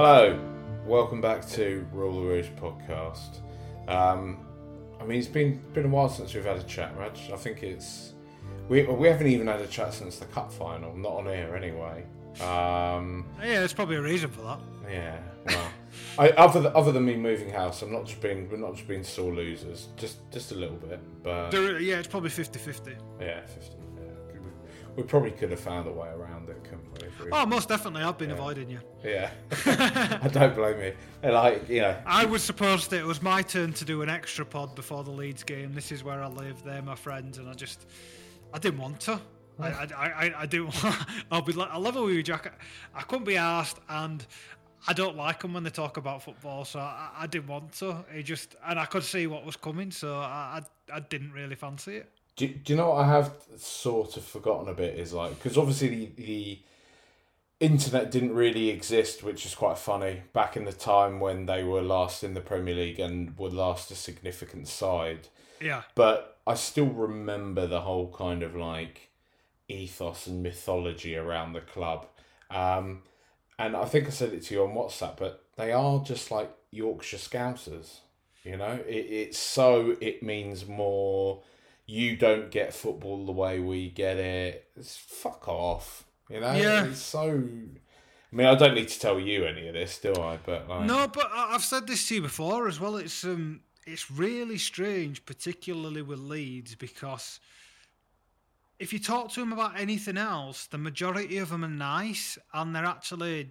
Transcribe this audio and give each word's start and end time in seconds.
Hello, 0.00 0.38
welcome 0.86 1.20
back 1.20 1.44
to 1.48 1.84
Rule 1.92 2.20
the 2.20 2.26
Rouge 2.28 2.48
podcast. 2.50 3.40
Um, 3.88 4.47
I 5.00 5.04
mean, 5.04 5.18
it's 5.18 5.28
been 5.28 5.60
been 5.72 5.86
a 5.86 5.88
while 5.88 6.08
since 6.08 6.34
we've 6.34 6.44
had 6.44 6.56
a 6.58 6.62
chat, 6.64 6.96
Raj. 6.98 7.30
I 7.32 7.36
think 7.36 7.62
it's 7.62 8.12
we 8.68 8.82
we 8.84 9.08
haven't 9.08 9.26
even 9.28 9.46
had 9.46 9.60
a 9.60 9.66
chat 9.66 9.94
since 9.94 10.18
the 10.18 10.26
cup 10.26 10.52
final, 10.52 10.94
not 10.96 11.12
on 11.12 11.28
air 11.28 11.56
anyway. 11.56 12.04
Um, 12.40 13.24
Yeah, 13.40 13.58
there's 13.60 13.72
probably 13.72 13.96
a 13.96 14.02
reason 14.02 14.30
for 14.30 14.42
that. 14.42 14.58
yeah, 14.88 15.18
well, 15.46 15.70
I, 16.18 16.28
other 16.30 16.60
than, 16.60 16.72
other 16.76 16.92
than 16.92 17.04
me 17.04 17.16
moving 17.16 17.50
house, 17.50 17.82
I'm 17.82 17.90
not 17.92 18.06
just 18.06 18.20
being 18.20 18.48
we're 18.50 18.58
not 18.58 18.74
just 18.76 18.86
being 18.86 19.02
sore 19.02 19.32
losers, 19.32 19.88
just 19.96 20.18
just 20.30 20.52
a 20.52 20.54
little 20.54 20.76
bit, 20.76 21.00
but 21.22 21.50
There, 21.50 21.80
yeah, 21.80 21.98
it's 21.98 22.06
probably 22.06 22.30
50-50. 22.30 22.94
yeah, 23.20 23.40
50. 23.46 23.76
Yeah. 24.98 25.02
We, 25.02 25.08
probably 25.08 25.30
could 25.30 25.50
have 25.50 25.60
found 25.60 25.86
a 25.86 25.92
way 25.92 26.08
around 26.08 26.48
it, 26.48 26.62
couldn't 26.64 26.92
we? 27.24 27.30
Oh, 27.32 27.46
most 27.46 27.68
definitely. 27.68 28.02
I've 28.02 28.18
been 28.18 28.30
avoiding 28.30 28.68
you. 28.68 28.80
Yeah, 29.04 29.30
I 30.22 30.28
don't 30.28 30.54
blame 30.54 30.80
you. 31.22 31.30
Like 31.30 31.68
you 31.68 31.80
know, 31.82 31.96
I 32.04 32.24
was 32.24 32.42
supposed 32.42 32.90
that 32.90 33.00
it 33.00 33.04
was 33.06 33.22
my 33.22 33.42
turn 33.42 33.72
to 33.74 33.84
do 33.84 34.02
an 34.02 34.08
extra 34.08 34.44
pod 34.44 34.74
before 34.74 35.04
the 35.04 35.10
Leeds 35.10 35.42
game. 35.44 35.72
This 35.74 35.92
is 35.92 36.02
where 36.04 36.22
I 36.22 36.26
live. 36.28 36.62
They're 36.64 36.82
my 36.82 36.94
friends, 36.94 37.38
and 37.38 37.48
I 37.48 37.54
just, 37.54 37.86
I 38.52 38.58
didn't 38.58 38.80
want 38.80 39.00
to. 39.02 39.20
I, 39.60 39.68
I, 39.68 39.86
I, 39.96 40.32
I 40.42 40.46
do. 40.46 40.68
I'll 41.30 41.42
be. 41.42 41.52
like- 41.52 41.70
I 41.70 41.78
love 41.78 41.96
it 41.96 42.00
with 42.00 42.14
you, 42.14 42.22
Jack. 42.22 42.52
I, 42.94 43.00
I 43.00 43.02
couldn't 43.02 43.24
be 43.24 43.36
asked, 43.36 43.78
and 43.88 44.24
I 44.86 44.92
don't 44.92 45.16
like 45.16 45.40
them 45.42 45.52
when 45.54 45.64
they 45.64 45.70
talk 45.70 45.96
about 45.96 46.22
football. 46.22 46.64
So 46.64 46.78
I, 46.78 47.10
I 47.18 47.26
didn't 47.26 47.48
want 47.48 47.72
to. 47.74 48.04
It 48.14 48.22
just, 48.22 48.54
and 48.66 48.78
I 48.78 48.84
could 48.86 49.02
see 49.02 49.26
what 49.26 49.44
was 49.44 49.56
coming, 49.56 49.90
so 49.90 50.16
I, 50.16 50.60
I, 50.90 50.96
I 50.96 51.00
didn't 51.00 51.32
really 51.32 51.56
fancy 51.56 51.96
it. 51.96 52.10
Do, 52.38 52.46
do 52.46 52.72
you 52.72 52.76
know 52.76 52.90
what 52.90 53.04
I 53.04 53.08
have 53.08 53.32
sort 53.56 54.16
of 54.16 54.24
forgotten 54.24 54.68
a 54.68 54.74
bit 54.74 54.96
is 54.96 55.12
like 55.12 55.34
because 55.34 55.58
obviously 55.58 55.88
the, 55.88 56.12
the 56.16 56.58
internet 57.58 58.12
didn't 58.12 58.34
really 58.34 58.70
exist, 58.70 59.24
which 59.24 59.44
is 59.44 59.54
quite 59.54 59.76
funny 59.76 60.22
back 60.32 60.56
in 60.56 60.64
the 60.64 60.72
time 60.72 61.18
when 61.18 61.46
they 61.46 61.64
were 61.64 61.82
last 61.82 62.22
in 62.22 62.34
the 62.34 62.40
Premier 62.40 62.74
League 62.74 63.00
and 63.00 63.36
were 63.36 63.50
last 63.50 63.90
a 63.90 63.96
significant 63.96 64.68
side. 64.68 65.26
Yeah. 65.60 65.82
But 65.96 66.38
I 66.46 66.54
still 66.54 66.86
remember 66.86 67.66
the 67.66 67.80
whole 67.80 68.12
kind 68.12 68.44
of 68.44 68.54
like 68.54 69.10
ethos 69.68 70.28
and 70.28 70.42
mythology 70.42 71.16
around 71.16 71.52
the 71.52 71.60
club. 71.60 72.06
Um, 72.50 73.02
and 73.58 73.76
I 73.76 73.84
think 73.86 74.06
I 74.06 74.10
said 74.10 74.32
it 74.32 74.44
to 74.44 74.54
you 74.54 74.62
on 74.62 74.74
WhatsApp, 74.74 75.16
but 75.16 75.44
they 75.56 75.72
are 75.72 76.02
just 76.04 76.30
like 76.30 76.50
Yorkshire 76.70 77.16
Scousers. 77.16 77.98
You 78.44 78.56
know, 78.56 78.78
it, 78.86 79.06
it's 79.10 79.38
so 79.38 79.96
it 80.00 80.22
means 80.22 80.66
more. 80.66 81.42
You 81.90 82.18
don't 82.18 82.50
get 82.50 82.74
football 82.74 83.24
the 83.24 83.32
way 83.32 83.60
we 83.60 83.88
get 83.88 84.18
it. 84.18 84.68
It's 84.76 84.94
fuck 84.94 85.48
off. 85.48 86.04
You 86.28 86.40
know, 86.40 86.52
Yeah. 86.52 86.84
It's 86.84 87.00
so. 87.00 87.30
I 87.30 88.36
mean, 88.36 88.46
I 88.46 88.54
don't 88.56 88.74
need 88.74 88.88
to 88.88 89.00
tell 89.00 89.18
you 89.18 89.46
any 89.46 89.68
of 89.68 89.72
this, 89.74 89.98
do 89.98 90.12
I? 90.12 90.38
But 90.44 90.68
like, 90.68 90.84
No, 90.84 91.08
but 91.08 91.30
I've 91.32 91.64
said 91.64 91.86
this 91.86 92.06
to 92.08 92.16
you 92.16 92.20
before 92.20 92.68
as 92.68 92.78
well. 92.78 92.96
It's 92.96 93.24
um, 93.24 93.60
it's 93.86 94.10
really 94.10 94.58
strange, 94.58 95.24
particularly 95.24 96.02
with 96.02 96.18
Leeds, 96.18 96.74
because 96.74 97.40
if 98.78 98.92
you 98.92 98.98
talk 98.98 99.32
to 99.32 99.40
them 99.40 99.54
about 99.54 99.80
anything 99.80 100.18
else, 100.18 100.66
the 100.66 100.76
majority 100.76 101.38
of 101.38 101.48
them 101.48 101.64
are 101.64 101.68
nice 101.68 102.36
and 102.52 102.76
they're 102.76 102.84
actually 102.84 103.48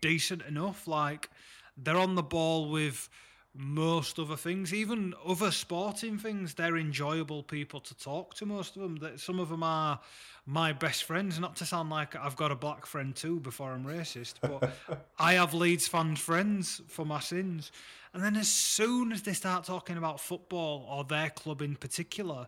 decent 0.00 0.42
enough. 0.42 0.86
Like 0.86 1.30
they're 1.76 1.98
on 1.98 2.14
the 2.14 2.22
ball 2.22 2.70
with 2.70 3.08
most 3.54 4.18
other 4.18 4.36
things, 4.36 4.72
even 4.72 5.14
other 5.26 5.50
sporting 5.50 6.18
things. 6.18 6.54
They're 6.54 6.76
enjoyable 6.76 7.42
people 7.42 7.80
to 7.80 7.94
talk 7.96 8.34
to. 8.34 8.46
Most 8.46 8.76
of 8.76 8.82
them. 8.82 8.96
That 8.96 9.20
some 9.20 9.38
of 9.38 9.50
them 9.50 9.62
are 9.62 10.00
my 10.46 10.72
best 10.72 11.04
friends. 11.04 11.38
Not 11.38 11.56
to 11.56 11.66
sound 11.66 11.90
like 11.90 12.16
I've 12.16 12.36
got 12.36 12.50
a 12.50 12.56
black 12.56 12.86
friend 12.86 13.14
too. 13.14 13.40
Before 13.40 13.72
I'm 13.72 13.84
racist, 13.84 14.34
but 14.40 14.72
I 15.18 15.34
have 15.34 15.54
Leeds 15.54 15.86
fan 15.86 16.16
friends 16.16 16.80
for 16.88 17.04
my 17.04 17.20
sins. 17.20 17.72
And 18.14 18.22
then 18.22 18.36
as 18.36 18.48
soon 18.48 19.12
as 19.12 19.22
they 19.22 19.32
start 19.32 19.64
talking 19.64 19.96
about 19.96 20.20
football 20.20 20.86
or 20.90 21.04
their 21.04 21.30
club 21.30 21.62
in 21.62 21.76
particular, 21.76 22.46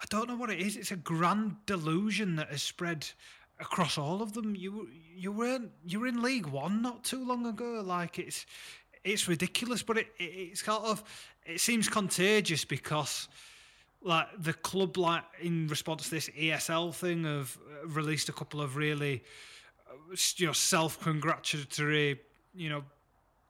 I 0.00 0.04
don't 0.08 0.28
know 0.28 0.36
what 0.36 0.50
it 0.50 0.60
is. 0.60 0.76
It's 0.76 0.92
a 0.92 0.96
grand 0.96 1.56
delusion 1.66 2.36
that 2.36 2.50
has 2.50 2.62
spread 2.62 3.06
across 3.60 3.98
all 3.98 4.22
of 4.22 4.32
them. 4.32 4.56
You 4.56 4.88
you 5.14 5.30
weren't 5.30 5.70
you 5.84 6.00
were 6.00 6.06
in 6.06 6.22
League 6.22 6.46
One 6.46 6.82
not 6.82 7.04
too 7.04 7.24
long 7.24 7.46
ago. 7.46 7.82
Like 7.84 8.18
it's 8.18 8.46
it's 9.04 9.28
ridiculous, 9.28 9.82
but 9.82 9.98
it, 9.98 10.08
it 10.18 10.24
it's 10.24 10.62
kind 10.62 10.84
of 10.84 11.02
it 11.46 11.60
seems 11.60 11.88
contagious 11.88 12.64
because 12.64 13.28
like 14.02 14.28
the 14.38 14.52
club 14.52 14.96
like 14.96 15.24
in 15.40 15.68
response 15.68 16.04
to 16.04 16.10
this 16.10 16.28
ESL 16.30 16.94
thing 16.94 17.24
have 17.24 17.56
released 17.84 18.28
a 18.28 18.32
couple 18.32 18.60
of 18.60 18.76
really 18.76 19.22
uh, 19.90 20.16
you 20.36 20.46
know 20.46 20.52
self 20.52 21.00
congratulatory 21.00 22.20
you 22.54 22.68
know 22.70 22.82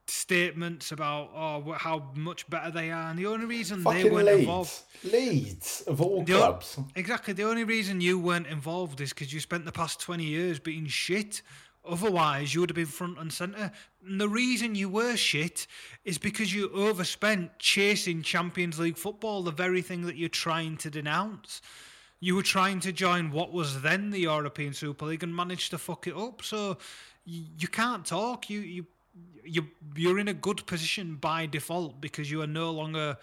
statements 0.07 0.91
about 0.91 1.31
oh 1.37 1.73
how 1.73 2.11
much 2.17 2.49
better 2.51 2.71
they 2.73 2.91
are 2.91 3.11
and 3.11 3.19
the 3.19 3.27
only 3.27 3.47
reason 3.47 3.85
they 3.85 4.11
weren't 4.11 4.29
involved 4.29 4.83
Leeds, 5.05 5.15
Leeds 5.15 5.85
of 5.87 6.01
all 6.01 6.25
the 6.25 6.33
clubs. 6.33 6.79
Exactly. 6.97 7.33
The 7.33 7.45
only 7.45 7.65
reason 7.65 8.01
you 8.01 8.19
weren't 8.19 8.49
involved 8.49 9.01
is 9.01 9.11
because 9.11 9.33
you 9.33 9.39
spent 9.39 9.65
the 9.65 9.73
past 9.73 10.01
20 10.01 10.25
years 10.25 10.59
being 10.59 10.87
shit. 10.87 11.43
Otherwise, 11.91 12.55
you 12.55 12.61
would 12.61 12.71
have 12.71 12.77
been 12.77 12.87
front 12.87 13.19
and 13.19 13.33
centre. 13.33 13.73
And 14.07 14.21
the 14.21 14.29
reason 14.29 14.75
you 14.75 14.89
were 14.89 15.17
shit 15.17 15.67
is 16.05 16.19
because 16.19 16.55
you 16.55 16.71
overspent 16.73 17.59
chasing 17.59 18.23
Champions 18.23 18.79
League 18.79 18.97
football, 18.97 19.43
the 19.43 19.51
very 19.51 19.83
thing 19.83 20.03
that 20.03 20.17
you're 20.17 20.29
trying 20.29 20.77
to 20.79 20.91
denounce. 20.91 21.61
You 22.21 22.37
were 22.37 22.43
trying 22.43 22.81
to 22.81 22.93
join 22.93 23.31
what 23.31 23.53
was 23.53 23.83
then 23.83 24.11
the 24.11 24.21
European 24.21 24.73
Super 24.73 25.07
League 25.07 25.23
and 25.23 25.35
managed 25.35 25.71
to 25.71 25.79
fuck 25.79 26.07
it 26.07 26.17
up. 26.17 26.43
So 26.43 26.79
you, 27.25 27.45
you 27.59 27.69
can't 27.69 28.05
talk. 28.05 28.49
You 28.49 28.61
you 28.61 28.87
you 29.45 29.67
you're 29.97 30.19
in 30.19 30.29
a 30.29 30.35
good 30.35 30.65
position 30.67 31.17
by 31.17 31.47
default 31.47 32.01
because 32.01 32.31
you 32.31 32.43
are 32.43 32.47
no 32.47 32.71
longer 32.71 33.17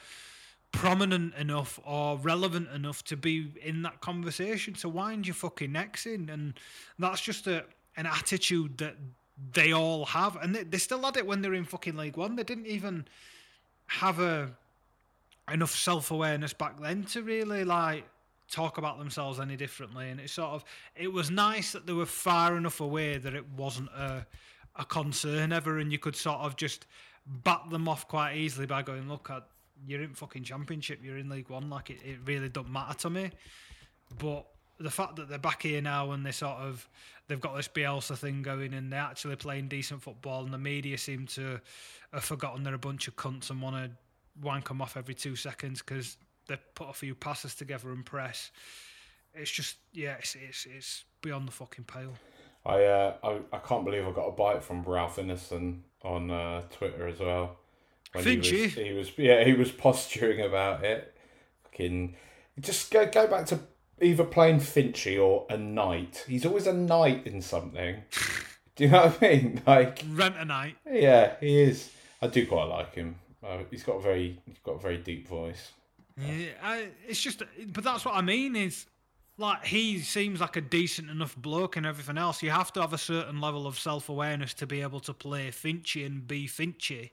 prominent 0.71 1.33
enough 1.35 1.79
or 1.85 2.17
relevant 2.17 2.69
enough 2.71 3.03
to 3.05 3.15
be 3.15 3.51
in 3.63 3.81
that 3.83 4.01
conversation. 4.01 4.75
So 4.75 4.89
wind 4.89 5.25
your 5.25 5.35
fucking 5.35 5.71
necks 5.71 6.05
in, 6.05 6.29
and 6.29 6.59
that's 6.99 7.21
just 7.21 7.47
a 7.47 7.65
an 7.97 8.05
attitude 8.05 8.77
that 8.77 8.95
they 9.53 9.73
all 9.73 10.05
have, 10.05 10.37
and 10.37 10.55
they, 10.55 10.63
they 10.63 10.77
still 10.77 11.01
had 11.03 11.17
it 11.17 11.25
when 11.25 11.41
they 11.41 11.49
were 11.49 11.55
in 11.55 11.65
fucking 11.65 11.97
League 11.97 12.17
One. 12.17 12.35
They 12.35 12.43
didn't 12.43 12.67
even 12.67 13.05
have 13.87 14.19
a 14.19 14.51
enough 15.51 15.75
self 15.75 16.11
awareness 16.11 16.53
back 16.53 16.79
then 16.79 17.03
to 17.05 17.23
really 17.23 17.63
like 17.63 18.05
talk 18.49 18.77
about 18.77 18.97
themselves 18.97 19.39
any 19.39 19.55
differently. 19.55 20.09
And 20.09 20.19
it 20.19 20.29
sort 20.29 20.51
of 20.51 20.65
it 20.95 21.11
was 21.11 21.29
nice 21.29 21.71
that 21.71 21.85
they 21.85 21.93
were 21.93 22.05
far 22.05 22.57
enough 22.57 22.79
away 22.79 23.17
that 23.17 23.33
it 23.33 23.45
wasn't 23.51 23.89
a 23.89 24.25
a 24.75 24.85
concern 24.85 25.51
ever, 25.51 25.79
and 25.79 25.91
you 25.91 25.99
could 25.99 26.15
sort 26.15 26.39
of 26.39 26.55
just 26.55 26.85
bat 27.25 27.61
them 27.69 27.87
off 27.87 28.07
quite 28.07 28.35
easily 28.37 28.65
by 28.65 28.83
going, 28.83 29.07
"Look, 29.09 29.29
I, 29.29 29.41
you're 29.85 30.01
in 30.01 30.13
fucking 30.13 30.43
Championship, 30.43 30.99
you're 31.03 31.17
in 31.17 31.29
League 31.29 31.49
One. 31.49 31.69
Like 31.69 31.89
it, 31.89 31.99
it 32.03 32.19
really 32.25 32.49
don't 32.49 32.71
matter 32.71 32.97
to 32.99 33.09
me." 33.09 33.31
But 34.19 34.45
the 34.79 34.91
fact 34.91 35.15
that 35.15 35.27
they're 35.27 35.39
back 35.39 35.63
here 35.63 35.81
now 35.81 36.11
and 36.11 36.25
they 36.25 36.31
sort 36.31 36.57
of 36.57 36.87
they've 37.27 37.41
got 37.41 37.55
this 37.55 37.67
Bielsa 37.67 38.17
thing 38.17 38.41
going 38.41 38.73
and 38.73 38.91
they're 38.91 38.99
actually 38.99 39.35
playing 39.35 39.67
decent 39.67 40.01
football 40.01 40.43
and 40.43 40.53
the 40.53 40.57
media 40.57 40.97
seem 40.97 41.27
to 41.27 41.59
have 42.13 42.23
forgotten 42.23 42.63
they're 42.63 42.73
a 42.73 42.79
bunch 42.79 43.07
of 43.07 43.15
cunts 43.15 43.49
and 43.49 43.61
want 43.61 43.75
to 43.75 43.91
wank 44.41 44.67
them 44.67 44.81
off 44.81 44.97
every 44.97 45.13
two 45.13 45.35
seconds 45.35 45.81
because 45.81 46.17
they 46.47 46.57
put 46.75 46.89
a 46.89 46.93
few 46.93 47.15
passes 47.15 47.55
together 47.55 47.91
and 47.91 48.05
press. 48.05 48.51
It's 49.33 49.51
just 49.51 49.77
yeah, 49.93 50.15
it's 50.19 50.35
it's, 50.35 50.65
it's 50.65 51.05
beyond 51.21 51.47
the 51.47 51.51
fucking 51.51 51.85
pale. 51.85 52.13
I, 52.65 52.83
uh, 52.83 53.13
I 53.23 53.39
I 53.53 53.59
can't 53.59 53.85
believe 53.85 54.07
I 54.07 54.11
got 54.11 54.27
a 54.27 54.31
bite 54.31 54.63
from 54.63 54.83
Ralph 54.83 55.17
Ineson 55.17 55.79
on 56.03 56.31
uh, 56.31 56.61
Twitter 56.71 57.07
as 57.07 57.19
well. 57.19 57.57
when 58.13 58.23
Finchy? 58.23 58.43
He 58.43 58.63
was, 58.63 58.73
he 58.73 58.93
was 58.93 59.17
yeah 59.17 59.43
he 59.43 59.53
was 59.53 59.71
posturing 59.71 60.41
about 60.41 60.83
it. 60.83 61.15
Fucking 61.65 62.15
just 62.59 62.91
go 62.91 63.05
go 63.05 63.27
back 63.27 63.45
to 63.47 63.59
either 64.01 64.23
playing 64.23 64.59
Finchy 64.59 65.21
or 65.21 65.45
a 65.49 65.57
knight. 65.57 66.25
He's 66.27 66.45
always 66.45 66.67
a 66.67 66.73
knight 66.73 67.25
in 67.27 67.41
something. 67.41 68.03
Do 68.75 68.83
you 68.83 68.89
know 68.91 69.05
what 69.07 69.23
I 69.23 69.27
mean? 69.27 69.61
Like 69.67 70.03
Rent 70.11 70.35
a 70.37 70.45
knight. 70.45 70.75
yeah, 70.89 71.33
he 71.39 71.61
is. 71.61 71.91
I 72.21 72.27
do 72.27 72.45
quite 72.47 72.65
like 72.65 72.93
him. 72.95 73.15
Uh, 73.45 73.59
he's 73.71 73.83
got 73.83 73.97
a 73.97 74.01
very 74.01 74.39
he's 74.45 74.59
got 74.59 74.73
a 74.73 74.79
very 74.79 74.97
deep 74.97 75.27
voice. 75.27 75.71
Yeah, 76.19 76.47
I, 76.63 76.87
it's 77.07 77.21
just, 77.21 77.43
but 77.67 77.83
that's 77.83 78.03
what 78.03 78.15
I 78.15 78.21
mean 78.21 78.55
is, 78.55 78.87
like, 79.37 79.63
he 79.63 79.99
seems 79.99 80.41
like 80.41 80.55
a 80.55 80.61
decent 80.61 81.11
enough 81.11 81.35
bloke 81.35 81.77
and 81.77 81.85
everything 81.85 82.17
else. 82.17 82.41
You 82.41 82.49
have 82.49 82.73
to 82.73 82.81
have 82.81 82.91
a 82.93 82.97
certain 82.97 83.39
level 83.39 83.67
of 83.67 83.77
self 83.77 84.09
awareness 84.09 84.55
to 84.55 84.65
be 84.65 84.81
able 84.81 84.99
to 85.01 85.13
play 85.13 85.49
Finchy 85.51 86.07
and 86.07 86.27
be 86.27 86.47
Finchy. 86.47 87.11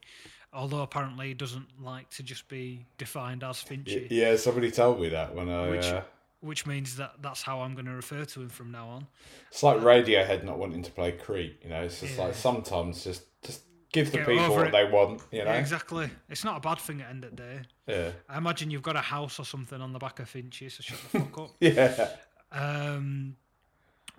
Although 0.54 0.81
apparently 0.82 1.28
he 1.28 1.34
doesn't 1.34 1.66
like 1.82 2.08
to 2.10 2.22
just 2.22 2.48
be 2.48 2.86
defined 2.96 3.44
as 3.44 3.62
Finchy, 3.62 4.06
Yeah, 4.10 4.36
somebody 4.36 4.70
told 4.70 5.00
me 5.00 5.10
that 5.10 5.34
when 5.34 5.50
I. 5.50 5.69
Which- 5.70 5.84
uh, 5.84 6.02
which 6.44 6.67
means 6.67 6.96
that 6.96 7.12
that's 7.23 7.43
how 7.43 7.61
I'm 7.61 7.75
going 7.75 7.87
to 7.87 7.93
refer 7.93 8.25
to 8.25 8.43
him 8.43 8.49
from 8.49 8.70
now 8.70 8.88
on. 8.88 9.06
it's 9.50 9.62
like 9.62 9.79
Radiohead 9.79 10.44
not 10.44 10.58
wanting 10.58 10.82
to 10.82 10.91
play 10.93 11.12
Creep. 11.12 11.61
You 11.64 11.70
know, 11.70 11.82
it's 11.82 12.00
just 12.00 12.17
Yeah. 12.17 12.25
like 12.26 12.35
sometimes 12.35 13.02
just 13.05 13.23
just 13.43 13.62
give 13.93 14.11
the 14.12 14.19
Get 14.19 14.26
people 14.26 14.50
what 14.56 14.67
it. 14.69 14.73
they 14.73 14.85
want. 14.85 15.23
You 15.32 15.44
know. 15.44 15.52
Yeah, 15.52 15.58
exactly. 15.58 16.11
It's 16.29 16.44
not 16.44 16.56
a 16.56 16.61
bad 16.61 16.79
thing 16.79 17.00
at 17.00 17.06
the 17.06 17.11
end 17.11 17.25
of 17.25 17.31
the 17.31 17.37
day. 17.37 17.61
Yeah. 17.87 18.11
I 18.29 18.38
imagine 18.38 18.70
you've 18.70 18.82
got 18.82 18.96
a 18.96 19.00
house 19.00 19.38
or 19.38 19.44
something 19.44 19.81
on 19.81 19.93
the 19.93 19.99
back 19.99 20.20
of 20.20 20.31
Finchy, 20.32 20.70
so 20.70 20.82
shut 20.82 20.99
the 21.12 21.19
fuck 21.20 21.38
up. 21.38 21.50
Yeah. 21.61 22.08
Um, 22.52 23.37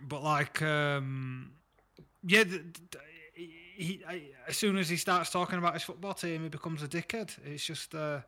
but 0.08 0.24
like, 0.24 0.62
um, 0.62 1.52
yeah, 2.26 2.44
th- 2.44 2.62
th- 2.92 3.04
he, 3.78 4.02
I, 4.08 4.22
as 4.48 4.56
soon 4.58 4.78
as 4.78 4.88
he 4.90 4.96
starts 4.98 5.30
talking 5.30 5.58
about 5.58 5.74
his 5.74 5.84
football 5.84 6.14
team, 6.14 6.44
he 6.44 6.50
becomes 6.50 6.82
a 6.84 6.88
dickhead. 6.88 7.36
It's 7.46 7.66
just, 7.66 7.94
uh, 7.94 8.20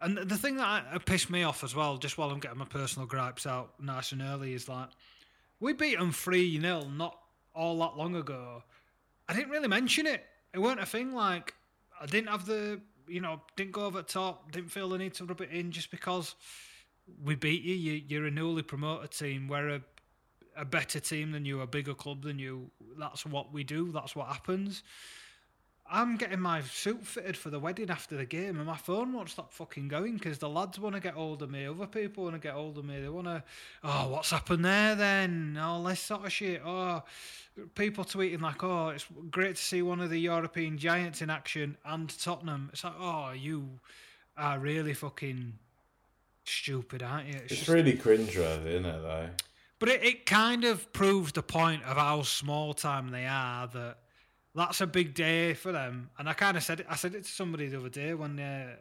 and 0.00 0.16
the 0.16 0.36
thing 0.36 0.56
that 0.56 0.86
uh, 0.92 0.98
pissed 0.98 1.30
me 1.30 1.42
off 1.42 1.62
as 1.62 1.74
well, 1.74 1.98
just 1.98 2.16
while 2.16 2.30
I'm 2.30 2.40
getting 2.40 2.58
my 2.58 2.64
personal 2.64 3.06
gripes 3.06 3.46
out 3.46 3.74
nice 3.80 4.12
and 4.12 4.22
early, 4.22 4.54
is 4.54 4.68
like, 4.68 4.88
we 5.60 5.72
beat 5.74 5.98
them 5.98 6.12
3 6.12 6.60
0 6.60 6.84
not 6.96 7.18
all 7.54 7.78
that 7.80 7.96
long 7.96 8.16
ago. 8.16 8.62
I 9.28 9.34
didn't 9.34 9.50
really 9.50 9.68
mention 9.68 10.06
it. 10.06 10.24
It 10.54 10.58
weren't 10.58 10.80
a 10.80 10.86
thing. 10.86 11.14
Like, 11.14 11.54
I 12.00 12.06
didn't 12.06 12.28
have 12.28 12.46
the, 12.46 12.80
you 13.06 13.20
know, 13.20 13.42
didn't 13.56 13.72
go 13.72 13.84
over 13.84 13.98
the 13.98 14.08
top, 14.08 14.50
didn't 14.52 14.70
feel 14.70 14.88
the 14.88 14.98
need 14.98 15.14
to 15.14 15.24
rub 15.24 15.42
it 15.42 15.50
in 15.50 15.70
just 15.70 15.90
because 15.90 16.34
we 17.22 17.34
beat 17.34 17.62
you. 17.62 17.74
you 17.74 18.02
you're 18.08 18.26
a 18.26 18.30
newly 18.30 18.62
promoted 18.62 19.10
team. 19.10 19.48
We're 19.48 19.68
a, 19.68 19.80
a 20.56 20.64
better 20.64 20.98
team 20.98 21.30
than 21.32 21.44
you, 21.44 21.60
a 21.60 21.66
bigger 21.66 21.94
club 21.94 22.22
than 22.22 22.38
you. 22.38 22.70
That's 22.98 23.26
what 23.26 23.52
we 23.52 23.64
do. 23.64 23.92
That's 23.92 24.16
what 24.16 24.28
happens. 24.28 24.82
I'm 25.92 26.16
getting 26.16 26.40
my 26.40 26.60
suit 26.62 27.04
fitted 27.04 27.36
for 27.36 27.50
the 27.50 27.58
wedding 27.58 27.90
after 27.90 28.16
the 28.16 28.24
game, 28.24 28.56
and 28.58 28.66
my 28.66 28.76
phone 28.76 29.12
won't 29.12 29.28
stop 29.28 29.52
fucking 29.52 29.88
going 29.88 30.14
because 30.14 30.38
the 30.38 30.48
lads 30.48 30.78
want 30.78 30.94
to 30.94 31.00
get 31.00 31.14
hold 31.14 31.42
of 31.42 31.50
me. 31.50 31.66
Other 31.66 31.86
people 31.86 32.24
want 32.24 32.36
to 32.36 32.40
get 32.40 32.52
hold 32.54 32.78
of 32.78 32.84
me. 32.84 33.00
They 33.00 33.08
want 33.08 33.26
to, 33.26 33.42
oh, 33.82 34.08
what's 34.08 34.30
happened 34.30 34.64
there 34.64 34.94
then? 34.94 35.58
All 35.60 35.82
this 35.82 36.00
sort 36.00 36.24
of 36.24 36.32
shit. 36.32 36.62
Oh, 36.64 37.02
people 37.74 38.04
tweeting 38.04 38.40
like, 38.40 38.62
oh, 38.62 38.90
it's 38.90 39.06
great 39.30 39.56
to 39.56 39.62
see 39.62 39.82
one 39.82 40.00
of 40.00 40.10
the 40.10 40.18
European 40.18 40.78
giants 40.78 41.22
in 41.22 41.30
action 41.30 41.76
and 41.84 42.08
Tottenham. 42.20 42.70
It's 42.72 42.84
like, 42.84 42.94
oh, 42.98 43.32
you 43.32 43.68
are 44.36 44.58
really 44.58 44.94
fucking 44.94 45.54
stupid, 46.44 47.02
aren't 47.02 47.28
you? 47.28 47.34
It's 47.44 47.56
just- 47.56 47.68
really 47.68 47.94
cringeworthy, 47.94 48.66
isn't 48.66 48.86
it? 48.86 49.02
Though. 49.02 49.28
but 49.78 49.88
it, 49.88 50.04
it 50.04 50.26
kind 50.26 50.64
of 50.64 50.92
proves 50.92 51.32
the 51.32 51.42
point 51.42 51.82
of 51.84 51.96
how 51.96 52.22
small 52.22 52.74
time 52.74 53.10
they 53.10 53.26
are 53.26 53.66
that 53.68 53.98
that's 54.54 54.80
a 54.80 54.86
big 54.86 55.14
day 55.14 55.54
for 55.54 55.72
them. 55.72 56.10
And 56.18 56.28
I 56.28 56.32
kind 56.32 56.56
of 56.56 56.62
said 56.62 56.80
it, 56.80 56.86
I 56.88 56.96
said 56.96 57.14
it 57.14 57.24
to 57.24 57.30
somebody 57.30 57.68
the 57.68 57.78
other 57.78 57.88
day 57.88 58.14
when 58.14 58.38
uh, 58.38 58.74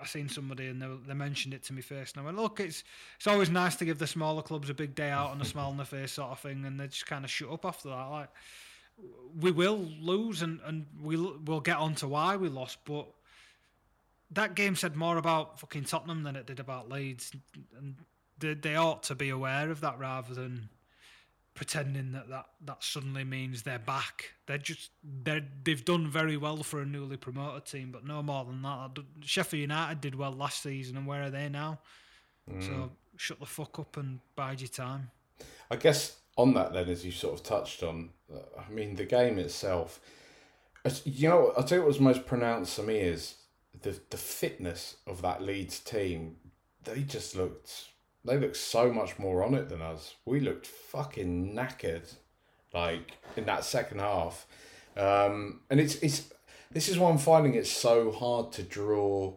I 0.00 0.06
seen 0.06 0.28
somebody 0.28 0.68
and 0.68 0.80
they, 0.80 0.88
they 1.06 1.14
mentioned 1.14 1.54
it 1.54 1.62
to 1.64 1.72
me 1.72 1.82
first. 1.82 2.16
And 2.16 2.22
I 2.22 2.24
went, 2.24 2.38
look, 2.38 2.60
it's 2.60 2.82
it's 3.16 3.26
always 3.26 3.50
nice 3.50 3.76
to 3.76 3.84
give 3.84 3.98
the 3.98 4.06
smaller 4.06 4.42
clubs 4.42 4.70
a 4.70 4.74
big 4.74 4.94
day 4.94 5.10
out 5.10 5.32
and 5.32 5.40
a 5.40 5.44
smile 5.44 5.68
on 5.68 5.76
the 5.76 5.84
face 5.84 6.12
sort 6.12 6.30
of 6.30 6.40
thing. 6.40 6.64
And 6.64 6.80
they 6.80 6.88
just 6.88 7.06
kind 7.06 7.24
of 7.24 7.30
shut 7.30 7.50
up 7.50 7.64
after 7.64 7.88
that. 7.88 8.06
Like, 8.08 8.30
we 9.40 9.50
will 9.50 9.86
lose 10.00 10.42
and, 10.42 10.60
and 10.64 10.86
we'll, 11.00 11.36
we'll 11.44 11.60
get 11.60 11.76
on 11.76 11.94
to 11.96 12.08
why 12.08 12.36
we 12.36 12.48
lost. 12.48 12.78
But 12.84 13.06
that 14.32 14.54
game 14.54 14.76
said 14.76 14.96
more 14.96 15.18
about 15.18 15.60
fucking 15.60 15.84
Tottenham 15.84 16.22
than 16.22 16.36
it 16.36 16.46
did 16.46 16.58
about 16.58 16.90
Leeds. 16.90 17.32
And 17.78 17.96
they, 18.38 18.54
they 18.54 18.76
ought 18.76 19.02
to 19.04 19.14
be 19.14 19.28
aware 19.28 19.70
of 19.70 19.80
that 19.82 19.98
rather 19.98 20.34
than 20.34 20.68
pretending 21.54 22.12
that, 22.12 22.28
that 22.30 22.46
that 22.64 22.82
suddenly 22.82 23.24
means 23.24 23.62
they're 23.62 23.78
back. 23.78 24.32
They're 24.46 24.58
just 24.58 24.90
they 25.22 25.42
they've 25.64 25.84
done 25.84 26.08
very 26.08 26.36
well 26.36 26.62
for 26.62 26.80
a 26.80 26.86
newly 26.86 27.16
promoted 27.16 27.66
team, 27.66 27.90
but 27.92 28.06
no 28.06 28.22
more 28.22 28.44
than 28.44 28.62
that. 28.62 28.98
Sheffield 29.20 29.60
United 29.60 30.00
did 30.00 30.14
well 30.14 30.32
last 30.32 30.62
season, 30.62 30.96
and 30.96 31.06
where 31.06 31.22
are 31.22 31.30
they 31.30 31.48
now? 31.48 31.80
So 32.48 32.68
mm. 32.68 32.90
shut 33.16 33.38
the 33.38 33.46
fuck 33.46 33.78
up 33.78 33.96
and 33.96 34.20
bide 34.34 34.60
your 34.60 34.68
time. 34.68 35.10
I 35.70 35.76
guess 35.76 36.16
on 36.36 36.54
that 36.54 36.72
then, 36.72 36.88
as 36.88 37.04
you 37.04 37.12
sort 37.12 37.34
of 37.34 37.42
touched 37.42 37.82
on, 37.82 38.10
I 38.32 38.70
mean 38.70 38.96
the 38.96 39.04
game 39.04 39.38
itself. 39.38 40.00
You 41.04 41.28
know, 41.28 41.52
I'll 41.56 41.62
tell 41.62 41.78
you 41.78 41.82
what 41.82 41.88
was 41.88 42.00
most 42.00 42.26
pronounced 42.26 42.76
to 42.76 42.82
me 42.82 42.96
is 42.96 43.36
the 43.82 44.00
the 44.10 44.16
fitness 44.16 44.96
of 45.06 45.22
that 45.22 45.42
Leeds 45.42 45.78
team. 45.80 46.36
They 46.84 47.02
just 47.02 47.36
looked. 47.36 47.88
They 48.24 48.38
looked 48.38 48.56
so 48.56 48.92
much 48.92 49.18
more 49.18 49.42
on 49.42 49.54
it 49.54 49.68
than 49.68 49.82
us. 49.82 50.14
We 50.24 50.40
looked 50.40 50.66
fucking 50.66 51.54
knackered, 51.54 52.14
like 52.72 53.18
in 53.36 53.46
that 53.46 53.64
second 53.64 53.98
half. 53.98 54.46
Um, 54.96 55.60
and 55.70 55.80
it's 55.80 55.96
it's 55.96 56.32
this 56.70 56.88
is 56.88 56.98
why 56.98 57.10
I'm 57.10 57.18
finding 57.18 57.54
it 57.54 57.66
so 57.66 58.12
hard 58.12 58.52
to 58.52 58.62
draw 58.62 59.34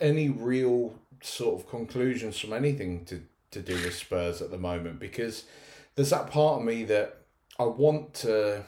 any 0.00 0.28
real 0.28 0.94
sort 1.22 1.60
of 1.60 1.68
conclusions 1.68 2.38
from 2.38 2.52
anything 2.52 3.04
to, 3.06 3.22
to 3.50 3.60
do 3.60 3.74
with 3.74 3.94
Spurs 3.94 4.40
at 4.40 4.50
the 4.50 4.58
moment 4.58 5.00
because 5.00 5.44
there's 5.94 6.10
that 6.10 6.30
part 6.30 6.60
of 6.60 6.64
me 6.64 6.84
that 6.84 7.22
I 7.58 7.64
want 7.64 8.14
to 8.14 8.64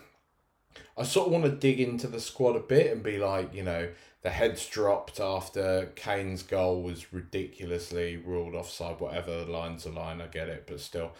I 0.96 1.04
sort 1.04 1.26
of 1.26 1.32
want 1.32 1.44
to 1.44 1.50
dig 1.50 1.80
into 1.80 2.06
the 2.08 2.20
squad 2.20 2.56
a 2.56 2.60
bit 2.60 2.92
and 2.92 3.02
be 3.02 3.18
like, 3.18 3.54
you 3.54 3.62
know, 3.62 3.88
the 4.22 4.30
heads 4.30 4.66
dropped 4.66 5.18
after 5.20 5.92
Kane's 5.96 6.42
goal 6.42 6.82
was 6.82 7.12
ridiculously 7.12 8.16
ruled 8.16 8.54
offside, 8.54 9.00
whatever 9.00 9.44
the 9.44 9.50
line's 9.50 9.86
a 9.86 9.90
line, 9.90 10.20
I 10.20 10.26
get 10.26 10.48
it, 10.48 10.64
but 10.66 10.80
still. 10.80 11.12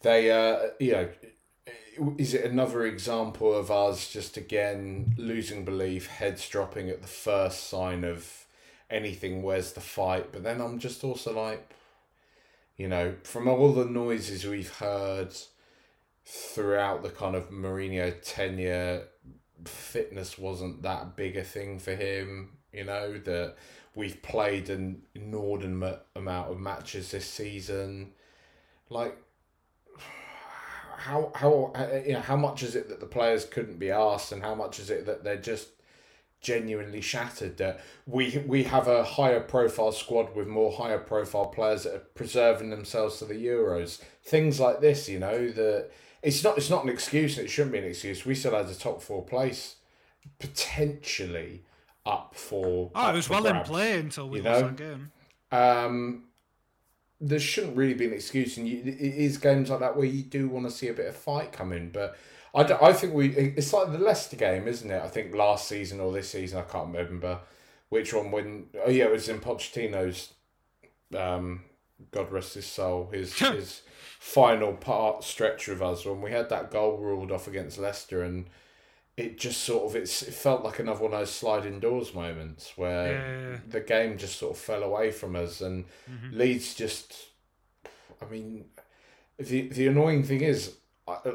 They 0.00 0.30
uh 0.30 0.70
you 0.80 0.92
know 0.92 1.08
is 2.16 2.34
it 2.34 2.50
another 2.50 2.86
example 2.86 3.54
of 3.54 3.70
us 3.70 4.10
just 4.10 4.36
again 4.36 5.14
losing 5.16 5.64
belief, 5.64 6.08
heads 6.08 6.48
dropping 6.48 6.88
at 6.88 7.02
the 7.02 7.08
first 7.08 7.68
sign 7.68 8.02
of 8.02 8.42
anything 8.92 9.42
where's 9.42 9.72
the 9.72 9.80
fight 9.80 10.30
but 10.32 10.42
then 10.42 10.60
i'm 10.60 10.78
just 10.78 11.02
also 11.02 11.32
like 11.32 11.70
you 12.76 12.86
know 12.86 13.14
from 13.24 13.48
all 13.48 13.72
the 13.72 13.86
noises 13.86 14.44
we've 14.46 14.74
heard 14.74 15.34
throughout 16.24 17.02
the 17.02 17.08
kind 17.08 17.34
of 17.34 17.50
Mourinho 17.50 18.14
tenure 18.22 19.04
fitness 19.64 20.38
wasn't 20.38 20.82
that 20.82 21.16
big 21.16 21.36
a 21.36 21.44
thing 21.44 21.78
for 21.78 21.94
him 21.94 22.50
you 22.72 22.84
know 22.84 23.18
that 23.18 23.54
we've 23.94 24.22
played 24.22 24.70
an 24.70 25.02
inordinate 25.14 26.00
amount 26.16 26.50
of 26.50 26.58
matches 26.58 27.10
this 27.10 27.26
season 27.26 28.12
like 28.88 29.16
how 30.96 31.32
how 31.34 31.72
uh, 31.74 32.00
you 32.06 32.12
know 32.12 32.20
how 32.20 32.36
much 32.36 32.62
is 32.62 32.76
it 32.76 32.88
that 32.88 33.00
the 33.00 33.06
players 33.06 33.44
couldn't 33.44 33.78
be 33.78 33.90
asked 33.90 34.32
and 34.32 34.42
how 34.42 34.54
much 34.54 34.78
is 34.78 34.88
it 34.90 35.06
that 35.06 35.24
they're 35.24 35.36
just 35.36 35.68
genuinely 36.42 37.00
shattered 37.00 37.56
that 37.56 37.80
we 38.06 38.42
we 38.46 38.64
have 38.64 38.88
a 38.88 39.04
higher 39.04 39.40
profile 39.40 39.92
squad 39.92 40.34
with 40.34 40.48
more 40.48 40.72
higher 40.72 40.98
profile 40.98 41.46
players 41.46 41.84
that 41.84 41.94
are 41.94 42.06
preserving 42.14 42.70
themselves 42.70 43.20
for 43.20 43.26
the 43.26 43.46
Euros. 43.46 44.00
Things 44.24 44.58
like 44.58 44.80
this, 44.80 45.08
you 45.08 45.20
know, 45.20 45.50
that 45.52 45.90
it's 46.22 46.42
not 46.44 46.56
it's 46.58 46.70
not 46.70 46.84
an 46.84 46.90
excuse 46.90 47.36
and 47.36 47.46
it 47.46 47.50
shouldn't 47.50 47.72
be 47.72 47.78
an 47.78 47.84
excuse. 47.84 48.24
We 48.24 48.34
still 48.34 48.54
had 48.54 48.66
a 48.66 48.74
top 48.74 49.02
four 49.02 49.24
place 49.24 49.76
potentially 50.38 51.62
up 52.06 52.34
for 52.34 52.90
Oh, 52.94 53.00
up 53.00 53.14
it 53.14 53.16
was 53.16 53.28
well 53.28 53.46
in 53.46 53.60
play 53.62 53.98
until 53.98 54.28
we 54.28 54.38
you 54.38 54.44
lost 54.44 54.60
know? 54.60 54.68
that 54.68 54.76
game. 54.76 55.12
Um 55.50 56.24
there 57.22 57.38
shouldn't 57.38 57.76
really 57.76 57.94
be 57.94 58.06
an 58.06 58.12
excuse, 58.12 58.56
and 58.56 58.66
you, 58.68 58.78
it 58.84 58.98
is 58.98 59.38
games 59.38 59.70
like 59.70 59.78
that 59.78 59.96
where 59.96 60.06
you 60.06 60.24
do 60.24 60.48
want 60.48 60.66
to 60.66 60.72
see 60.72 60.88
a 60.88 60.92
bit 60.92 61.06
of 61.06 61.16
fight 61.16 61.52
come 61.52 61.72
in. 61.72 61.90
But 61.90 62.16
I, 62.54 62.62
I 62.62 62.92
think 62.92 63.14
we 63.14 63.28
it's 63.28 63.72
like 63.72 63.92
the 63.92 63.98
Leicester 63.98 64.36
game, 64.36 64.66
isn't 64.66 64.90
it? 64.90 65.00
I 65.00 65.08
think 65.08 65.34
last 65.34 65.68
season 65.68 66.00
or 66.00 66.12
this 66.12 66.30
season, 66.30 66.58
I 66.58 66.62
can't 66.62 66.88
remember 66.92 67.38
which 67.90 68.12
one. 68.12 68.32
When 68.32 68.66
oh 68.84 68.90
yeah, 68.90 69.04
it 69.04 69.12
was 69.12 69.28
in 69.28 69.38
Pochettino's, 69.38 70.32
um, 71.16 71.62
God 72.10 72.32
rest 72.32 72.54
his 72.54 72.66
soul, 72.66 73.08
his 73.12 73.32
his 73.38 73.82
final 74.22 74.72
part 74.72 75.24
stretch 75.24 75.66
with 75.66 75.82
us 75.82 76.04
when 76.06 76.22
we 76.22 76.30
had 76.30 76.48
that 76.48 76.70
goal 76.70 76.96
ruled 76.96 77.32
off 77.32 77.48
against 77.48 77.76
Leicester, 77.76 78.22
and 78.22 78.46
it 79.16 79.36
just 79.36 79.64
sort 79.64 79.84
of 79.84 79.96
it's 79.96 80.22
it 80.22 80.32
felt 80.32 80.62
like 80.62 80.78
another 80.78 81.02
one 81.02 81.12
of 81.12 81.18
those 81.18 81.30
sliding 81.32 81.80
doors 81.80 82.14
moments 82.14 82.72
where 82.76 83.12
Yeah, 83.12 83.26
yeah, 83.26 83.50
yeah. 83.50 83.56
the 83.68 83.80
game 83.80 84.16
just 84.16 84.38
sort 84.38 84.52
of 84.52 84.58
fell 84.62 84.84
away 84.84 85.10
from 85.10 85.34
us, 85.34 85.60
and 85.60 85.86
Leeds 86.30 86.74
just. 86.76 87.30
I 88.22 88.26
mean, 88.30 88.66
the 89.38 89.62
the 89.68 89.88
annoying 89.88 90.22
thing 90.22 90.42
is, 90.42 90.76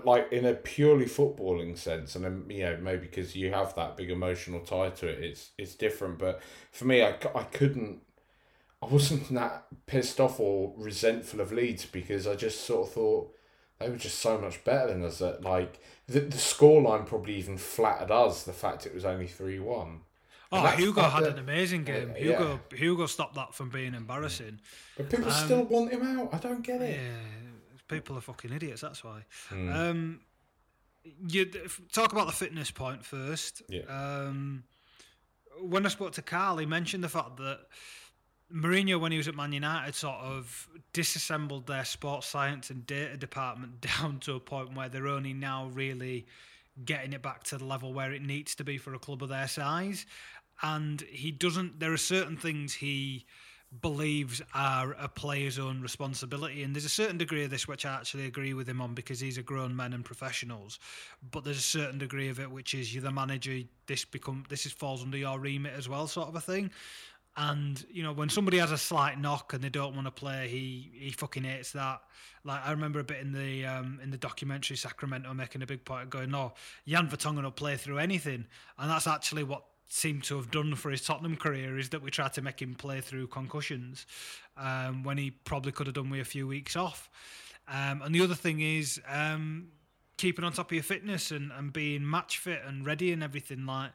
like 0.06 0.32
in 0.32 0.46
a 0.46 0.53
purely 0.53 1.06
footballing 1.06 1.77
sense, 1.77 2.15
and 2.15 2.25
um, 2.25 2.46
you 2.50 2.63
know 2.63 2.77
maybe 2.82 3.06
because 3.08 3.36
you 3.36 3.51
have 3.51 3.75
that 3.75 3.98
big 3.98 4.10
emotional 4.10 4.62
tie 4.62 4.91
to 4.91 5.08
it, 5.08 5.22
it's 5.22 5.50
it's 5.58 5.75
different. 5.75 6.20
But 6.20 6.41
for 6.72 6.86
me, 6.86 7.03
I, 7.03 7.17
I 7.36 7.44
couldn't, 7.44 8.00
I 8.81 8.86
wasn't 8.86 9.34
that 9.34 9.65
pissed 9.88 10.19
off 10.19 10.39
or 10.39 10.74
resentful 10.77 11.41
of 11.41 11.51
Leeds 11.51 11.86
because 11.86 12.27
I 12.27 12.36
just 12.36 12.62
sort 12.65 12.88
of 12.88 12.93
thought 12.93 13.36
they 13.79 13.89
were 13.89 13.96
just 13.98 14.19
so 14.19 14.38
much 14.38 14.63
better 14.63 14.88
than 14.89 15.03
us. 15.03 15.19
That 15.19 15.43
like 15.43 15.79
the 16.07 16.19
the 16.22 16.38
scoreline 16.38 17.05
probably 17.05 17.36
even 17.36 17.57
flattered 17.57 18.12
us. 18.12 18.43
The 18.43 18.53
fact 18.53 18.86
it 18.86 18.93
was 18.93 19.03
only 19.05 19.27
three 19.27 19.60
one. 19.60 20.01
Oh, 20.51 20.65
Hugo 20.67 21.01
had 21.01 21.24
an 21.24 21.39
amazing 21.39 21.84
game. 21.84 22.10
yeah. 22.15 22.24
Hugo 22.24 22.60
Hugo 22.74 23.05
stopped 23.07 23.36
that 23.36 23.53
from 23.53 23.69
being 23.69 23.93
embarrassing. 23.93 24.60
But 24.96 25.10
people 25.10 25.25
Um, 25.31 25.46
still 25.46 25.63
want 25.63 25.91
him 25.91 26.03
out. 26.03 26.34
I 26.34 26.38
don't 26.38 26.62
get 26.62 26.79
Yeah, 26.79 26.88
it. 26.88 27.17
people 27.88 28.17
are 28.17 28.22
fucking 28.22 28.53
idiots. 28.53 28.81
That's 28.81 29.03
why. 29.03 29.25
Hmm. 29.50 29.69
Um, 29.74 30.19
you 31.27 31.46
talk 31.91 32.12
about 32.13 32.27
the 32.27 32.34
fitness 32.34 32.69
point 32.72 33.03
first. 33.03 33.62
Yeah. 33.69 33.81
Um, 33.89 34.63
when 35.62 35.86
I 35.86 35.89
spoke 35.89 36.12
to 36.13 36.22
Carl, 36.22 36.57
he 36.57 36.65
mentioned 36.65 37.03
the 37.03 37.10
fact 37.10 37.38
that 37.38 37.62
Mourinho, 38.54 39.00
when 39.00 39.12
he 39.12 39.18
was 39.18 39.27
at 39.27 39.36
Man 39.36 39.51
United, 39.51 39.94
sort 39.94 40.20
of 40.20 40.70
disassembled 40.94 41.68
their 41.68 41.86
sports 41.86 42.27
science 42.27 42.70
and 42.70 42.86
data 42.86 43.18
department 43.18 43.82
down 44.00 44.20
to 44.22 44.36
a 44.36 44.39
point 44.39 44.75
where 44.75 44.89
they're 44.89 45.08
only 45.08 45.34
now 45.34 45.68
really 45.74 46.25
getting 46.86 47.13
it 47.13 47.22
back 47.22 47.44
to 47.44 47.58
the 47.58 47.66
level 47.66 47.92
where 47.94 48.13
it 48.13 48.22
needs 48.22 48.56
to 48.56 48.63
be 48.63 48.77
for 48.77 48.94
a 48.94 49.00
club 49.00 49.24
of 49.24 49.30
their 49.30 49.48
size. 49.48 50.06
And 50.62 51.01
he 51.01 51.32
doesn't. 51.32 51.80
There 51.80 51.94
are 51.94 51.98
certain 51.98 52.38
things 52.38 52.74
he 52.74 53.25
believes 53.82 54.42
are 54.54 54.96
a 54.98 55.10
player's 55.10 55.60
own 55.60 55.82
responsibility. 55.82 56.63
And 56.63 56.74
there's 56.74 56.86
a 56.86 56.89
certain 56.89 57.18
degree 57.18 57.44
of 57.44 57.50
this 57.50 57.68
which 57.68 57.86
I 57.86 57.94
actually 57.94 58.25
agree 58.25 58.54
with 58.54 58.68
him 58.68 58.82
on 58.82 58.94
because 58.94 59.20
he's 59.20 59.38
a 59.38 59.44
grown 59.44 59.75
man 59.75 59.94
and 59.94 60.06
professionals. 60.06 60.80
But 61.32 61.44
there's 61.44 61.58
a 61.58 61.62
certain 61.62 61.98
degree 61.98 62.30
of 62.30 62.39
it 62.39 62.50
which 62.50 62.74
is 62.74 62.94
you're 62.94 63.04
the 63.04 63.12
manager. 63.12 63.60
This 63.86 64.06
become 64.06 64.46
this 64.50 64.66
is 64.66 64.72
falls 64.72 65.04
under 65.04 65.18
your 65.18 65.39
remit 65.39 65.74
as 65.74 65.89
well, 65.89 66.08
sort 66.08 66.30
of 66.30 66.36
a 66.36 66.42
thing. 66.42 66.72
And 67.39 67.86
you 67.91 68.01
know 68.01 68.13
when 68.13 68.29
somebody 68.29 68.58
has 68.58 68.72
a 68.72 68.77
slight 68.77 69.20
knock 69.20 69.53
and 69.53 69.63
they 69.63 69.70
don't 69.70 69.94
want 69.94 70.08
to 70.08 70.12
play, 70.12 70.48
he 70.48 70.91
he 70.94 71.12
fucking 71.12 71.44
hates 71.44 71.72
that. 71.74 72.01
Like 72.44 72.65
I 72.65 72.72
remember 72.72 73.00
a 73.00 73.03
bit 73.03 73.20
in 73.20 73.32
the 73.32 73.65
um, 73.65 74.00
in 74.01 74.10
the 74.10 74.17
documentary 74.17 74.75
Sacramento 74.75 75.32
making 75.36 75.62
a 75.62 75.67
big 75.67 75.86
point 75.86 76.03
of 76.03 76.10
going, 76.10 76.32
no, 76.32 76.53
Jan 76.88 77.08
Vertonghen 77.08 77.44
will 77.44 77.51
play 77.51 77.77
through 77.77 78.00
anything, 78.00 78.46
and 78.79 78.89
that's 78.89 79.06
actually 79.06 79.44
what 79.44 79.63
seemed 79.88 80.24
to 80.24 80.36
have 80.36 80.51
done 80.51 80.75
for 80.75 80.91
his 80.91 81.01
Tottenham 81.01 81.38
career 81.38 81.77
is 81.77 81.89
that 81.89 82.01
we 82.01 82.12
tried 82.12 82.34
to 82.34 82.41
make 82.41 82.62
him 82.62 82.75
play 82.75 83.00
through 83.00 83.27
concussions 83.27 84.06
um, 84.58 85.03
when 85.03 85.17
he 85.17 85.32
probably 85.32 85.72
could 85.72 85.88
have 85.88 85.96
done 85.96 86.10
with 86.10 86.20
a 86.20 86.25
few 86.25 86.46
weeks 86.46 86.75
off. 86.75 87.10
Um, 87.70 88.01
and 88.01 88.13
the 88.13 88.22
other 88.22 88.36
thing 88.36 88.60
is 88.60 89.00
um, 89.08 89.70
keeping 90.17 90.44
on 90.44 90.51
top 90.51 90.72
of 90.72 90.74
your 90.74 90.84
fitness 90.84 91.32
and, 91.32 91.51
and 91.51 91.72
being 91.72 92.10
match 92.10 92.39
fit 92.39 92.62
and 92.65 92.86
ready 92.86 93.13
and 93.13 93.24
everything 93.24 93.65
like 93.65 93.91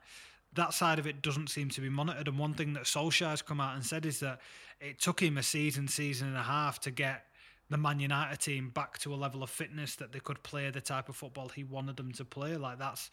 that 0.55 0.75
side 0.75 0.99
of 0.99 1.07
it 1.07 1.23
doesn't 1.23 1.49
seem 1.49 1.69
to 1.71 1.81
be 1.81 1.89
monitored. 1.89 2.29
And 2.29 2.39
one 2.39 2.55
thing 2.55 2.75
that 2.75 2.85
Solskjaer's 2.85 3.43
come 3.43 3.61
out 3.61 3.75
and 3.75 3.85
said 3.85 4.05
is 4.05 4.21
that 4.21 4.41
it 4.81 5.01
took 5.01 5.21
him 5.21 5.39
a 5.39 5.43
season, 5.43 5.89
season 5.89 6.29
and 6.29 6.37
a 6.37 6.43
half 6.43 6.81
to 6.81 6.91
get 6.91 7.27
the 7.71 7.79
Man 7.79 8.01
United 8.01 8.39
team 8.39 8.69
back 8.69 8.99
to 8.99 9.15
a 9.15 9.17
level 9.17 9.43
of 9.43 9.49
fitness 9.49 9.97
that 9.97 10.13
they 10.13 10.21
could 10.21 10.43
play 10.43 10.69
the 10.71 10.81
type 10.81 11.09
of 11.09 11.17
football 11.17 11.49
he 11.49 11.65
wanted 11.65 11.97
them 11.97 12.13
to 12.13 12.25
play. 12.25 12.57
Like 12.57 12.79
that's 12.79 13.11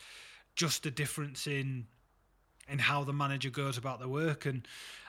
just 0.55 0.86
a 0.86 0.91
difference 0.91 1.48
in 1.48 1.86
in 2.67 2.77
how 2.77 3.03
the 3.03 3.13
manager 3.13 3.50
goes 3.50 3.77
about 3.77 4.00
the 4.00 4.08
work 4.08 4.46
and 4.46 4.67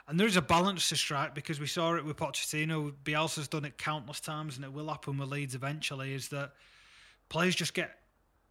and 0.08 0.18
there 0.18 0.26
is 0.26 0.36
a 0.36 0.42
balance 0.42 0.88
to 0.88 0.96
strike 0.96 1.34
because 1.34 1.60
we 1.60 1.68
saw 1.68 1.94
it 1.94 2.04
with 2.04 2.16
Pochettino. 2.16 2.92
Bielsa's 3.04 3.46
done 3.46 3.64
it 3.64 3.78
countless 3.78 4.18
times 4.18 4.56
and 4.56 4.64
it 4.64 4.72
will 4.72 4.88
happen 4.88 5.18
with 5.18 5.28
Leeds 5.28 5.54
eventually. 5.54 6.14
Is 6.14 6.28
that 6.30 6.52
players 7.28 7.54
just 7.54 7.74
get 7.74 7.99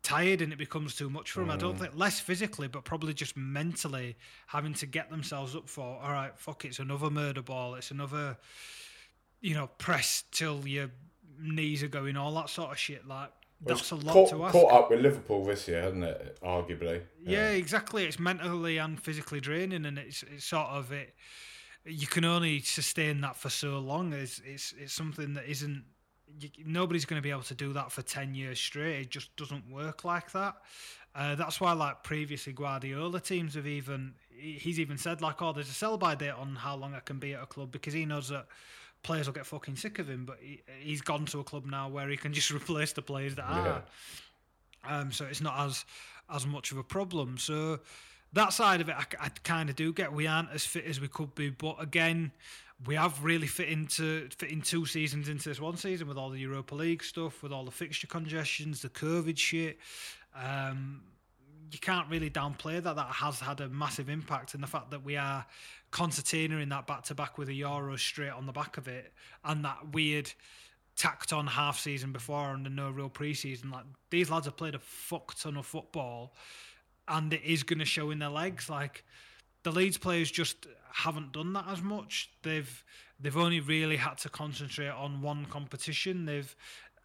tired 0.09 0.41
and 0.41 0.51
it 0.51 0.57
becomes 0.57 0.95
too 0.95 1.09
much 1.09 1.31
for 1.31 1.41
them. 1.41 1.51
I 1.51 1.55
don't 1.57 1.75
mm. 1.75 1.81
think 1.81 1.91
less 1.95 2.19
physically, 2.19 2.67
but 2.67 2.83
probably 2.83 3.13
just 3.13 3.37
mentally 3.37 4.17
having 4.47 4.73
to 4.75 4.85
get 4.85 5.09
themselves 5.09 5.55
up 5.55 5.69
for. 5.69 5.99
All 6.01 6.11
right, 6.11 6.31
fuck, 6.37 6.65
it's 6.65 6.79
another 6.79 7.09
murder 7.09 7.43
ball. 7.43 7.75
It's 7.75 7.91
another, 7.91 8.37
you 9.41 9.53
know, 9.53 9.67
press 9.77 10.23
till 10.31 10.67
your 10.67 10.89
knees 11.39 11.83
are 11.83 11.87
going. 11.87 12.17
All 12.17 12.33
that 12.35 12.49
sort 12.49 12.71
of 12.71 12.77
shit. 12.79 13.07
Like 13.07 13.29
that's 13.63 13.91
a 13.91 13.95
lot 13.95 14.13
caught, 14.13 14.29
to 14.29 14.43
ask. 14.45 14.53
caught 14.53 14.71
up 14.71 14.89
with 14.89 15.01
Liverpool 15.01 15.45
this 15.45 15.67
year, 15.67 15.81
hasn't 15.81 16.03
it? 16.03 16.39
Arguably. 16.41 17.01
Yeah, 17.23 17.49
exactly. 17.49 18.05
It's 18.05 18.19
mentally 18.19 18.77
and 18.77 18.99
physically 19.01 19.39
draining, 19.39 19.85
and 19.85 19.97
it's 19.97 20.23
it's 20.23 20.45
sort 20.45 20.67
of 20.67 20.91
it. 20.91 21.13
You 21.85 22.07
can 22.07 22.25
only 22.25 22.61
sustain 22.61 23.21
that 23.21 23.35
for 23.35 23.49
so 23.49 23.79
long. 23.79 24.13
It's 24.13 24.41
it's 24.43 24.73
it's 24.79 24.93
something 24.93 25.35
that 25.35 25.47
isn't. 25.47 25.83
You, 26.39 26.49
nobody's 26.65 27.05
going 27.05 27.21
to 27.21 27.23
be 27.23 27.31
able 27.31 27.43
to 27.43 27.55
do 27.55 27.73
that 27.73 27.91
for 27.91 28.01
ten 28.01 28.35
years 28.35 28.59
straight. 28.59 29.01
It 29.01 29.09
just 29.09 29.35
doesn't 29.35 29.69
work 29.71 30.03
like 30.03 30.31
that. 30.31 30.55
Uh, 31.15 31.35
that's 31.35 31.59
why, 31.59 31.73
like 31.73 32.03
previously, 32.03 32.53
Guardiola 32.53 33.19
teams 33.19 33.55
have 33.55 33.67
even 33.67 34.13
he's 34.29 34.79
even 34.79 34.97
said 34.97 35.21
like, 35.21 35.41
"Oh, 35.41 35.53
there's 35.53 35.69
a 35.69 35.73
sell 35.73 35.97
by 35.97 36.15
date 36.15 36.31
on 36.31 36.55
how 36.55 36.75
long 36.75 36.93
I 36.93 36.99
can 36.99 37.19
be 37.19 37.33
at 37.33 37.43
a 37.43 37.45
club," 37.45 37.71
because 37.71 37.93
he 37.93 38.05
knows 38.05 38.29
that 38.29 38.47
players 39.01 39.27
will 39.27 39.33
get 39.33 39.45
fucking 39.45 39.75
sick 39.75 39.99
of 39.99 40.09
him. 40.09 40.25
But 40.25 40.37
he, 40.41 40.61
he's 40.79 41.01
gone 41.01 41.25
to 41.27 41.39
a 41.39 41.43
club 41.43 41.65
now 41.65 41.89
where 41.89 42.07
he 42.09 42.17
can 42.17 42.33
just 42.33 42.51
replace 42.51 42.93
the 42.93 43.01
players 43.01 43.35
that 43.35 43.45
are 43.45 43.83
um, 44.87 45.11
so 45.11 45.25
it's 45.25 45.41
not 45.41 45.59
as 45.59 45.85
as 46.29 46.45
much 46.45 46.71
of 46.71 46.77
a 46.77 46.83
problem. 46.83 47.37
So 47.37 47.79
that 48.33 48.53
side 48.53 48.81
of 48.81 48.89
it, 48.89 48.95
I, 48.95 49.05
I 49.19 49.29
kind 49.43 49.69
of 49.69 49.75
do 49.75 49.91
get. 49.91 50.13
We 50.13 50.27
aren't 50.27 50.51
as 50.51 50.65
fit 50.65 50.85
as 50.85 51.01
we 51.01 51.07
could 51.07 51.33
be, 51.35 51.49
but 51.49 51.75
again, 51.79 52.31
we 52.85 52.95
have 52.95 53.23
really 53.23 53.47
fit 53.47 53.69
into 53.69 54.29
fit 54.37 54.51
in 54.51 54.61
two 54.61 54.85
seasons 54.85 55.27
into 55.27 55.49
this 55.49 55.59
one 55.59 55.75
season 55.75 56.07
with 56.07 56.17
all 56.17 56.29
the 56.29 56.39
Europa 56.39 56.75
League 56.75 57.03
stuff, 57.03 57.43
with 57.43 57.51
all 57.51 57.65
the 57.65 57.71
fixture 57.71 58.07
congestions, 58.07 58.81
the 58.81 58.89
COVID 58.89 59.37
shit. 59.37 59.77
Um, 60.35 61.01
you 61.71 61.79
can't 61.79 62.09
really 62.09 62.29
downplay 62.29 62.81
that. 62.81 62.95
That 62.95 63.11
has 63.11 63.39
had 63.39 63.61
a 63.61 63.69
massive 63.69 64.09
impact, 64.09 64.53
and 64.53 64.63
the 64.63 64.67
fact 64.67 64.91
that 64.91 65.03
we 65.03 65.17
are 65.17 65.45
concertina 65.91 66.57
in 66.57 66.69
that 66.69 66.87
back 66.87 67.03
to 67.03 67.15
back 67.15 67.37
with 67.37 67.49
a 67.49 67.53
Euro 67.53 67.95
straight 67.95 68.31
on 68.31 68.45
the 68.45 68.51
back 68.51 68.77
of 68.77 68.87
it, 68.87 69.13
and 69.43 69.65
that 69.65 69.93
weird 69.93 70.31
tacked 70.95 71.31
on 71.31 71.47
half 71.47 71.79
season 71.79 72.11
before 72.11 72.51
and 72.53 72.75
no 72.75 72.89
real 72.89 73.09
preseason. 73.09 73.71
Like 73.71 73.85
these 74.09 74.29
lads 74.29 74.45
have 74.45 74.57
played 74.57 74.75
a 74.75 74.79
fuck 74.79 75.35
ton 75.35 75.57
of 75.57 75.65
football, 75.65 76.33
and 77.07 77.33
it 77.33 77.41
is 77.43 77.63
going 77.63 77.79
to 77.79 77.85
show 77.85 78.09
in 78.11 78.19
their 78.19 78.29
legs. 78.29 78.69
Like 78.69 79.03
the 79.63 79.71
Leeds 79.71 79.97
players 79.97 80.31
just 80.31 80.67
haven't 80.91 81.33
done 81.33 81.53
that 81.53 81.65
as 81.67 81.81
much. 81.81 82.29
They've 82.43 82.83
they've 83.19 83.37
only 83.37 83.59
really 83.59 83.97
had 83.97 84.17
to 84.19 84.29
concentrate 84.29 84.89
on 84.89 85.21
one 85.21 85.45
competition. 85.45 86.25
They've 86.25 86.55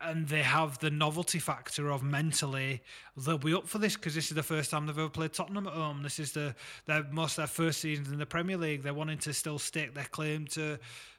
and 0.01 0.29
they 0.29 0.43
have 0.43 0.79
the 0.81 0.91
novelty 0.91 1.39
factor 1.39 1.91
of 1.91 2.03
mentally 2.03 2.83
they'll 3.17 3.39
be 3.39 3.55
up 3.55 3.67
for 3.67 3.79
this 3.79 3.95
because 3.95 4.15
this 4.15 4.29
is 4.29 4.35
the 4.35 4.43
first 4.43 4.71
time 4.71 4.87
they've 4.87 4.99
ever 4.99 5.09
played 5.09 5.33
Tottenham 5.33 5.67
at 5.67 5.73
home. 5.73 6.03
This 6.03 6.19
is 6.19 6.33
the 6.33 6.55
their 6.87 7.05
most 7.11 7.37
their 7.37 7.47
first 7.47 7.81
seasons 7.81 8.11
in 8.11 8.19
the 8.19 8.27
Premier 8.27 8.57
League. 8.57 8.83
They're 8.83 8.95
wanting 8.95 9.19
to 9.19 9.33
still 9.33 9.59
stake 9.59 9.95
their 9.95 10.05
claim 10.05 10.47
to 10.49 10.79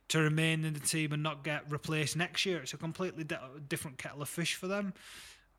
to 0.10 0.20
remain 0.20 0.66
in 0.66 0.74
the 0.74 0.80
team 0.80 1.14
and 1.14 1.24
not 1.24 1.44
get 1.44 1.70
replaced 1.72 2.16
next 2.16 2.46
year. 2.46 2.62
It's 2.62 2.74
a 2.74 2.78
completely 2.78 3.24
di- 3.24 3.40
different 3.68 3.98
kettle 3.98 4.22
of 4.22 4.30
fish 4.30 4.56
for 4.56 4.68
them. 4.68 4.94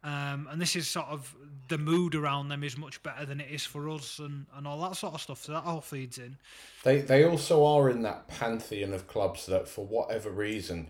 Um, 0.07 0.47
and 0.53 0.61
this 0.61 0.77
is 0.77 0.87
sort 0.87 1.09
of 1.09 1.35
the 1.69 1.79
mood 1.79 2.15
around 2.15 2.49
them 2.49 2.63
is 2.63 2.79
much 2.79 3.03
better 3.03 3.27
than 3.27 3.41
it 3.41 3.49
is 3.51 3.65
for 3.65 3.91
us 3.91 4.21
and, 4.21 4.47
and 4.57 4.65
all 4.65 4.81
that 4.83 4.95
sort 4.95 5.15
of 5.15 5.21
stuff. 5.21 5.43
So 5.43 5.51
that 5.53 5.65
all 5.65 5.81
feeds 5.81 6.19
in. 6.19 6.37
They 6.85 7.01
they 7.01 7.25
also 7.25 7.65
are 7.65 7.91
in 7.91 8.03
that 8.03 8.29
pantheon 8.29 8.93
of 8.93 9.09
clubs 9.09 9.47
that 9.47 9.67
for 9.67 9.85
whatever 9.85 10.31
reason 10.31 10.89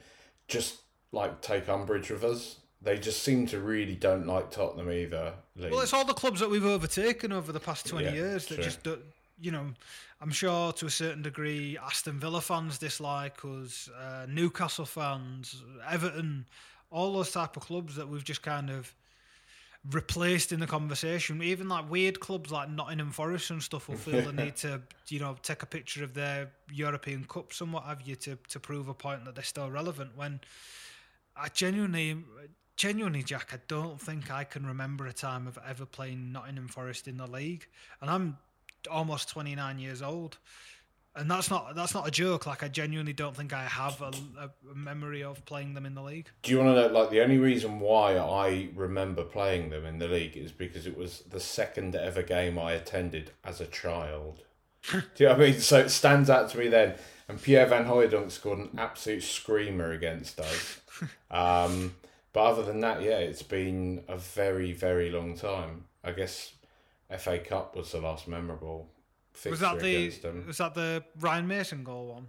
just 0.49 0.80
like 1.12 1.40
take 1.40 1.66
umbrage 1.68 2.11
with 2.11 2.25
us. 2.25 2.56
They 2.82 2.99
just 2.99 3.23
seem 3.23 3.46
to 3.46 3.58
really 3.58 3.94
don't 3.94 4.26
like 4.26 4.50
Tottenham 4.50 4.90
either. 4.92 5.32
Lee. 5.56 5.70
Well, 5.70 5.80
it's 5.80 5.94
all 5.94 6.04
the 6.04 6.12
clubs 6.12 6.40
that 6.40 6.50
we've 6.50 6.64
overtaken 6.66 7.32
over 7.32 7.50
the 7.52 7.58
past 7.58 7.87
20 7.87 8.04
Yeah, 8.04 8.12
years 8.12 8.46
that 8.46 8.56
true. 8.56 8.64
just, 8.64 8.82
don't, 8.82 9.00
you 9.40 9.50
know, 9.50 9.73
I'm 10.20 10.30
sure 10.30 10.73
to 10.75 10.87
a 10.87 10.90
certain 10.90 11.23
degree 11.23 11.78
Aston 11.82 12.20
Villa 12.20 12.42
fans 12.42 12.76
dislike 12.76 13.38
us, 13.44 13.88
uh, 13.99 14.26
Newcastle 14.28 14.85
fans, 14.85 15.62
Everton, 15.88 16.46
all 16.90 17.14
those 17.14 17.32
type 17.32 17.56
of 17.56 17.62
clubs 17.64 17.96
that 17.96 18.06
we've 18.06 18.23
just 18.23 18.42
kind 18.42 18.68
of 18.70 18.94
replaced 19.90 20.52
in 20.52 20.61
the 20.61 20.66
conversation. 20.66 21.43
Even 21.43 21.69
like 21.69 21.90
weird 21.90 22.21
clubs 22.21 22.50
like 22.50 22.71
Nottingham 22.71 23.11
Forest 23.11 23.50
and 23.50 23.62
stuff 23.62 23.88
will 23.88 23.97
feel 23.97 24.23
the 24.23 24.33
need 24.45 24.57
to, 24.57 24.83
you 25.09 25.21
know, 25.21 25.37
take 25.43 25.62
a 25.62 25.66
picture 25.66 26.02
of 26.02 26.14
their 26.14 26.50
European 26.73 27.25
Cups 27.25 27.61
and 27.61 27.73
what 27.73 27.85
have 27.85 28.02
you 28.02 28.16
to, 28.16 28.37
to 28.49 28.61
prove 28.61 28.88
a 28.88 28.95
point 28.95 29.25
that 29.25 29.35
they're 29.35 29.45
still 29.45 29.71
relevant 29.71 30.11
when 30.16 30.40
I 31.37 31.49
genuinely, 31.49 32.16
genuinely, 32.76 33.23
Jack, 33.23 33.50
I 33.52 33.59
don't 33.69 34.00
think 34.00 34.31
I 34.31 34.45
can 34.45 34.66
remember 34.66 35.07
a 35.07 35.12
time 35.12 35.47
of 35.47 35.59
ever 35.66 35.85
playing 35.85 36.33
Nottingham 36.33 36.69
Forest 36.69 37.09
in 37.09 37.19
the 37.19 37.26
league, 37.26 37.66
and 38.00 38.11
I'm 38.11 38.38
almost 38.90 39.28
29 39.28 39.78
years 39.78 40.00
old, 40.00 40.38
and 41.16 41.30
that's 41.30 41.50
not 41.50 41.75
that's 41.75 41.94
not 41.94 42.06
a 42.06 42.11
joke. 42.11 42.46
Like 42.46 42.62
I 42.62 42.68
genuinely 42.68 43.12
don't 43.12 43.35
think 43.35 43.52
I 43.52 43.64
have 43.64 44.00
a, 44.02 44.12
a 44.38 44.75
memory 44.75 45.23
of 45.23 45.44
playing 45.44 45.75
them 45.75 45.87
in 45.87 45.94
the 45.94 46.02
league. 46.02 46.28
Do 46.42 46.52
you 46.52 46.58
want 46.58 46.76
to 46.76 46.88
know? 46.88 46.99
Like 46.99 47.11
the 47.11 47.23
only 47.23 47.38
reason 47.38 47.80
why 47.80 48.16
I 48.18 48.68
remember 48.75 49.23
playing 49.25 49.70
them 49.70 49.85
in 49.87 49.99
the 49.99 50.08
league 50.08 50.37
is 50.37 50.52
because 50.52 50.87
it 50.87 50.96
was 50.96 51.20
the 51.30 51.40
second 51.40 51.96
ever 51.96 52.23
game 52.23 52.58
I 52.58 52.73
attended 52.73 53.32
as 53.44 53.61
a 53.61 53.66
child. 53.66 54.42
Do 54.90 55.00
you 55.18 55.26
know 55.26 55.32
what 55.32 55.42
I 55.42 55.50
mean? 55.50 55.61
So 55.61 55.80
it 55.80 55.90
stands 55.90 56.30
out 56.30 56.50
to 56.50 56.58
me 56.58 56.68
then. 56.68 56.94
And 57.28 57.42
Pierre 57.42 57.66
Van 57.66 57.87
Hooijdonk 57.87 58.30
scored 58.30 58.58
an 58.61 58.70
absolute 58.78 59.23
screamer 59.23 59.92
against 59.92 60.38
us. 60.40 60.80
Um, 61.30 61.94
But 62.32 62.44
other 62.44 62.62
than 62.62 62.80
that, 62.80 63.02
yeah, 63.02 63.18
it's 63.18 63.42
been 63.42 64.04
a 64.08 64.16
very, 64.16 64.73
very 64.73 65.11
long 65.11 65.37
time. 65.37 65.85
I 66.04 66.12
guess 66.12 66.54
FA 67.18 67.38
Cup 67.38 67.76
was 67.76 67.92
the 67.92 68.00
last 68.00 68.28
memorable 68.28 68.88
Was 69.45 69.61
that 69.61 69.81
the 69.81 70.12
was 70.47 70.59
that 70.59 70.75
the 70.75 71.05
Ryan 71.21 71.47
Mason 71.47 71.85
goal 71.85 72.14
one? 72.14 72.26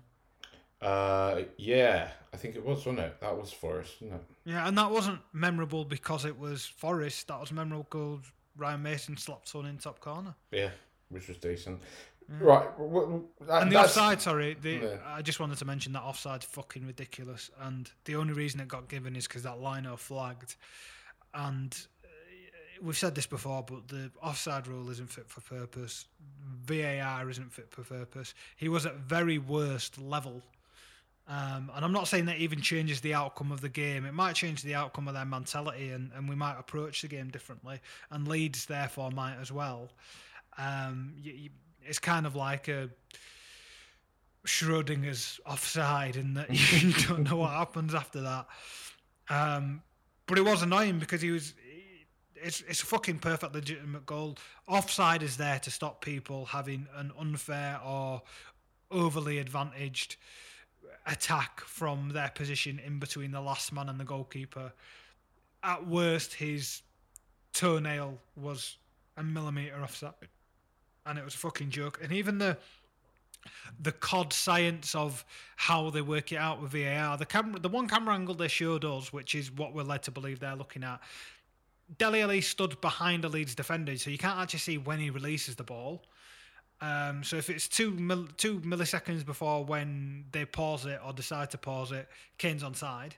Uh, 0.81 1.41
yeah, 1.57 2.11
I 2.33 2.37
think 2.37 2.55
it 2.55 2.63
was, 2.63 2.77
wasn't 2.79 2.99
it? 2.99 3.19
That 3.21 3.35
was 3.35 3.51
Forest, 3.51 3.95
wasn't 4.01 4.21
it? 4.21 4.27
Yeah, 4.51 4.67
and 4.67 4.77
that 4.77 4.91
wasn't 4.91 5.19
memorable 5.33 5.85
because 5.85 6.23
it 6.25 6.37
was 6.37 6.65
Forest. 6.65 7.27
That 7.29 7.39
was 7.39 7.51
memorable 7.51 7.83
because 7.89 8.31
Ryan 8.55 8.83
Mason 8.83 9.17
slapped 9.17 9.53
one 9.55 9.65
in 9.65 9.77
top 9.77 9.99
corner. 9.99 10.35
Yeah, 10.51 10.69
which 11.09 11.27
was 11.27 11.37
decent. 11.37 11.81
Right, 12.29 12.69
w- 12.77 12.99
w- 13.01 13.23
that, 13.47 13.61
And 13.63 13.71
the 13.71 13.75
that's- 13.75 13.95
offside, 13.97 14.21
sorry, 14.21 14.53
the, 14.61 14.71
Yeah. 14.73 14.97
I 15.05 15.21
just 15.21 15.39
wanted 15.39 15.57
to 15.59 15.65
mention 15.65 15.93
that 15.93 16.03
offside's 16.03 16.45
fucking 16.45 16.85
ridiculous. 16.85 17.49
And 17.61 17.89
the 18.03 18.15
only 18.17 18.33
reason 18.33 18.59
it 18.59 18.67
got 18.67 18.89
given 18.89 19.15
is 19.15 19.27
because 19.27 19.43
that 19.43 19.61
lino 19.61 19.95
flagged. 19.95 20.55
And 21.33 21.75
we've 22.81 22.97
said 22.97 23.15
this 23.15 23.27
before, 23.27 23.63
but 23.63 23.87
the 23.87 24.11
offside 24.21 24.67
rule 24.67 24.89
isn't 24.89 25.09
fit 25.09 25.29
for 25.29 25.41
purpose. 25.41 26.05
VAR 26.65 27.29
isn't 27.29 27.51
fit 27.51 27.71
for 27.71 27.83
purpose. 27.83 28.33
He 28.55 28.69
was 28.69 28.85
at 28.85 28.95
very 28.97 29.37
worst 29.37 29.99
level. 29.99 30.41
Um, 31.29 31.69
and 31.75 31.83
I'm 31.83 31.91
not 31.91 32.07
saying 32.07 32.25
that 32.25 32.37
even 32.37 32.61
changes 32.61 33.01
the 33.01 33.13
outcome 33.13 33.51
of 33.51 33.59
the 33.59 33.69
game. 33.69 34.05
It 34.05 34.13
might 34.13 34.35
change 34.35 34.63
the 34.63 34.75
outcome 34.75 35.07
of 35.09 35.13
their 35.13 35.25
mentality, 35.25 35.91
and, 35.91 36.11
and 36.15 36.29
we 36.29 36.35
might 36.35 36.57
approach 36.57 37.01
the 37.01 37.09
game 37.09 37.29
differently. 37.29 37.81
And 38.09 38.27
Leeds, 38.27 38.65
therefore, 38.65 39.11
might 39.11 39.35
as 39.41 39.51
well. 39.51 39.89
Um, 40.57 41.15
you, 41.21 41.33
you, 41.33 41.49
it's 41.83 41.99
kind 41.99 42.25
of 42.25 42.35
like 42.35 42.69
a 42.69 42.89
Schrodinger's 44.45 45.39
offside, 45.45 46.15
in 46.15 46.35
that 46.35 46.49
you 46.81 46.93
don't 47.07 47.29
know 47.29 47.37
what 47.37 47.51
happens 47.51 47.93
after 47.93 48.21
that. 48.21 48.47
Um, 49.29 49.81
but 50.27 50.37
it 50.37 50.45
was 50.45 50.61
annoying 50.61 50.99
because 50.99 51.21
he 51.21 51.31
was. 51.31 51.53
It's 52.41 52.61
it's 52.67 52.81
a 52.81 52.85
fucking 52.85 53.19
perfect 53.19 53.53
legitimate 53.53 54.05
goal. 54.05 54.37
Offside 54.67 55.23
is 55.23 55.37
there 55.37 55.59
to 55.59 55.71
stop 55.71 56.01
people 56.01 56.45
having 56.45 56.87
an 56.95 57.11
unfair 57.19 57.79
or 57.85 58.21
overly 58.91 59.39
advantaged 59.39 60.17
attack 61.05 61.61
from 61.61 62.09
their 62.09 62.29
position 62.29 62.79
in 62.85 62.99
between 62.99 63.31
the 63.31 63.41
last 63.41 63.71
man 63.71 63.89
and 63.89 63.99
the 63.99 64.03
goalkeeper. 64.05 64.71
At 65.63 65.87
worst, 65.87 66.33
his 66.33 66.81
toenail 67.53 68.17
was 68.35 68.77
a 69.17 69.23
millimeter 69.23 69.81
offside, 69.81 70.13
and 71.05 71.17
it 71.17 71.25
was 71.25 71.33
a 71.33 71.37
fucking 71.37 71.69
joke. 71.69 71.99
And 72.01 72.11
even 72.11 72.37
the 72.37 72.57
the 73.79 73.91
cod 73.91 74.33
science 74.33 74.93
of 74.93 75.23
how 75.55 75.89
they 75.89 76.01
work 76.01 76.31
it 76.31 76.37
out 76.37 76.61
with 76.61 76.71
VAR, 76.71 77.17
the 77.17 77.25
camera, 77.25 77.59
the 77.59 77.69
one 77.69 77.87
camera 77.87 78.13
angle 78.13 78.35
they 78.35 78.47
showed 78.47 78.83
us, 78.83 79.13
which 79.13 79.35
is 79.35 79.51
what 79.51 79.73
we're 79.73 79.83
led 79.83 80.03
to 80.03 80.11
believe 80.11 80.39
they're 80.39 80.55
looking 80.55 80.83
at. 80.83 81.01
Dele 81.97 82.21
Alli 82.21 82.41
stood 82.41 82.79
behind 82.81 83.23
the 83.23 83.29
Leeds 83.29 83.55
defender, 83.55 83.95
so 83.97 84.09
you 84.09 84.17
can't 84.17 84.39
actually 84.39 84.59
see 84.59 84.77
when 84.77 84.99
he 84.99 85.09
releases 85.09 85.55
the 85.55 85.63
ball. 85.63 86.03
Um, 86.81 87.23
so 87.23 87.37
if 87.37 87.49
it's 87.49 87.67
two 87.67 87.91
mil- 87.91 88.27
two 88.37 88.59
milliseconds 88.59 89.25
before 89.25 89.65
when 89.65 90.25
they 90.31 90.45
pause 90.45 90.85
it 90.85 90.99
or 91.03 91.13
decide 91.13 91.49
to 91.51 91.57
pause 91.57 91.91
it, 91.91 92.07
Kane's 92.37 92.63
on 92.63 92.75
side. 92.75 93.15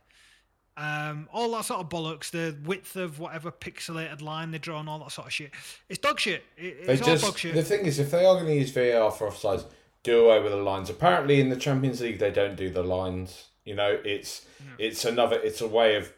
Um, 0.77 1.27
all 1.33 1.51
that 1.51 1.65
sort 1.65 1.81
of 1.81 1.89
bollocks, 1.89 2.31
the 2.31 2.55
width 2.63 2.95
of 2.95 3.19
whatever 3.19 3.51
pixelated 3.51 4.21
line 4.21 4.51
they 4.51 4.59
draw 4.59 4.79
and 4.79 4.88
all 4.88 4.99
that 4.99 5.11
sort 5.11 5.27
of 5.27 5.33
shit. 5.33 5.51
It's 5.89 5.99
dog 5.99 6.19
shit. 6.21 6.45
It, 6.55 6.77
it's 6.88 7.01
all 7.01 7.07
dog 7.17 7.19
just 7.19 7.38
shit. 7.39 7.53
the 7.53 7.63
thing 7.63 7.85
is, 7.85 7.99
if 7.99 8.11
they 8.11 8.25
are 8.25 8.35
going 8.35 8.45
to 8.45 8.55
use 8.55 8.71
VAR 8.71 9.11
for 9.11 9.29
offsides, 9.29 9.65
do 10.03 10.25
away 10.25 10.41
with 10.41 10.53
the 10.53 10.57
lines. 10.57 10.89
Apparently, 10.89 11.41
in 11.41 11.49
the 11.49 11.57
Champions 11.57 11.99
League, 11.99 12.19
they 12.19 12.31
don't 12.31 12.55
do 12.55 12.69
the 12.69 12.83
lines. 12.83 13.47
You 13.65 13.75
know, 13.75 13.99
it's 14.05 14.45
it's 14.77 15.03
another. 15.03 15.38
It's 15.38 15.59
a 15.59 15.67
way 15.67 15.95
of 15.95 16.13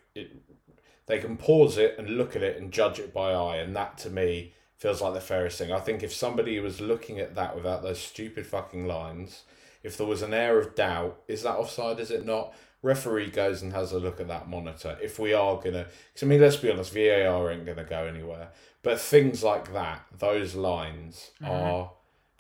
they 1.11 1.19
can 1.19 1.35
pause 1.35 1.77
it 1.77 1.95
and 1.97 2.11
look 2.11 2.37
at 2.37 2.41
it 2.41 2.55
and 2.55 2.71
judge 2.71 2.97
it 2.97 3.13
by 3.13 3.33
eye, 3.33 3.57
and 3.57 3.75
that 3.75 3.97
to 3.97 4.09
me 4.09 4.53
feels 4.77 5.01
like 5.01 5.13
the 5.13 5.19
fairest 5.19 5.57
thing. 5.57 5.69
I 5.69 5.81
think 5.81 6.03
if 6.03 6.13
somebody 6.13 6.57
was 6.61 6.79
looking 6.79 7.19
at 7.19 7.35
that 7.35 7.53
without 7.53 7.83
those 7.83 7.99
stupid 7.99 8.47
fucking 8.47 8.87
lines, 8.87 9.43
if 9.83 9.97
there 9.97 10.07
was 10.07 10.21
an 10.21 10.33
air 10.33 10.57
of 10.57 10.73
doubt, 10.73 11.21
is 11.27 11.43
that 11.43 11.57
offside? 11.57 11.99
Is 11.99 12.11
it 12.11 12.25
not? 12.25 12.53
Referee 12.81 13.29
goes 13.29 13.61
and 13.61 13.73
has 13.73 13.91
a 13.91 13.99
look 13.99 14.21
at 14.21 14.29
that 14.29 14.47
monitor. 14.47 14.97
If 15.03 15.19
we 15.19 15.33
are 15.33 15.57
gonna, 15.57 15.87
because 16.13 16.23
I 16.23 16.25
mean, 16.27 16.39
let's 16.39 16.55
be 16.55 16.71
honest, 16.71 16.93
VAR 16.93 17.51
ain't 17.51 17.65
gonna 17.65 17.83
go 17.83 18.05
anywhere. 18.05 18.47
But 18.81 18.97
things 18.97 19.43
like 19.43 19.73
that, 19.73 20.05
those 20.17 20.55
lines 20.55 21.31
mm-hmm. 21.41 21.51
are 21.51 21.91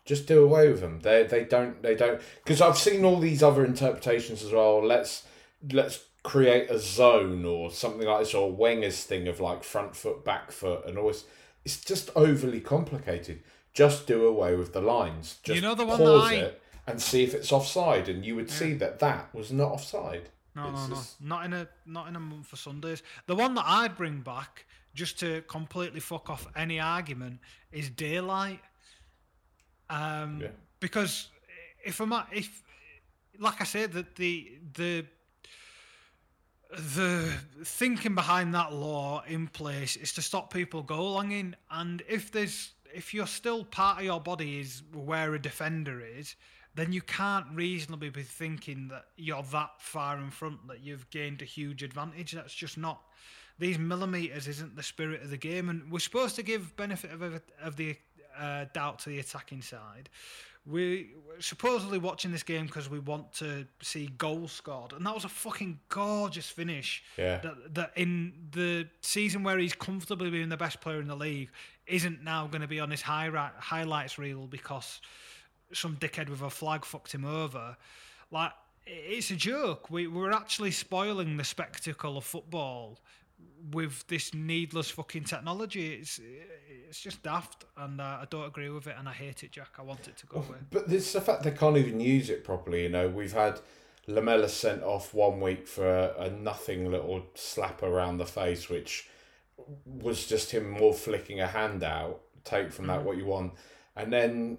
just 0.05 0.27
do 0.27 0.45
away 0.45 0.69
with 0.69 0.79
them. 0.79 1.01
They 1.01 1.23
they 1.23 1.43
don't 1.43 1.83
they 1.83 1.95
don't 1.95 2.21
because 2.41 2.61
I've 2.61 2.77
seen 2.77 3.03
all 3.03 3.19
these 3.19 3.43
other 3.43 3.65
interpretations 3.65 4.41
as 4.45 4.53
well. 4.53 4.81
Let's 4.81 5.27
let's 5.73 6.05
create 6.23 6.69
a 6.69 6.77
zone 6.79 7.45
or 7.45 7.71
something 7.71 8.07
like 8.07 8.19
this 8.19 8.33
or 8.33 8.51
Wenger's 8.51 9.03
thing 9.03 9.27
of 9.27 9.39
like 9.39 9.63
front 9.63 9.95
foot, 9.95 10.23
back 10.23 10.51
foot, 10.51 10.85
and 10.85 10.97
always 10.97 11.25
it's 11.65 11.83
just 11.83 12.09
overly 12.15 12.59
complicated. 12.61 13.41
Just 13.73 14.05
do 14.07 14.25
away 14.25 14.55
with 14.55 14.73
the 14.73 14.81
lines. 14.81 15.37
Just 15.43 15.61
know 15.61 15.75
the 15.75 15.85
one 15.85 15.97
pause 15.97 16.29
that 16.29 16.35
I- 16.37 16.41
it 16.47 16.61
and 16.87 17.01
see 17.01 17.23
if 17.23 17.33
it's 17.33 17.51
offside, 17.51 18.09
and 18.09 18.25
you 18.25 18.35
would 18.35 18.49
see 18.49 18.73
that 18.73 18.99
that 18.99 19.33
was 19.33 19.51
not 19.51 19.71
offside. 19.71 20.29
No, 20.55 20.69
It's 20.71 20.89
no, 20.89 20.95
just- 20.95 21.21
no. 21.21 21.27
Not 21.35 21.45
in 21.45 21.53
a 21.53 21.67
not 21.85 22.07
in 22.07 22.15
a 22.15 22.19
month 22.19 22.47
for 22.47 22.55
Sundays. 22.57 23.01
The 23.27 23.35
one 23.35 23.53
that 23.55 23.65
I'd 23.65 23.95
bring 23.95 24.19
back, 24.21 24.65
just 24.93 25.19
to 25.19 25.41
completely 25.43 25.99
fuck 26.01 26.29
off 26.29 26.47
any 26.55 26.79
argument, 26.79 27.39
is 27.71 27.89
daylight. 27.89 28.59
Um, 29.89 30.41
Yeah. 30.41 30.47
because 30.79 31.29
if 31.85 31.99
I'm 31.99 32.11
at- 32.13 32.27
if 32.33 32.61
like 33.39 33.61
I 33.61 33.63
said 33.63 33.93
that 33.93 34.15
the 34.15 34.57
the 34.73 35.05
the 36.77 37.31
thinking 37.63 38.15
behind 38.15 38.53
that 38.53 38.73
law 38.73 39.23
in 39.27 39.47
place 39.47 39.95
is 39.95 40.13
to 40.13 40.21
stop 40.21 40.53
people 40.53 40.81
goal 40.81 41.13
longing 41.13 41.53
and 41.69 42.01
if 42.07 42.31
there's 42.31 42.71
if 42.93 43.13
you're 43.13 43.27
still 43.27 43.63
part 43.65 43.99
of 43.99 44.05
your 44.05 44.19
body 44.19 44.59
is 44.59 44.81
where 44.93 45.33
a 45.33 45.41
defender 45.41 46.01
is 46.01 46.35
then 46.75 46.93
you 46.93 47.01
can't 47.01 47.45
reasonably 47.53 48.09
be 48.09 48.23
thinking 48.23 48.87
that 48.87 49.05
you're 49.17 49.43
that 49.51 49.71
far 49.79 50.17
in 50.17 50.31
front 50.31 50.67
that 50.67 50.79
you've 50.81 51.09
gained 51.09 51.41
a 51.41 51.45
huge 51.45 51.83
advantage. 51.83 52.31
That's 52.31 52.53
just 52.53 52.77
not 52.77 53.01
these 53.59 53.77
millimeters 53.77 54.47
isn't 54.47 54.75
the 54.75 54.83
spirit 54.83 55.21
of 55.21 55.29
the 55.29 55.37
game 55.37 55.69
and 55.69 55.91
we're 55.91 55.99
supposed 55.99 56.35
to 56.37 56.43
give 56.43 56.75
benefit 56.77 57.11
of, 57.11 57.41
of 57.61 57.75
the 57.75 57.95
uh, 58.37 58.65
doubt 58.73 58.99
to 58.99 59.09
the 59.09 59.19
attacking 59.19 59.61
side 59.61 60.09
we 60.65 61.15
we're 61.27 61.41
supposedly 61.41 61.97
watching 61.97 62.31
this 62.31 62.43
game 62.43 62.65
because 62.67 62.89
we 62.89 62.99
want 62.99 63.33
to 63.33 63.65
see 63.81 64.09
goals 64.17 64.51
scored, 64.51 64.93
and 64.93 65.05
that 65.05 65.13
was 65.13 65.25
a 65.25 65.29
fucking 65.29 65.79
gorgeous 65.89 66.49
finish. 66.49 67.03
Yeah. 67.17 67.39
That 67.39 67.73
that 67.75 67.91
in 67.95 68.33
the 68.51 68.87
season 69.01 69.43
where 69.43 69.57
he's 69.57 69.73
comfortably 69.73 70.29
being 70.29 70.49
the 70.49 70.57
best 70.57 70.81
player 70.81 70.99
in 70.99 71.07
the 71.07 71.15
league 71.15 71.49
isn't 71.87 72.23
now 72.23 72.47
going 72.47 72.61
to 72.61 72.67
be 72.67 72.79
on 72.79 72.91
his 72.91 73.01
high 73.01 73.29
highlights 73.57 74.17
reel 74.17 74.47
because 74.47 75.01
some 75.73 75.97
dickhead 75.97 76.29
with 76.29 76.41
a 76.41 76.49
flag 76.49 76.85
fucked 76.85 77.11
him 77.11 77.25
over. 77.25 77.75
Like 78.29 78.51
it's 78.85 79.31
a 79.31 79.35
joke. 79.35 79.89
We 79.89 80.07
we're 80.07 80.31
actually 80.31 80.71
spoiling 80.71 81.37
the 81.37 81.43
spectacle 81.43 82.17
of 82.17 82.23
football 82.23 82.99
with 83.71 84.05
this 84.07 84.33
needless 84.33 84.89
fucking 84.89 85.25
technology. 85.25 85.93
It's 85.93 86.19
it's 86.89 86.99
just 86.99 87.23
daft, 87.23 87.65
and 87.77 88.01
uh, 88.01 88.19
I 88.21 88.25
don't 88.29 88.45
agree 88.45 88.69
with 88.69 88.87
it, 88.87 88.95
and 88.97 89.07
I 89.07 89.13
hate 89.13 89.43
it, 89.43 89.51
Jack. 89.51 89.69
I 89.79 89.81
want 89.81 90.07
it 90.07 90.17
to 90.17 90.27
go 90.27 90.37
away. 90.37 90.57
But 90.69 90.91
it's 90.91 91.13
the 91.13 91.21
fact 91.21 91.43
they 91.43 91.51
can't 91.51 91.77
even 91.77 91.99
use 91.99 92.29
it 92.29 92.43
properly. 92.43 92.83
You 92.83 92.89
know, 92.89 93.07
we've 93.07 93.33
had 93.33 93.59
Lamela 94.07 94.49
sent 94.49 94.83
off 94.83 95.13
one 95.13 95.39
week 95.39 95.67
for 95.67 95.87
a, 95.87 96.23
a 96.23 96.29
nothing 96.29 96.91
little 96.91 97.27
slap 97.35 97.81
around 97.81 98.17
the 98.17 98.25
face, 98.25 98.69
which 98.69 99.07
was 99.85 100.27
just 100.27 100.51
him 100.51 100.69
more 100.69 100.93
flicking 100.93 101.39
a 101.39 101.47
hand 101.47 101.83
out. 101.83 102.21
Take 102.43 102.71
from 102.71 102.87
that 102.87 103.03
what 103.03 103.17
you 103.17 103.25
want, 103.25 103.53
and 103.95 104.11
then 104.11 104.57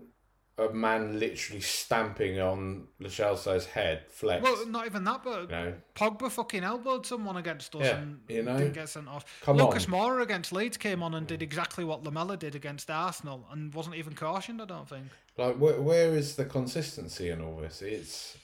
a 0.67 0.75
man 0.75 1.19
literally 1.19 1.61
stamping 1.61 2.41
on 2.41 2.89
Lachelse's 3.01 3.67
head, 3.67 4.05
flex. 4.09 4.43
Well, 4.43 4.67
not 4.67 4.87
even 4.87 5.05
that, 5.05 5.23
but 5.23 5.43
you 5.43 5.49
know, 5.49 5.75
Pogba 5.95 6.31
fucking 6.31 6.65
elbowed 6.65 7.07
someone 7.07 7.37
against 7.37 7.75
us 7.75 7.83
Yeah, 7.85 7.99
and 7.99 8.21
you 8.29 8.43
know. 8.43 8.57
didn't 8.57 8.75
get 8.75 8.89
sent 8.89 9.09
off. 9.09 9.25
Come 9.43 9.57
Lucas 9.57 9.87
on. 9.87 9.93
Moura 9.93 10.23
against 10.23 10.53
Leeds 10.53 10.77
came 10.77 11.03
on 11.03 11.15
and 11.15 11.27
did 11.27 11.41
mm. 11.41 11.45
exactly 11.45 11.85
what 11.85 12.03
Lamela 12.03 12.37
did 12.37 12.55
against 12.55 12.91
Arsenal 12.91 13.47
and 13.51 13.73
wasn't 13.75 13.97
even 13.97 14.15
cautioned. 14.15 14.61
I 14.61 14.67
don't 14.67 14.89
think. 14.89 15.07
like 15.37 15.57
where, 15.57 15.81
where 15.81 16.15
is 16.15 16.37
the 16.37 16.45
consistency 16.45 17.31
in 17.31 17.41
all 17.41 17.57
this? 17.57 17.83
It's 17.83 18.37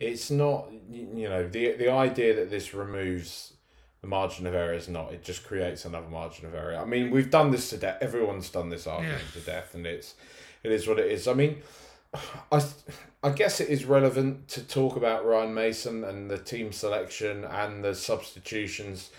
it's 0.00 0.30
not 0.30 0.68
you 0.90 1.28
know 1.28 1.48
the 1.48 1.72
the 1.72 1.90
idea 1.90 2.34
that 2.34 2.50
this 2.50 2.74
removes 2.74 3.52
the 4.02 4.08
margin 4.08 4.46
of 4.46 4.54
error 4.54 4.74
is 4.74 4.88
not. 4.88 5.12
It 5.12 5.22
just 5.22 5.44
creates 5.44 5.84
another 5.84 6.08
margin 6.08 6.46
of 6.46 6.54
error. 6.54 6.76
I 6.76 6.84
mean, 6.84 7.10
we've 7.10 7.30
done 7.30 7.52
this 7.52 7.70
to 7.70 7.76
death. 7.76 7.98
Everyone's 8.00 8.50
done 8.50 8.68
this 8.68 8.86
argument 8.88 9.22
to 9.32 9.40
death, 9.40 9.74
and 9.74 9.86
it's 9.86 10.16
it 10.62 10.72
is 10.72 10.86
what 10.86 10.98
it 10.98 11.10
is. 11.10 11.26
I 11.28 11.34
mean, 11.34 11.62
I 12.50 12.62
I 13.22 13.30
guess 13.30 13.60
it 13.60 13.68
is 13.68 13.84
relevant 13.84 14.48
to 14.48 14.62
talk 14.66 14.96
about 14.96 15.24
Ryan 15.24 15.54
Mason 15.54 16.04
and 16.04 16.30
the 16.30 16.38
team 16.38 16.72
selection 16.72 17.44
and 17.44 17.84
the 17.84 17.94
substitutions. 17.94 19.10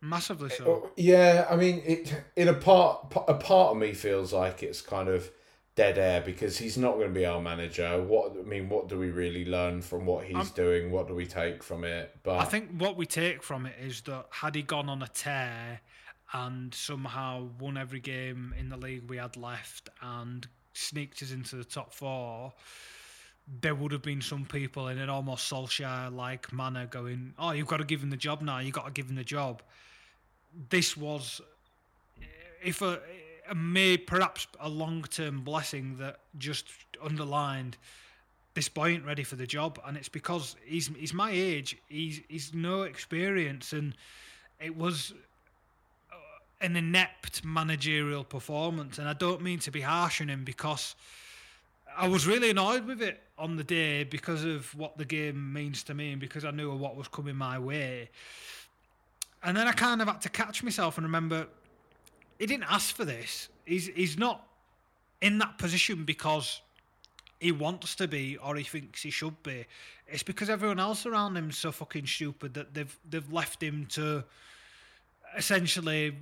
Massively 0.00 0.50
so. 0.50 0.64
Oh, 0.66 0.90
Yeah, 0.96 1.46
I 1.50 1.56
mean, 1.56 1.82
it 1.84 2.14
in 2.36 2.48
a 2.48 2.54
part 2.54 3.12
a 3.26 3.34
part 3.34 3.72
of 3.72 3.76
me 3.78 3.92
feels 3.92 4.32
like 4.32 4.62
it's 4.62 4.80
kind 4.80 5.08
of 5.08 5.30
dead 5.74 5.96
air 5.98 6.20
because 6.20 6.58
he's 6.58 6.76
not 6.76 6.94
going 6.94 7.06
to 7.08 7.14
be 7.14 7.24
our 7.26 7.40
manager. 7.40 8.02
What 8.02 8.32
I 8.38 8.42
mean, 8.42 8.68
what 8.68 8.88
do 8.88 8.98
we 8.98 9.10
really 9.10 9.44
learn 9.44 9.82
from 9.82 10.06
what 10.06 10.24
he's 10.24 10.36
I'm- 10.36 10.52
doing? 10.54 10.90
What 10.90 11.08
do 11.08 11.14
we 11.14 11.26
take 11.26 11.62
from 11.62 11.84
it? 11.84 12.16
But 12.22 12.38
I 12.38 12.44
think 12.44 12.70
what 12.80 12.96
we 12.96 13.06
take 13.06 13.42
from 13.42 13.66
it 13.66 13.74
is 13.80 14.00
that 14.02 14.26
had 14.30 14.54
he 14.54 14.62
gone 14.62 14.88
on 14.88 15.02
a 15.02 15.08
tear 15.08 15.80
and 16.32 16.74
somehow 16.74 17.48
won 17.58 17.76
every 17.76 18.00
game 18.00 18.54
in 18.58 18.68
the 18.68 18.76
league 18.76 19.08
we 19.08 19.16
had 19.16 19.36
left 19.36 19.88
and 20.02 20.46
sneaked 20.78 21.22
us 21.22 21.32
into 21.32 21.56
the 21.56 21.64
top 21.64 21.92
four, 21.92 22.52
there 23.60 23.74
would 23.74 23.92
have 23.92 24.02
been 24.02 24.20
some 24.20 24.44
people 24.44 24.88
in 24.88 24.98
an 24.98 25.08
almost 25.08 25.50
Solskjaer 25.50 26.14
like 26.14 26.52
manner 26.52 26.86
going, 26.86 27.32
Oh, 27.38 27.52
you've 27.52 27.66
got 27.66 27.78
to 27.78 27.84
give 27.84 28.02
him 28.02 28.10
the 28.10 28.16
job 28.16 28.42
now, 28.42 28.58
you've 28.58 28.74
got 28.74 28.86
to 28.86 28.92
give 28.92 29.08
him 29.08 29.16
the 29.16 29.24
job. 29.24 29.62
This 30.70 30.96
was 30.96 31.40
if 32.62 32.82
a, 32.82 33.00
a 33.48 33.54
may 33.54 33.96
perhaps 33.96 34.46
a 34.60 34.68
long 34.68 35.02
term 35.04 35.42
blessing 35.42 35.96
that 35.98 36.20
just 36.38 36.68
underlined 37.02 37.76
this 38.54 38.68
boy 38.68 38.88
ain't 38.88 39.04
ready 39.04 39.22
for 39.22 39.36
the 39.36 39.46
job, 39.46 39.80
and 39.86 39.96
it's 39.96 40.08
because 40.08 40.56
he's 40.64 40.88
he's 40.98 41.14
my 41.14 41.30
age. 41.30 41.76
He's 41.88 42.20
he's 42.28 42.52
no 42.52 42.82
experience, 42.82 43.72
and 43.72 43.94
it 44.60 44.76
was 44.76 45.14
an 46.60 46.76
inept 46.76 47.44
managerial 47.44 48.24
performance. 48.24 48.98
And 48.98 49.08
I 49.08 49.12
don't 49.12 49.42
mean 49.42 49.58
to 49.60 49.70
be 49.70 49.80
harsh 49.80 50.20
on 50.20 50.28
him 50.28 50.44
because 50.44 50.94
I 51.96 52.08
was 52.08 52.26
really 52.26 52.50
annoyed 52.50 52.86
with 52.86 53.02
it 53.02 53.20
on 53.38 53.56
the 53.56 53.64
day 53.64 54.04
because 54.04 54.44
of 54.44 54.74
what 54.74 54.98
the 54.98 55.04
game 55.04 55.52
means 55.52 55.82
to 55.84 55.94
me 55.94 56.12
and 56.12 56.20
because 56.20 56.44
I 56.44 56.50
knew 56.50 56.74
what 56.76 56.96
was 56.96 57.08
coming 57.08 57.36
my 57.36 57.58
way. 57.58 58.10
And 59.42 59.56
then 59.56 59.68
I 59.68 59.72
kind 59.72 60.02
of 60.02 60.08
had 60.08 60.20
to 60.22 60.28
catch 60.28 60.62
myself 60.62 60.98
and 60.98 61.06
remember 61.06 61.46
he 62.38 62.46
didn't 62.46 62.70
ask 62.70 62.94
for 62.94 63.04
this. 63.04 63.48
He's 63.64 63.86
he's 63.88 64.18
not 64.18 64.46
in 65.20 65.38
that 65.38 65.58
position 65.58 66.04
because 66.04 66.60
he 67.40 67.52
wants 67.52 67.94
to 67.96 68.08
be 68.08 68.36
or 68.36 68.56
he 68.56 68.64
thinks 68.64 69.02
he 69.02 69.10
should 69.10 69.40
be. 69.42 69.66
It's 70.08 70.22
because 70.22 70.50
everyone 70.50 70.80
else 70.80 71.06
around 71.06 71.36
him's 71.36 71.58
so 71.58 71.70
fucking 71.70 72.06
stupid 72.06 72.54
that 72.54 72.74
they've 72.74 72.98
they've 73.08 73.32
left 73.32 73.62
him 73.62 73.86
to 73.90 74.24
essentially 75.36 76.16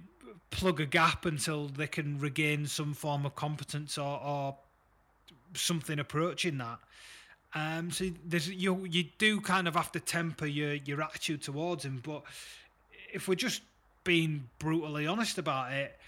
plug 0.50 0.80
a 0.80 0.86
gap 0.86 1.24
until 1.24 1.68
they 1.68 1.86
can 1.86 2.18
regain 2.18 2.66
some 2.66 2.94
form 2.94 3.26
of 3.26 3.34
competence 3.34 3.98
or, 3.98 4.20
or 4.20 4.56
something 5.54 5.98
approaching 5.98 6.58
that. 6.58 6.78
Um, 7.54 7.90
so 7.90 8.10
there's 8.24 8.50
you 8.50 8.84
you 8.84 9.04
do 9.18 9.40
kind 9.40 9.66
of 9.66 9.74
have 9.76 9.90
to 9.92 10.00
temper 10.00 10.46
your 10.46 10.74
your 10.74 11.02
attitude 11.02 11.42
towards 11.42 11.84
him, 11.84 12.00
but 12.02 12.22
if 13.12 13.28
we're 13.28 13.34
just 13.34 13.62
being 14.04 14.48
brutally 14.58 15.06
honest 15.06 15.38
about 15.38 15.72
it, 15.72 15.98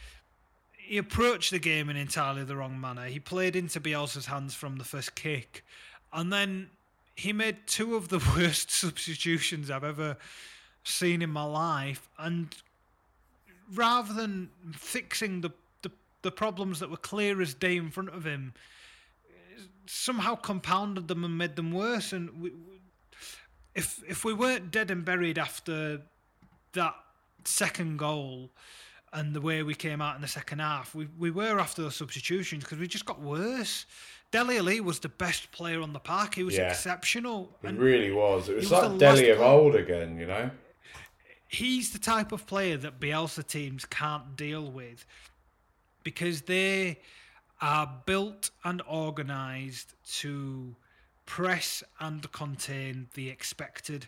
he 0.77 0.99
approached 0.99 1.51
the 1.51 1.59
game 1.59 1.89
in 1.89 1.97
entirely 1.97 2.45
the 2.45 2.57
wrong 2.57 2.81
manner. 2.81 3.07
He 3.07 3.19
played 3.19 3.57
into 3.57 3.81
Bielsa's 3.81 4.27
hands 4.27 4.55
from 4.55 4.77
the 4.77 4.85
first 4.85 5.15
kick, 5.15 5.65
and 6.13 6.33
then 6.33 6.71
he 7.15 7.33
made 7.33 7.67
two 7.67 7.97
of 7.97 8.09
the 8.09 8.19
worst 8.37 8.71
substitutions 8.71 9.71
I've 9.71 9.85
ever 9.85 10.17
seen 10.85 11.23
in 11.23 11.31
my 11.31 11.45
life. 11.45 12.09
And 12.19 12.55
rather 13.75 14.13
than 14.15 14.51
fixing 14.73 15.41
the 15.41 15.51
the, 15.83 15.91
the 16.23 16.31
problems 16.33 16.81
that 16.81 16.91
were 16.91 16.97
clear 16.97 17.41
as 17.41 17.55
day 17.55 17.77
in 17.77 17.91
front 17.91 18.09
of 18.11 18.25
him, 18.25 18.53
somehow 19.87 20.35
compounded 20.35 21.09
them 21.09 21.25
and 21.25 21.37
made 21.39 21.57
them 21.57 21.73
worse. 21.73 22.13
And 22.13 22.41
we, 22.41 22.53
if 23.75 24.03
if 24.09 24.25
we 24.25 24.33
weren't 24.33 24.71
dead 24.71 24.91
and 24.91 25.05
buried 25.05 25.39
after 25.39 26.03
that 26.73 26.95
second 27.45 27.99
goal 27.99 28.51
and 29.13 29.35
the 29.35 29.41
way 29.41 29.63
we 29.63 29.75
came 29.75 30.03
out 30.03 30.17
in 30.17 30.23
the 30.23 30.29
second 30.29 30.59
half, 30.59 30.95
we, 30.95 31.09
we 31.19 31.31
were 31.31 31.59
after 31.59 31.83
those 31.83 31.97
substitutions 31.97 32.65
because 32.65 32.79
we 32.79 32.87
just 32.87 33.07
got 33.07 33.21
worse. 33.21 33.87
Dele 34.31 34.59
Alli 34.59 34.81
was 34.83 34.99
the 34.99 35.09
best 35.09 35.51
player 35.53 35.81
on 35.81 35.95
the 35.95 35.99
park. 35.99 36.35
He 36.35 36.43
was 36.43 36.55
Yeah. 36.59 36.69
exceptional. 36.69 37.57
it 37.63 37.69
And 37.69 37.79
really 37.79 38.11
was. 38.11 38.51
It 38.51 38.57
was 38.57 38.65
was 38.65 38.73
like 38.73 38.93
the 38.93 38.99
Dele 38.99 39.31
of 39.31 39.39
player- 39.39 39.49
old 39.49 39.75
again, 39.77 40.19
you 40.19 40.27
know. 40.27 40.51
He's 41.49 41.91
the 41.91 41.99
type 41.99 42.31
of 42.31 42.47
player 42.47 42.77
that 42.77 43.01
Bielsa 43.01 43.45
teams 43.47 43.85
can't 43.85 44.37
deal 44.37 44.71
with 44.71 45.05
because 46.05 46.43
they 46.43 46.99
are 47.61 47.91
built 48.07 48.51
and 48.65 48.81
organised 48.83 49.95
to 50.21 50.77
press 51.27 51.83
and 52.01 52.31
contain 52.33 53.09
the 53.15 53.29
expected. 53.29 54.07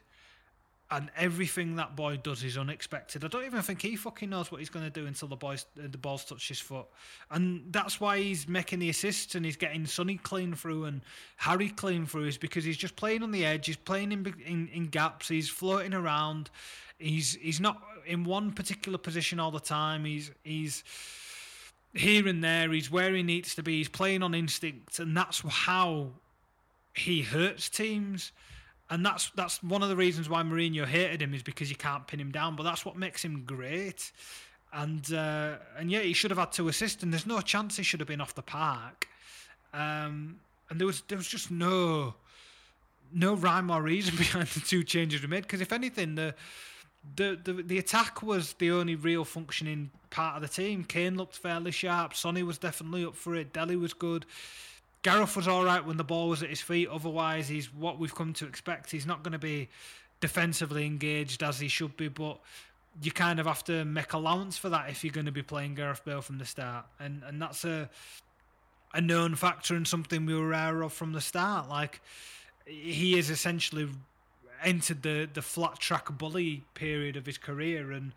And 0.92 1.08
everything 1.16 1.76
that 1.76 1.94
boy 1.94 2.16
does 2.16 2.42
is 2.42 2.58
unexpected. 2.58 3.24
I 3.24 3.28
don't 3.28 3.44
even 3.44 3.62
think 3.62 3.80
he 3.80 3.94
fucking 3.94 4.28
knows 4.28 4.50
what 4.50 4.58
he's 4.58 4.70
going 4.70 4.84
to 4.84 4.90
do 4.90 5.06
until 5.06 5.28
the 5.28 5.36
boys 5.36 5.64
the 5.76 5.96
balls 5.96 6.24
touch 6.24 6.48
his 6.48 6.58
foot, 6.58 6.86
and 7.30 7.62
that's 7.70 8.00
why 8.00 8.18
he's 8.18 8.48
making 8.48 8.80
the 8.80 8.90
assists 8.90 9.36
and 9.36 9.44
he's 9.44 9.54
getting 9.56 9.86
Sonny 9.86 10.16
clean 10.16 10.52
through 10.52 10.86
and 10.86 11.02
Harry 11.36 11.68
clean 11.68 12.06
through 12.06 12.24
is 12.24 12.38
because 12.38 12.64
he's 12.64 12.76
just 12.76 12.96
playing 12.96 13.22
on 13.22 13.30
the 13.30 13.46
edge. 13.46 13.66
He's 13.66 13.76
playing 13.76 14.10
in 14.10 14.34
in, 14.44 14.68
in 14.72 14.86
gaps. 14.86 15.28
He's 15.28 15.48
floating 15.48 15.94
around. 15.94 16.50
He's 17.00 17.36
he's 17.40 17.60
not 17.60 17.82
in 18.06 18.24
one 18.24 18.52
particular 18.52 18.98
position 18.98 19.40
all 19.40 19.50
the 19.50 19.60
time. 19.60 20.04
He's 20.04 20.30
he's 20.44 20.84
here 21.94 22.28
and 22.28 22.44
there. 22.44 22.70
He's 22.70 22.90
where 22.90 23.14
he 23.14 23.22
needs 23.22 23.54
to 23.56 23.62
be. 23.62 23.78
He's 23.78 23.88
playing 23.88 24.22
on 24.22 24.34
instinct, 24.34 24.98
and 24.98 25.16
that's 25.16 25.40
how 25.40 26.10
he 26.94 27.22
hurts 27.22 27.68
teams. 27.68 28.32
And 28.90 29.06
that's 29.06 29.30
that's 29.30 29.62
one 29.62 29.82
of 29.82 29.88
the 29.88 29.96
reasons 29.96 30.28
why 30.28 30.42
Mourinho 30.42 30.84
hated 30.84 31.22
him 31.22 31.32
is 31.32 31.42
because 31.42 31.70
you 31.70 31.76
can't 31.76 32.06
pin 32.06 32.20
him 32.20 32.32
down. 32.32 32.56
But 32.56 32.64
that's 32.64 32.84
what 32.84 32.96
makes 32.96 33.24
him 33.24 33.44
great. 33.46 34.12
And 34.72 35.12
uh, 35.12 35.56
and 35.78 35.90
yeah, 35.90 36.00
he 36.00 36.12
should 36.12 36.30
have 36.30 36.38
had 36.38 36.52
two 36.52 36.68
assists, 36.68 37.02
and 37.02 37.12
there's 37.12 37.26
no 37.26 37.40
chance 37.40 37.76
he 37.76 37.82
should 37.82 38.00
have 38.00 38.08
been 38.08 38.20
off 38.20 38.34
the 38.34 38.42
park. 38.42 39.08
Um, 39.72 40.40
and 40.68 40.78
there 40.78 40.86
was 40.86 41.02
there 41.08 41.18
was 41.18 41.28
just 41.28 41.50
no 41.50 42.14
no 43.12 43.34
rhyme 43.34 43.70
or 43.70 43.82
reason 43.82 44.16
behind 44.18 44.48
the 44.48 44.60
two 44.60 44.82
changes 44.82 45.22
we 45.22 45.28
made. 45.28 45.42
Because 45.42 45.60
if 45.60 45.72
anything, 45.72 46.14
the, 46.14 46.34
the 47.16 47.38
the 47.42 47.52
the 47.54 47.78
attack 47.78 48.22
was 48.22 48.54
the 48.54 48.70
only 48.70 48.94
real 48.94 49.24
functioning 49.24 49.90
part 50.10 50.36
of 50.36 50.42
the 50.42 50.48
team. 50.48 50.84
Kane 50.84 51.16
looked 51.16 51.36
fairly 51.36 51.70
sharp. 51.70 52.14
Sonny 52.14 52.42
was 52.42 52.58
definitely 52.58 53.04
up 53.04 53.14
for 53.14 53.34
it. 53.34 53.52
Dele 53.52 53.76
was 53.76 53.94
good. 53.94 54.26
Gareth 55.02 55.34
was 55.34 55.48
all 55.48 55.64
right 55.64 55.84
when 55.84 55.96
the 55.96 56.04
ball 56.04 56.28
was 56.28 56.42
at 56.42 56.50
his 56.50 56.60
feet. 56.60 56.88
Otherwise, 56.88 57.48
he's 57.48 57.72
what 57.72 57.98
we've 57.98 58.14
come 58.14 58.34
to 58.34 58.46
expect. 58.46 58.90
He's 58.90 59.06
not 59.06 59.22
going 59.22 59.32
to 59.32 59.38
be 59.38 59.68
defensively 60.20 60.84
engaged 60.84 61.42
as 61.42 61.58
he 61.58 61.68
should 61.68 61.96
be, 61.96 62.08
but 62.08 62.38
you 63.02 63.10
kind 63.10 63.40
of 63.40 63.46
have 63.46 63.64
to 63.64 63.84
make 63.86 64.12
allowance 64.12 64.58
for 64.58 64.68
that 64.68 64.90
if 64.90 65.02
you're 65.02 65.12
going 65.12 65.26
to 65.26 65.32
be 65.32 65.42
playing 65.42 65.74
Gareth 65.74 66.04
Bale 66.04 66.20
from 66.20 66.38
the 66.38 66.44
start, 66.44 66.84
and 66.98 67.22
and 67.26 67.40
that's 67.40 67.64
a 67.64 67.88
a 68.92 69.00
known 69.00 69.36
factor 69.36 69.74
and 69.74 69.86
something 69.86 70.26
we 70.26 70.34
were 70.34 70.48
aware 70.48 70.82
of 70.82 70.92
from 70.92 71.12
the 71.12 71.20
start. 71.20 71.68
Like 71.68 72.00
he 72.66 73.18
is 73.18 73.30
essentially 73.30 73.88
entered 74.62 75.02
the 75.02 75.28
the 75.32 75.42
flat 75.42 75.78
track 75.78 76.16
bully 76.16 76.64
period 76.74 77.16
of 77.16 77.26
his 77.26 77.38
career, 77.38 77.92
and 77.92 78.12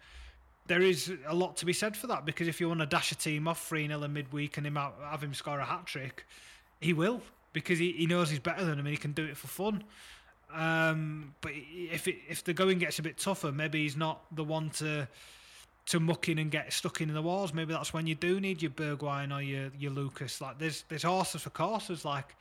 there 0.68 0.82
is 0.82 1.12
a 1.28 1.34
lot 1.34 1.58
to 1.58 1.66
be 1.66 1.74
said 1.74 1.98
for 1.98 2.08
that 2.08 2.26
because 2.26 2.48
if 2.48 2.62
you 2.62 2.68
want 2.68 2.80
to 2.80 2.86
dash 2.86 3.12
a 3.12 3.16
team 3.16 3.48
off 3.48 3.68
3 3.68 3.88
0 3.88 4.02
in 4.04 4.14
midweek 4.14 4.58
and 4.58 4.66
him 4.66 4.78
out, 4.78 4.96
have 5.10 5.24
him 5.24 5.34
score 5.34 5.60
a 5.60 5.66
hat 5.66 5.86
trick, 5.86 6.26
he 6.80 6.94
will 6.94 7.22
because 7.52 7.80
he, 7.80 7.92
he 7.92 8.08
knows 8.08 8.30
he's 8.30 8.40
better 8.40 8.66
than 8.66 8.80
him 8.80 8.86
and 8.86 8.90
he 8.90 8.98
can 8.98 9.12
do 9.12 9.26
it 9.26 9.38
for 9.38 9.48
fun. 9.48 9.84
Um, 10.54 11.34
but 11.42 11.52
if 11.54 12.08
it, 12.08 12.18
if 12.30 12.44
the 12.44 12.54
going 12.54 12.80
gets 12.80 13.00
a 13.00 13.02
bit 13.02 13.18
tougher, 13.18 13.52
maybe 13.52 13.84
he's 13.84 13.98
not 13.98 14.22
the 14.36 14.44
one 14.44 14.70
to 14.72 15.08
to 15.86 16.00
muck 16.00 16.30
in 16.30 16.40
and 16.40 16.50
get 16.50 16.72
stuck 16.72 17.02
in 17.02 17.14
the 17.14 17.22
walls. 17.22 17.54
Maybe 17.54 17.74
that's 17.74 17.94
when 17.94 18.08
you 18.08 18.16
do 18.16 18.40
need 18.40 18.62
your 18.62 18.72
Bergwijn 18.72 19.36
or 19.36 19.42
your 19.42 19.72
your 19.78 19.92
Lucas. 19.92 20.40
Like 20.40 20.60
there's 20.60 20.84
there's 20.90 21.04
horses 21.04 21.42
for 21.42 21.50
courses. 21.50 22.06
Like 22.06 22.36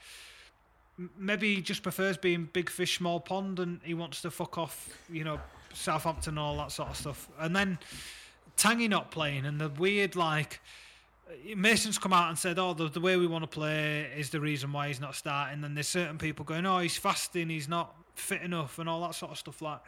maybe 1.17 1.55
he 1.55 1.63
just 1.63 1.83
prefers 1.83 2.17
being 2.17 2.49
big 2.53 2.71
fish, 2.71 2.99
small 2.99 3.21
pond, 3.21 3.59
and 3.59 3.81
he 3.83 3.95
wants 3.95 4.23
to 4.23 4.31
fuck 4.31 4.59
off. 4.59 4.99
You 5.11 5.25
know, 5.25 5.41
Southampton, 5.73 6.33
and 6.33 6.39
all 6.39 6.57
that 6.59 6.73
sort 6.73 6.91
of 6.91 6.97
stuff. 6.97 7.29
And 7.39 7.55
then 7.55 7.79
Tanguy 8.57 8.89
not 8.89 9.11
playing, 9.11 9.47
and 9.47 9.61
the 9.61 9.69
weird 9.69 10.17
like. 10.17 10.61
Mason's 11.57 11.97
come 11.97 12.13
out 12.13 12.29
and 12.29 12.39
said, 12.39 12.59
"Oh, 12.59 12.75
the, 12.75 12.89
the 12.89 13.01
way 13.01 13.17
we 13.17 13.27
want 13.27 13.43
to 13.43 13.49
play 13.49 14.11
is 14.17 14.29
the 14.29 14.41
reason 14.41 14.71
why 14.73 14.89
he's 14.89 15.01
not 15.01 15.15
starting." 15.15 15.65
And 15.65 15.75
there's 15.75 15.89
certain 15.89 16.19
people 16.19 16.45
going, 16.45 16.67
"Oh, 16.67 16.79
he's 16.79 16.97
fasting, 16.97 17.49
he's 17.49 17.69
not 17.69 17.95
fit 18.15 18.43
enough, 18.43 18.79
and 18.79 18.89
all 18.89 19.01
that 19.03 19.15
sort 19.15 19.33
of 19.33 19.39
stuff." 19.39 19.63
Like, 19.63 19.81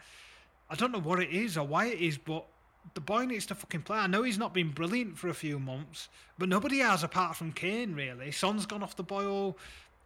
I 0.71 0.75
don't 0.75 0.91
know 0.91 1.01
what 1.01 1.21
it 1.21 1.31
is 1.31 1.59
or 1.59 1.67
why 1.67 1.87
it 1.87 2.01
is, 2.01 2.17
but 2.17 2.47
the 2.95 3.01
boy 3.01 3.25
needs 3.25 3.47
to 3.47 3.55
fucking 3.55 3.83
play. 3.83 3.99
I 3.99 4.07
know 4.07 4.23
he's 4.23 4.39
not 4.39 4.53
been 4.53 4.71
brilliant 4.71 5.19
for 5.19 5.29
a 5.29 5.35
few 5.35 5.59
months, 5.59 6.09
but 6.39 6.49
nobody 6.49 6.79
has 6.79 7.03
apart 7.03 7.37
from 7.37 7.53
Kane, 7.53 7.95
really. 7.95 8.31
Son's 8.31 8.67
gone 8.67 8.83
off 8.83 8.97
the 8.97 9.03
boil. 9.03 9.57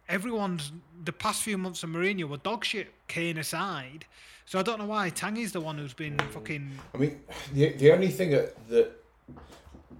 Everyone's 0.09 0.71
the 1.05 1.13
past 1.13 1.43
few 1.43 1.57
months 1.57 1.83
of 1.83 1.91
Mourinho 1.91 2.25
were 2.25 2.37
dog 2.37 2.65
shit, 2.65 2.87
Kane 3.07 3.37
aside. 3.37 4.05
So 4.45 4.57
I 4.57 4.63
don't 4.63 4.79
know 4.79 4.87
why 4.87 5.11
Tanguy's 5.11 5.51
the 5.51 5.61
one 5.61 5.77
who's 5.77 5.93
been 5.93 6.17
mm. 6.17 6.29
fucking. 6.31 6.71
I 6.93 6.97
mean, 6.97 7.21
the 7.53 7.69
the 7.73 7.91
only 7.91 8.07
thing 8.07 8.31
that, 8.31 8.67
that 8.69 8.91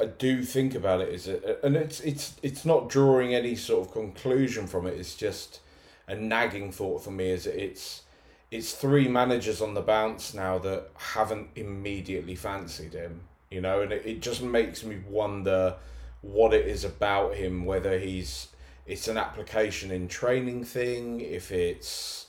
I 0.01 0.05
do 0.05 0.43
think 0.43 0.73
about 0.75 1.01
it 1.01 1.09
is, 1.09 1.25
that, 1.25 1.63
and 1.63 1.75
it's 1.75 1.99
it's 2.01 2.35
it's 2.41 2.65
not 2.65 2.89
drawing 2.89 3.35
any 3.35 3.55
sort 3.55 3.87
of 3.87 3.93
conclusion 3.93 4.65
from 4.65 4.87
it. 4.87 4.97
It's 4.97 5.15
just 5.15 5.59
a 6.07 6.15
nagging 6.15 6.71
thought 6.71 7.03
for 7.03 7.11
me. 7.11 7.29
Is 7.29 7.43
that 7.43 7.63
it's 7.63 8.01
it's 8.49 8.73
three 8.73 9.07
managers 9.07 9.61
on 9.61 9.75
the 9.75 9.81
bounce 9.81 10.33
now 10.33 10.57
that 10.57 10.89
haven't 10.95 11.49
immediately 11.55 12.35
fancied 12.35 12.93
him. 12.93 13.21
You 13.51 13.61
know, 13.61 13.81
and 13.81 13.91
it, 13.91 14.05
it 14.05 14.21
just 14.21 14.41
makes 14.41 14.83
me 14.83 14.97
wonder 15.07 15.75
what 16.21 16.55
it 16.55 16.65
is 16.65 16.83
about 16.83 17.35
him. 17.35 17.65
Whether 17.65 17.99
he's 17.99 18.47
it's 18.89 19.07
an 19.07 19.17
application 19.17 19.91
in 19.91 20.07
training 20.07 20.63
thing, 20.63 21.21
if 21.21 21.51
it's 21.51 22.25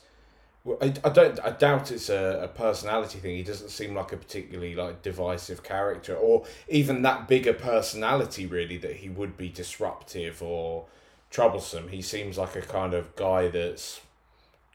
I, 0.79 0.93
I 1.03 1.09
don't 1.09 1.39
I 1.43 1.49
doubt 1.49 1.91
it's 1.91 2.09
a, 2.09 2.41
a 2.43 2.47
personality 2.47 3.17
thing. 3.17 3.35
He 3.35 3.43
doesn't 3.43 3.69
seem 3.69 3.95
like 3.95 4.13
a 4.13 4.17
particularly 4.17 4.75
like 4.75 5.01
divisive 5.01 5.63
character 5.63 6.15
or 6.15 6.45
even 6.69 7.01
that 7.01 7.27
bigger 7.27 7.53
personality 7.53 8.45
really 8.45 8.77
that 8.77 8.97
he 8.97 9.09
would 9.09 9.37
be 9.37 9.49
disruptive 9.49 10.43
or 10.43 10.85
troublesome. 11.31 11.87
He 11.87 12.03
seems 12.03 12.37
like 12.37 12.55
a 12.55 12.61
kind 12.61 12.93
of 12.93 13.15
guy 13.15 13.47
that's 13.47 14.01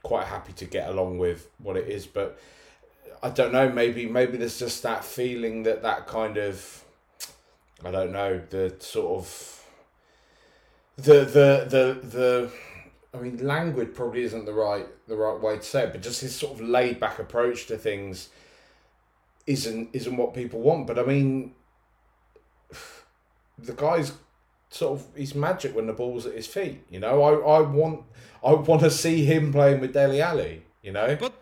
quite 0.03 0.27
happy 0.27 0.55
to 0.55 0.65
get 0.65 0.89
along 0.89 1.19
with 1.19 1.49
what 1.59 1.77
it 1.77 1.89
is, 1.89 2.07
but 2.07 2.39
I 3.23 3.31
don't 3.31 3.53
know, 3.53 3.71
maybe 3.71 4.07
maybe 4.07 4.39
there's 4.39 4.59
just 4.59 4.83
that 4.83 5.05
feeling 5.05 5.63
that 5.63 5.83
that 5.83 6.09
kind 6.09 6.37
of 6.37 6.83
I 7.85 7.93
don't 7.93 8.11
know, 8.11 8.41
the 8.51 8.75
sort 8.81 9.21
of 9.21 9.56
the 10.97 11.25
the 11.25 11.67
the 11.69 12.07
the 12.07 12.51
I 13.15 13.21
mean, 13.21 13.39
languid 13.47 13.95
probably 13.95 14.23
isn't 14.23 14.45
the 14.45 14.53
right 14.53 14.87
the 15.09 15.17
right 15.17 15.41
way 15.41 15.57
to 15.57 15.63
say 15.63 15.85
it, 15.85 15.93
but 15.93 16.03
just 16.03 16.21
his 16.21 16.35
sort 16.35 16.55
of 16.55 16.61
laid 16.61 17.01
back 17.01 17.19
approach 17.19 17.67
to 17.67 17.79
things 17.79 18.29
isn't 19.47 19.91
isn't 19.93 20.17
what 20.17 20.35
people 20.35 20.61
want. 20.61 20.87
But 20.87 20.99
I 20.99 21.05
mean, 21.05 21.55
the 23.59 23.73
guy's 23.73 24.13
sort 24.71 25.01
of 25.01 25.07
he's 25.17 25.35
magic 25.35 25.75
when 25.75 25.87
the 25.87 25.93
ball's 25.93 26.27
at 26.27 26.35
his 26.35 26.47
feet. 26.47 26.83
You 26.91 27.01
know, 27.01 27.23
I, 27.23 27.59
I 27.59 27.61
want 27.61 28.05
I 28.45 28.53
want 28.55 28.83
to 28.83 28.91
see 28.91 29.25
him 29.25 29.53
playing 29.53 29.81
with 29.81 29.93
Dele 29.93 30.21
Alli. 30.21 30.63
You 30.83 30.93
know, 30.93 31.17
but 31.17 31.33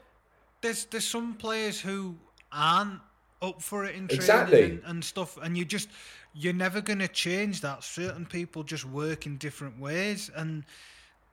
there's 0.60 0.84
there's 0.86 1.06
some 1.06 1.34
players 1.34 1.80
who 1.80 2.16
aren't 2.52 3.00
up 3.42 3.60
for 3.60 3.84
it 3.84 3.94
in 3.94 4.06
training 4.06 4.16
Exactly. 4.16 4.62
and, 4.62 4.82
and 4.86 5.04
stuff, 5.04 5.36
and 5.42 5.58
you 5.58 5.64
just 5.64 5.88
you're 6.34 6.52
never 6.52 6.80
gonna 6.80 7.08
change 7.08 7.60
that. 7.62 7.84
Certain 7.84 8.26
people 8.26 8.62
just 8.62 8.84
work 8.84 9.26
in 9.26 9.36
different 9.36 9.78
ways, 9.78 10.30
and 10.34 10.64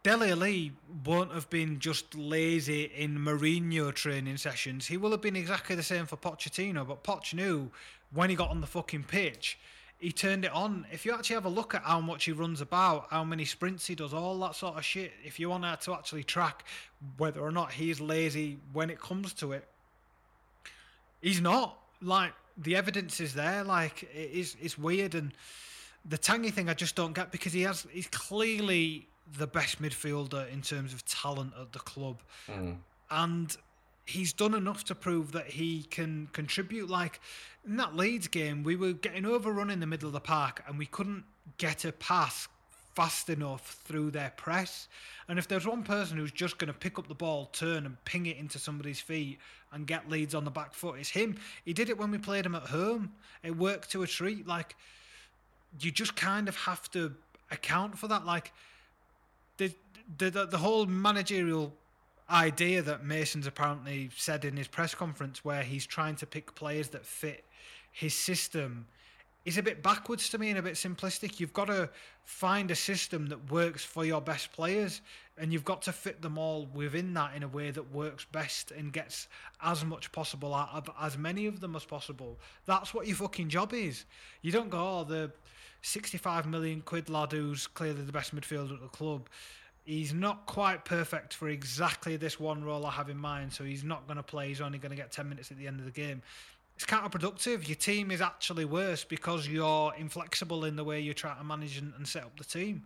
Dele 0.03 0.31
Alli 0.31 0.71
won't 1.05 1.31
have 1.31 1.49
been 1.49 1.79
just 1.79 2.15
lazy 2.15 2.85
in 2.95 3.19
Mourinho 3.19 3.93
training 3.93 4.37
sessions. 4.37 4.87
He 4.87 4.97
will 4.97 5.11
have 5.11 5.21
been 5.21 5.35
exactly 5.35 5.75
the 5.75 5.83
same 5.83 6.07
for 6.07 6.17
Pochettino, 6.17 6.87
but 6.87 7.03
Poch 7.03 7.33
knew 7.33 7.69
when 8.11 8.29
he 8.29 8.35
got 8.35 8.49
on 8.49 8.61
the 8.61 8.67
fucking 8.67 9.03
pitch, 9.03 9.59
he 9.99 10.11
turned 10.11 10.43
it 10.43 10.51
on. 10.51 10.87
If 10.91 11.05
you 11.05 11.13
actually 11.13 11.35
have 11.35 11.45
a 11.45 11.49
look 11.49 11.75
at 11.75 11.83
how 11.83 12.01
much 12.01 12.23
he 12.23 12.31
runs 12.31 12.61
about, 12.61 13.07
how 13.11 13.23
many 13.23 13.45
sprints 13.45 13.85
he 13.85 13.93
does, 13.93 14.11
all 14.11 14.39
that 14.39 14.55
sort 14.55 14.75
of 14.75 14.83
shit, 14.83 15.13
if 15.23 15.39
you 15.39 15.49
want 15.49 15.63
to 15.81 15.93
actually 15.93 16.23
track 16.23 16.65
whether 17.17 17.39
or 17.39 17.51
not 17.51 17.71
he's 17.71 18.01
lazy 18.01 18.57
when 18.73 18.89
it 18.89 18.99
comes 18.99 19.33
to 19.33 19.51
it, 19.51 19.67
he's 21.21 21.41
not. 21.41 21.77
Like 22.01 22.33
the 22.57 22.75
evidence 22.75 23.19
is 23.19 23.33
there. 23.33 23.63
Like 23.63 24.03
it 24.03 24.31
is, 24.31 24.55
it's 24.61 24.77
weird 24.77 25.15
and 25.15 25.33
the 26.05 26.17
Tanguy 26.17 26.51
thing 26.51 26.69
I 26.69 26.73
just 26.73 26.95
don't 26.95 27.13
get 27.13 27.31
because 27.31 27.53
he 27.53 27.61
has 27.61 27.85
he's 27.91 28.07
clearly 28.07 29.07
the 29.37 29.47
best 29.47 29.81
midfielder 29.81 30.51
in 30.51 30.61
terms 30.61 30.93
of 30.93 31.05
talent 31.05 31.53
at 31.59 31.71
the 31.71 31.79
club, 31.79 32.21
mm. 32.47 32.75
and 33.09 33.55
he's 34.05 34.33
done 34.33 34.53
enough 34.53 34.83
to 34.85 34.95
prove 34.95 35.31
that 35.31 35.47
he 35.47 35.83
can 35.83 36.27
contribute. 36.33 36.89
Like 36.89 37.19
in 37.65 37.77
that 37.77 37.95
Leeds 37.95 38.27
game, 38.27 38.63
we 38.63 38.75
were 38.75 38.93
getting 38.93 39.25
overrun 39.25 39.69
in 39.69 39.79
the 39.79 39.87
middle 39.87 40.07
of 40.07 40.13
the 40.13 40.19
park 40.19 40.63
and 40.67 40.77
we 40.77 40.85
couldn't 40.85 41.23
get 41.57 41.85
a 41.85 41.91
pass 41.91 42.47
fast 42.93 43.29
enough 43.29 43.79
through 43.83 44.11
their 44.11 44.31
press. 44.37 44.87
And 45.27 45.39
if 45.39 45.47
there's 45.47 45.65
one 45.65 45.83
person 45.83 46.17
who's 46.17 46.31
just 46.31 46.57
going 46.57 46.67
to 46.67 46.77
pick 46.77 46.99
up 46.99 47.07
the 47.07 47.15
ball, 47.15 47.45
turn 47.53 47.85
and 47.85 48.03
ping 48.05 48.25
it 48.25 48.37
into 48.37 48.59
somebody's 48.59 48.99
feet 48.99 49.39
and 49.71 49.87
get 49.87 50.09
Leeds 50.09 50.35
on 50.35 50.43
the 50.43 50.51
back 50.51 50.73
foot, 50.73 50.99
it's 50.99 51.09
him. 51.09 51.37
He 51.63 51.73
did 51.73 51.89
it 51.89 51.97
when 51.97 52.11
we 52.11 52.17
played 52.17 52.45
him 52.45 52.55
at 52.55 52.63
home. 52.63 53.13
It 53.43 53.55
worked 53.55 53.91
to 53.91 54.03
a 54.03 54.07
treat. 54.07 54.45
Like 54.47 54.75
you 55.79 55.91
just 55.91 56.15
kind 56.15 56.49
of 56.49 56.55
have 56.57 56.89
to 56.91 57.13
account 57.49 57.97
for 57.97 58.07
that. 58.07 58.25
Like 58.25 58.51
the 59.57 59.73
the 60.17 60.47
the, 60.49 60.57
whole 60.57 60.85
managerial 60.85 61.73
idea 62.29 62.81
that 62.81 63.05
Mason's 63.05 63.47
apparently 63.47 64.09
said 64.15 64.43
in 64.45 64.57
his 64.57 64.67
press 64.67 64.93
conference, 64.93 65.45
where 65.45 65.63
he's 65.63 65.85
trying 65.85 66.15
to 66.17 66.25
pick 66.25 66.53
players 66.55 66.89
that 66.89 67.05
fit 67.05 67.45
his 67.91 68.13
system, 68.13 68.87
is 69.45 69.57
a 69.57 69.63
bit 69.63 69.81
backwards 69.81 70.29
to 70.29 70.37
me 70.37 70.49
and 70.49 70.59
a 70.59 70.61
bit 70.61 70.75
simplistic. 70.75 71.39
You've 71.39 71.53
got 71.53 71.65
to 71.65 71.89
find 72.23 72.69
a 72.69 72.75
system 72.75 73.27
that 73.27 73.51
works 73.51 73.83
for 73.83 74.05
your 74.05 74.21
best 74.21 74.51
players, 74.51 75.01
and 75.37 75.51
you've 75.51 75.65
got 75.65 75.81
to 75.83 75.91
fit 75.91 76.21
them 76.21 76.37
all 76.37 76.67
within 76.73 77.13
that 77.15 77.35
in 77.35 77.41
a 77.41 77.47
way 77.47 77.71
that 77.71 77.91
works 77.91 78.25
best 78.31 78.71
and 78.71 78.93
gets 78.93 79.27
as 79.61 79.83
much 79.83 80.11
possible 80.11 80.53
out 80.53 80.69
of 80.73 80.89
as 80.99 81.17
many 81.17 81.47
of 81.47 81.59
them 81.59 81.75
as 81.75 81.85
possible. 81.85 82.39
That's 82.65 82.93
what 82.93 83.07
your 83.07 83.15
fucking 83.15 83.49
job 83.49 83.73
is. 83.73 84.05
You 84.41 84.51
don't 84.51 84.69
go, 84.69 84.99
oh, 84.99 85.03
the 85.03 85.31
65 85.81 86.45
million 86.45 86.81
quid 86.81 87.09
lad 87.09 87.31
who's 87.31 87.65
clearly 87.65 88.03
the 88.03 88.11
best 88.11 88.35
midfielder 88.35 88.73
at 88.73 88.81
the 88.81 88.87
club. 88.87 89.27
He's 89.83 90.13
not 90.13 90.45
quite 90.45 90.85
perfect 90.85 91.33
for 91.33 91.49
exactly 91.49 92.15
this 92.15 92.39
one 92.39 92.63
role 92.63 92.85
I 92.85 92.91
have 92.91 93.09
in 93.09 93.17
mind, 93.17 93.51
so 93.51 93.63
he's 93.63 93.83
not 93.83 94.05
going 94.05 94.17
to 94.17 94.23
play. 94.23 94.49
He's 94.49 94.61
only 94.61 94.77
going 94.77 94.91
to 94.91 94.95
get 94.95 95.11
10 95.11 95.27
minutes 95.27 95.49
at 95.49 95.57
the 95.57 95.65
end 95.65 95.79
of 95.79 95.85
the 95.85 95.91
game. 95.91 96.21
It's 96.81 96.89
counterproductive. 96.89 97.67
Your 97.67 97.75
team 97.75 98.09
is 98.09 98.21
actually 98.21 98.65
worse 98.65 99.03
because 99.03 99.47
you're 99.47 99.93
inflexible 99.99 100.65
in 100.65 100.75
the 100.75 100.83
way 100.83 100.99
you 100.99 101.13
try 101.13 101.35
to 101.35 101.43
manage 101.43 101.77
and, 101.77 101.93
and 101.95 102.07
set 102.07 102.23
up 102.23 102.35
the 102.39 102.43
team. 102.43 102.81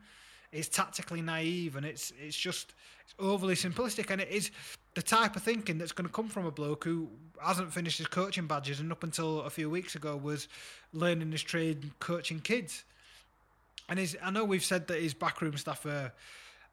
It's 0.51 0.67
tactically 0.67 1.21
naive 1.21 1.77
and 1.77 1.85
it's 1.85 2.11
it's 2.21 2.35
just 2.35 2.73
it's 3.05 3.15
overly 3.19 3.55
simplistic 3.55 4.11
and 4.11 4.19
it 4.19 4.27
is 4.27 4.51
the 4.95 5.01
type 5.01 5.37
of 5.37 5.43
thinking 5.43 5.77
that's 5.77 5.93
going 5.93 6.07
to 6.07 6.13
come 6.13 6.27
from 6.27 6.45
a 6.45 6.51
bloke 6.51 6.83
who 6.83 7.07
hasn't 7.41 7.71
finished 7.71 7.97
his 7.99 8.07
coaching 8.07 8.47
badges 8.47 8.81
and 8.81 8.91
up 8.91 9.01
until 9.05 9.43
a 9.43 9.49
few 9.49 9.69
weeks 9.69 9.95
ago 9.95 10.17
was 10.17 10.49
learning 10.91 11.31
his 11.31 11.41
trade 11.41 11.89
coaching 11.99 12.41
kids. 12.41 12.83
And 13.87 13.97
his, 13.97 14.17
I 14.21 14.29
know 14.29 14.43
we've 14.43 14.65
said 14.65 14.87
that 14.87 15.01
his 15.01 15.13
backroom 15.13 15.55
staff 15.55 15.85
are 15.85 16.11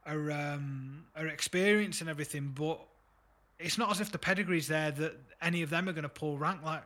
are 0.04 0.32
um, 0.32 1.04
are 1.14 1.28
experienced 1.28 2.00
and 2.00 2.10
everything, 2.10 2.50
but 2.52 2.80
it's 3.60 3.78
not 3.78 3.92
as 3.92 4.00
if 4.00 4.10
the 4.10 4.18
pedigree's 4.18 4.66
there 4.66 4.90
that 4.90 5.12
any 5.40 5.62
of 5.62 5.70
them 5.70 5.88
are 5.88 5.92
going 5.92 6.02
to 6.02 6.08
pull 6.08 6.36
rank. 6.36 6.64
Like 6.64 6.82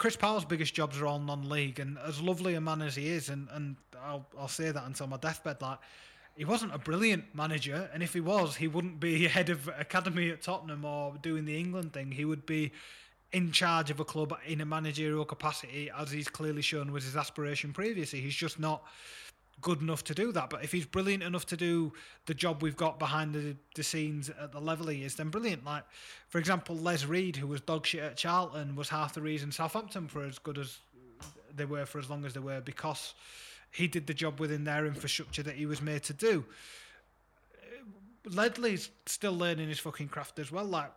Chris 0.00 0.16
Powell's 0.16 0.46
biggest 0.46 0.72
jobs 0.72 0.98
are 0.98 1.06
all 1.06 1.18
non-league, 1.18 1.78
and 1.78 1.98
as 1.98 2.22
lovely 2.22 2.54
a 2.54 2.60
man 2.60 2.80
as 2.80 2.96
he 2.96 3.06
is, 3.06 3.28
and 3.28 3.48
and 3.52 3.76
I'll 4.02 4.24
I'll 4.38 4.48
say 4.48 4.70
that 4.70 4.84
until 4.86 5.06
my 5.06 5.18
deathbed, 5.18 5.60
like. 5.60 5.78
He 6.36 6.44
wasn't 6.46 6.74
a 6.74 6.78
brilliant 6.78 7.34
manager, 7.34 7.90
and 7.92 8.02
if 8.02 8.14
he 8.14 8.20
was, 8.20 8.56
he 8.56 8.66
wouldn't 8.66 8.98
be 8.98 9.26
head 9.36 9.50
of 9.50 9.68
academy 9.68 10.30
at 10.30 10.40
Tottenham 10.40 10.86
or 10.86 11.16
doing 11.20 11.44
the 11.44 11.58
England 11.58 11.92
thing. 11.92 12.12
He 12.12 12.24
would 12.24 12.46
be 12.46 12.72
in 13.32 13.52
charge 13.52 13.90
of 13.90 14.00
a 14.00 14.04
club 14.06 14.34
in 14.46 14.62
a 14.62 14.64
managerial 14.64 15.26
capacity, 15.26 15.90
as 15.94 16.10
he's 16.10 16.28
clearly 16.28 16.62
shown 16.62 16.92
was 16.92 17.04
his 17.04 17.16
aspiration 17.16 17.74
previously. 17.74 18.22
He's 18.22 18.34
just 18.34 18.58
not 18.58 18.84
good 19.60 19.80
enough 19.80 20.04
to 20.04 20.14
do 20.14 20.32
that. 20.32 20.50
But 20.50 20.64
if 20.64 20.72
he's 20.72 20.86
brilliant 20.86 21.22
enough 21.22 21.46
to 21.46 21.56
do 21.56 21.92
the 22.26 22.34
job 22.34 22.62
we've 22.62 22.76
got 22.76 22.98
behind 22.98 23.34
the, 23.34 23.56
the 23.74 23.82
scenes 23.82 24.30
at 24.30 24.52
the 24.52 24.60
level 24.60 24.88
he 24.88 25.04
is, 25.04 25.14
then 25.14 25.28
brilliant. 25.28 25.64
Like, 25.64 25.84
for 26.28 26.38
example, 26.38 26.76
Les 26.76 27.04
Reed, 27.04 27.36
who 27.36 27.46
was 27.46 27.60
dog 27.60 27.86
shit 27.86 28.02
at 28.02 28.16
Charlton, 28.16 28.76
was 28.76 28.88
half 28.88 29.14
the 29.14 29.22
reason 29.22 29.52
Southampton 29.52 30.08
for 30.08 30.24
as 30.24 30.38
good 30.38 30.58
as 30.58 30.78
they 31.54 31.64
were 31.64 31.86
for 31.86 31.98
as 31.98 32.08
long 32.08 32.24
as 32.24 32.34
they 32.34 32.40
were 32.40 32.60
because 32.60 33.14
he 33.70 33.86
did 33.86 34.06
the 34.06 34.14
job 34.14 34.40
within 34.40 34.64
their 34.64 34.86
infrastructure 34.86 35.42
that 35.42 35.54
he 35.54 35.66
was 35.66 35.80
made 35.80 36.02
to 36.04 36.12
do. 36.12 36.44
Ledley's 38.24 38.90
still 39.06 39.32
learning 39.32 39.68
his 39.68 39.78
fucking 39.78 40.08
craft 40.08 40.38
as 40.38 40.52
well. 40.52 40.64
Like, 40.64 40.90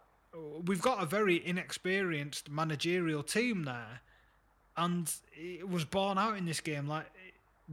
we've 0.66 0.82
got 0.82 1.02
a 1.02 1.06
very 1.06 1.46
inexperienced 1.46 2.50
managerial 2.50 3.24
team 3.24 3.64
there, 3.64 4.02
and 4.76 5.12
it 5.34 5.68
was 5.68 5.86
borne 5.86 6.18
out 6.18 6.38
in 6.38 6.46
this 6.46 6.60
game. 6.60 6.88
Like, 6.88 7.06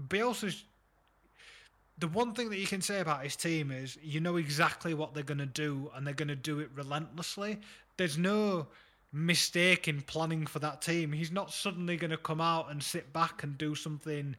Bielsa's 0.08 0.64
the 2.00 2.08
one 2.08 2.34
thing 2.34 2.50
that 2.50 2.58
you 2.58 2.66
can 2.66 2.80
say 2.80 3.00
about 3.00 3.22
his 3.22 3.36
team 3.36 3.70
is 3.70 3.98
you 4.02 4.20
know 4.20 4.36
exactly 4.36 4.94
what 4.94 5.14
they're 5.14 5.22
going 5.22 5.38
to 5.38 5.46
do 5.46 5.90
and 5.94 6.06
they're 6.06 6.14
going 6.14 6.28
to 6.28 6.36
do 6.36 6.58
it 6.58 6.70
relentlessly. 6.74 7.58
There's 7.96 8.18
no 8.18 8.66
mistake 9.12 9.88
in 9.88 10.02
planning 10.02 10.46
for 10.46 10.58
that 10.60 10.80
team. 10.82 11.12
He's 11.12 11.32
not 11.32 11.52
suddenly 11.52 11.96
going 11.96 12.10
to 12.10 12.16
come 12.16 12.40
out 12.40 12.70
and 12.70 12.82
sit 12.82 13.12
back 13.12 13.42
and 13.42 13.58
do 13.58 13.74
something 13.74 14.36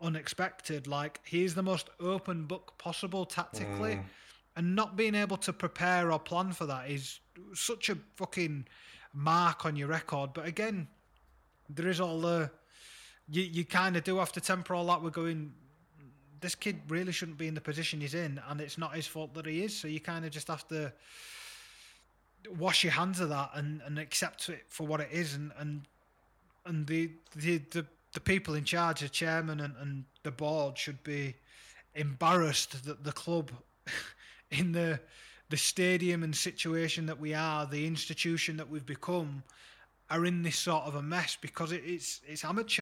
unexpected. 0.00 0.86
Like 0.86 1.20
he's 1.24 1.54
the 1.54 1.62
most 1.62 1.90
open 2.00 2.44
book 2.46 2.74
possible 2.78 3.24
tactically. 3.24 3.96
Mm. 3.96 4.04
And 4.54 4.76
not 4.76 4.96
being 4.96 5.14
able 5.14 5.38
to 5.38 5.52
prepare 5.52 6.12
or 6.12 6.18
plan 6.18 6.52
for 6.52 6.66
that 6.66 6.90
is 6.90 7.20
such 7.54 7.88
a 7.88 7.96
fucking 8.16 8.66
mark 9.14 9.64
on 9.64 9.76
your 9.76 9.88
record. 9.88 10.30
But 10.34 10.46
again, 10.46 10.88
there 11.70 11.88
is 11.88 12.00
all 12.00 12.20
the 12.20 12.50
you 13.30 13.42
you 13.42 13.64
kind 13.64 13.96
of 13.96 14.04
do 14.04 14.18
have 14.18 14.32
to 14.32 14.40
temper 14.40 14.74
all 14.74 14.86
that. 14.86 15.02
We're 15.02 15.10
going. 15.10 15.52
This 16.42 16.54
kid 16.56 16.80
really 16.88 17.12
shouldn't 17.12 17.38
be 17.38 17.46
in 17.46 17.54
the 17.54 17.60
position 17.60 18.00
he's 18.00 18.14
in, 18.14 18.40
and 18.48 18.60
it's 18.60 18.76
not 18.76 18.94
his 18.94 19.06
fault 19.06 19.32
that 19.34 19.46
he 19.46 19.62
is. 19.62 19.74
So 19.74 19.88
you 19.88 20.00
kind 20.00 20.24
of 20.24 20.32
just 20.32 20.48
have 20.48 20.66
to 20.68 20.92
wash 22.58 22.82
your 22.82 22.92
hands 22.92 23.20
of 23.20 23.28
that 23.28 23.50
and, 23.54 23.80
and 23.86 23.98
accept 23.98 24.48
it 24.48 24.64
for 24.68 24.84
what 24.86 25.00
it 25.00 25.08
is. 25.12 25.34
And 25.34 25.52
and 25.58 25.82
and 26.66 26.86
the 26.86 27.10
the 27.36 27.58
the, 27.70 27.86
the 28.12 28.20
people 28.20 28.54
in 28.54 28.64
charge, 28.64 29.00
the 29.00 29.08
chairman 29.08 29.60
and, 29.60 29.74
and 29.80 30.04
the 30.24 30.32
board, 30.32 30.76
should 30.76 31.02
be 31.04 31.34
embarrassed 31.94 32.84
that 32.84 33.04
the 33.04 33.12
club, 33.12 33.50
in 34.50 34.72
the 34.72 35.00
the 35.48 35.56
stadium 35.56 36.22
and 36.22 36.34
situation 36.34 37.06
that 37.06 37.20
we 37.20 37.34
are, 37.34 37.66
the 37.66 37.86
institution 37.86 38.56
that 38.56 38.68
we've 38.68 38.86
become, 38.86 39.42
are 40.10 40.24
in 40.24 40.42
this 40.42 40.56
sort 40.56 40.84
of 40.84 40.96
a 40.96 41.02
mess 41.02 41.38
because 41.40 41.72
it, 41.72 41.82
it's 41.86 42.20
it's 42.26 42.44
amateur. 42.44 42.81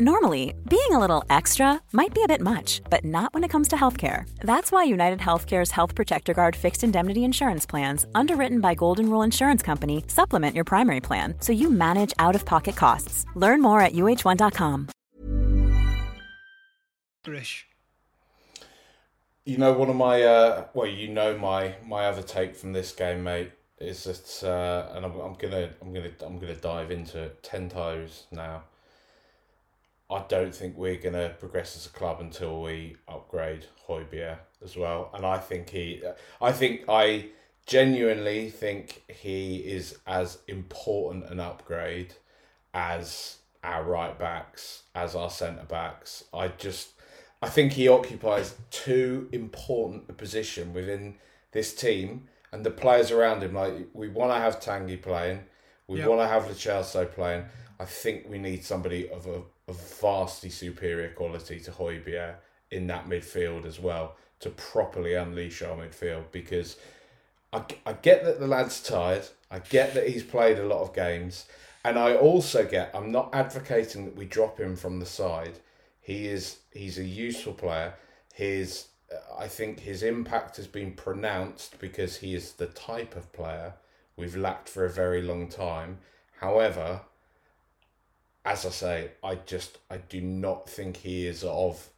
Normally, 0.00 0.54
being 0.70 0.92
a 0.92 0.98
little 1.00 1.24
extra 1.28 1.82
might 1.92 2.14
be 2.14 2.22
a 2.22 2.28
bit 2.28 2.40
much, 2.40 2.82
but 2.88 3.04
not 3.04 3.34
when 3.34 3.42
it 3.42 3.50
comes 3.50 3.66
to 3.68 3.74
healthcare. 3.74 4.30
That's 4.38 4.70
why 4.70 4.84
United 4.84 5.18
Healthcare's 5.18 5.72
Health 5.72 5.96
Protector 5.96 6.32
Guard 6.32 6.54
fixed 6.54 6.84
indemnity 6.84 7.24
insurance 7.24 7.66
plans, 7.66 8.06
underwritten 8.14 8.60
by 8.60 8.76
Golden 8.76 9.10
Rule 9.10 9.22
Insurance 9.22 9.60
Company, 9.60 10.04
supplement 10.06 10.54
your 10.54 10.62
primary 10.62 11.00
plan 11.00 11.34
so 11.40 11.52
you 11.52 11.68
manage 11.68 12.14
out 12.20 12.36
of 12.36 12.44
pocket 12.44 12.76
costs. 12.76 13.26
Learn 13.34 13.60
more 13.60 13.80
at 13.80 13.92
uh1.com. 13.92 14.88
You 19.44 19.58
know, 19.58 19.72
one 19.72 19.90
of 19.90 19.96
my, 19.96 20.22
uh, 20.22 20.66
well, 20.74 20.86
you 20.86 21.08
know, 21.08 21.36
my 21.36 21.74
my 21.84 22.04
other 22.04 22.22
take 22.22 22.54
from 22.54 22.72
this 22.72 22.92
game, 22.92 23.24
mate, 23.24 23.50
is 23.80 24.04
that, 24.04 24.48
uh, 24.48 24.94
and 24.94 25.04
I'm, 25.04 25.18
I'm 25.18 25.34
gonna, 25.34 25.70
I'm 25.82 25.92
gonna, 25.92 26.12
I'm 26.24 26.38
gonna 26.38 26.54
dive 26.54 26.92
into 26.92 27.20
it 27.20 27.42
ten 27.42 27.68
times 27.68 28.28
now 28.30 28.62
I 30.10 30.24
don't 30.28 30.54
think 30.54 30.76
we're 30.76 30.96
going 30.96 31.14
to 31.14 31.36
progress 31.38 31.76
as 31.76 31.86
a 31.86 31.90
club 31.90 32.20
until 32.20 32.62
we 32.62 32.96
upgrade 33.06 33.66
Højbjerg 33.86 34.38
as 34.64 34.76
well. 34.76 35.10
And 35.12 35.26
I 35.26 35.38
think 35.38 35.68
he, 35.70 36.02
I 36.40 36.52
think 36.52 36.84
I 36.88 37.26
genuinely 37.66 38.48
think 38.48 39.02
he 39.08 39.56
is 39.56 39.98
as 40.06 40.38
important 40.48 41.26
an 41.30 41.40
upgrade 41.40 42.14
as 42.72 43.36
our 43.62 43.84
right 43.84 44.18
backs, 44.18 44.84
as 44.94 45.14
our 45.14 45.28
centre 45.28 45.66
backs. 45.68 46.24
I 46.32 46.48
just, 46.48 46.92
I 47.42 47.50
think 47.50 47.72
he 47.72 47.86
occupies 47.88 48.54
too 48.70 49.28
important 49.32 50.04
a 50.08 50.14
position 50.14 50.72
within 50.72 51.16
this 51.52 51.74
team 51.74 52.28
and 52.50 52.64
the 52.64 52.70
players 52.70 53.10
around 53.10 53.42
him. 53.42 53.52
Like 53.52 53.88
we 53.92 54.08
want 54.08 54.32
to 54.32 54.38
have 54.38 54.58
Tanguy 54.58 55.02
playing, 55.02 55.40
we 55.86 55.98
yep. 55.98 56.08
want 56.08 56.22
to 56.22 56.26
have 56.26 56.46
Lo 56.46 56.54
Celso 56.54 57.10
playing. 57.12 57.44
I 57.78 57.84
think 57.84 58.26
we 58.28 58.38
need 58.38 58.64
somebody 58.64 59.08
of 59.10 59.26
a 59.26 59.42
of 59.68 59.76
vastly 60.00 60.50
superior 60.50 61.10
quality 61.10 61.60
to 61.60 61.70
Højbjerg 61.70 62.34
in 62.70 62.86
that 62.86 63.06
midfield 63.06 63.64
as 63.66 63.78
well 63.78 64.16
to 64.40 64.50
properly 64.50 65.14
unleash 65.14 65.62
our 65.62 65.76
midfield 65.76 66.24
because 66.32 66.76
I, 67.52 67.64
I 67.86 67.92
get 67.94 68.24
that 68.24 68.40
the 68.40 68.46
lad's 68.46 68.82
tired. 68.82 69.26
I 69.50 69.58
get 69.58 69.94
that 69.94 70.08
he's 70.08 70.22
played 70.22 70.58
a 70.58 70.66
lot 70.66 70.82
of 70.82 70.94
games. 70.94 71.46
And 71.84 71.98
I 71.98 72.14
also 72.14 72.66
get, 72.66 72.90
I'm 72.94 73.10
not 73.10 73.30
advocating 73.32 74.04
that 74.04 74.16
we 74.16 74.26
drop 74.26 74.58
him 74.58 74.76
from 74.76 74.98
the 74.98 75.06
side. 75.06 75.58
He 76.00 76.26
is, 76.26 76.58
he's 76.72 76.98
a 76.98 77.04
useful 77.04 77.54
player. 77.54 77.94
His, 78.34 78.88
I 79.38 79.48
think 79.48 79.80
his 79.80 80.02
impact 80.02 80.56
has 80.56 80.66
been 80.66 80.92
pronounced 80.92 81.78
because 81.78 82.18
he 82.18 82.34
is 82.34 82.52
the 82.52 82.66
type 82.66 83.16
of 83.16 83.32
player 83.32 83.74
we've 84.16 84.36
lacked 84.36 84.68
for 84.68 84.84
a 84.84 84.90
very 84.90 85.22
long 85.22 85.48
time. 85.48 85.98
However, 86.40 87.02
as 88.48 88.64
I 88.64 88.70
say, 88.70 89.10
I 89.22 89.34
just 89.34 89.76
I 89.90 89.98
do 89.98 90.22
not 90.22 90.68
think 90.68 90.96
he 90.96 91.26
is 91.26 91.44
of 91.44 91.90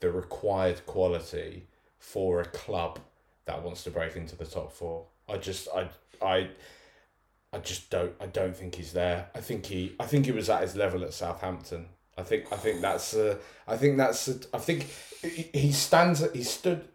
the 0.00 0.10
required 0.10 0.84
quality 0.84 1.66
for 2.00 2.40
a 2.40 2.44
club 2.44 2.98
that 3.44 3.62
wants 3.62 3.84
to 3.84 3.90
break 3.90 4.16
into 4.16 4.34
the 4.34 4.44
top 4.44 4.72
four. 4.72 5.04
I 5.28 5.36
just 5.36 5.68
I 5.68 5.88
I 6.20 6.48
I 7.52 7.58
just 7.58 7.88
don't 7.88 8.12
I 8.20 8.26
don't 8.26 8.56
think 8.56 8.74
he's 8.74 8.92
there. 8.92 9.28
I 9.32 9.40
think 9.40 9.66
he 9.66 9.94
I 10.00 10.06
think 10.06 10.26
he 10.26 10.32
was 10.32 10.50
at 10.50 10.62
his 10.62 10.74
level 10.74 11.04
at 11.04 11.14
Southampton. 11.14 11.86
I 12.18 12.24
think 12.24 12.52
I 12.52 12.56
think 12.56 12.80
that's 12.80 13.14
uh, 13.14 13.36
I 13.68 13.76
think 13.76 13.96
that's 13.96 14.28
uh, 14.28 14.38
I 14.52 14.58
think 14.58 14.88
he 15.22 15.70
stands 15.70 16.24
he 16.32 16.42
stood 16.42 16.88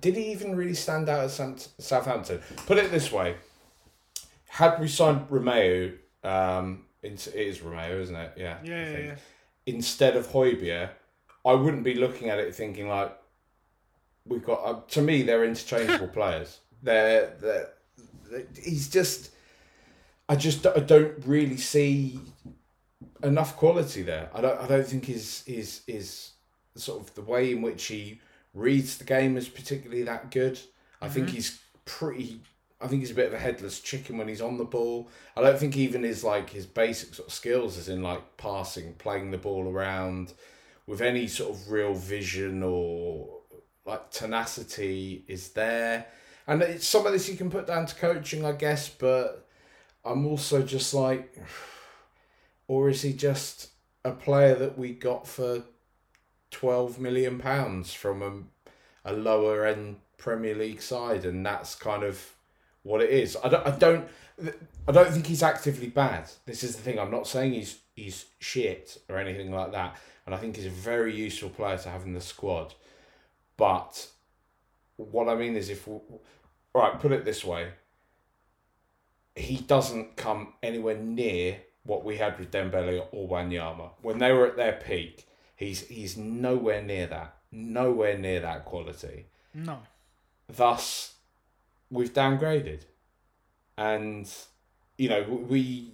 did 0.00 0.16
he 0.16 0.32
even 0.32 0.56
really 0.56 0.74
stand 0.74 1.10
out 1.10 1.24
at 1.24 1.68
Southampton? 1.78 2.40
Put 2.66 2.78
it 2.78 2.90
this 2.90 3.12
way. 3.12 3.36
Had 4.48 4.80
we 4.80 4.88
signed 4.88 5.28
Romeu 5.28 5.96
um, 6.24 6.84
it 7.02 7.26
is 7.34 7.58
Romeu, 7.58 8.00
isn't 8.00 8.16
it? 8.16 8.32
Yeah. 8.36 8.58
Yeah, 8.62 8.90
yeah, 8.90 8.98
yeah. 8.98 9.14
Instead 9.66 10.16
of 10.16 10.28
Højbjerg, 10.28 10.90
I 11.44 11.52
wouldn't 11.54 11.84
be 11.84 11.94
looking 11.94 12.30
at 12.30 12.38
it 12.38 12.54
thinking 12.54 12.88
like 12.88 13.16
we've 14.26 14.44
got. 14.44 14.64
Uh, 14.64 14.80
to 14.88 15.02
me, 15.02 15.22
they're 15.22 15.44
interchangeable 15.44 16.08
players. 16.12 16.60
They're, 16.82 17.34
they're, 17.40 17.68
they're, 18.30 18.46
he's 18.62 18.88
just. 18.88 19.30
I 20.28 20.36
just 20.36 20.66
I 20.66 20.78
don't 20.78 21.14
really 21.26 21.58
see 21.58 22.18
enough 23.22 23.56
quality 23.56 24.02
there. 24.02 24.30
I 24.34 24.40
don't 24.40 24.60
I 24.60 24.66
don't 24.66 24.86
think 24.86 25.04
his 25.06 25.42
his 25.46 25.82
his 25.86 26.32
sort 26.76 27.00
of 27.00 27.14
the 27.14 27.22
way 27.22 27.52
in 27.52 27.62
which 27.62 27.84
he 27.86 28.20
reads 28.54 28.98
the 28.98 29.04
game 29.04 29.36
is 29.36 29.48
particularly 29.48 30.02
that 30.04 30.30
good. 30.30 30.58
I 31.00 31.06
mm-hmm. 31.06 31.14
think 31.14 31.30
he's 31.30 31.60
pretty 31.84 32.40
I 32.82 32.88
think 32.88 33.00
he's 33.00 33.12
a 33.12 33.14
bit 33.14 33.28
of 33.28 33.34
a 33.34 33.38
headless 33.38 33.80
chicken 33.80 34.18
when 34.18 34.28
he's 34.28 34.40
on 34.40 34.58
the 34.58 34.64
ball. 34.64 35.08
I 35.36 35.42
don't 35.42 35.58
think 35.58 35.76
even 35.76 36.02
his 36.02 36.24
like 36.24 36.50
his 36.50 36.66
basic 36.66 37.14
sort 37.14 37.28
of 37.28 37.34
skills, 37.34 37.78
as 37.78 37.88
in 37.88 38.02
like 38.02 38.36
passing, 38.36 38.94
playing 38.94 39.30
the 39.30 39.38
ball 39.38 39.68
around, 39.68 40.32
with 40.86 41.00
any 41.00 41.26
sort 41.28 41.54
of 41.54 41.70
real 41.70 41.94
vision 41.94 42.62
or 42.62 43.28
like 43.86 44.10
tenacity 44.10 45.24
is 45.28 45.50
there. 45.50 46.06
And 46.46 46.60
it's 46.62 46.86
some 46.86 47.06
of 47.06 47.12
this 47.12 47.28
you 47.28 47.36
can 47.36 47.50
put 47.50 47.68
down 47.68 47.86
to 47.86 47.94
coaching, 47.94 48.44
I 48.44 48.52
guess, 48.52 48.88
but 48.88 49.48
I'm 50.04 50.26
also 50.26 50.62
just 50.62 50.92
like, 50.92 51.36
or 52.66 52.88
is 52.88 53.02
he 53.02 53.12
just 53.12 53.68
a 54.04 54.10
player 54.10 54.56
that 54.56 54.76
we 54.76 54.92
got 54.92 55.28
for 55.28 55.62
twelve 56.50 56.98
million 56.98 57.38
pounds 57.38 57.92
from 57.92 58.22
a, 59.04 59.10
a 59.10 59.12
lower 59.12 59.64
end 59.64 59.96
Premier 60.18 60.54
League 60.54 60.82
side, 60.82 61.24
and 61.24 61.46
that's 61.46 61.76
kind 61.76 62.02
of 62.02 62.32
what 62.82 63.00
it 63.00 63.10
is. 63.10 63.36
I 63.42 63.48
don't, 63.48 63.66
I 63.66 63.70
don't, 63.70 64.08
I 64.88 64.92
don't 64.92 65.10
think 65.12 65.26
he's 65.26 65.42
actively 65.42 65.88
bad. 65.88 66.30
This 66.46 66.62
is 66.62 66.76
the 66.76 66.82
thing. 66.82 66.98
I'm 66.98 67.10
not 67.10 67.26
saying 67.26 67.52
he's 67.52 67.78
he's 67.94 68.26
shit 68.38 68.98
or 69.08 69.18
anything 69.18 69.52
like 69.52 69.72
that. 69.72 69.96
And 70.26 70.34
I 70.34 70.38
think 70.38 70.56
he's 70.56 70.66
a 70.66 70.70
very 70.70 71.14
useful 71.14 71.50
player 71.50 71.78
to 71.78 71.88
have 71.88 72.04
in 72.04 72.14
the 72.14 72.20
squad. 72.20 72.74
But 73.56 74.08
what 74.96 75.28
I 75.28 75.34
mean 75.34 75.56
is, 75.56 75.68
if 75.68 75.86
we, 75.86 75.98
right, 76.74 76.98
put 76.98 77.12
it 77.12 77.24
this 77.24 77.44
way, 77.44 77.68
he 79.34 79.56
doesn't 79.56 80.16
come 80.16 80.54
anywhere 80.62 80.96
near 80.96 81.58
what 81.84 82.04
we 82.04 82.16
had 82.16 82.38
with 82.38 82.50
Dembele 82.50 83.06
or 83.10 83.28
Wanyama 83.28 83.90
when 84.02 84.18
they 84.18 84.32
were 84.32 84.46
at 84.46 84.56
their 84.56 84.72
peak. 84.72 85.26
He's 85.56 85.86
he's 85.88 86.16
nowhere 86.16 86.82
near 86.82 87.06
that. 87.08 87.36
Nowhere 87.50 88.16
near 88.16 88.40
that 88.40 88.64
quality. 88.64 89.26
No. 89.54 89.78
Thus, 90.48 91.14
we've 91.92 92.12
downgraded, 92.12 92.80
and 93.76 94.28
you 94.98 95.08
know 95.08 95.22
we 95.22 95.92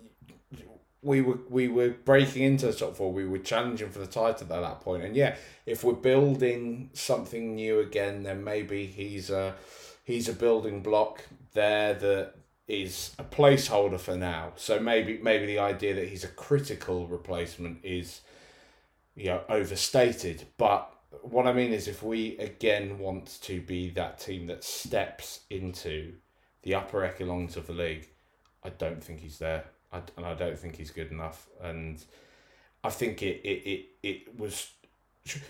we 1.03 1.21
were 1.21 1.39
we 1.51 1.69
were 1.69 1.91
breaking 1.91 2.43
into 2.43 2.67
the 2.67 2.73
top 2.73 2.97
four. 2.97 3.13
We 3.13 3.27
were 3.27 3.39
challenging 3.39 3.91
for 3.91 3.99
the 3.99 4.07
title 4.07 4.53
at 4.53 4.61
that 4.61 4.81
point, 4.81 5.05
and 5.05 5.15
yeah, 5.15 5.37
if 5.67 5.85
we're 5.85 5.93
building 5.93 6.91
something 6.95 7.55
new 7.55 7.81
again, 7.81 8.23
then 8.23 8.43
maybe 8.43 8.87
he's 8.87 9.31
a 9.31 9.55
he's 10.05 10.29
a 10.29 10.33
building 10.33 10.83
block 10.83 11.25
there 11.53 11.95
that 11.95 12.35
is 12.67 13.15
a 13.19 13.25
placeholder 13.25 13.99
for 13.99 14.17
now. 14.17 14.53
So 14.57 14.81
maybe 14.81 15.19
maybe 15.23 15.47
the 15.47 15.59
idea 15.59 15.95
that 15.95 16.09
he's 16.09 16.25
a 16.25 16.29
critical 16.29 17.07
replacement 17.07 17.85
is 17.85 18.21
you 19.15 19.27
know 19.27 19.43
overstated, 19.49 20.47
but 20.57 20.93
what 21.23 21.47
I 21.47 21.53
mean 21.53 21.73
is, 21.73 21.89
if 21.89 22.03
we 22.03 22.37
again 22.39 22.99
want 22.99 23.41
to 23.43 23.61
be 23.61 23.91
that 23.91 24.19
team 24.19 24.47
that 24.49 24.65
steps 24.65 25.41
into 25.51 26.15
the 26.63 26.75
upper 26.75 27.05
echelons 27.05 27.57
of 27.57 27.67
the 27.67 27.73
league, 27.73 28.09
I 28.63 28.71
don't 28.71 29.03
think 29.03 29.21
he's 29.21 29.39
there, 29.39 29.65
I, 29.93 30.03
and 30.17 30.27
I 30.27 30.35
don't 30.35 30.59
think 30.59 30.77
he's 30.77 30.91
good 30.91 31.11
enough. 31.11 31.49
And 31.63 32.03
I 32.85 32.91
think 32.91 33.23
it 33.23 33.41
it 33.45 33.69
it, 33.69 33.87
it 34.03 34.39
was 34.39 34.71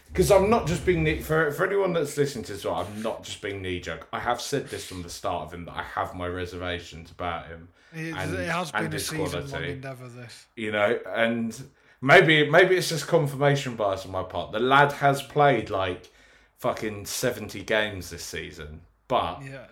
because 0.07 0.31
I'm 0.31 0.51
not 0.51 0.67
just 0.67 0.85
being 0.87 1.23
for 1.23 1.51
for 1.51 1.67
anyone 1.67 1.93
that's 1.93 2.17
listening 2.17 2.45
to 2.45 2.53
this. 2.53 2.65
Well, 2.65 2.75
I'm 2.77 3.03
not 3.03 3.25
just 3.25 3.43
being 3.43 3.63
knee 3.63 3.81
jerk. 3.81 4.09
I 4.13 4.21
have 4.21 4.41
said 4.41 4.69
this 4.69 4.87
from 4.87 5.03
the 5.03 5.11
start 5.11 5.47
of 5.47 5.55
him 5.55 5.65
that 5.65 5.77
I 5.77 5.83
have 5.83 6.15
my 6.15 6.27
reservations 6.27 7.11
about 7.11 7.47
him. 7.47 7.69
It, 7.93 8.15
and, 8.15 8.35
it 8.35 8.49
has 8.49 8.71
been 8.71 8.93
a 8.93 8.99
season 8.99 9.51
long 9.51 9.65
endeavour. 9.65 10.09
This, 10.09 10.47
you 10.57 10.73
know, 10.73 10.99
and 11.07 11.59
Maybe 12.01 12.49
maybe 12.49 12.77
it's 12.77 12.89
just 12.91 13.07
confirmation 13.09 13.75
bias 13.75 14.05
on 14.07 14.13
my 14.13 14.23
part. 14.23 14.53
The 14.53 14.61
lad 14.61 14.93
has 14.93 15.23
played 15.23 15.69
like 15.71 16.11
fucking 16.59 17.07
seventy 17.07 17.63
games 17.65 18.11
this 18.11 18.25
season, 18.25 18.83
but 19.09 19.43
yeah, 19.45 19.67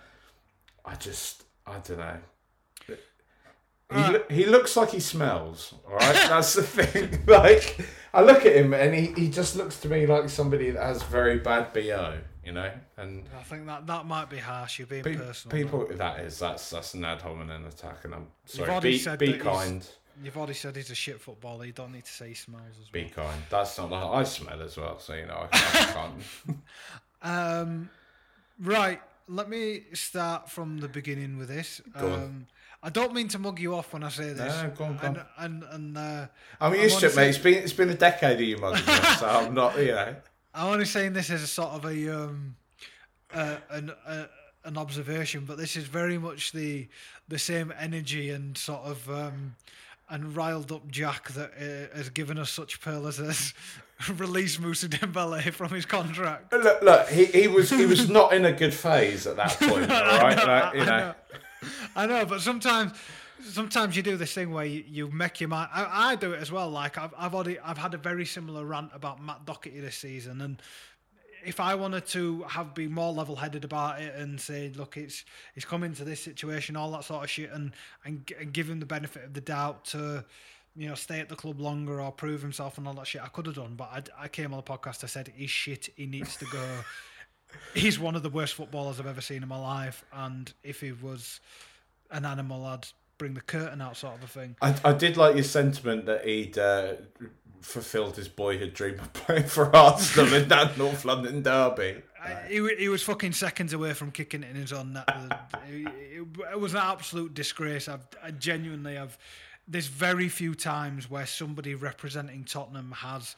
I 0.84 0.94
just 0.96 1.44
I 1.66 1.78
don't 1.78 1.98
know. 1.98 2.18
He, 3.88 3.98
lo- 3.98 4.24
he 4.28 4.44
looks 4.46 4.76
like 4.76 4.90
he 4.90 4.98
smells. 4.98 5.72
All 5.86 5.94
right, 5.94 6.14
that's 6.28 6.54
the 6.54 6.62
thing. 6.64 7.22
Like 7.28 7.78
I 8.12 8.22
look 8.22 8.44
at 8.44 8.56
him 8.56 8.74
and 8.74 8.92
he, 8.94 9.12
he 9.12 9.28
just 9.30 9.54
looks 9.54 9.78
to 9.80 9.88
me 9.88 10.06
like 10.06 10.28
somebody 10.28 10.70
that 10.70 10.82
has 10.82 11.02
very 11.04 11.38
bad 11.38 11.72
bo. 11.72 12.14
You 12.44 12.52
know, 12.52 12.70
and 12.96 13.28
I 13.38 13.42
think 13.42 13.66
that 13.66 13.86
that 13.88 14.06
might 14.06 14.30
be 14.30 14.38
harsh. 14.38 14.78
You're 14.78 14.86
being 14.86 15.02
pe- 15.04 15.16
personal. 15.16 15.56
people 15.56 15.86
that 15.96 16.20
is 16.20 16.38
that's 16.40 16.70
that's 16.70 16.94
an 16.94 17.04
ad 17.04 17.20
hominem 17.22 17.66
attack, 17.66 18.04
and 18.04 18.14
I'm 18.14 18.26
sorry. 18.44 18.80
Be, 18.80 18.98
be 18.98 19.04
that 19.04 19.20
he's- 19.22 19.42
kind. 19.42 19.88
You've 20.22 20.36
already 20.36 20.54
said 20.54 20.76
he's 20.76 20.90
a 20.90 20.94
shit 20.94 21.20
footballer. 21.20 21.64
You 21.64 21.72
don't 21.72 21.92
need 21.92 22.04
to 22.04 22.12
say 22.12 22.28
he 22.28 22.34
smells 22.34 22.62
as 22.70 22.92
well. 22.92 23.04
Be 23.04 23.08
kind. 23.08 23.42
That's 23.50 23.76
not 23.78 23.90
like 23.90 24.04
I 24.04 24.24
smell 24.24 24.62
as 24.62 24.76
well, 24.76 24.98
so 24.98 25.14
you 25.14 25.26
know 25.26 25.46
I 25.52 25.58
can't. 25.58 26.58
Um, 27.22 27.90
right. 28.60 29.00
Let 29.28 29.48
me 29.48 29.84
start 29.94 30.48
from 30.48 30.78
the 30.78 30.86
beginning 30.86 31.38
with 31.38 31.48
this. 31.48 31.80
Go 31.98 32.06
on. 32.06 32.12
um, 32.12 32.46
I 32.82 32.90
don't 32.90 33.12
mean 33.12 33.26
to 33.28 33.38
mug 33.40 33.58
you 33.58 33.74
off 33.74 33.92
when 33.92 34.04
I 34.04 34.10
say 34.10 34.32
this. 34.32 34.62
No, 34.62 34.70
go 34.76 34.84
on, 34.84 34.96
go 34.96 35.06
and, 35.06 35.18
on. 35.18 35.26
and 35.38 35.64
and 35.72 35.98
uh, 35.98 36.26
I'm 36.60 36.72
I 36.72 36.76
used 36.76 37.00
to 37.00 37.06
wanna 37.06 37.12
it, 37.12 37.16
mate. 37.16 37.28
It's 37.30 37.38
been 37.38 37.54
it's 37.54 37.72
been 37.72 37.90
a 37.90 37.94
decade 37.94 38.34
of 38.34 38.40
you 38.40 38.58
mugging 38.58 38.86
me, 38.86 38.94
so 39.18 39.26
I'm 39.26 39.54
not. 39.54 39.76
You 39.78 39.86
know. 39.86 40.16
I'm 40.54 40.72
only 40.72 40.84
saying 40.84 41.14
this 41.14 41.30
as 41.30 41.42
a 41.42 41.46
sort 41.48 41.70
of 41.70 41.84
a 41.84 42.08
um, 42.16 42.54
uh, 43.34 43.56
an 43.70 43.92
uh, 44.06 44.26
an 44.64 44.78
observation, 44.78 45.44
but 45.44 45.58
this 45.58 45.74
is 45.76 45.84
very 45.84 46.18
much 46.18 46.52
the 46.52 46.86
the 47.28 47.38
same 47.38 47.72
energy 47.78 48.30
and 48.30 48.56
sort 48.56 48.82
of 48.82 49.10
um, 49.10 49.56
and 50.08 50.36
riled 50.36 50.70
up 50.72 50.88
Jack 50.90 51.30
that 51.30 51.52
uh, 51.58 51.96
has 51.96 52.10
given 52.10 52.38
us 52.38 52.50
such 52.50 52.80
pearls 52.80 53.18
as 53.20 53.54
release 54.16 54.58
Mousa 54.58 54.88
Dembele 54.88 55.52
from 55.52 55.70
his 55.70 55.86
contract. 55.86 56.52
Look, 56.52 56.82
look. 56.82 57.08
He, 57.08 57.26
he 57.26 57.48
was 57.48 57.70
he 57.70 57.86
was 57.86 58.08
not 58.08 58.32
in 58.32 58.44
a 58.44 58.52
good 58.52 58.74
phase 58.74 59.26
at 59.26 59.36
that 59.36 59.50
point. 59.60 59.90
All 59.90 60.00
right, 60.00 60.36
like, 60.36 60.74
you 60.74 60.80
I 60.82 60.84
know. 60.84 60.98
know. 60.98 61.14
I 61.96 62.06
know, 62.06 62.26
but 62.26 62.40
sometimes, 62.40 62.92
sometimes 63.42 63.96
you 63.96 64.02
do 64.02 64.16
this 64.16 64.32
thing 64.32 64.52
where 64.52 64.66
you, 64.66 64.84
you 64.86 65.10
make 65.10 65.40
your 65.40 65.48
mind. 65.48 65.70
I, 65.72 66.12
I 66.12 66.16
do 66.16 66.32
it 66.32 66.40
as 66.40 66.52
well. 66.52 66.70
Like 66.70 66.98
I've, 66.98 67.14
I've 67.16 67.34
already, 67.34 67.58
I've 67.58 67.78
had 67.78 67.94
a 67.94 67.98
very 67.98 68.26
similar 68.26 68.64
rant 68.64 68.90
about 68.94 69.22
Matt 69.22 69.44
Doherty 69.46 69.80
this 69.80 69.96
season, 69.96 70.40
and 70.40 70.62
if 71.46 71.60
I 71.60 71.74
wanted 71.74 72.06
to 72.08 72.42
have 72.42 72.74
been 72.74 72.92
more 72.92 73.12
level-headed 73.12 73.64
about 73.64 74.00
it 74.00 74.14
and 74.14 74.40
say, 74.40 74.72
look, 74.74 74.96
it's 74.96 75.24
it's 75.54 75.64
come 75.64 75.82
into 75.82 76.04
this 76.04 76.20
situation, 76.20 76.76
all 76.76 76.90
that 76.92 77.04
sort 77.04 77.24
of 77.24 77.30
shit, 77.30 77.50
and 77.52 77.72
and, 78.04 78.30
and 78.38 78.52
give 78.52 78.68
him 78.68 78.80
the 78.80 78.86
benefit 78.86 79.24
of 79.24 79.34
the 79.34 79.40
doubt 79.40 79.84
to. 79.86 80.24
You 80.78 80.90
know, 80.90 80.94
stay 80.94 81.20
at 81.20 81.30
the 81.30 81.36
club 81.36 81.58
longer 81.58 82.02
or 82.02 82.12
prove 82.12 82.42
himself 82.42 82.76
and 82.76 82.86
all 82.86 82.92
that 82.92 83.06
shit. 83.06 83.22
I 83.22 83.28
could 83.28 83.46
have 83.46 83.54
done, 83.54 83.76
but 83.76 84.12
I, 84.18 84.24
I 84.24 84.28
came 84.28 84.52
on 84.52 84.58
the 84.58 84.62
podcast. 84.62 85.04
I 85.04 85.06
said 85.06 85.32
he's 85.34 85.48
shit. 85.48 85.88
He 85.96 86.04
needs 86.04 86.36
to 86.36 86.44
go 86.52 86.62
he's 87.74 87.98
one 87.98 88.14
of 88.14 88.22
the 88.22 88.28
worst 88.30 88.54
footballers 88.54 89.00
I've 89.00 89.06
ever 89.06 89.20
seen 89.20 89.42
in 89.42 89.48
my 89.48 89.58
life. 89.58 90.04
And 90.12 90.52
if 90.62 90.80
he 90.80 90.92
was 90.92 91.40
an 92.10 92.24
animal, 92.24 92.64
I'd 92.64 92.86
bring 93.18 93.34
the 93.34 93.40
curtain 93.40 93.80
out, 93.80 93.96
sort 93.96 94.14
of 94.16 94.24
a 94.24 94.26
thing. 94.26 94.56
I, 94.62 94.74
I 94.84 94.92
did 94.92 95.16
like 95.16 95.34
your 95.34 95.44
sentiment 95.44 96.06
that 96.06 96.24
he'd 96.24 96.58
uh, 96.58 96.94
fulfilled 97.60 98.16
his 98.16 98.28
boyhood 98.28 98.74
dream 98.74 98.98
of 99.00 99.12
playing 99.12 99.44
for 99.44 99.74
Arsenal 99.74 100.32
in 100.34 100.48
that 100.48 100.76
North 100.78 101.04
London 101.04 101.42
derby. 101.42 102.02
I, 102.22 102.34
he, 102.48 102.74
he 102.78 102.88
was 102.88 103.02
fucking 103.02 103.32
seconds 103.32 103.72
away 103.72 103.92
from 103.94 104.10
kicking 104.10 104.42
it 104.42 104.50
in 104.50 104.56
his 104.56 104.72
own 104.72 104.92
net. 104.94 105.08
it, 105.68 105.86
it- 105.86 105.92
it 106.52 106.60
was 106.60 106.72
an 106.74 106.80
absolute 106.82 107.34
disgrace. 107.34 107.88
I've 107.88 108.06
I 108.22 108.30
genuinely, 108.32 108.98
I've. 108.98 109.16
There's 109.68 109.86
very 109.86 110.28
few 110.28 110.54
times 110.54 111.08
where 111.10 111.24
somebody 111.26 111.74
representing 111.74 112.44
Tottenham 112.44 112.92
has 112.92 113.36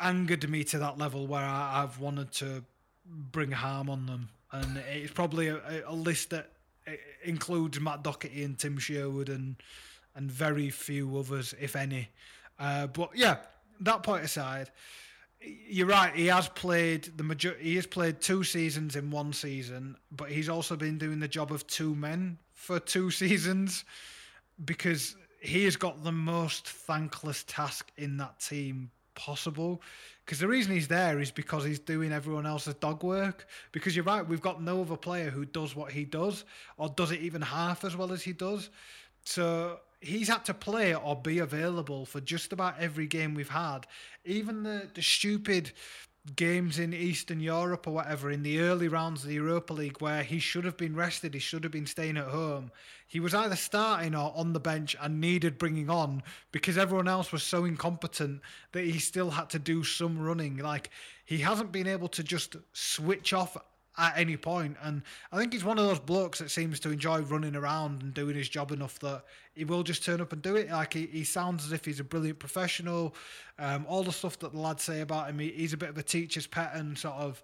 angered 0.00 0.48
me 0.48 0.64
to 0.64 0.78
that 0.78 0.98
level 0.98 1.26
where 1.26 1.42
I, 1.44 1.82
I've 1.82 1.98
wanted 2.00 2.32
to 2.34 2.64
bring 3.06 3.50
harm 3.50 3.88
on 3.90 4.06
them, 4.06 4.28
and 4.52 4.78
it's 4.92 5.12
probably 5.12 5.48
a, 5.48 5.60
a 5.86 5.94
list 5.94 6.30
that 6.30 6.50
uh, 6.88 6.96
includes 7.24 7.80
Matt 7.80 8.02
Doherty 8.02 8.44
and 8.44 8.58
Tim 8.58 8.78
Sherwood 8.78 9.28
and 9.28 9.56
and 10.14 10.30
very 10.30 10.68
few 10.70 11.16
others, 11.16 11.54
if 11.60 11.76
any. 11.76 12.08
Uh, 12.58 12.88
but 12.88 13.10
yeah, 13.14 13.36
that 13.80 14.02
point 14.02 14.24
aside, 14.24 14.70
you're 15.40 15.86
right. 15.86 16.12
He 16.14 16.26
has 16.26 16.48
played 16.48 17.16
the 17.16 17.22
major. 17.22 17.56
He 17.60 17.76
has 17.76 17.86
played 17.86 18.20
two 18.20 18.42
seasons 18.42 18.96
in 18.96 19.10
one 19.10 19.32
season, 19.32 19.96
but 20.10 20.30
he's 20.30 20.48
also 20.48 20.76
been 20.76 20.98
doing 20.98 21.20
the 21.20 21.28
job 21.28 21.52
of 21.52 21.66
two 21.66 21.94
men 21.94 22.38
for 22.52 22.80
two 22.80 23.10
seasons 23.22 23.84
because 24.64 25.16
he 25.40 25.64
has 25.64 25.76
got 25.76 26.02
the 26.02 26.12
most 26.12 26.68
thankless 26.68 27.44
task 27.46 27.92
in 27.96 28.16
that 28.16 28.40
team 28.40 28.90
possible. 29.14 29.80
Because 30.28 30.40
the 30.40 30.46
reason 30.46 30.74
he's 30.74 30.88
there 30.88 31.20
is 31.20 31.30
because 31.30 31.64
he's 31.64 31.78
doing 31.78 32.12
everyone 32.12 32.44
else's 32.44 32.74
dog 32.74 33.02
work. 33.02 33.46
Because 33.72 33.96
you're 33.96 34.04
right, 34.04 34.28
we've 34.28 34.42
got 34.42 34.62
no 34.62 34.82
other 34.82 34.94
player 34.94 35.30
who 35.30 35.46
does 35.46 35.74
what 35.74 35.90
he 35.90 36.04
does, 36.04 36.44
or 36.76 36.90
does 36.90 37.12
it 37.12 37.20
even 37.20 37.40
half 37.40 37.82
as 37.82 37.96
well 37.96 38.12
as 38.12 38.22
he 38.22 38.34
does. 38.34 38.68
So 39.24 39.80
he's 40.02 40.28
had 40.28 40.44
to 40.44 40.52
play 40.52 40.94
or 40.94 41.16
be 41.16 41.38
available 41.38 42.04
for 42.04 42.20
just 42.20 42.52
about 42.52 42.78
every 42.78 43.06
game 43.06 43.34
we've 43.34 43.48
had. 43.48 43.86
Even 44.26 44.64
the, 44.64 44.90
the 44.92 45.00
stupid 45.00 45.72
games 46.36 46.78
in 46.78 46.92
Eastern 46.92 47.40
Europe 47.40 47.86
or 47.86 47.94
whatever 47.94 48.30
in 48.30 48.42
the 48.42 48.60
early 48.60 48.88
rounds 48.88 49.22
of 49.22 49.28
the 49.28 49.34
Europa 49.34 49.72
League 49.72 50.00
where 50.00 50.22
he 50.22 50.38
should 50.38 50.64
have 50.64 50.76
been 50.76 50.94
rested, 50.94 51.34
he 51.34 51.40
should 51.40 51.64
have 51.64 51.72
been 51.72 51.86
staying 51.86 52.16
at 52.16 52.26
home. 52.26 52.70
He 53.06 53.20
was 53.20 53.34
either 53.34 53.56
starting 53.56 54.14
or 54.14 54.32
on 54.36 54.52
the 54.52 54.60
bench 54.60 54.94
and 55.00 55.20
needed 55.20 55.58
bringing 55.58 55.88
on 55.88 56.22
because 56.52 56.76
everyone 56.76 57.08
else 57.08 57.32
was 57.32 57.42
so 57.42 57.64
incompetent 57.64 58.42
that 58.72 58.84
he 58.84 58.98
still 58.98 59.30
had 59.30 59.48
to 59.50 59.58
do 59.58 59.82
some 59.82 60.18
running. 60.18 60.58
Like 60.58 60.90
he 61.24 61.38
hasn't 61.38 61.72
been 61.72 61.86
able 61.86 62.08
to 62.08 62.22
just 62.22 62.56
switch 62.72 63.32
off 63.32 63.56
at 63.98 64.16
any 64.16 64.36
point. 64.36 64.76
And 64.82 65.02
I 65.32 65.36
think 65.38 65.52
he's 65.52 65.64
one 65.64 65.78
of 65.78 65.84
those 65.86 65.98
blokes 65.98 66.38
that 66.38 66.50
seems 66.50 66.78
to 66.80 66.90
enjoy 66.90 67.20
running 67.22 67.56
around 67.56 68.02
and 68.02 68.14
doing 68.14 68.36
his 68.36 68.48
job 68.48 68.70
enough 68.72 68.98
that 69.00 69.24
he 69.54 69.64
will 69.64 69.82
just 69.82 70.04
turn 70.04 70.20
up 70.20 70.32
and 70.32 70.40
do 70.40 70.56
it. 70.56 70.70
Like 70.70 70.94
he, 70.94 71.06
he 71.06 71.24
sounds 71.24 71.64
as 71.66 71.72
if 71.72 71.84
he's 71.84 72.00
a 72.00 72.04
brilliant 72.04 72.38
professional. 72.38 73.14
Um, 73.58 73.84
all 73.88 74.04
the 74.04 74.12
stuff 74.12 74.38
that 74.38 74.52
the 74.52 74.58
lads 74.60 74.84
say 74.84 75.00
about 75.00 75.28
him, 75.28 75.38
he, 75.40 75.50
he's 75.50 75.72
a 75.72 75.76
bit 75.76 75.88
of 75.88 75.98
a 75.98 76.02
teacher's 76.02 76.46
pet 76.46 76.70
and 76.74 76.96
sort 76.96 77.16
of 77.16 77.42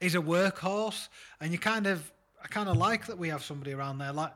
he's 0.00 0.14
a 0.14 0.20
workhorse. 0.20 1.08
And 1.40 1.52
you 1.52 1.58
kind 1.58 1.86
of, 1.86 2.10
I 2.42 2.48
kind 2.48 2.68
of 2.68 2.76
like 2.76 3.06
that 3.06 3.18
we 3.18 3.28
have 3.28 3.44
somebody 3.44 3.72
around 3.74 3.98
there. 3.98 4.12
Like 4.12 4.32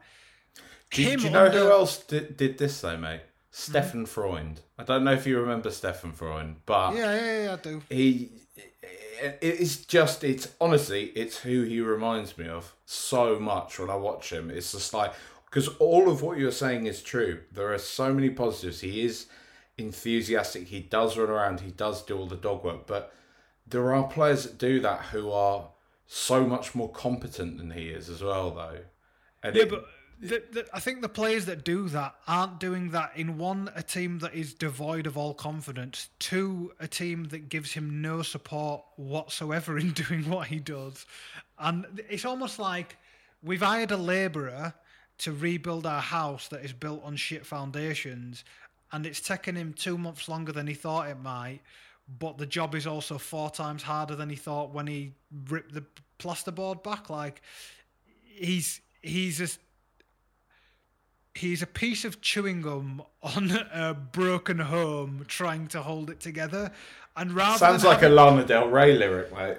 Do, 0.90 1.02
you- 1.02 1.08
him 1.10 1.18
do 1.20 1.24
you 1.26 1.30
know 1.30 1.46
under- 1.46 1.58
who 1.58 1.70
else 1.70 1.98
did, 2.04 2.36
did 2.36 2.58
this 2.58 2.80
though, 2.80 2.96
mate? 2.96 3.22
Steffen 3.52 4.06
Freund. 4.06 4.60
I 4.78 4.84
don't 4.84 5.02
know 5.02 5.12
if 5.12 5.26
you 5.26 5.40
remember 5.40 5.70
Steffen 5.70 6.14
Freund, 6.14 6.56
but 6.66 6.94
Yeah, 6.94 7.14
yeah, 7.16 7.42
yeah, 7.44 7.52
I 7.54 7.56
do. 7.56 7.82
he 7.90 8.30
it's 9.40 9.76
just 9.84 10.24
it's 10.24 10.48
honestly 10.60 11.06
it's 11.16 11.38
who 11.38 11.62
he 11.62 11.80
reminds 11.80 12.36
me 12.38 12.48
of 12.48 12.74
so 12.86 13.38
much 13.38 13.78
when 13.78 13.90
I 13.90 13.96
watch 13.96 14.32
him. 14.32 14.50
It's 14.50 14.72
just 14.72 14.92
like 14.94 15.12
because 15.44 15.68
all 15.78 16.08
of 16.10 16.22
what 16.22 16.38
you're 16.38 16.52
saying 16.52 16.86
is 16.86 17.02
true. 17.02 17.40
There 17.52 17.72
are 17.72 17.78
so 17.78 18.12
many 18.14 18.30
positives. 18.30 18.80
He 18.80 19.04
is 19.04 19.26
enthusiastic. 19.78 20.68
He 20.68 20.80
does 20.80 21.16
run 21.16 21.28
around. 21.30 21.60
He 21.60 21.70
does 21.70 22.02
do 22.04 22.16
all 22.16 22.26
the 22.26 22.36
dog 22.36 22.64
work. 22.64 22.86
But 22.86 23.12
there 23.66 23.94
are 23.94 24.08
players 24.08 24.44
that 24.44 24.58
do 24.58 24.80
that 24.80 25.00
who 25.06 25.30
are 25.30 25.68
so 26.06 26.44
much 26.44 26.74
more 26.74 26.90
competent 26.90 27.58
than 27.58 27.70
he 27.72 27.88
is 27.88 28.08
as 28.08 28.22
well, 28.22 28.50
though. 28.52 28.78
And 29.42 29.56
Yeah, 29.56 29.62
it- 29.64 29.70
but 29.70 29.86
the, 30.20 30.42
the, 30.52 30.66
I 30.72 30.80
think 30.80 31.00
the 31.00 31.08
players 31.08 31.46
that 31.46 31.64
do 31.64 31.88
that 31.88 32.14
aren't 32.28 32.60
doing 32.60 32.90
that 32.90 33.12
in 33.16 33.38
one, 33.38 33.70
a 33.74 33.82
team 33.82 34.18
that 34.18 34.34
is 34.34 34.52
devoid 34.52 35.06
of 35.06 35.16
all 35.16 35.32
confidence, 35.32 36.10
two, 36.18 36.72
a 36.78 36.86
team 36.86 37.24
that 37.28 37.48
gives 37.48 37.72
him 37.72 38.02
no 38.02 38.20
support 38.20 38.84
whatsoever 38.96 39.78
in 39.78 39.92
doing 39.92 40.28
what 40.28 40.48
he 40.48 40.58
does. 40.58 41.06
And 41.58 42.02
it's 42.08 42.26
almost 42.26 42.58
like 42.58 42.98
we've 43.42 43.62
hired 43.62 43.92
a 43.92 43.96
labourer 43.96 44.74
to 45.18 45.32
rebuild 45.32 45.86
our 45.86 46.02
house 46.02 46.48
that 46.48 46.64
is 46.64 46.72
built 46.72 47.02
on 47.02 47.16
shit 47.16 47.46
foundations, 47.46 48.44
and 48.92 49.06
it's 49.06 49.20
taken 49.20 49.56
him 49.56 49.72
two 49.72 49.96
months 49.96 50.28
longer 50.28 50.52
than 50.52 50.66
he 50.66 50.74
thought 50.74 51.08
it 51.08 51.18
might. 51.20 51.60
But 52.18 52.38
the 52.38 52.46
job 52.46 52.74
is 52.74 52.86
also 52.86 53.18
four 53.18 53.50
times 53.50 53.82
harder 53.82 54.16
than 54.16 54.28
he 54.28 54.36
thought 54.36 54.74
when 54.74 54.86
he 54.86 55.12
ripped 55.48 55.72
the 55.72 55.84
plasterboard 56.18 56.82
back. 56.82 57.08
Like 57.08 57.40
he's 58.24 58.80
he's 59.00 59.38
just 59.38 59.60
he's 61.34 61.62
a 61.62 61.66
piece 61.66 62.04
of 62.04 62.20
chewing 62.20 62.62
gum 62.62 63.02
on 63.22 63.50
a 63.72 63.94
broken 63.94 64.58
home 64.58 65.24
trying 65.28 65.68
to 65.68 65.82
hold 65.82 66.10
it 66.10 66.20
together. 66.20 66.70
And 67.16 67.32
rather 67.32 67.58
sounds 67.58 67.84
like 67.84 68.02
a 68.02 68.08
Lana 68.08 68.44
Del 68.44 68.68
Rey 68.68 68.96
lyric, 68.96 69.32
mate. 69.36 69.58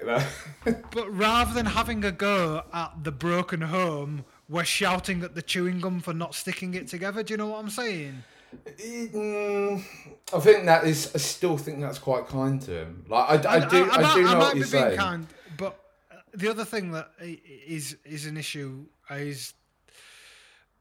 but 0.90 1.10
rather 1.10 1.52
than 1.52 1.66
having 1.66 2.04
a 2.04 2.10
go 2.10 2.62
at 2.72 3.04
the 3.04 3.12
broken 3.12 3.60
home, 3.60 4.24
we're 4.48 4.64
shouting 4.64 5.22
at 5.22 5.34
the 5.34 5.42
chewing 5.42 5.80
gum 5.80 6.00
for 6.00 6.14
not 6.14 6.34
sticking 6.34 6.74
it 6.74 6.88
together. 6.88 7.22
Do 7.22 7.34
you 7.34 7.38
know 7.38 7.48
what 7.48 7.58
I'm 7.58 7.70
saying? 7.70 8.24
Mm, 8.66 9.82
I 10.34 10.40
think 10.40 10.64
that 10.66 10.84
is. 10.84 11.12
I 11.14 11.18
still 11.18 11.56
think 11.56 11.80
that's 11.80 11.98
quite 11.98 12.26
kind 12.26 12.60
to 12.62 12.82
him. 12.82 13.04
Like 13.08 13.46
I, 13.46 13.54
I, 13.56 13.68
do. 13.68 13.90
I, 13.90 14.00
might- 14.00 14.14
do 14.14 14.22
know 14.24 14.38
what 14.38 14.56
you're 14.56 14.66
saying. 14.66 14.98
kind, 14.98 15.26
but 15.56 15.78
the 16.34 16.50
other 16.50 16.64
thing 16.64 16.92
that 16.92 17.12
is 17.20 17.96
is 18.04 18.26
an 18.26 18.36
issue 18.36 18.84
is 19.10 19.54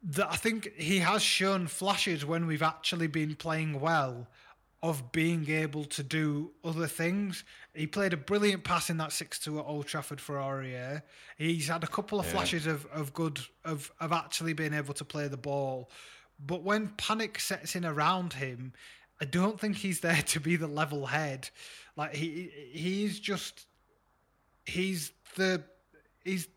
that 0.04 0.32
I 0.32 0.36
think 0.36 0.74
he 0.76 1.00
has 1.00 1.22
shown 1.22 1.68
flashes 1.68 2.26
when 2.26 2.48
we've 2.48 2.64
actually 2.64 3.08
been 3.08 3.36
playing 3.36 3.80
well 3.80 4.28
of 4.84 5.12
being 5.12 5.48
able 5.50 5.86
to 5.86 6.02
do 6.02 6.52
other 6.64 6.88
things. 6.88 7.44
He 7.76 7.86
played 7.86 8.14
a 8.14 8.18
brilliant 8.18 8.64
pass 8.64 8.90
in 8.90 8.98
that 8.98 9.12
6 9.12 9.38
2 9.40 9.60
at 9.60 9.66
Old 9.66 9.86
Trafford 9.86 10.20
for 10.20 10.38
Aurier. 10.38 11.04
He's 11.38 11.68
had 11.68 11.84
a 11.84 11.88
couple 11.88 12.20
of 12.20 12.26
Yeah. 12.26 12.32
flashes 12.32 12.66
of, 12.66 12.88
of 12.88 13.14
good, 13.14 13.40
of, 13.64 13.92
of 14.00 14.12
actually 14.12 14.54
being 14.54 14.74
able 14.74 14.96
to 14.96 15.06
play 15.06 15.28
the 15.28 15.38
ball. 15.38 15.92
But 16.40 16.64
when 16.64 16.88
panic 16.98 17.40
sets 17.40 17.76
in 17.76 17.86
around 17.86 18.34
him, 18.34 18.74
I 19.22 19.26
don't 19.26 19.60
think 19.60 19.78
he's 19.78 20.00
there 20.00 20.24
to 20.24 20.40
be 20.40 20.56
the 20.56 20.68
level 20.68 21.06
head. 21.06 21.50
Like 21.96 22.16
he 22.16 22.50
he's 22.72 23.20
just 23.20 23.68
he's 24.66 25.12
the 25.36 25.62
he's 26.24 26.48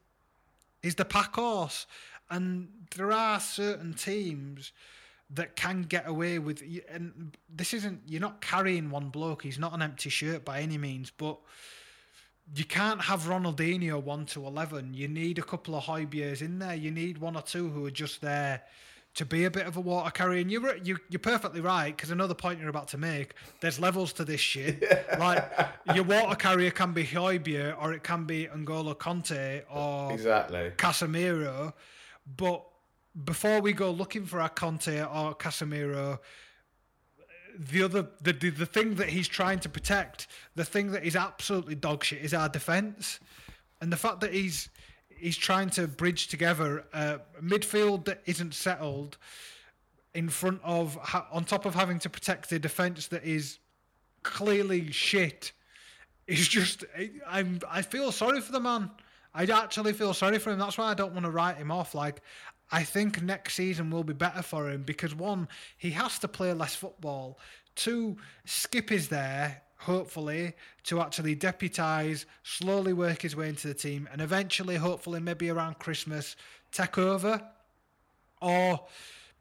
he's 0.82 0.94
the 0.94 1.04
pack 1.04 1.34
horse, 1.34 1.86
and 2.30 2.68
there 2.96 3.12
are 3.12 3.40
certain 3.40 3.94
teams 3.94 4.72
that 5.30 5.56
can 5.56 5.82
get 5.82 6.06
away 6.06 6.38
with. 6.38 6.62
And 6.90 7.36
this 7.48 7.74
isn't 7.74 8.02
you're 8.06 8.20
not 8.20 8.40
carrying 8.40 8.90
one 8.90 9.08
bloke. 9.08 9.42
He's 9.42 9.58
not 9.58 9.72
an 9.72 9.82
empty 9.82 10.10
shirt 10.10 10.44
by 10.44 10.60
any 10.60 10.78
means, 10.78 11.10
but. 11.10 11.38
You 12.54 12.66
can't 12.66 13.00
have 13.00 13.22
Ronaldinho 13.22 14.02
one 14.02 14.26
to 14.26 14.46
eleven. 14.46 14.92
You 14.92 15.08
need 15.08 15.38
a 15.38 15.42
couple 15.42 15.74
of 15.76 15.84
Højbjergs 15.84 16.42
in 16.42 16.58
there. 16.58 16.74
You 16.74 16.90
need 16.90 17.16
one 17.16 17.36
or 17.36 17.40
two 17.40 17.70
who 17.70 17.86
are 17.86 17.90
just 17.90 18.20
there 18.20 18.60
to 19.14 19.24
be 19.24 19.44
a 19.44 19.50
bit 19.50 19.66
of 19.66 19.76
a 19.76 19.80
water 19.80 20.10
carrier. 20.10 20.40
And 20.42 20.50
you're 20.50 20.76
you, 20.76 20.98
you're 21.08 21.20
perfectly 21.20 21.60
right 21.60 21.96
because 21.96 22.10
another 22.10 22.34
point 22.34 22.60
you're 22.60 22.68
about 22.68 22.88
to 22.88 22.98
make. 22.98 23.34
There's 23.60 23.80
levels 23.80 24.12
to 24.14 24.24
this 24.24 24.40
shit. 24.40 24.84
Like 25.18 25.50
your 25.94 26.04
water 26.04 26.34
carrier 26.34 26.70
can 26.70 26.92
be 26.92 27.04
Højbjerg 27.04 27.80
or 27.80 27.92
it 27.92 28.02
can 28.02 28.24
be 28.24 28.46
N'Golo 28.48 28.94
Kanté 28.96 29.62
or 29.70 30.12
Exactly. 30.12 30.72
Casemiro. 30.76 31.72
But 32.26 32.64
before 33.24 33.60
we 33.60 33.72
go 33.72 33.90
looking 33.90 34.24
for 34.24 34.40
our 34.40 34.50
Kanté 34.50 35.02
or 35.02 35.34
Casemiro, 35.34 36.18
the 37.56 37.82
other 37.82 38.08
the, 38.20 38.32
the 38.32 38.50
the 38.50 38.66
thing 38.66 38.96
that 38.96 39.08
he's 39.08 39.28
trying 39.28 39.60
to 39.60 39.68
protect, 39.68 40.26
the 40.56 40.64
thing 40.64 40.90
that 40.92 41.04
is 41.04 41.14
absolutely 41.14 41.74
dog 41.74 42.02
shit, 42.04 42.22
is 42.22 42.34
our 42.34 42.48
defence, 42.48 43.20
and 43.80 43.92
the 43.92 43.96
fact 43.96 44.20
that 44.20 44.32
he's 44.32 44.68
he's 45.08 45.36
trying 45.36 45.70
to 45.70 45.86
bridge 45.86 46.28
together 46.28 46.84
uh, 46.92 47.18
a 47.38 47.42
midfield 47.42 48.04
that 48.06 48.20
isn't 48.26 48.54
settled 48.54 49.16
in 50.14 50.28
front 50.28 50.60
of 50.64 50.98
on 51.30 51.44
top 51.44 51.64
of 51.64 51.74
having 51.74 51.98
to 52.00 52.10
protect 52.10 52.50
the 52.50 52.58
defence 52.58 53.08
that 53.08 53.24
is 53.24 53.58
clearly 54.22 54.90
shit. 54.90 55.52
It's 56.26 56.48
just 56.48 56.84
I'm 57.26 57.60
I 57.70 57.82
feel 57.82 58.10
sorry 58.10 58.40
for 58.40 58.52
the 58.52 58.60
man. 58.60 58.90
I 59.34 59.44
actually 59.44 59.92
feel 59.92 60.14
sorry 60.14 60.38
for 60.38 60.52
him. 60.52 60.58
That's 60.58 60.78
why 60.78 60.90
I 60.90 60.94
don't 60.94 61.12
want 61.12 61.24
to 61.24 61.30
write 61.30 61.56
him 61.56 61.70
off. 61.70 61.94
Like 61.94 62.22
I 62.70 62.82
think 62.82 63.22
next 63.22 63.54
season 63.54 63.90
will 63.90 64.04
be 64.04 64.14
better 64.14 64.42
for 64.42 64.70
him 64.70 64.82
because 64.82 65.14
one, 65.14 65.48
he 65.76 65.90
has 65.90 66.18
to 66.20 66.28
play 66.28 66.52
less 66.52 66.74
football. 66.74 67.38
Two, 67.74 68.16
Skipp 68.46 68.90
is 68.90 69.08
there, 69.08 69.62
hopefully, 69.78 70.54
to 70.84 71.00
actually 71.00 71.36
deputise, 71.36 72.24
slowly 72.42 72.92
work 72.92 73.22
his 73.22 73.36
way 73.36 73.48
into 73.48 73.68
the 73.68 73.74
team, 73.74 74.08
and 74.12 74.20
eventually, 74.20 74.76
hopefully, 74.76 75.20
maybe 75.20 75.50
around 75.50 75.78
Christmas, 75.78 76.36
take 76.70 76.98
over. 76.98 77.42
Or, 78.40 78.86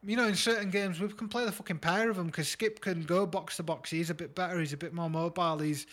you 0.06 0.16
know, 0.16 0.26
in 0.26 0.34
certain 0.34 0.70
games, 0.70 1.00
we 1.00 1.08
can 1.08 1.28
play 1.28 1.44
the 1.44 1.52
fucking 1.52 1.78
pair 1.78 2.10
of 2.10 2.16
them 2.16 2.26
because 2.26 2.48
Skipp 2.48 2.80
can 2.80 3.02
go 3.02 3.26
box 3.26 3.56
to 3.56 3.62
box. 3.62 3.90
He's 3.90 4.10
a 4.10 4.14
bit 4.14 4.34
better. 4.34 4.58
He's 4.60 4.72
a 4.72 4.76
bit 4.76 4.92
more 4.92 5.10
mobile. 5.10 5.58
He's 5.58 5.86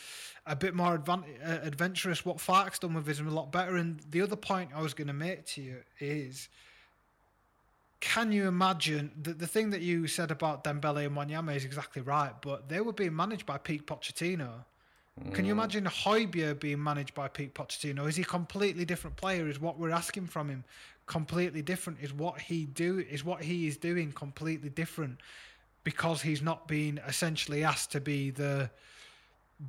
a 0.46 0.56
bit 0.56 0.74
more 0.76 0.98
advan- 0.98 1.24
uh, 1.46 1.60
adventurous. 1.64 2.26
What 2.26 2.40
Farke's 2.40 2.80
done 2.80 2.94
with 2.94 3.08
him 3.08 3.28
a 3.28 3.32
lot 3.32 3.52
better. 3.52 3.78
And 3.78 4.00
the 4.10 4.22
other 4.22 4.36
point 4.36 4.72
I 4.76 4.82
was 4.82 4.94
going 4.94 5.08
to 5.08 5.14
make 5.14 5.46
to 5.48 5.62
you 5.62 5.78
is 6.00 6.50
can 8.00 8.32
you 8.32 8.48
imagine 8.48 9.12
that 9.22 9.38
the 9.38 9.48
thing 9.48 9.70
that 9.70 9.82
you 9.82 10.08
said 10.08 10.32
about 10.32 10.64
Dembele 10.64 11.06
and 11.06 11.16
Wanyama 11.16 11.56
is 11.56 11.64
exactly 11.64 12.02
right, 12.02 12.34
but 12.42 12.68
they 12.68 12.82
were 12.82 12.94
being 12.94 13.16
managed 13.16 13.46
by 13.46 13.60
Pete 13.60 13.86
Pochettino. 13.86 14.66
Can 15.34 15.46
you 15.46 15.52
imagine 15.54 15.86
Højbjerg 15.86 16.60
being 16.60 16.84
managed 16.84 17.14
by 17.14 17.28
Pete 17.28 17.54
Pochettino? 17.54 18.08
Is 18.08 18.16
he 18.16 18.24
a 18.24 18.26
completely 18.26 18.86
different 18.86 19.16
player? 19.16 19.48
Is 19.48 19.60
what 19.60 19.78
we're 19.78 19.92
asking 19.92 20.28
from 20.28 20.50
him 20.50 20.64
completely 21.06 21.62
different? 21.62 22.00
Is 22.02 22.14
what 22.14 22.40
he 22.40 22.66
do 22.66 23.00
is 23.00 23.24
what 23.24 23.42
he 23.44 23.68
is 23.68 23.78
doing 23.78 24.12
completely 24.12 24.70
different 24.70 25.20
because 25.84 26.22
he's 26.22 26.42
not 26.42 26.68
being 26.68 27.00
essentially 27.08 27.64
asked 27.64 27.92
to 27.92 28.02
be 28.02 28.30
the 28.30 28.70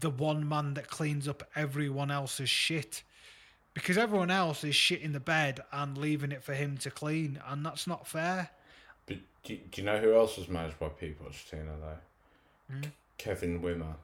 the 0.01 0.11
one 0.11 0.49
man 0.49 0.75
that 0.75 0.89
cleans 0.89 1.29
up 1.29 1.43
everyone 1.55 2.11
else's 2.11 2.49
shit 2.49 3.03
because 3.75 3.97
everyone 3.97 4.31
else 4.31 4.65
is 4.65 4.75
shit 4.75 5.01
in 5.01 5.13
the 5.13 5.21
bed 5.21 5.61
and 5.73 5.97
leaving 5.97 6.33
it 6.33 6.43
for 6.43 6.55
him 6.55 6.77
to 6.79 6.91
clean, 6.91 7.41
and 7.49 7.65
that's 7.65 7.87
not 7.87 8.07
fair. 8.07 8.51
But 9.07 9.19
do, 9.45 9.57
do 9.71 9.81
you 9.81 9.87
know 9.87 9.99
who 9.99 10.15
else 10.15 10.37
was 10.37 10.49
managed 10.49 10.79
by 10.79 10.89
Pete 10.89 11.23
Pochettino 11.23 11.73
though? 11.81 12.75
Hmm? 12.75 12.81
Kevin 13.19 13.61
Wimmer. 13.63 13.95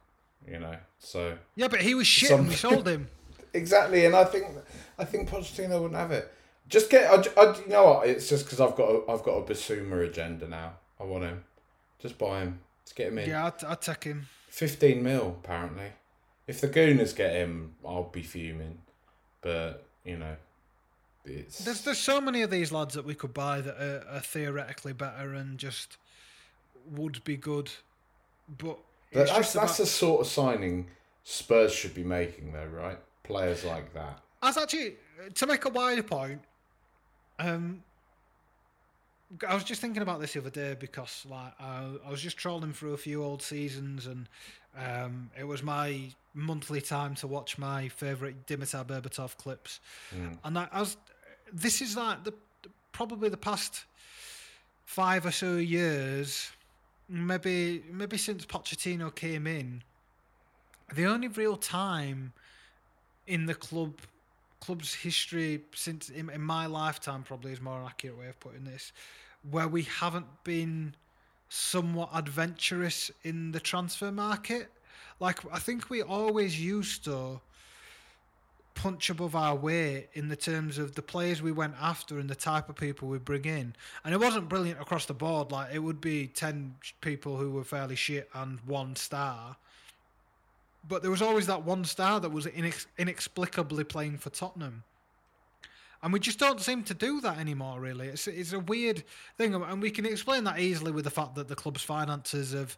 You 0.46 0.58
know, 0.60 0.76
so 0.98 1.36
Yeah, 1.56 1.68
but 1.68 1.80
he 1.82 1.94
was 1.94 2.06
shit 2.06 2.28
Some- 2.30 2.40
and 2.40 2.48
we 2.48 2.54
sold 2.66 2.88
him. 2.88 3.08
exactly, 3.52 4.04
and 4.06 4.14
I 4.16 4.24
think 4.24 4.46
I 4.98 5.04
think 5.04 5.28
Pochettino 5.28 5.80
wouldn't 5.80 5.94
have 5.98 6.10
it. 6.12 6.32
Just 6.68 6.90
get, 6.90 7.10
I, 7.10 7.40
I, 7.40 7.56
you 7.58 7.68
know 7.68 7.84
what? 7.84 8.06
It's 8.08 8.28
just 8.28 8.44
because 8.44 8.60
I've 8.60 8.76
got 8.76 8.90
a, 8.90 9.10
I've 9.10 9.22
got 9.22 9.36
a 9.38 9.42
Bissouma 9.42 10.06
agenda 10.06 10.46
now. 10.46 10.74
I 11.00 11.04
want 11.04 11.24
him. 11.24 11.44
Just 11.98 12.18
buy 12.18 12.40
him. 12.42 12.60
Let's 12.82 12.92
get 12.92 13.08
him 13.08 13.18
in. 13.18 13.28
Yeah, 13.30 13.46
I'd, 13.46 13.64
I'd 13.64 13.80
take 13.80 14.04
him. 14.04 14.26
Fifteen 14.48 15.02
mil 15.02 15.36
apparently. 15.42 15.92
If 16.46 16.60
the 16.60 16.68
Gooners 16.68 17.14
get 17.14 17.32
him, 17.34 17.74
I'll 17.86 18.04
be 18.04 18.22
fuming. 18.22 18.78
But 19.40 19.84
you 20.04 20.16
know, 20.16 20.36
it's 21.24 21.58
There's 21.58 21.82
there's 21.82 21.98
so 21.98 22.20
many 22.20 22.42
of 22.42 22.50
these 22.50 22.72
lads 22.72 22.94
that 22.94 23.04
we 23.04 23.14
could 23.14 23.34
buy 23.34 23.60
that 23.60 23.76
are, 23.82 24.04
are 24.16 24.20
theoretically 24.20 24.92
better 24.92 25.34
and 25.34 25.58
just 25.58 25.96
would 26.90 27.22
be 27.24 27.36
good, 27.36 27.70
but 28.58 28.78
But 29.12 29.26
that's 29.26 29.52
that's 29.52 29.54
about- 29.54 29.76
the 29.76 29.86
sort 29.86 30.20
of 30.22 30.26
signing 30.26 30.88
Spurs 31.24 31.72
should 31.72 31.94
be 31.94 32.04
making, 32.04 32.52
though, 32.52 32.66
right? 32.66 32.98
Players 33.22 33.64
like 33.64 33.92
that. 33.94 34.20
As 34.42 34.56
actually 34.56 34.96
to 35.34 35.46
make 35.46 35.64
a 35.64 35.68
wider 35.68 36.02
point, 36.02 36.40
um, 37.38 37.82
I 39.46 39.54
was 39.54 39.64
just 39.64 39.80
thinking 39.80 40.02
about 40.02 40.20
this 40.20 40.32
the 40.32 40.40
other 40.40 40.50
day 40.50 40.74
because 40.78 41.26
like 41.28 41.52
I, 41.60 41.86
I 42.06 42.10
was 42.10 42.22
just 42.22 42.36
trolling 42.38 42.72
through 42.72 42.94
a 42.94 42.96
few 42.98 43.22
old 43.22 43.42
seasons 43.42 44.06
and 44.06 44.28
um, 44.76 45.30
it 45.38 45.44
was 45.44 45.62
my 45.62 46.00
monthly 46.34 46.80
time 46.80 47.14
to 47.16 47.26
watch 47.26 47.58
my 47.58 47.88
favourite 47.88 48.46
Dimitar 48.46 48.86
Berbatov 48.86 49.36
clips, 49.36 49.80
and 50.44 50.58
I, 50.58 50.68
I 50.72 50.80
was 50.80 50.96
this 51.52 51.82
is 51.82 51.96
like 51.96 52.24
the 52.24 52.32
probably 52.92 53.28
the 53.28 53.36
past 53.36 53.84
five 54.84 55.26
or 55.26 55.32
so 55.32 55.56
years, 55.56 56.50
maybe 57.08 57.82
maybe 57.90 58.16
since 58.16 58.44
Pochettino 58.44 59.14
came 59.14 59.46
in, 59.46 59.82
the 60.94 61.06
only 61.06 61.28
real 61.28 61.56
time 61.56 62.32
in 63.26 63.46
the 63.46 63.54
club 63.54 63.94
club's 64.60 64.94
history 64.94 65.60
since 65.74 66.08
in, 66.10 66.28
in 66.30 66.40
my 66.40 66.66
lifetime 66.66 67.22
probably 67.22 67.52
is 67.52 67.60
more 67.60 67.80
an 67.80 67.86
accurate 67.86 68.18
way 68.18 68.28
of 68.28 68.40
putting 68.40 68.64
this 68.64 68.92
where 69.50 69.68
we 69.68 69.84
haven't 69.84 70.26
been 70.42 70.94
somewhat 71.48 72.10
adventurous 72.12 73.10
in 73.22 73.52
the 73.52 73.60
transfer 73.60 74.10
market. 74.10 74.68
Like 75.20 75.38
i 75.52 75.58
think 75.58 75.90
we 75.90 76.02
always 76.02 76.60
used 76.60 77.04
to 77.04 77.40
punch 78.78 79.10
above 79.10 79.34
our 79.34 79.56
weight 79.56 80.08
in 80.12 80.28
the 80.28 80.36
terms 80.36 80.78
of 80.78 80.94
the 80.94 81.02
players 81.02 81.42
we 81.42 81.50
went 81.50 81.74
after 81.80 82.18
and 82.20 82.30
the 82.30 82.34
type 82.34 82.68
of 82.68 82.76
people 82.76 83.08
we 83.08 83.18
bring 83.18 83.44
in 83.44 83.74
and 84.04 84.14
it 84.14 84.20
wasn't 84.20 84.48
brilliant 84.48 84.80
across 84.80 85.06
the 85.06 85.14
board 85.14 85.50
like 85.50 85.74
it 85.74 85.80
would 85.80 86.00
be 86.00 86.28
10 86.28 86.76
people 87.00 87.36
who 87.36 87.50
were 87.50 87.64
fairly 87.64 87.96
shit 87.96 88.30
and 88.34 88.60
one 88.60 88.94
star 88.94 89.56
but 90.88 91.02
there 91.02 91.10
was 91.10 91.22
always 91.22 91.46
that 91.46 91.64
one 91.64 91.84
star 91.84 92.18
that 92.20 92.30
was 92.30 92.46
inex- 92.46 92.86
inexplicably 92.96 93.84
playing 93.84 94.18
for 94.18 94.30
Tottenham. 94.30 94.84
And 96.02 96.12
we 96.12 96.20
just 96.20 96.38
don't 96.38 96.60
seem 96.60 96.84
to 96.84 96.94
do 96.94 97.20
that 97.20 97.38
anymore, 97.38 97.80
really. 97.80 98.06
It's, 98.06 98.28
it's 98.28 98.52
a 98.52 98.60
weird 98.60 99.02
thing. 99.36 99.54
And 99.54 99.82
we 99.82 99.90
can 99.90 100.06
explain 100.06 100.44
that 100.44 100.60
easily 100.60 100.92
with 100.92 101.04
the 101.04 101.10
fact 101.10 101.34
that 101.34 101.48
the 101.48 101.56
club's 101.56 101.82
finances 101.82 102.52
have, 102.52 102.76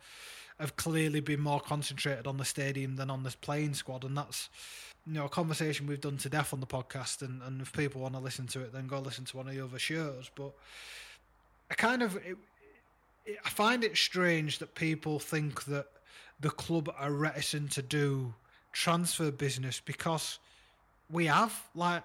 have 0.58 0.76
clearly 0.76 1.20
been 1.20 1.40
more 1.40 1.60
concentrated 1.60 2.26
on 2.26 2.38
the 2.38 2.44
stadium 2.44 2.96
than 2.96 3.10
on 3.10 3.22
the 3.22 3.34
playing 3.42 3.74
squad. 3.74 4.04
And 4.04 4.16
that's 4.16 4.48
you 5.06 5.14
know, 5.14 5.24
a 5.24 5.28
conversation 5.28 5.86
we've 5.86 6.00
done 6.00 6.16
to 6.18 6.28
death 6.28 6.52
on 6.52 6.60
the 6.60 6.66
podcast. 6.66 7.22
And, 7.22 7.42
and 7.42 7.60
if 7.60 7.72
people 7.72 8.00
want 8.00 8.14
to 8.14 8.20
listen 8.20 8.46
to 8.48 8.60
it, 8.60 8.72
then 8.72 8.86
go 8.86 8.98
listen 8.98 9.24
to 9.26 9.36
one 9.36 9.48
of 9.48 9.54
the 9.54 9.64
other 9.64 9.78
shows. 9.78 10.30
But 10.34 10.52
I 11.70 11.74
kind 11.74 12.02
of. 12.02 12.16
It, 12.16 12.36
it, 13.26 13.38
I 13.44 13.48
find 13.50 13.84
it 13.84 13.96
strange 13.96 14.58
that 14.58 14.74
people 14.74 15.18
think 15.18 15.64
that 15.64 15.86
the 16.40 16.50
club 16.50 16.92
are 16.98 17.12
reticent 17.12 17.70
to 17.72 17.82
do 17.82 18.32
transfer 18.72 19.30
business 19.30 19.80
because 19.84 20.38
we 21.10 21.26
have 21.26 21.60
like 21.74 22.02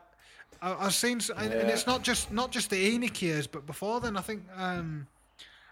I, 0.61 0.73
I've 0.73 0.93
seen 0.93 1.17
s- 1.17 1.29
and, 1.29 1.53
and 1.53 1.69
it's 1.69 1.85
not 1.85 2.03
just 2.03 2.31
not 2.31 2.51
just 2.51 2.69
the 2.69 2.97
ENIC 2.97 3.21
years 3.21 3.47
but 3.47 3.65
before 3.67 3.99
then 4.01 4.17
I 4.17 4.21
think 4.21 4.43
um, 4.57 5.07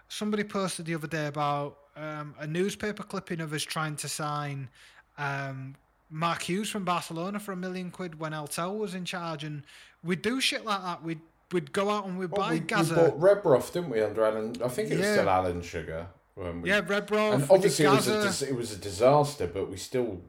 somebody 0.07 0.43
posted 0.43 0.85
the 0.85 0.95
other 0.95 1.07
day 1.07 1.25
about 1.25 1.77
um, 1.95 2.35
a 2.39 2.47
newspaper 2.47 3.03
clipping 3.03 3.41
of 3.41 3.53
us 3.53 3.63
trying 3.63 3.95
to 3.97 4.07
sign 4.07 4.69
um, 5.17 5.75
Mark 6.13 6.43
Hughes 6.43 6.69
from 6.69 6.85
Barcelona 6.85 7.39
for 7.39 7.51
a 7.51 7.55
million 7.55 7.89
quid 7.89 8.19
when 8.19 8.31
Eltel 8.33 8.77
was 8.77 8.93
in 8.93 9.03
charge 9.03 9.43
and 9.43 9.63
we'd 10.03 10.21
do 10.21 10.39
shit 10.39 10.63
like 10.63 10.81
that 10.83 11.03
we'd 11.03 11.19
we'd 11.51 11.73
go 11.73 11.89
out 11.89 12.05
and 12.05 12.17
we'd 12.19 12.29
Well, 12.31 12.41
buy 12.47 12.53
we, 12.53 12.59
we 12.59 12.65
Gaza 12.65 12.95
bought 12.95 13.19
Rebrov, 13.19 13.73
didn't 13.73 13.89
we, 13.89 14.01
under 14.01 14.23
Alan? 14.23 14.55
I 14.63 14.67
think 14.67 14.91
it 14.91 14.97
was 14.97 15.05
Yeah. 15.07 15.13
still 15.15 15.29
Alan 15.29 15.61
Sugar. 15.63 16.07
When 16.35 16.61
we, 16.61 16.69
Yeah, 16.69 16.81
Rebrov. 16.81 17.33
and 17.33 17.43
obviously 17.49 17.85
it 17.85 17.89
was, 17.89 18.07
a, 18.41 18.47
it 18.49 18.55
was 18.55 18.71
a 18.71 18.77
disaster, 18.77 19.45
but 19.47 19.69
we 19.69 19.77
still. 19.77 20.21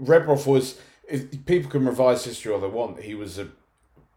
Rebrov 0.00 0.46
was. 0.46 0.78
If 1.08 1.44
people 1.46 1.70
can 1.70 1.86
revise 1.86 2.24
history 2.24 2.52
all 2.52 2.60
they 2.60 2.68
want, 2.68 3.00
he 3.00 3.14
was 3.14 3.38
a. 3.38 3.48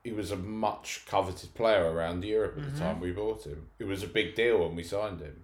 He 0.04 0.12
was 0.12 0.32
a 0.32 0.36
much 0.36 1.04
coveted 1.08 1.54
player 1.54 1.86
around 1.92 2.26
Europe 2.26 2.56
at 2.58 2.64
the 2.64 2.70
Mm-hmm. 2.72 2.80
time 2.80 3.00
we 3.00 3.12
bought 3.12 3.46
him. 3.46 3.68
It 3.80 3.84
was 3.86 4.02
a 4.04 4.08
big 4.08 4.34
deal 4.36 4.60
when 4.60 4.76
we 4.76 4.84
signed 4.84 5.22
him. 5.22 5.44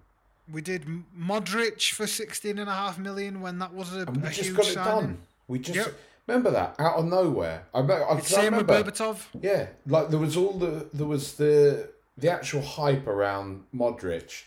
We 0.51 0.61
did 0.61 0.85
Modric 1.17 1.91
for 1.93 2.07
sixteen 2.07 2.57
and 2.57 2.69
a 2.69 2.73
half 2.73 2.97
million 2.97 3.39
when 3.41 3.59
that 3.59 3.73
was 3.73 3.95
a, 3.95 3.99
And 4.01 4.17
we 4.21 4.27
a 4.27 4.31
just 4.31 4.41
huge 4.49 4.57
got 4.57 4.67
it 4.67 4.73
signing. 4.73 5.01
done. 5.01 5.17
We 5.47 5.59
just 5.59 5.77
Yep. 5.77 5.93
remember 6.27 6.51
that 6.51 6.75
out 6.79 6.97
of 6.97 7.05
nowhere. 7.05 7.65
I, 7.73 7.81
me- 7.81 7.93
I, 7.93 7.99
'cause 7.99 8.33
I 8.33 8.41
Same 8.41 8.55
with 8.57 8.67
remember, 8.69 8.91
Berbatov. 8.91 9.25
Yeah, 9.41 9.67
like 9.85 10.09
there 10.09 10.19
was 10.19 10.35
all 10.35 10.53
the 10.53 10.87
there 10.93 11.07
was 11.07 11.33
the 11.35 11.89
the 12.17 12.29
actual 12.31 12.61
hype 12.61 13.07
around 13.07 13.63
Modric. 13.73 14.43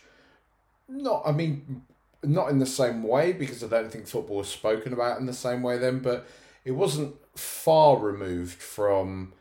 Not, 0.89 1.23
I 1.25 1.31
mean, 1.31 1.83
not 2.23 2.49
in 2.49 2.59
the 2.59 2.65
same 2.65 3.01
way 3.03 3.31
because 3.33 3.63
I 3.63 3.67
don't 3.67 3.91
think 3.91 4.07
football 4.07 4.37
was 4.37 4.49
spoken 4.49 4.91
about 4.93 5.19
in 5.19 5.25
the 5.25 5.33
same 5.33 5.61
way 5.63 5.77
then. 5.77 5.99
But 5.99 6.27
it 6.65 6.71
wasn't 6.71 7.15
far 7.35 7.97
removed 7.97 8.61
from 8.61 9.31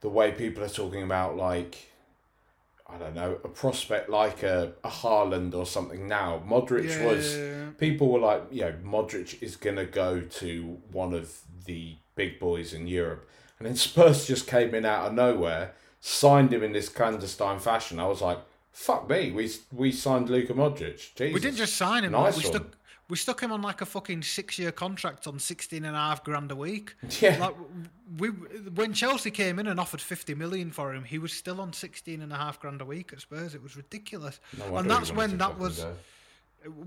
the 0.00 0.08
way 0.08 0.32
people 0.32 0.62
are 0.64 0.68
talking 0.68 1.02
about 1.02 1.36
like. 1.36 1.88
I 2.94 2.98
don't 2.98 3.14
know, 3.14 3.38
a 3.42 3.48
prospect 3.48 4.10
like 4.10 4.42
a, 4.42 4.72
a 4.84 4.88
Haaland 4.88 5.54
or 5.54 5.64
something 5.64 6.06
now. 6.06 6.42
Modric 6.46 7.04
was 7.06 7.38
people 7.78 8.08
were 8.08 8.20
like, 8.20 8.42
you 8.50 8.62
know, 8.62 8.74
Modric 8.84 9.42
is 9.42 9.56
going 9.56 9.76
to 9.76 9.86
go 9.86 10.20
to 10.20 10.78
one 10.90 11.14
of 11.14 11.40
the 11.64 11.96
big 12.14 12.38
boys 12.38 12.74
in 12.74 12.86
Europe. 12.86 13.28
And 13.58 13.66
then 13.66 13.76
Spurs 13.76 14.26
just 14.26 14.46
came 14.46 14.74
in 14.74 14.84
out 14.84 15.06
of 15.06 15.14
nowhere, 15.14 15.74
signed 16.00 16.52
him 16.52 16.62
in 16.62 16.72
this 16.72 16.88
clandestine 16.88 17.60
fashion. 17.60 17.98
I 17.98 18.06
was 18.06 18.20
like, 18.20 18.38
fuck 18.72 19.08
me, 19.08 19.30
we 19.30 19.50
we 19.72 19.92
signed 19.92 20.28
Luka 20.28 20.52
Modric. 20.52 21.14
Jesus. 21.14 21.34
We 21.34 21.40
didn't 21.40 21.56
just 21.56 21.76
sign 21.76 22.04
him. 22.04 22.12
Nice 22.12 22.36
we 22.36 22.44
one. 22.44 22.52
stuck 22.52 22.76
we 23.08 23.16
stuck 23.16 23.40
him 23.40 23.52
on 23.52 23.62
like 23.62 23.80
a 23.80 23.86
fucking 23.86 24.22
six 24.22 24.58
year 24.58 24.72
contract 24.72 25.26
on 25.26 25.38
sixteen 25.38 25.84
and 25.84 25.94
a 25.94 25.98
half 25.98 26.24
grand 26.24 26.50
a 26.50 26.56
week. 26.56 26.94
Yeah. 27.20 27.38
Like 27.38 27.54
we 28.18 28.28
when 28.28 28.92
Chelsea 28.92 29.30
came 29.30 29.58
in 29.58 29.66
and 29.66 29.78
offered 29.78 30.00
fifty 30.00 30.34
million 30.34 30.70
for 30.70 30.94
him, 30.94 31.04
he 31.04 31.18
was 31.18 31.32
still 31.32 31.60
on 31.60 31.72
sixteen 31.72 32.22
and 32.22 32.32
a 32.32 32.36
half 32.36 32.60
grand 32.60 32.80
a 32.80 32.84
week 32.84 33.12
at 33.12 33.20
Spurs. 33.20 33.54
It 33.54 33.62
was 33.62 33.76
ridiculous. 33.76 34.40
No 34.58 34.76
and 34.76 34.90
that's 34.90 35.12
when 35.12 35.38
that 35.38 35.58
was 35.58 35.84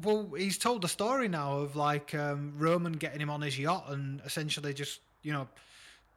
well, 0.03 0.32
he's 0.38 0.57
told 0.57 0.82
the 0.82 0.88
story 0.88 1.28
now 1.28 1.57
of 1.57 1.76
like 1.76 2.16
um, 2.16 2.53
Roman 2.57 2.93
getting 2.93 3.20
him 3.20 3.30
on 3.30 3.41
his 3.41 3.57
yacht 3.59 3.86
and 3.89 4.22
essentially 4.26 4.74
just 4.74 5.01
you 5.22 5.34
know 5.34 5.47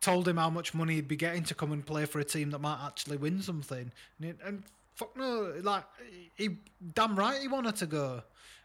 told 0.00 0.28
him 0.28 0.36
how 0.36 0.50
much 0.50 0.74
money 0.74 0.94
he'd 0.94 1.08
be 1.08 1.16
getting 1.16 1.42
to 1.42 1.54
come 1.54 1.72
and 1.72 1.84
play 1.84 2.04
for 2.04 2.20
a 2.20 2.24
team 2.24 2.50
that 2.50 2.60
might 2.60 2.78
actually 2.86 3.16
win 3.16 3.42
something. 3.42 3.90
And, 4.20 4.30
it, 4.30 4.38
and 4.44 4.62
fuck 4.94 5.16
no, 5.16 5.54
like 5.62 5.84
he 6.36 6.58
damn 6.94 7.16
right 7.16 7.40
he 7.40 7.48
wanted 7.48 7.76
to 7.76 7.86
go, 7.86 8.22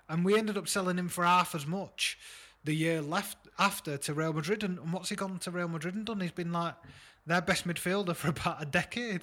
and 0.09 0.25
we 0.25 0.37
ended 0.37 0.57
up 0.57 0.67
selling 0.67 0.97
him 0.97 1.09
for 1.09 1.23
half 1.23 1.55
as 1.55 1.65
much 1.65 2.17
the 2.63 2.73
year 2.73 3.01
left 3.01 3.37
after 3.59 3.97
to 3.97 4.13
Real 4.13 4.33
Madrid. 4.33 4.63
And, 4.63 4.93
what's 4.93 5.09
he 5.09 5.15
gone 5.15 5.39
to 5.39 5.51
Real 5.51 5.67
Madrid 5.67 5.95
and 5.95 6.05
done? 6.05 6.19
He's 6.19 6.31
been 6.31 6.51
like 6.51 6.75
their 7.25 7.41
best 7.41 7.67
midfielder 7.67 8.15
for 8.15 8.29
about 8.29 8.61
a 8.61 8.65
decade. 8.65 9.21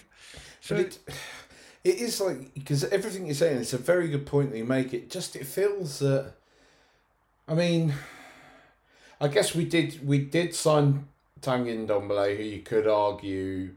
So 0.60 0.76
it, 0.76 0.98
it 1.84 1.96
is 1.96 2.20
like 2.20 2.54
because 2.54 2.84
everything 2.84 3.26
you're 3.26 3.34
saying, 3.34 3.58
it's 3.58 3.72
a 3.72 3.78
very 3.78 4.08
good 4.08 4.26
point 4.26 4.50
that 4.50 4.58
you 4.58 4.64
make. 4.64 4.92
It 4.94 5.10
just 5.10 5.36
it 5.36 5.46
feels 5.46 5.98
that. 6.00 6.34
I 7.48 7.54
mean, 7.54 7.94
I 9.20 9.28
guess 9.28 9.54
we 9.54 9.64
did 9.64 10.06
we 10.06 10.18
did 10.18 10.54
sign 10.54 11.08
Tanguy 11.40 11.86
Ndombele, 11.86 12.36
who 12.36 12.42
you 12.42 12.60
could 12.60 12.86
argue 12.86 13.70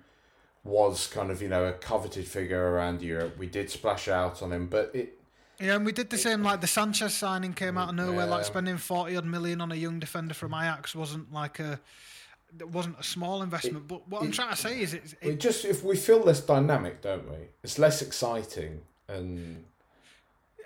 was 0.64 1.08
kind 1.08 1.30
of 1.30 1.42
you 1.42 1.50
know 1.50 1.66
a 1.66 1.74
coveted 1.74 2.28
figure 2.28 2.72
around 2.72 3.02
Europe. 3.02 3.38
We 3.38 3.48
did 3.48 3.70
splash 3.70 4.08
out 4.08 4.42
on 4.42 4.54
him, 4.54 4.68
but 4.68 4.92
it 4.94 5.20
Yeah, 5.64 5.76
and 5.76 5.86
we 5.86 5.94
did 5.94 6.10
the 6.10 6.18
same. 6.18 6.44
Like 6.44 6.60
the 6.60 6.68
Sanchez 6.68 7.14
signing 7.14 7.54
came 7.54 7.78
out 7.78 7.88
of 7.88 7.96
nowhere. 7.96 8.26
Like 8.26 8.44
spending 8.44 8.76
forty 8.76 9.16
odd 9.16 9.24
million 9.26 9.62
on 9.62 9.72
a 9.72 9.76
young 9.76 9.98
defender 9.98 10.34
from 10.34 10.54
Ajax 10.54 10.94
wasn't 10.94 11.32
like 11.32 11.60
a, 11.60 11.80
it 12.60 12.68
wasn't 12.68 13.00
a 13.00 13.04
small 13.04 13.42
investment. 13.42 13.88
but 13.88 14.06
what 14.10 14.24
I'm 14.24 14.32
trying 14.32 14.50
to 14.50 14.58
say 14.58 14.82
is, 14.82 14.94
it's, 14.94 15.14
it 15.14 15.20
it, 15.22 15.40
just 15.40 15.64
if 15.64 15.82
we 15.82 15.96
feel 15.96 16.20
less 16.20 16.42
dynamic, 16.42 17.02
don't 17.02 17.30
we? 17.30 17.38
It's 17.64 17.80
less 17.80 18.02
exciting 18.02 18.82
and. 19.08 19.64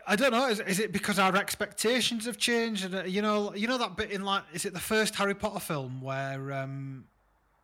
I 0.10 0.16
don't 0.16 0.32
know. 0.32 0.48
Is, 0.48 0.62
is 0.62 0.80
it 0.80 0.94
because 0.94 1.20
our 1.20 1.36
expectations 1.36 2.26
have 2.28 2.38
changed? 2.38 2.86
And 2.86 2.96
uh, 2.96 3.04
you 3.04 3.22
know, 3.22 3.54
you 3.54 3.68
know 3.68 3.78
that 3.78 3.98
bit 3.98 4.10
in 4.10 4.24
like, 4.24 4.44
is 4.54 4.66
it 4.66 4.74
the 4.74 4.80
first 4.80 5.14
Harry 5.16 5.36
Potter 5.36 5.60
film 5.60 6.02
where 6.02 6.54
um, 6.54 7.04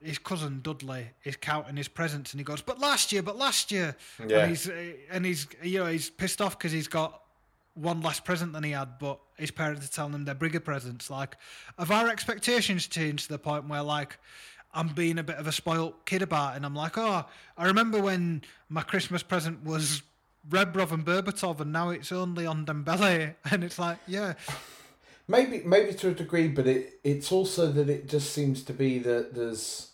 his 0.03 0.19
cousin 0.19 0.59
Dudley 0.61 1.07
is 1.23 1.37
counting 1.37 1.77
his 1.77 1.87
presents 1.87 2.33
and 2.33 2.39
he 2.39 2.43
goes, 2.43 2.61
"But 2.61 2.79
last 2.79 3.11
year, 3.13 3.23
but 3.23 3.37
last 3.37 3.71
year," 3.71 3.95
Yeah. 4.27 4.39
and 4.39 4.49
he's 4.49 4.69
uh, 4.69 4.93
and 5.09 5.25
he's 5.25 5.47
you 5.63 5.79
know 5.79 5.87
he's 5.87 6.09
pissed 6.09 6.41
off 6.41 6.57
because 6.57 6.73
he's 6.73 6.89
got 6.89 7.22
one 7.75 8.01
less 8.01 8.19
present 8.19 8.53
than 8.53 8.63
he 8.63 8.71
had, 8.71 8.99
but 8.99 9.19
his 9.37 9.51
parents 9.51 9.85
are 9.85 9.91
telling 9.91 10.13
him 10.13 10.25
they're 10.25 10.35
bigger 10.35 10.59
presents. 10.59 11.09
Like, 11.09 11.37
have 11.77 11.91
our 11.91 12.09
expectations 12.09 12.87
changed 12.87 13.25
to 13.25 13.33
the 13.33 13.39
point 13.39 13.67
where 13.67 13.83
like 13.83 14.17
I'm 14.73 14.89
being 14.89 15.19
a 15.19 15.23
bit 15.23 15.37
of 15.37 15.47
a 15.47 15.51
spoilt 15.51 16.05
kid 16.05 16.21
about 16.21 16.53
it, 16.53 16.57
and 16.57 16.65
I'm 16.65 16.75
like, 16.75 16.97
oh, 16.97 17.25
I 17.57 17.65
remember 17.65 18.01
when 18.01 18.43
my 18.69 18.81
Christmas 18.81 19.23
present 19.23 19.63
was 19.63 20.03
Rebrov 20.49 20.91
and 20.91 21.05
Berbatov, 21.05 21.59
and 21.61 21.71
now 21.71 21.89
it's 21.89 22.11
only 22.11 22.45
Ndombele, 22.45 23.35
and 23.51 23.63
it's 23.63 23.79
like, 23.79 23.97
yeah, 24.07 24.33
Maybe, 25.27 25.61
maybe 25.63 25.93
to 25.93 26.09
a 26.09 26.13
degree, 26.13 26.49
but 26.49 26.67
it 26.67 26.99
it's 27.03 27.31
also 27.31 27.71
that 27.71 27.89
it 27.89 28.07
just 28.09 28.33
seems 28.33 28.61
to 28.63 28.73
be 28.73 28.99
that 28.99 29.33
there's 29.33 29.91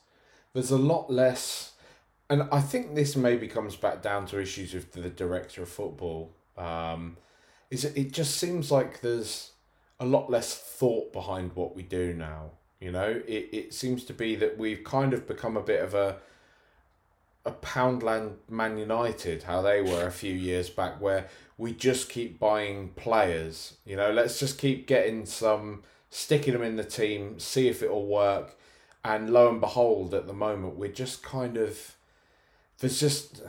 there's 0.54 0.72
a 0.72 0.78
lot 0.78 1.12
less, 1.12 1.74
and 2.30 2.48
I 2.52 2.62
think 2.62 2.96
this 2.96 3.16
maybe 3.16 3.48
comes 3.48 3.76
back 3.76 4.02
down 4.02 4.26
to 4.28 4.42
issues 4.42 4.74
with 4.74 4.94
the 4.94 5.10
director 5.10 5.62
of 5.62 5.70
football. 5.70 6.32
Um, 6.58 7.18
is 7.70 7.86
it, 7.86 7.98
it 7.98 8.12
just 8.12 8.38
seems 8.38 8.72
like 8.72 9.02
there's 9.02 9.52
a 10.00 10.06
lot 10.06 10.30
less 10.30 10.56
thought 10.56 11.12
behind 11.12 11.54
what 11.56 11.76
we 11.76 11.84
do 11.84 12.14
now. 12.14 12.52
You 12.80 12.92
know, 12.92 13.22
it 13.28 13.50
it 13.52 13.74
seems 13.74 14.06
to 14.06 14.14
be 14.14 14.36
that 14.36 14.58
we've 14.58 14.84
kind 14.84 15.14
of 15.14 15.28
become 15.28 15.58
a 15.58 15.62
bit 15.62 15.82
of 15.82 15.94
a 15.94 16.18
a 17.46 17.52
Poundland 17.52 18.36
Man 18.50 18.78
United, 18.78 19.44
how 19.44 19.62
they 19.62 19.82
were 19.82 20.06
a 20.06 20.12
few 20.12 20.34
years 20.34 20.70
back, 20.70 21.00
where 21.02 21.28
we 21.58 21.74
just 21.74 22.10
keep 22.10 22.40
buying 22.40 22.90
players. 22.90 23.78
You 23.86 23.96
know, 23.96 24.12
let's 24.12 24.40
just 24.40 24.58
keep 24.58 24.88
getting 24.88 25.26
some, 25.26 25.84
sticking 26.10 26.54
them 26.54 26.64
in 26.64 26.76
the 26.76 26.84
team, 26.84 27.40
see 27.40 27.68
if 27.68 27.82
it'll 27.82 28.08
work. 28.08 28.58
And 29.04 29.32
lo 29.32 29.50
and 29.50 29.62
behold, 29.62 30.14
at 30.14 30.28
the 30.28 30.34
moment, 30.34 30.76
we're 30.76 30.92
just 30.92 31.24
kind 31.24 31.58
of, 31.58 31.96
there's 32.80 33.00
just, 33.00 33.42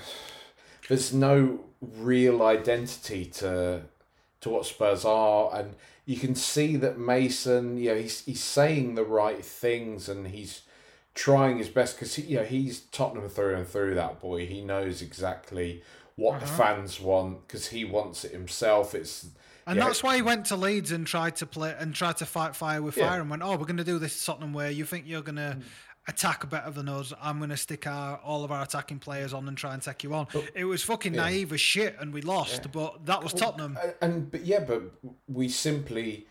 there's 0.89 1.13
no 1.13 1.65
real 1.81 2.43
identity 2.43 3.25
to 3.25 3.83
to 4.41 4.51
what 4.51 4.67
Spurs 4.67 5.05
are, 5.05 5.55
and 5.55 5.75
you 6.05 6.17
can 6.17 6.35
see 6.35 6.77
that 6.77 6.99
Mason, 6.99 7.77
you 7.77 7.91
know, 7.91 8.01
he's 8.01 8.25
he's 8.25 8.43
saying 8.43 8.95
the 8.95 9.05
right 9.05 9.45
things 9.45 10.09
and 10.09 10.29
he's 10.29 10.63
trying 11.15 11.59
his 11.59 11.69
best 11.69 11.97
because 11.97 12.15
he, 12.15 12.23
you 12.23 12.37
know, 12.39 12.45
he's 12.45 12.81
Tottenham 12.81 13.29
through 13.29 13.57
and 13.57 13.67
through. 13.67 13.95
That 13.95 14.21
boy, 14.21 14.47
he 14.47 14.61
knows 14.61 15.03
exactly 15.03 15.83
what 16.17 16.41
the 16.41 16.47
uh-huh. 16.47 16.57
fans 16.57 17.01
want 17.01 17.47
because 17.47 17.69
he 17.69 17.85
wants 17.85 18.25
it 18.25 18.33
himself. 18.33 18.95
It's 18.95 19.27
and 19.67 19.79
yeah, 19.79 19.87
that's 19.87 20.03
why 20.03 20.17
he 20.17 20.23
went 20.23 20.47
to 20.47 20.57
Leeds 20.57 20.91
and 20.91 21.07
tried 21.07 21.37
to 21.37 21.47
play 21.47 21.75
and 21.79 21.95
tried 21.95 22.17
to 22.17 22.27
fight 22.27 22.57
fire 22.57 22.83
with 22.83 22.97
Yeah. 22.97 23.09
fire, 23.09 23.21
and 23.21 23.31
went, 23.31 23.43
oh, 23.43 23.53
we're 23.53 23.67
going 23.67 23.77
to 23.77 23.85
do 23.85 23.99
this 23.99 24.25
Tottenham 24.25 24.53
way. 24.53 24.73
You 24.73 24.85
think 24.85 25.05
you're 25.07 25.23
going 25.23 25.37
to 25.37 25.59
mm. 25.59 25.63
Attack 26.11 26.49
better 26.51 26.71
than 26.71 26.89
us? 26.89 27.13
I'm 27.23 27.39
going 27.39 27.51
to 27.51 27.57
stick 27.57 27.87
our 27.87 28.19
all 28.19 28.45
of 28.45 28.53
our 28.53 28.63
attacking 28.63 28.99
players 28.99 29.33
on 29.33 29.49
and 29.49 29.57
try 29.57 29.75
and 29.75 29.83
take 29.83 30.05
you 30.05 30.15
on. 30.15 30.27
it 30.55 30.65
was 30.65 30.83
fucking 30.83 31.13
naive 31.13 31.53
as 31.53 31.61
shit, 31.61 31.97
and 32.01 32.13
we 32.13 32.21
lost, 32.21 32.71
but 32.73 33.07
that 33.07 33.23
was 33.23 33.33
Tottenham. 33.33 33.79
and, 33.83 33.95
and 34.03 34.31
but 34.31 34.45
yeah, 34.45 34.61
but 34.61 34.83
we 35.29 35.49
simply. 35.49 36.27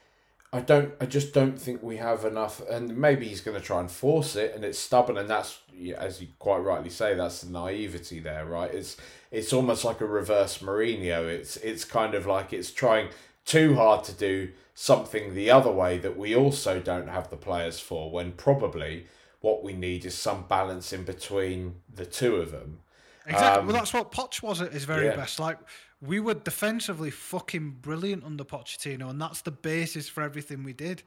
I 0.51 0.61
don't. 0.61 0.93
I 0.99 1.05
just 1.05 1.31
don't 1.31 1.59
think 1.59 1.83
we 1.83 1.97
have 1.97 2.25
enough, 2.25 2.59
and 2.67 2.97
maybe 2.97 3.27
he's 3.27 3.41
going 3.41 3.55
to 3.59 3.63
try 3.63 3.79
and 3.79 3.91
force 3.91 4.35
it, 4.35 4.55
and 4.55 4.63
it's 4.63 4.79
stubborn, 4.79 5.15
and 5.17 5.29
that's 5.29 5.59
as 5.97 6.21
you 6.21 6.27
quite 6.39 6.57
rightly 6.57 6.89
say, 6.89 7.13
that's 7.13 7.41
the 7.41 7.51
naivety 7.51 8.19
there, 8.19 8.45
right? 8.45 8.73
It's 8.73 8.97
it's 9.31 9.53
almost 9.53 9.85
like 9.85 10.01
a 10.01 10.05
reverse 10.05 10.57
Mourinho. 10.59 11.27
It's 11.27 11.57
it's 11.57 11.85
kind 11.85 12.15
of 12.15 12.25
like 12.25 12.51
it's 12.51 12.71
trying 12.71 13.09
too 13.45 13.75
hard 13.75 14.03
to 14.05 14.13
do 14.13 14.49
something 14.73 15.33
the 15.33 15.51
other 15.51 15.71
way 15.71 15.97
that 15.97 16.17
we 16.17 16.35
also 16.35 16.79
don't 16.79 17.07
have 17.07 17.29
the 17.29 17.37
players 17.37 17.79
for. 17.79 18.11
When 18.11 18.31
probably 18.33 19.05
what 19.41 19.63
we 19.63 19.73
need 19.73 20.05
is 20.05 20.15
some 20.15 20.45
balance 20.47 20.91
in 20.91 21.03
between 21.03 21.75
the 21.93 22.05
two 22.05 22.35
of 22.37 22.51
them. 22.51 22.79
Exactly. 23.25 23.67
well, 23.67 23.75
um, 23.75 23.79
that's 23.79 23.93
what 23.93 24.11
Poch 24.11 24.41
was 24.41 24.61
at 24.61 24.73
his 24.73 24.85
very 24.85 25.05
yeah. 25.05 25.15
best. 25.15 25.39
Like 25.39 25.59
we 26.01 26.19
were 26.19 26.33
defensively 26.33 27.11
fucking 27.11 27.77
brilliant 27.81 28.23
under 28.23 28.43
Pochettino, 28.43 29.09
and 29.09 29.21
that's 29.21 29.41
the 29.41 29.51
basis 29.51 30.09
for 30.09 30.23
everything 30.23 30.63
we 30.63 30.73
did. 30.73 31.03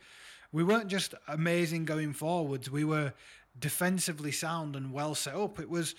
We 0.53 0.65
weren't 0.65 0.89
just 0.89 1.15
amazing 1.29 1.87
going 1.87 2.13
forwards. 2.13 2.71
We 2.71 2.85
were 2.85 3.13
defensively 3.59 4.33
sound 4.33 4.77
and 4.77 4.93
well 4.93 5.15
set 5.15 5.35
up. 5.35 5.59
It 5.59 5.69
was 5.69 5.95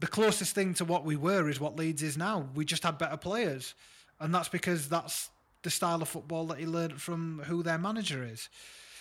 the 0.00 0.06
closest 0.06 0.54
thing 0.54 0.74
to 0.74 0.84
what 0.84 1.04
we 1.04 1.16
were 1.16 1.48
is 1.48 1.60
what 1.60 1.76
Leeds 1.76 2.02
is 2.02 2.16
now. 2.16 2.48
We 2.54 2.64
just 2.64 2.82
had 2.82 2.98
better 2.98 3.16
players, 3.16 3.74
and 4.20 4.34
that's 4.34 4.48
because 4.48 4.88
that's 4.88 5.30
the 5.62 5.70
style 5.70 6.02
of 6.02 6.08
football 6.08 6.46
that 6.46 6.58
he 6.58 6.66
learned 6.66 7.00
from 7.00 7.42
who 7.46 7.62
their 7.62 7.78
manager 7.78 8.24
is. 8.24 8.48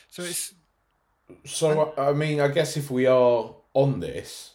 So 0.09 0.21
it's 0.21 0.53
So 1.45 1.93
I 1.97 2.13
mean, 2.13 2.39
I 2.39 2.47
guess 2.47 2.77
if 2.77 2.91
we 2.91 3.05
are 3.05 3.53
on 3.73 3.99
this, 3.99 4.51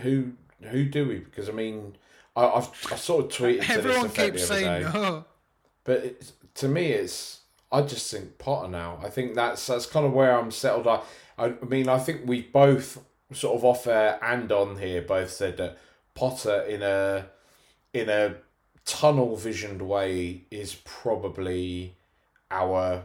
who 0.00 0.32
who, 0.62 0.84
do 0.84 1.08
we? 1.08 1.18
Because 1.18 1.48
I 1.48 1.52
mean, 1.52 1.96
I, 2.36 2.46
I've 2.46 2.68
I 2.90 2.96
sort 2.96 3.26
of 3.26 3.30
tweeted 3.30 3.60
to 3.62 3.66
this 3.66 3.70
everyone 3.70 4.10
keeps 4.10 4.46
saying 4.46 4.82
day. 4.82 4.90
no. 4.92 5.24
But 5.84 6.04
it's, 6.04 6.32
to 6.54 6.68
me, 6.68 6.86
it's 6.92 7.40
I 7.70 7.82
just 7.82 8.10
think 8.10 8.38
Potter 8.38 8.68
now. 8.68 8.98
I 9.02 9.10
think 9.10 9.34
that's 9.34 9.66
that's 9.66 9.86
kind 9.86 10.06
of 10.06 10.12
where 10.12 10.38
I'm 10.38 10.50
settled. 10.50 10.86
I 10.86 11.02
I 11.38 11.54
mean, 11.66 11.88
I 11.88 11.98
think 11.98 12.22
we 12.24 12.42
both 12.42 13.02
sort 13.32 13.56
of 13.56 13.64
off 13.64 13.86
air 13.86 14.18
and 14.22 14.50
on 14.52 14.78
here 14.78 15.02
both 15.02 15.30
said 15.30 15.56
that 15.56 15.78
Potter 16.14 16.62
in 16.62 16.82
a 16.82 17.26
in 17.92 18.08
a 18.08 18.36
tunnel 18.84 19.36
visioned 19.36 19.82
way 19.82 20.44
is 20.50 20.76
probably 20.84 21.96
our 22.50 23.04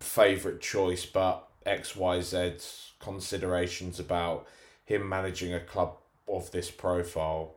favourite 0.00 0.60
choice, 0.60 1.06
but 1.06 1.48
XYZ 1.66 2.90
considerations 3.00 3.98
about 4.00 4.46
him 4.84 5.08
managing 5.08 5.52
a 5.54 5.60
club 5.60 5.96
of 6.28 6.50
this 6.50 6.70
profile. 6.70 7.54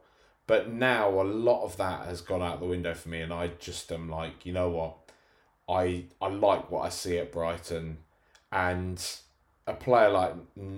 But 0.48 0.72
now 0.72 1.22
a 1.22 1.24
lot 1.24 1.64
of 1.64 1.78
that 1.78 2.08
has 2.08 2.22
gone 2.22 2.42
out 2.42 2.60
the 2.60 2.66
window 2.66 2.94
for 2.94 3.10
me, 3.10 3.22
and 3.22 3.32
I 3.32 3.52
just 3.60 3.92
am 3.92 4.10
like, 4.10 4.46
you 4.46 4.54
know 4.54 4.70
what? 4.70 4.98
I 5.68 6.06
I 6.20 6.30
like 6.30 6.72
what 6.72 6.86
I 6.86 6.90
see 6.90 7.18
at 7.20 7.32
Brighton, 7.32 8.00
and 8.52 9.04
a 9.68 9.74
player 9.74 10.10
like 10.10 10.34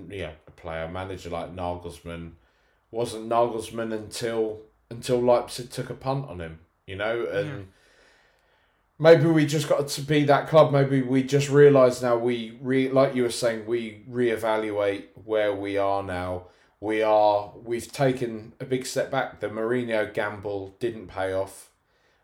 yeah, 0.09 0.31
a 0.45 0.51
player 0.51 0.89
manager 0.89 1.29
like 1.29 1.55
Nagelsmann 1.55 2.31
wasn't 2.91 3.29
Nagelsmann 3.29 3.93
until 3.93 4.59
until 4.89 5.21
Leipzig 5.21 5.69
took 5.69 5.89
a 5.89 5.93
punt 5.93 6.27
on 6.27 6.39
him, 6.41 6.59
you 6.85 6.95
know, 6.95 7.25
and. 7.25 7.47
Yeah 7.47 7.63
maybe 9.01 9.25
we 9.25 9.47
just 9.47 9.67
got 9.67 9.87
to 9.87 10.01
be 10.01 10.23
that 10.25 10.47
club. 10.47 10.71
Maybe 10.71 11.01
we 11.01 11.23
just 11.23 11.49
realise 11.49 12.01
now 12.01 12.17
we 12.17 12.57
re 12.61 12.89
like 12.89 13.15
you 13.15 13.23
were 13.23 13.31
saying 13.31 13.65
we 13.65 14.03
reevaluate 14.09 15.05
where 15.25 15.53
we 15.53 15.77
are 15.77 16.03
now. 16.03 16.45
We 16.79 17.01
are 17.01 17.51
we've 17.63 17.91
taken 17.91 18.53
a 18.59 18.65
big 18.65 18.85
step 18.85 19.11
back. 19.11 19.39
The 19.39 19.49
Mourinho 19.49 20.13
gamble 20.13 20.75
didn't 20.79 21.07
pay 21.07 21.33
off. 21.33 21.71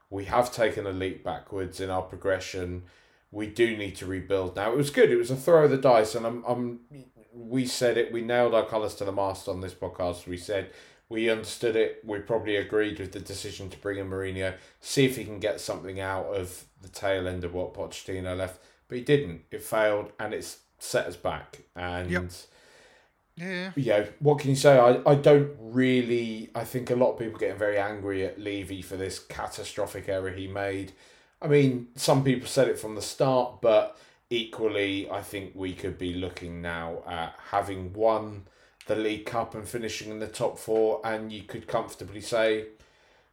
We 0.10 0.26
have 0.26 0.54
taken 0.54 0.86
a 0.86 0.92
leap 0.92 1.24
backwards 1.24 1.82
in 1.82 1.90
our 1.90 2.04
progression. 2.04 2.84
We 3.32 3.48
do 3.48 3.76
need 3.76 3.96
to 3.98 4.06
rebuild 4.06 4.56
now. 4.56 4.72
It 4.72 4.78
was 4.78 4.90
good. 4.90 5.12
It 5.12 5.18
was 5.18 5.32
a 5.32 5.36
throw 5.36 5.66
of 5.66 5.72
the 5.72 5.78
dice, 5.78 6.16
and 6.16 6.26
I'm, 6.26 6.44
I'm 6.48 6.80
we 7.34 7.66
said 7.66 7.98
it. 7.98 8.14
We 8.14 8.22
nailed 8.22 8.54
our 8.54 8.66
colours 8.66 8.96
to 8.96 9.06
the 9.06 9.12
mast 9.12 9.50
on 9.50 9.60
this 9.62 9.74
podcast. 9.74 10.28
We 10.28 10.38
said 10.38 10.72
we 11.10 11.30
understood 11.30 11.76
it. 11.76 12.02
We 12.04 12.20
probably 12.20 12.58
agreed 12.58 13.00
with 13.00 13.14
the 13.14 13.20
decision 13.20 13.70
to 13.70 13.78
bring 13.78 13.98
in 13.98 14.10
Mourinho, 14.10 14.56
see 14.82 15.06
if 15.06 15.16
he 15.16 15.24
can 15.24 15.40
get 15.40 15.62
something 15.62 16.00
out 16.00 16.26
of 16.26 16.66
the 16.82 16.90
tail 16.90 17.28
end 17.28 17.44
of 17.44 17.54
what 17.54 17.74
Pochettino 17.74 18.36
left. 18.36 18.60
But 18.88 18.98
he 18.98 19.04
didn't. 19.04 19.44
It 19.52 19.64
failed, 19.64 20.12
and 20.20 20.34
it's 20.34 20.60
set 20.80 21.08
us 21.08 21.16
back. 21.16 21.60
And 21.76 22.12
yep. 22.12 22.32
yeah, 23.36 23.72
you 23.76 23.86
know, 23.86 24.08
what 24.20 24.40
can 24.40 24.50
you 24.50 24.56
say? 24.56 24.78
I, 24.78 25.02
I 25.10 25.16
don't 25.16 25.52
really. 25.60 26.50
I 26.54 26.64
think 26.64 26.90
a 26.90 26.96
lot 26.96 27.14
of 27.14 27.20
people 27.20 27.40
getting 27.40 27.58
very 27.58 27.78
angry 27.78 28.26
at 28.26 28.40
Levy 28.40 28.82
for 28.82 28.98
this 28.98 29.20
catastrophic 29.20 30.10
error 30.10 30.32
he 30.32 30.48
made. 30.48 30.92
I 31.42 31.48
mean, 31.48 31.88
some 31.96 32.24
people 32.24 32.48
said 32.48 32.68
it 32.68 32.80
from 32.80 32.96
the 32.96 33.02
start, 33.02 33.62
but 33.62 33.98
equally, 34.30 35.10
I 35.10 35.22
think 35.22 35.52
we 35.56 35.74
could 35.74 35.98
be 35.98 36.14
looking 36.14 36.62
now 36.62 37.04
at 37.08 37.36
having 37.52 37.94
won 37.94 38.48
the 38.88 38.96
League 38.96 39.26
Cup 39.26 39.54
and 39.54 39.68
finishing 39.68 40.12
in 40.12 40.20
the 40.20 40.28
top 40.28 40.58
four, 40.58 41.02
and 41.04 41.32
you 41.32 41.44
could 41.44 41.68
comfortably 41.68 42.22
say 42.22 42.66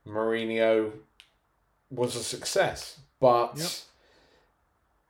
Mourinho 0.06 0.92
was 1.90 2.16
a 2.16 2.22
success, 2.22 2.98
but 3.20 3.52
yep. 3.56 3.70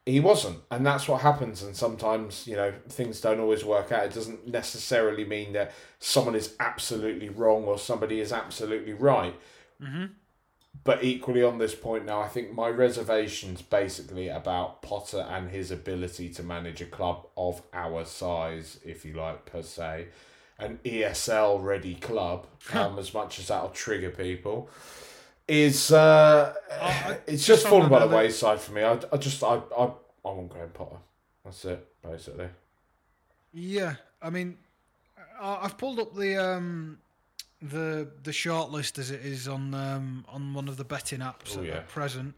he 0.06 0.20
wasn't, 0.20 0.58
and 0.70 0.86
that's 0.86 1.08
what 1.08 1.22
happens. 1.22 1.62
And 1.62 1.74
sometimes 1.74 2.46
you 2.46 2.56
know 2.56 2.72
things 2.88 3.20
don't 3.20 3.40
always 3.40 3.64
work 3.64 3.90
out. 3.90 4.04
It 4.04 4.14
doesn't 4.14 4.46
necessarily 4.46 5.24
mean 5.24 5.54
that 5.54 5.72
someone 5.98 6.34
is 6.34 6.54
absolutely 6.60 7.30
wrong 7.30 7.64
or 7.64 7.78
somebody 7.78 8.20
is 8.20 8.32
absolutely 8.32 8.92
right. 8.92 9.34
Mm-hmm. 9.82 10.04
But 10.82 11.02
equally 11.02 11.42
on 11.42 11.58
this 11.58 11.74
point 11.74 12.04
now, 12.04 12.20
I 12.20 12.28
think 12.28 12.52
my 12.52 12.68
reservations 12.68 13.62
basically 13.62 14.28
about 14.28 14.82
Potter 14.82 15.26
and 15.30 15.48
his 15.48 15.70
ability 15.70 16.28
to 16.30 16.42
manage 16.42 16.82
a 16.82 16.86
club 16.86 17.26
of 17.36 17.62
our 17.72 18.04
size, 18.04 18.80
if 18.84 19.04
you 19.04 19.14
like, 19.14 19.46
per 19.46 19.62
se, 19.62 20.08
an 20.58 20.78
ESL 20.84 21.62
ready 21.62 21.94
club, 21.94 22.46
um, 22.72 22.98
as 22.98 23.12
much 23.12 23.38
as 23.38 23.48
that'll 23.48 23.70
trigger 23.70 24.10
people, 24.10 24.68
is 25.48 25.92
uh, 25.92 26.54
oh, 26.80 27.16
it's 27.26 27.46
just 27.46 27.66
fallen 27.66 27.88
by 27.88 28.06
the 28.06 28.14
wayside 28.14 28.60
for 28.60 28.72
me. 28.72 28.82
I, 28.82 28.98
I 29.12 29.16
just 29.16 29.42
I 29.42 29.60
I 29.76 29.84
I 30.24 30.28
want 30.28 30.48
Graham 30.48 30.70
Potter. 30.70 30.96
That's 31.44 31.64
it 31.64 31.86
basically. 32.02 32.48
Yeah, 33.52 33.94
I 34.22 34.30
mean, 34.30 34.56
I've 35.40 35.76
pulled 35.78 35.98
up 35.98 36.14
the 36.14 36.36
um 36.36 36.98
the 37.60 38.08
the 38.22 38.30
shortlist 38.30 38.98
as 38.98 39.10
it 39.10 39.24
is 39.24 39.48
on 39.48 39.74
um 39.74 40.24
on 40.28 40.54
one 40.54 40.68
of 40.68 40.76
the 40.76 40.84
betting 40.84 41.20
apps 41.20 41.56
Ooh, 41.56 41.60
at, 41.60 41.66
yeah. 41.66 41.80
present. 41.88 42.34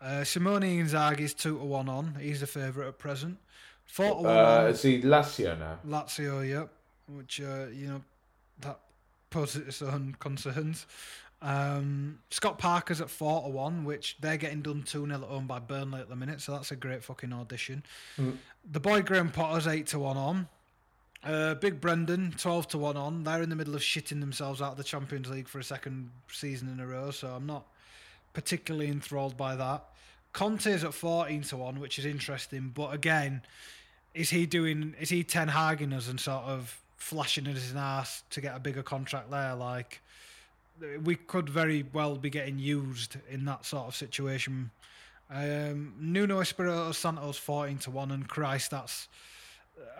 Uh, 0.00 0.24
Simone 0.24 0.62
Inzaghi's 0.62 1.32
two 1.32 1.58
to 1.58 1.64
one 1.64 1.88
on. 1.88 2.16
He's 2.20 2.40
the 2.40 2.46
favourite 2.46 2.88
at 2.88 2.98
present. 2.98 3.38
Four 3.84 4.16
to 4.16 4.22
one. 4.22 4.26
Uh, 4.26 4.68
is 4.72 4.82
he 4.82 5.00
Lazio 5.00 5.56
now? 5.56 5.78
Lazio, 5.86 6.48
yep 6.48 6.68
which 7.08 7.40
uh, 7.40 7.66
you 7.72 7.88
know 7.88 8.02
that 8.60 8.78
poses 9.30 9.66
its 9.66 9.82
own 9.82 10.16
concerns. 10.18 10.86
Um, 11.40 12.20
Scott 12.30 12.58
Parker's 12.58 13.00
at 13.00 13.10
four 13.10 13.42
to 13.42 13.48
one, 13.48 13.84
which 13.84 14.16
they're 14.20 14.36
getting 14.36 14.62
done 14.62 14.82
two 14.82 15.04
0 15.06 15.22
at 15.22 15.28
home 15.28 15.46
by 15.46 15.58
Burnley 15.58 16.00
at 16.00 16.08
the 16.08 16.16
minute, 16.16 16.40
so 16.40 16.52
that's 16.52 16.70
a 16.70 16.76
great 16.76 17.02
fucking 17.02 17.32
audition. 17.32 17.82
Mm. 18.18 18.36
The 18.70 18.80
boy 18.80 19.02
Graham 19.02 19.30
Potter's 19.30 19.66
eight 19.66 19.88
to 19.88 19.98
one 19.98 20.16
on. 20.16 20.48
Uh, 21.24 21.54
Big 21.54 21.80
Brendan, 21.80 22.34
12 22.36 22.68
to 22.68 22.78
1 22.78 22.96
on. 22.96 23.22
They're 23.22 23.42
in 23.42 23.48
the 23.48 23.54
middle 23.54 23.76
of 23.76 23.80
shitting 23.80 24.18
themselves 24.18 24.60
out 24.60 24.72
of 24.72 24.76
the 24.76 24.84
Champions 24.84 25.30
League 25.30 25.46
for 25.46 25.60
a 25.60 25.64
second 25.64 26.10
season 26.28 26.68
in 26.68 26.80
a 26.80 26.86
row, 26.86 27.12
so 27.12 27.28
I'm 27.28 27.46
not 27.46 27.64
particularly 28.32 28.88
enthralled 28.88 29.36
by 29.36 29.54
that. 29.54 29.84
Conte's 30.32 30.82
at 30.82 30.94
14 30.94 31.42
to 31.42 31.56
1, 31.58 31.78
which 31.78 31.98
is 31.98 32.06
interesting, 32.06 32.72
but 32.74 32.92
again, 32.92 33.42
is 34.14 34.30
he 34.30 34.46
doing, 34.46 34.96
is 34.98 35.10
he 35.10 35.22
Ten 35.22 35.48
Haging 35.48 35.92
us 35.92 36.08
and 36.08 36.18
sort 36.18 36.44
of 36.44 36.80
flashing 37.02 37.46
in 37.46 37.54
his 37.54 37.74
ass 37.74 38.22
to 38.30 38.40
get 38.40 38.56
a 38.56 38.60
bigger 38.60 38.82
contract 38.82 39.30
there. 39.30 39.54
Like 39.54 40.00
we 41.04 41.16
could 41.16 41.48
very 41.48 41.84
well 41.92 42.16
be 42.16 42.30
getting 42.30 42.58
used 42.58 43.16
in 43.28 43.44
that 43.46 43.66
sort 43.66 43.88
of 43.88 43.94
situation. 43.94 44.70
Um, 45.30 45.94
Nuno 45.98 46.40
Espirito 46.40 46.92
Santos 46.92 47.38
fourteen 47.38 47.78
to 47.78 47.90
one, 47.90 48.10
and 48.10 48.28
Christ, 48.28 48.70
that's 48.70 49.08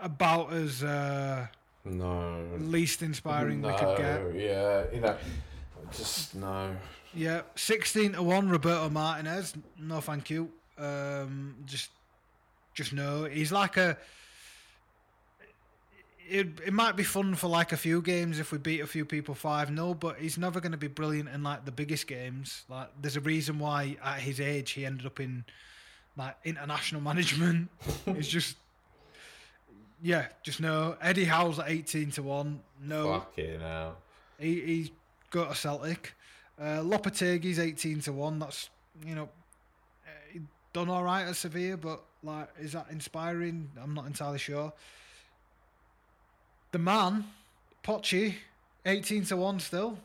about 0.01 0.53
as 0.53 0.83
uh, 0.83 1.47
no 1.85 2.41
least 2.59 3.01
inspiring 3.01 3.61
no, 3.61 3.67
we 3.69 3.73
could 3.73 3.97
get. 3.97 4.35
Yeah, 4.35 4.83
you 4.93 5.01
know, 5.01 5.17
just 5.91 6.35
no. 6.35 6.75
Yeah, 7.13 7.41
sixteen 7.55 8.13
to 8.13 8.23
one, 8.23 8.49
Roberto 8.49 8.89
Martinez. 8.89 9.53
No, 9.79 10.01
thank 10.01 10.29
you. 10.29 10.49
Um, 10.77 11.55
just, 11.65 11.89
just 12.73 12.93
no. 12.93 13.25
He's 13.25 13.51
like 13.51 13.77
a 13.77 13.97
it, 16.29 16.47
it 16.65 16.73
might 16.73 16.95
be 16.95 17.03
fun 17.03 17.35
for 17.35 17.47
like 17.47 17.71
a 17.71 17.77
few 17.77 18.01
games 18.01 18.39
if 18.39 18.51
we 18.51 18.57
beat 18.57 18.81
a 18.81 18.87
few 18.87 19.05
people 19.05 19.35
5 19.35 19.69
0, 19.69 19.93
but 19.95 20.17
he's 20.17 20.37
never 20.37 20.59
going 20.59 20.71
to 20.71 20.77
be 20.77 20.87
brilliant 20.87 21.29
in 21.29 21.43
like 21.43 21.65
the 21.65 21.71
biggest 21.71 22.07
games. 22.07 22.63
Like, 22.69 22.89
there's 23.01 23.15
a 23.17 23.21
reason 23.21 23.59
why 23.59 23.97
at 24.03 24.19
his 24.19 24.39
age 24.39 24.71
he 24.71 24.85
ended 24.85 25.05
up 25.05 25.19
in 25.19 25.45
like 26.17 26.35
international 26.43 27.01
management. 27.09 27.69
it's 28.05 28.27
just, 28.27 28.57
yeah, 30.01 30.27
just 30.43 30.59
no. 30.59 30.95
Eddie 31.01 31.25
Howe's 31.25 31.59
at 31.59 31.69
18 31.69 32.11
to 32.11 32.23
1. 32.23 32.59
No. 32.83 33.19
Fucking 33.19 33.59
hell. 33.59 33.97
He, 34.39 34.61
he's 34.61 34.91
got 35.29 35.51
a 35.51 35.55
Celtic. 35.55 36.13
Uh, 36.59 36.79
Lopetegui's 36.79 37.59
18 37.59 38.01
to 38.01 38.13
1. 38.13 38.39
That's, 38.39 38.69
you 39.05 39.15
know, 39.15 39.29
he 40.31 40.41
done 40.71 40.89
all 40.89 41.03
right 41.03 41.27
at 41.27 41.35
Sevilla, 41.35 41.77
but 41.77 42.01
like, 42.23 42.49
is 42.59 42.73
that 42.73 42.87
inspiring? 42.89 43.69
I'm 43.81 43.93
not 43.93 44.05
entirely 44.05 44.39
sure. 44.39 44.71
The 46.73 46.79
man, 46.79 47.25
Pochi, 47.83 48.33
18 48.83 49.25
to 49.25 49.37
1 49.37 49.59
still. 49.59 49.99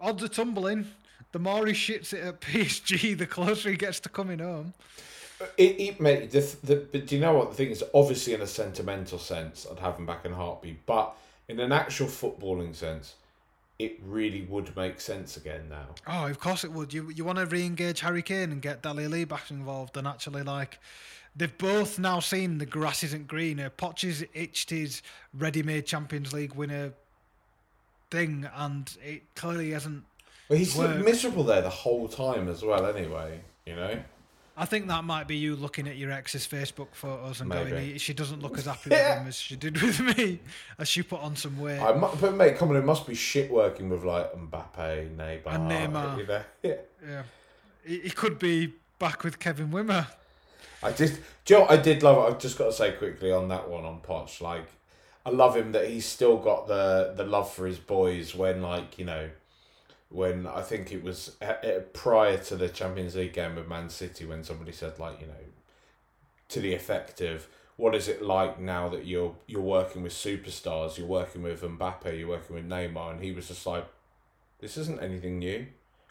Odds 0.00 0.22
are 0.22 0.28
tumbling. 0.28 0.86
The 1.32 1.40
more 1.40 1.66
he 1.66 1.72
shits 1.72 2.12
it 2.12 2.24
at 2.24 2.40
PSG, 2.40 3.18
the 3.18 3.26
closer 3.26 3.70
he 3.70 3.76
gets 3.76 3.98
to 4.00 4.08
coming 4.08 4.38
home. 4.38 4.72
It, 5.58 5.80
it 5.80 6.00
mate, 6.00 6.30
the, 6.30 6.56
the, 6.62 6.76
but 6.76 7.08
do 7.08 7.16
you 7.16 7.20
know 7.20 7.34
what 7.34 7.50
the 7.50 7.56
thing 7.56 7.70
is? 7.70 7.82
Obviously, 7.92 8.34
in 8.34 8.40
a 8.40 8.46
sentimental 8.46 9.18
sense, 9.18 9.66
I'd 9.68 9.80
have 9.80 9.96
him 9.96 10.06
back 10.06 10.24
in 10.24 10.30
a 10.30 10.36
heartbeat. 10.36 10.86
But 10.86 11.16
in 11.48 11.58
an 11.58 11.72
actual 11.72 12.06
footballing 12.06 12.76
sense, 12.76 13.16
it 13.80 13.98
really 14.06 14.42
would 14.42 14.76
make 14.76 15.00
sense 15.00 15.36
again 15.36 15.62
now. 15.68 15.86
Oh, 16.06 16.26
of 16.26 16.38
course 16.38 16.62
it 16.62 16.70
would. 16.70 16.94
You 16.94 17.10
you 17.10 17.24
want 17.24 17.38
to 17.38 17.46
re-engage 17.46 17.98
Harry 18.00 18.22
Kane 18.22 18.52
and 18.52 18.62
get 18.62 18.80
Dele 18.80 19.06
Alli 19.06 19.24
back 19.24 19.50
involved 19.50 19.96
and 19.96 20.06
actually 20.06 20.44
like 20.44 20.78
they've 21.36 21.56
both 21.58 21.98
now 21.98 22.20
seen 22.20 22.58
the 22.58 22.66
grass 22.66 23.02
isn't 23.02 23.28
greener. 23.28 23.70
Poch 23.70 24.02
has 24.02 24.24
itched 24.34 24.70
his 24.70 25.02
ready-made 25.34 25.86
Champions 25.86 26.32
League 26.32 26.54
winner 26.54 26.92
thing, 28.10 28.48
and 28.54 28.96
it 29.04 29.22
clearly 29.34 29.70
hasn't. 29.70 30.04
Well, 30.48 30.58
he's 30.58 30.76
worked. 30.76 31.04
miserable 31.04 31.44
there 31.44 31.62
the 31.62 31.70
whole 31.70 32.08
time 32.08 32.48
as 32.48 32.62
well. 32.62 32.86
Anyway, 32.86 33.40
you 33.66 33.76
know. 33.76 34.00
I 34.56 34.66
think 34.66 34.88
that 34.88 35.04
might 35.04 35.26
be 35.26 35.36
you 35.36 35.56
looking 35.56 35.88
at 35.88 35.96
your 35.96 36.10
ex's 36.12 36.46
Facebook 36.46 36.88
photos 36.92 37.40
and 37.40 37.48
Maybe. 37.48 37.70
going, 37.70 37.96
she 37.96 38.12
doesn't 38.12 38.42
look 38.42 38.58
as 38.58 38.66
happy 38.66 38.90
yeah. 38.90 39.14
with 39.14 39.22
him 39.22 39.28
as 39.28 39.36
she 39.36 39.56
did 39.56 39.80
with 39.80 40.00
me, 40.00 40.40
as 40.78 40.86
she 40.86 41.02
put 41.02 41.22
on 41.22 41.34
some 41.34 41.58
weight. 41.58 41.78
I, 41.78 41.92
but 41.92 42.34
mate, 42.34 42.58
come 42.58 42.68
on, 42.68 42.76
it 42.76 42.84
must 42.84 43.06
be 43.06 43.14
shit 43.14 43.50
working 43.50 43.88
with 43.88 44.04
like 44.04 44.34
Mbappe, 44.34 45.16
Neymar, 45.16 45.46
and 45.46 45.70
Neymar. 45.70 46.18
You 46.18 46.26
know? 46.26 46.42
Yeah, 46.62 46.74
yeah. 47.08 47.22
He 47.82 48.10
could 48.10 48.38
be 48.38 48.74
back 48.98 49.24
with 49.24 49.38
Kevin 49.38 49.70
Wimmer. 49.70 50.06
I 50.82 50.92
just, 50.92 51.20
Do 51.44 51.54
you 51.54 51.60
know 51.60 51.66
I 51.68 51.76
did 51.76 52.02
love? 52.02 52.18
I've 52.18 52.38
just 52.38 52.56
got 52.56 52.66
to 52.66 52.72
say 52.72 52.92
quickly 52.92 53.32
on 53.32 53.48
that 53.48 53.68
one 53.68 53.84
on 53.84 54.00
Poch. 54.00 54.40
Like, 54.40 54.66
I 55.24 55.30
love 55.30 55.56
him 55.56 55.72
that 55.72 55.88
he's 55.88 56.06
still 56.06 56.38
got 56.38 56.66
the 56.66 57.12
the 57.16 57.24
love 57.24 57.52
for 57.52 57.66
his 57.66 57.78
boys. 57.78 58.34
When 58.34 58.62
like 58.62 58.98
you 58.98 59.04
know, 59.04 59.28
when 60.08 60.46
I 60.46 60.62
think 60.62 60.92
it 60.92 61.04
was 61.04 61.36
uh, 61.42 61.44
uh, 61.44 61.80
prior 61.92 62.38
to 62.38 62.56
the 62.56 62.68
Champions 62.68 63.14
League 63.16 63.34
game 63.34 63.56
with 63.56 63.68
Man 63.68 63.90
City, 63.90 64.24
when 64.24 64.44
somebody 64.44 64.72
said 64.72 64.98
like 64.98 65.20
you 65.20 65.26
know, 65.26 65.34
to 66.48 66.60
the 66.60 66.74
effect 66.74 67.20
of 67.20 67.46
what 67.76 67.94
is 67.94 68.08
it 68.08 68.22
like 68.22 68.58
now 68.58 68.88
that 68.88 69.06
you're 69.06 69.34
you're 69.46 69.60
working 69.60 70.02
with 70.02 70.12
superstars, 70.12 70.96
you're 70.96 71.06
working 71.06 71.42
with 71.42 71.60
Mbappe, 71.60 72.18
you're 72.18 72.28
working 72.28 72.56
with 72.56 72.68
Neymar, 72.68 73.12
and 73.12 73.20
he 73.22 73.32
was 73.32 73.48
just 73.48 73.66
like, 73.66 73.86
this 74.60 74.78
isn't 74.78 75.02
anything 75.02 75.38
new. 75.38 75.66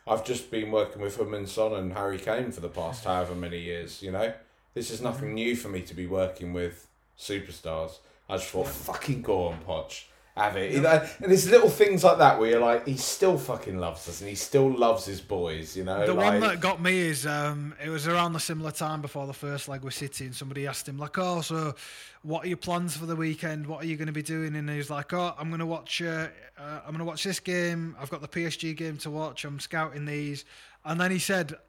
I've 0.07 0.25
just 0.25 0.49
been 0.49 0.71
working 0.71 1.01
with 1.01 1.17
Heung-min 1.17 1.45
Son 1.45 1.73
and 1.73 1.93
Harry 1.93 2.17
Kane 2.17 2.51
for 2.51 2.61
the 2.61 2.69
past 2.69 3.05
however 3.05 3.35
many 3.35 3.59
years, 3.59 4.01
you 4.01 4.11
know? 4.11 4.33
This 4.79 4.91
is 4.91 5.01
nothing 5.01 5.33
new 5.33 5.57
for 5.57 5.67
me 5.67 5.81
to 5.81 5.93
be 5.93 6.07
working 6.07 6.53
with 6.53 6.87
superstars. 7.17 7.97
I 8.29 8.37
just 8.37 8.47
thought, 8.47 8.69
fucking 8.69 9.23
go 9.23 9.49
on, 9.49 9.59
Poch. 9.67 10.05
Have 10.37 10.55
it. 10.55 10.71
You 10.71 10.79
know, 10.79 11.05
and 11.21 11.29
there's 11.29 11.51
little 11.51 11.67
things 11.67 12.01
like 12.05 12.19
that 12.19 12.39
where 12.39 12.51
you're 12.51 12.61
like, 12.61 12.87
he 12.87 12.95
still 12.95 13.37
fucking 13.37 13.77
loves 13.77 14.07
us 14.07 14.21
and 14.21 14.29
he 14.29 14.37
still 14.37 14.71
loves 14.71 15.03
his 15.05 15.19
boys, 15.19 15.75
you 15.75 15.83
know? 15.83 16.05
The 16.05 16.13
like, 16.13 16.31
one 16.31 16.39
that 16.39 16.61
got 16.61 16.81
me 16.81 16.97
is 16.97 17.27
um, 17.27 17.75
it 17.83 17.89
was 17.89 18.07
around 18.07 18.31
the 18.31 18.39
similar 18.39 18.71
time 18.71 19.01
before 19.01 19.27
the 19.27 19.33
first 19.33 19.67
leg 19.67 19.83
with 19.83 19.95
City, 19.95 20.27
and 20.27 20.33
somebody 20.33 20.65
asked 20.65 20.87
him 20.87 20.97
like, 20.97 21.17
"Oh, 21.17 21.41
so 21.41 21.75
what 22.21 22.45
are 22.45 22.47
your 22.47 22.55
plans 22.55 22.95
for 22.95 23.05
the 23.05 23.17
weekend? 23.17 23.67
What 23.67 23.83
are 23.83 23.85
you 23.85 23.97
going 23.97 24.07
to 24.07 24.13
be 24.13 24.23
doing?" 24.23 24.55
And 24.55 24.69
he 24.69 24.77
was 24.77 24.89
like, 24.89 25.11
"Oh, 25.11 25.35
I'm 25.37 25.49
going 25.49 25.59
to 25.59 25.65
watch. 25.65 26.01
Uh, 26.01 26.29
uh, 26.57 26.79
I'm 26.85 26.91
going 26.91 26.99
to 26.99 27.03
watch 27.03 27.25
this 27.25 27.41
game. 27.41 27.97
I've 27.99 28.09
got 28.09 28.21
the 28.21 28.29
PSG 28.29 28.77
game 28.77 28.95
to 28.99 29.09
watch. 29.09 29.43
I'm 29.43 29.59
scouting 29.59 30.05
these." 30.05 30.45
And 30.85 30.99
then 30.99 31.11
he 31.11 31.19
said, 31.19 31.53
r- 31.53 31.59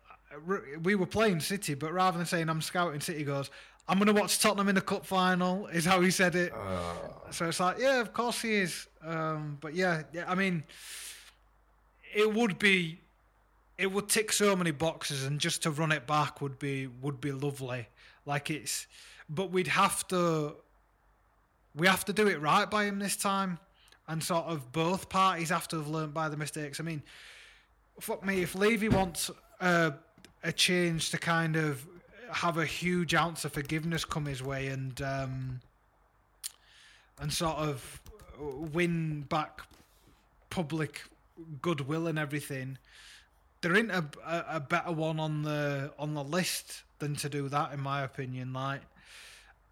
"We 0.82 0.94
were 0.94 1.06
playing 1.06 1.40
City, 1.40 1.74
but 1.74 1.92
rather 1.92 2.16
than 2.18 2.26
saying 2.26 2.48
I'm 2.48 2.62
scouting 2.62 3.00
City, 3.00 3.24
goes." 3.24 3.50
I'm 3.88 3.98
going 3.98 4.14
to 4.14 4.20
watch 4.20 4.38
Tottenham 4.38 4.68
in 4.68 4.76
the 4.76 4.80
cup 4.80 5.04
final, 5.04 5.66
is 5.72 5.84
how 5.84 6.00
he 6.00 6.12
said 6.12 6.36
it. 6.36 6.52
So 7.32 7.46
it's 7.48 7.58
like, 7.58 7.78
yeah, 7.80 8.00
of 8.00 8.12
course 8.12 8.40
he 8.40 8.54
is. 8.54 8.86
Um, 9.04 9.58
but 9.60 9.74
yeah, 9.74 10.02
yeah, 10.12 10.30
I 10.30 10.36
mean, 10.36 10.62
it 12.14 12.32
would 12.32 12.58
be 12.58 13.00
it 13.78 13.90
would 13.90 14.08
tick 14.10 14.30
so 14.30 14.54
many 14.54 14.72
boxes 14.72 15.24
and 15.24 15.40
just 15.40 15.62
to 15.62 15.70
run 15.70 15.90
it 15.90 16.06
back 16.06 16.42
would 16.42 16.58
be 16.58 16.86
would 17.00 17.20
be 17.20 17.32
lovely 17.32 17.88
like 18.26 18.50
it's 18.50 18.86
but 19.28 19.50
we'd 19.50 19.68
have 19.68 20.06
to 20.08 20.54
we 21.74 21.86
have 21.86 22.04
to 22.04 22.12
do 22.12 22.28
it 22.28 22.40
right 22.40 22.70
by 22.70 22.84
him 22.84 22.98
this 22.98 23.16
time 23.16 23.58
and 24.08 24.22
sort 24.22 24.44
of 24.44 24.70
both 24.72 25.08
parties 25.08 25.48
have 25.48 25.66
to 25.66 25.76
have 25.76 25.88
learned 25.88 26.12
by 26.12 26.28
the 26.28 26.36
mistakes 26.36 26.78
i 26.78 26.82
mean 26.82 27.02
fuck 28.00 28.24
me 28.24 28.42
if 28.42 28.54
levy 28.54 28.88
wants 28.88 29.30
a, 29.60 29.94
a 30.42 30.52
change 30.52 31.10
to 31.10 31.18
kind 31.18 31.56
of 31.56 31.86
have 32.32 32.58
a 32.58 32.64
huge 32.64 33.14
ounce 33.14 33.44
of 33.44 33.52
forgiveness 33.52 34.04
come 34.04 34.26
his 34.26 34.42
way 34.42 34.68
and 34.68 35.02
um 35.02 35.60
and 37.20 37.32
sort 37.32 37.56
of 37.56 38.00
win 38.38 39.22
back 39.22 39.62
public 40.48 41.02
goodwill 41.62 42.06
and 42.06 42.18
everything. 42.18 42.78
There 43.60 43.76
ain't 43.76 43.90
a, 43.90 44.04
a, 44.26 44.44
a 44.56 44.60
better 44.60 44.92
one 44.92 45.20
on 45.20 45.42
the 45.42 45.92
on 45.98 46.14
the 46.14 46.24
list 46.24 46.82
than 46.98 47.14
to 47.16 47.28
do 47.28 47.48
that 47.48 47.72
in 47.72 47.80
my 47.80 48.02
opinion 48.02 48.52
like 48.52 48.82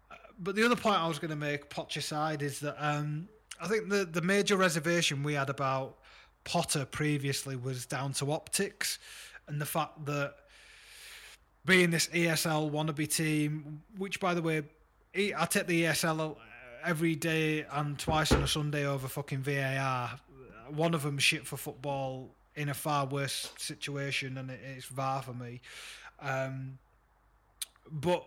uh, 0.09 0.15
but 0.39 0.55
the 0.55 0.65
other 0.65 0.75
point 0.75 0.97
I 0.97 1.07
was 1.07 1.19
going 1.19 1.29
to 1.29 1.35
make 1.35 1.69
Poch 1.69 1.95
aside 1.95 2.41
is 2.41 2.59
that 2.61 2.75
um, 2.79 3.27
I 3.61 3.67
think 3.67 3.89
the 3.89 4.05
the 4.05 4.21
major 4.21 4.57
reservation 4.57 5.23
we 5.23 5.33
had 5.33 5.49
about 5.49 5.97
Potter 6.43 6.85
previously 6.85 7.55
was 7.55 7.85
down 7.85 8.13
to 8.13 8.31
optics 8.31 8.99
and 9.47 9.59
the 9.59 9.65
fact 9.65 10.05
that 10.05 10.35
being 11.65 11.89
this 11.91 12.07
ESL 12.07 12.71
wannabe 12.71 13.13
team, 13.13 13.81
which 13.97 14.19
by 14.19 14.33
the 14.33 14.41
way, 14.41 14.63
I 15.15 15.45
take 15.45 15.67
the 15.67 15.83
ESL 15.83 16.37
every 16.83 17.15
day 17.15 17.65
and 17.71 17.97
twice 17.97 18.31
on 18.31 18.43
a 18.43 18.47
Sunday 18.47 18.85
over 18.85 19.07
fucking 19.07 19.39
VAR. 19.39 20.19
One 20.69 20.93
of 20.93 21.03
them 21.03 21.17
shit 21.17 21.45
for 21.45 21.57
football 21.57 22.29
in 22.55 22.69
a 22.69 22.73
far 22.73 23.05
worse 23.05 23.51
situation, 23.57 24.37
and 24.37 24.51
it's 24.51 24.85
VAR 24.85 25.21
for 25.21 25.33
me. 25.33 25.61
Um, 26.21 26.77
but 27.91 28.25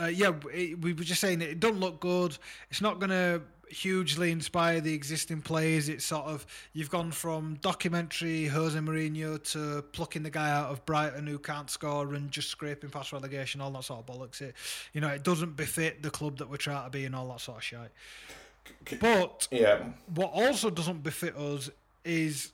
uh, 0.00 0.06
yeah, 0.06 0.32
it, 0.52 0.80
we 0.80 0.92
were 0.92 1.04
just 1.04 1.20
saying 1.20 1.40
that 1.40 1.50
it 1.50 1.60
doesn't 1.60 1.80
look 1.80 2.00
good. 2.00 2.36
It's 2.70 2.80
not 2.80 2.98
going 2.98 3.10
to 3.10 3.42
hugely 3.70 4.30
inspire 4.30 4.80
the 4.80 4.92
existing 4.92 5.42
players. 5.42 5.88
It's 5.88 6.04
sort 6.04 6.26
of 6.26 6.46
you've 6.72 6.90
gone 6.90 7.10
from 7.12 7.54
documentary 7.60 8.46
Jose 8.46 8.78
Mourinho 8.78 9.42
to 9.52 9.82
plucking 9.92 10.22
the 10.22 10.30
guy 10.30 10.50
out 10.50 10.70
of 10.70 10.84
Brighton 10.84 11.26
who 11.26 11.38
can't 11.38 11.70
score 11.70 12.14
and 12.14 12.30
just 12.30 12.48
scraping 12.48 12.90
past 12.90 13.12
relegation, 13.12 13.60
all 13.60 13.70
that 13.72 13.84
sort 13.84 14.00
of 14.00 14.06
bollocks. 14.06 14.40
It, 14.40 14.54
you 14.92 15.00
know, 15.00 15.08
it 15.08 15.22
doesn't 15.22 15.56
befit 15.56 16.02
the 16.02 16.10
club 16.10 16.38
that 16.38 16.50
we're 16.50 16.56
trying 16.56 16.84
to 16.84 16.90
be 16.90 17.04
and 17.04 17.14
all 17.14 17.28
that 17.28 17.40
sort 17.40 17.58
of 17.58 17.64
shit. 17.64 18.98
But 19.00 19.48
Yeah. 19.50 19.84
what 20.14 20.32
also 20.32 20.70
doesn't 20.70 21.02
befit 21.02 21.36
us 21.36 21.70
is 22.04 22.52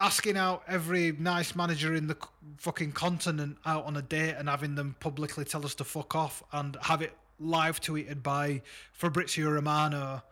asking 0.00 0.36
out 0.36 0.62
every 0.66 1.12
nice 1.12 1.54
manager 1.54 1.94
in 1.94 2.08
the 2.08 2.16
fucking 2.58 2.92
continent 2.92 3.56
out 3.64 3.84
on 3.84 3.96
a 3.96 4.02
date 4.02 4.34
and 4.36 4.48
having 4.48 4.74
them 4.74 4.96
publicly 5.00 5.44
tell 5.44 5.64
us 5.64 5.74
to 5.76 5.84
fuck 5.84 6.14
off 6.14 6.42
and 6.52 6.76
have 6.82 7.00
it 7.00 7.16
live 7.38 7.80
tweeted 7.80 8.22
by 8.22 8.62
Fabrizio 8.92 9.50
Romano 9.50 10.22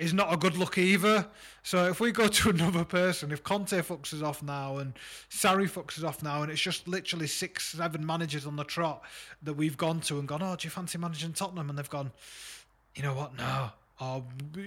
is 0.00 0.14
not 0.14 0.32
a 0.32 0.36
good 0.36 0.56
look 0.56 0.78
either. 0.78 1.26
So 1.62 1.88
if 1.88 2.00
we 2.00 2.10
go 2.10 2.26
to 2.40 2.50
another 2.50 2.84
person, 2.84 3.30
if 3.30 3.44
Conte 3.44 3.76
fucks 3.80 4.14
us 4.14 4.22
off 4.22 4.42
now 4.42 4.78
and 4.78 4.94
Sarri 5.30 5.68
fucks 5.68 5.98
us 5.98 6.04
off 6.04 6.22
now, 6.22 6.42
and 6.42 6.50
it's 6.50 6.60
just 6.60 6.88
literally 6.88 7.26
six, 7.26 7.68
seven 7.68 8.04
managers 8.04 8.46
on 8.46 8.56
the 8.56 8.64
trot 8.64 9.02
that 9.42 9.54
we've 9.54 9.76
gone 9.76 10.00
to 10.02 10.18
and 10.18 10.26
gone, 10.26 10.42
oh, 10.42 10.56
do 10.56 10.66
you 10.66 10.70
fancy 10.70 10.98
managing 10.98 11.34
Tottenham? 11.34 11.68
And 11.68 11.78
they've 11.78 11.90
gone, 11.90 12.10
you 12.94 13.02
know 13.02 13.14
what? 13.14 13.36
No. 13.36 13.70
Oh, 14.00 14.24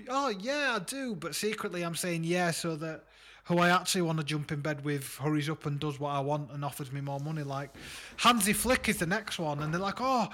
oh 0.10 0.30
yeah, 0.30 0.78
I 0.80 0.80
do. 0.80 1.16
But 1.16 1.34
secretly, 1.34 1.82
I'm 1.82 1.96
saying 1.96 2.24
yeah 2.24 2.52
so 2.52 2.76
that 2.76 3.06
who 3.46 3.58
I 3.58 3.70
actually 3.70 4.04
want 4.04 4.20
to 4.20 4.24
jump 4.24 4.52
in 4.54 4.62
bed 4.62 4.86
with 4.86 5.18
hurries 5.18 5.50
up 5.50 5.66
and 5.66 5.78
does 5.78 6.00
what 6.00 6.12
I 6.12 6.20
want 6.22 6.52
and 6.52 6.64
offers 6.64 6.92
me 6.92 7.02
more 7.02 7.20
money. 7.20 7.44
Like 7.44 7.72
Hansi 8.18 8.54
Flick 8.54 8.88
is 8.88 8.98
the 8.98 9.06
next 9.06 9.38
one, 9.38 9.62
and 9.62 9.74
they're 9.74 9.82
like, 9.82 10.00
oh, 10.00 10.30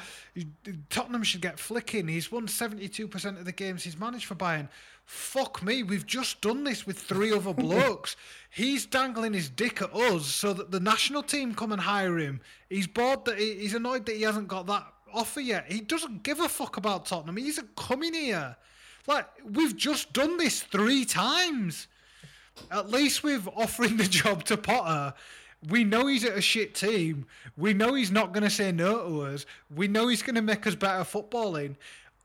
Tottenham 0.90 1.24
should 1.24 1.42
get 1.42 1.58
Flick 1.58 1.96
in. 1.96 2.08
He's 2.08 2.32
won 2.32 2.48
72% 2.48 3.26
of 3.40 3.46
the 3.46 3.52
games 3.52 3.84
he's 3.84 3.98
managed 3.98 4.26
for 4.26 4.36
Bayern. 4.36 4.70
Fuck 5.06 5.64
me, 5.64 5.82
we've 5.82 6.06
just 6.06 6.40
done 6.42 6.64
this 6.64 6.86
with 6.86 7.00
three 7.00 7.34
other 7.34 7.54
blokes. 7.56 8.16
He's 8.52 8.86
dangling 8.86 9.34
his 9.34 9.50
dick 9.50 9.82
at 9.82 9.94
us 9.96 10.28
so 10.28 10.54
that 10.54 10.70
the 10.70 10.80
national 10.80 11.24
team 11.24 11.56
come 11.56 11.72
and 11.72 11.82
hire 11.82 12.20
him. 12.20 12.42
He's 12.70 12.86
bored 12.86 13.26
that 13.26 13.40
he, 13.40 13.56
he's 13.56 13.74
annoyed 13.74 14.06
that 14.06 14.18
he 14.18 14.22
hasn't 14.22 14.48
got 14.48 14.68
that 14.68 14.86
offer 15.12 15.42
yet. 15.42 15.72
He 15.72 15.82
doesn't 15.82 16.22
give 16.22 16.40
a 16.40 16.48
fuck 16.48 16.78
about 16.78 17.08
Tottenham. 17.08 17.38
He 17.38 17.48
isn't 17.48 17.76
coming 17.76 18.14
here. 18.14 18.56
Like 19.08 19.28
we've 19.44 19.76
just 19.76 20.14
done 20.14 20.38
this 20.38 20.62
three 20.62 21.06
times. 21.06 21.88
At 22.72 22.90
least 22.90 23.24
with 23.24 23.48
offering 23.56 23.98
the 23.98 24.04
job 24.06 24.44
to 24.46 24.58
Potter, 24.58 25.14
we 25.68 25.84
know 25.84 26.08
he's 26.08 26.24
at 26.24 26.38
a 26.38 26.42
shit 26.42 26.76
team. 26.76 27.26
We 27.58 27.74
know 27.74 27.94
he's 27.94 28.12
not 28.12 28.32
going 28.34 28.44
to 28.44 28.50
say 28.50 28.72
no 28.72 29.08
to 29.08 29.22
us. 29.24 29.46
We 29.74 29.88
know 29.88 30.08
he's 30.08 30.22
going 30.22 30.36
to 30.36 30.42
make 30.42 30.66
us 30.68 30.76
better 30.76 31.04
footballing. 31.04 31.76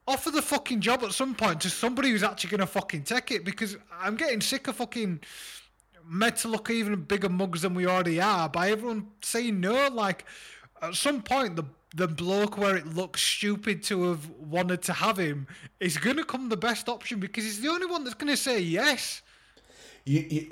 Offer 0.06 0.30
the 0.30 0.42
fucking 0.42 0.80
job 0.80 1.02
at 1.02 1.12
some 1.12 1.34
point 1.34 1.62
to 1.62 1.70
somebody 1.70 2.10
who's 2.10 2.22
actually 2.22 2.50
going 2.50 2.60
to 2.60 2.66
fucking 2.66 3.04
take 3.04 3.30
it 3.30 3.44
because 3.44 3.76
I'm 3.98 4.16
getting 4.16 4.40
sick 4.40 4.68
of 4.68 4.76
fucking 4.76 5.20
made 6.06 6.36
to 6.36 6.48
look 6.48 6.70
even 6.70 6.94
bigger 6.96 7.30
mugs 7.30 7.62
than 7.62 7.74
we 7.74 7.86
already 7.86 8.20
are 8.20 8.48
by 8.48 8.70
everyone 8.70 9.08
saying 9.22 9.60
no. 9.60 9.88
Like, 9.88 10.26
at 10.82 10.94
some 10.94 11.22
point, 11.22 11.56
the 11.56 11.64
the 11.94 12.08
bloke 12.08 12.58
where 12.58 12.76
it 12.76 12.86
looks 12.88 13.22
stupid 13.22 13.82
to 13.84 14.10
have 14.10 14.28
wanted 14.30 14.82
to 14.82 14.92
have 14.92 15.16
him 15.16 15.46
is 15.78 15.96
going 15.96 16.16
to 16.16 16.24
come 16.24 16.48
the 16.48 16.56
best 16.56 16.88
option 16.88 17.20
because 17.20 17.44
he's 17.44 17.60
the 17.60 17.68
only 17.68 17.86
one 17.86 18.02
that's 18.02 18.16
going 18.16 18.30
to 18.32 18.36
say 18.36 18.58
yes. 18.58 19.22
You, 20.04 20.20
you 20.28 20.50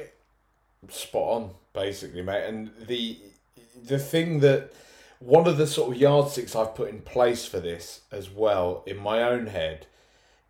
spot 0.89 1.43
on, 1.43 1.51
basically, 1.73 2.23
mate. 2.23 2.45
And 2.47 2.71
the 2.87 3.19
the 3.85 3.99
thing 3.99 4.41
that 4.41 4.73
one 5.19 5.47
of 5.47 5.57
the 5.57 5.67
sort 5.67 5.95
of 5.95 6.01
yardsticks 6.01 6.57
I've 6.57 6.75
put 6.75 6.91
in 6.91 7.01
place 7.01 7.47
for 7.47 7.61
this 7.61 8.01
as 8.11 8.31
well 8.31 8.83
in 8.87 8.99
my 8.99 9.23
own 9.23 9.47
head 9.47 9.87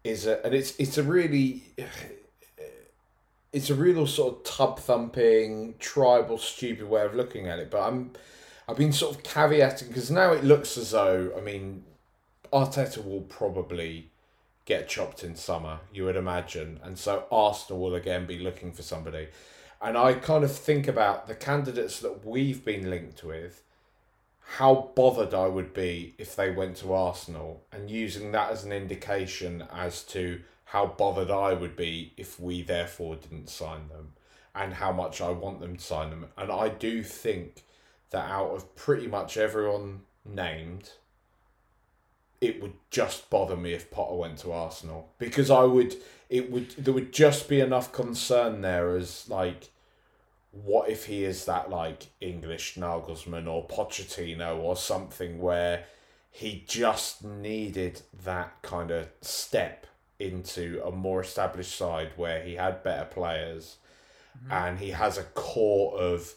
is 0.05 0.27
a, 0.27 0.45
and 0.45 0.55
it's 0.55 0.75
it's 0.79 0.99
a 0.99 1.03
really 1.03 1.63
it's 3.53 3.69
a 3.69 3.75
real 3.75 4.07
sort 4.07 4.35
of 4.35 4.45
tub 4.45 4.79
thumping 4.79 5.75
tribal 5.79 6.39
stupid 6.39 6.89
way 6.89 7.05
of 7.05 7.15
looking 7.15 7.49
at 7.49 7.59
it 7.59 7.71
but 7.71 7.83
i'm 7.83 8.11
i've 8.67 8.77
been 8.77 8.93
sort 8.93 9.15
of 9.15 9.23
caveating 9.23 9.89
because 9.89 10.11
now 10.11 10.33
it 10.33 10.43
looks 10.43 10.79
as 10.79 10.93
though 10.93 11.31
i 11.37 11.41
mean 11.41 11.85
arteta 12.53 13.05
will 13.05 13.21
probably 13.23 14.09
get 14.65 14.89
chopped 14.89 15.25
in 15.25 15.35
summer 15.35 15.81
you 15.93 16.05
would 16.05 16.17
imagine 16.17 16.79
and 16.83 16.99
so 16.99 17.25
arsenal 17.31 17.81
will 17.81 17.95
again 17.95 18.27
be 18.27 18.39
looking 18.39 18.73
for 18.73 18.83
somebody 18.83 19.29
and 19.81 19.97
i 19.97 20.13
kind 20.13 20.45
of 20.45 20.53
think 20.55 20.87
about 20.87 21.27
the 21.27 21.35
candidates 21.35 22.01
that 22.01 22.25
we've 22.25 22.65
been 22.65 22.89
linked 22.89 23.25
with 23.25 23.63
how 24.57 24.91
bothered 24.95 25.33
I 25.33 25.47
would 25.47 25.73
be 25.73 26.15
if 26.19 26.37
they 26.37 26.51
went 26.51 26.77
to 26.79 26.93
Arsenal 26.93 27.65
and 27.73 27.91
using 27.91 28.33
that 28.33 28.51
as 28.51 28.65
an 28.65 28.73
indication 28.73 29.65
as 29.73 30.03
to 30.05 30.43
how 30.65 30.87
bothered 30.87 31.31
I 31.31 31.55
would 31.55 31.75
be 31.75 32.13
if 32.17 32.39
we 32.39 32.63
therefore 32.63 33.17
didn't 33.17 33.49
sign 33.49 33.89
them 33.89 34.13
and 34.55 34.75
how 34.75 34.93
much 34.93 35.21
I 35.21 35.31
want 35.31 35.61
them 35.61 35.77
to 35.77 35.83
sign 35.83 36.11
them. 36.11 36.27
And 36.37 36.53
I 36.53 36.69
do 36.69 37.03
think 37.03 37.65
that 38.11 38.31
out 38.31 38.51
of 38.51 38.77
pretty 38.77 39.07
much 39.07 39.39
everyone 39.39 40.03
named, 40.25 40.91
it 42.43 42.61
would 42.61 42.75
just 42.91 43.31
bother 43.31 43.57
me 43.57 43.73
if 43.73 43.91
Potter 43.91 44.17
went 44.17 44.39
to 44.39 44.51
Arsenal 44.53 45.09
because 45.19 45.49
I 45.49 45.63
would 45.63 45.95
it 46.29 46.51
would 46.51 46.71
there 46.73 46.93
would 46.93 47.13
just 47.13 47.49
be 47.49 47.61
enough 47.61 47.93
concern 47.93 48.61
there 48.61 48.97
as 48.97 49.29
like 49.29 49.71
what 50.51 50.91
if 50.91 51.07
he 51.07 51.25
is 51.25 51.45
that 51.45 51.71
like 51.71 52.09
English 52.21 52.75
Nagelsmann 52.75 53.47
or 53.47 53.67
Pochettino 53.69 54.59
or 54.59 54.77
something 54.77 55.41
where 55.41 55.85
he 56.31 56.65
just 56.67 57.23
needed 57.25 58.03
that 58.25 58.61
kind 58.63 58.91
of 58.91 59.09
step 59.21 59.87
into 60.19 60.83
a 60.85 60.91
more 60.91 61.21
established 61.21 61.77
side 61.77 62.11
where 62.17 62.43
he 62.43 62.55
had 62.55 62.83
better 62.83 63.05
players 63.05 63.77
mm-hmm. 64.37 64.53
and 64.53 64.79
he 64.81 64.91
has 64.91 65.17
a 65.17 65.23
core 65.23 65.97
of 65.97 66.35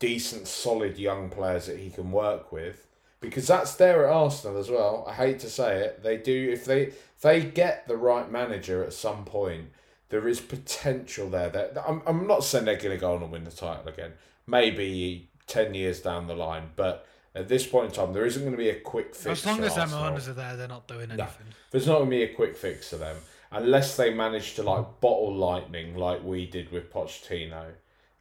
decent 0.00 0.48
solid 0.48 0.98
young 0.98 1.30
players 1.30 1.66
that 1.66 1.78
he 1.78 1.90
can 1.90 2.10
work 2.10 2.50
with 2.50 2.88
because 3.24 3.46
that's 3.46 3.74
there 3.74 4.06
at 4.06 4.12
Arsenal 4.12 4.58
as 4.58 4.70
well. 4.70 5.04
I 5.08 5.14
hate 5.14 5.38
to 5.40 5.50
say 5.50 5.80
it, 5.80 6.02
they 6.02 6.16
do 6.16 6.50
if 6.52 6.64
they 6.64 6.82
if 6.82 7.20
they 7.20 7.42
get 7.42 7.88
the 7.88 7.96
right 7.96 8.30
manager 8.30 8.82
at 8.84 8.92
some 8.92 9.24
point, 9.24 9.70
there 10.08 10.26
is 10.28 10.40
potential 10.40 11.28
there. 11.28 11.48
That 11.48 11.76
I'm 11.86 12.02
I'm 12.06 12.26
not 12.26 12.44
saying 12.44 12.64
they're 12.64 12.76
going 12.76 12.90
to 12.90 13.00
go 13.00 13.14
on 13.14 13.22
and 13.22 13.32
win 13.32 13.44
the 13.44 13.50
title 13.50 13.88
again. 13.88 14.12
Maybe 14.46 15.28
ten 15.46 15.74
years 15.74 16.00
down 16.00 16.26
the 16.26 16.34
line, 16.34 16.70
but 16.76 17.06
at 17.34 17.48
this 17.48 17.66
point 17.66 17.86
in 17.86 17.92
time, 17.92 18.12
there 18.12 18.26
isn't 18.26 18.42
going 18.42 18.52
to 18.52 18.58
be 18.58 18.68
a 18.68 18.80
quick 18.80 19.14
fix. 19.14 19.40
As 19.40 19.46
long 19.46 19.64
as 19.64 19.74
them 19.74 19.92
owners 19.92 20.28
are 20.28 20.34
there, 20.34 20.56
they're 20.56 20.68
not 20.68 20.86
doing 20.86 21.10
anything. 21.10 21.18
No, 21.18 21.54
there's 21.70 21.86
not 21.86 21.98
going 21.98 22.10
to 22.10 22.16
be 22.16 22.22
a 22.22 22.34
quick 22.34 22.56
fix 22.56 22.90
for 22.90 22.96
them 22.96 23.16
unless 23.54 23.96
they 23.96 24.12
manage 24.12 24.54
to 24.54 24.62
like 24.62 25.00
bottle 25.00 25.34
lightning 25.34 25.96
like 25.96 26.22
we 26.24 26.46
did 26.46 26.70
with 26.72 26.92
Pochettino 26.92 27.66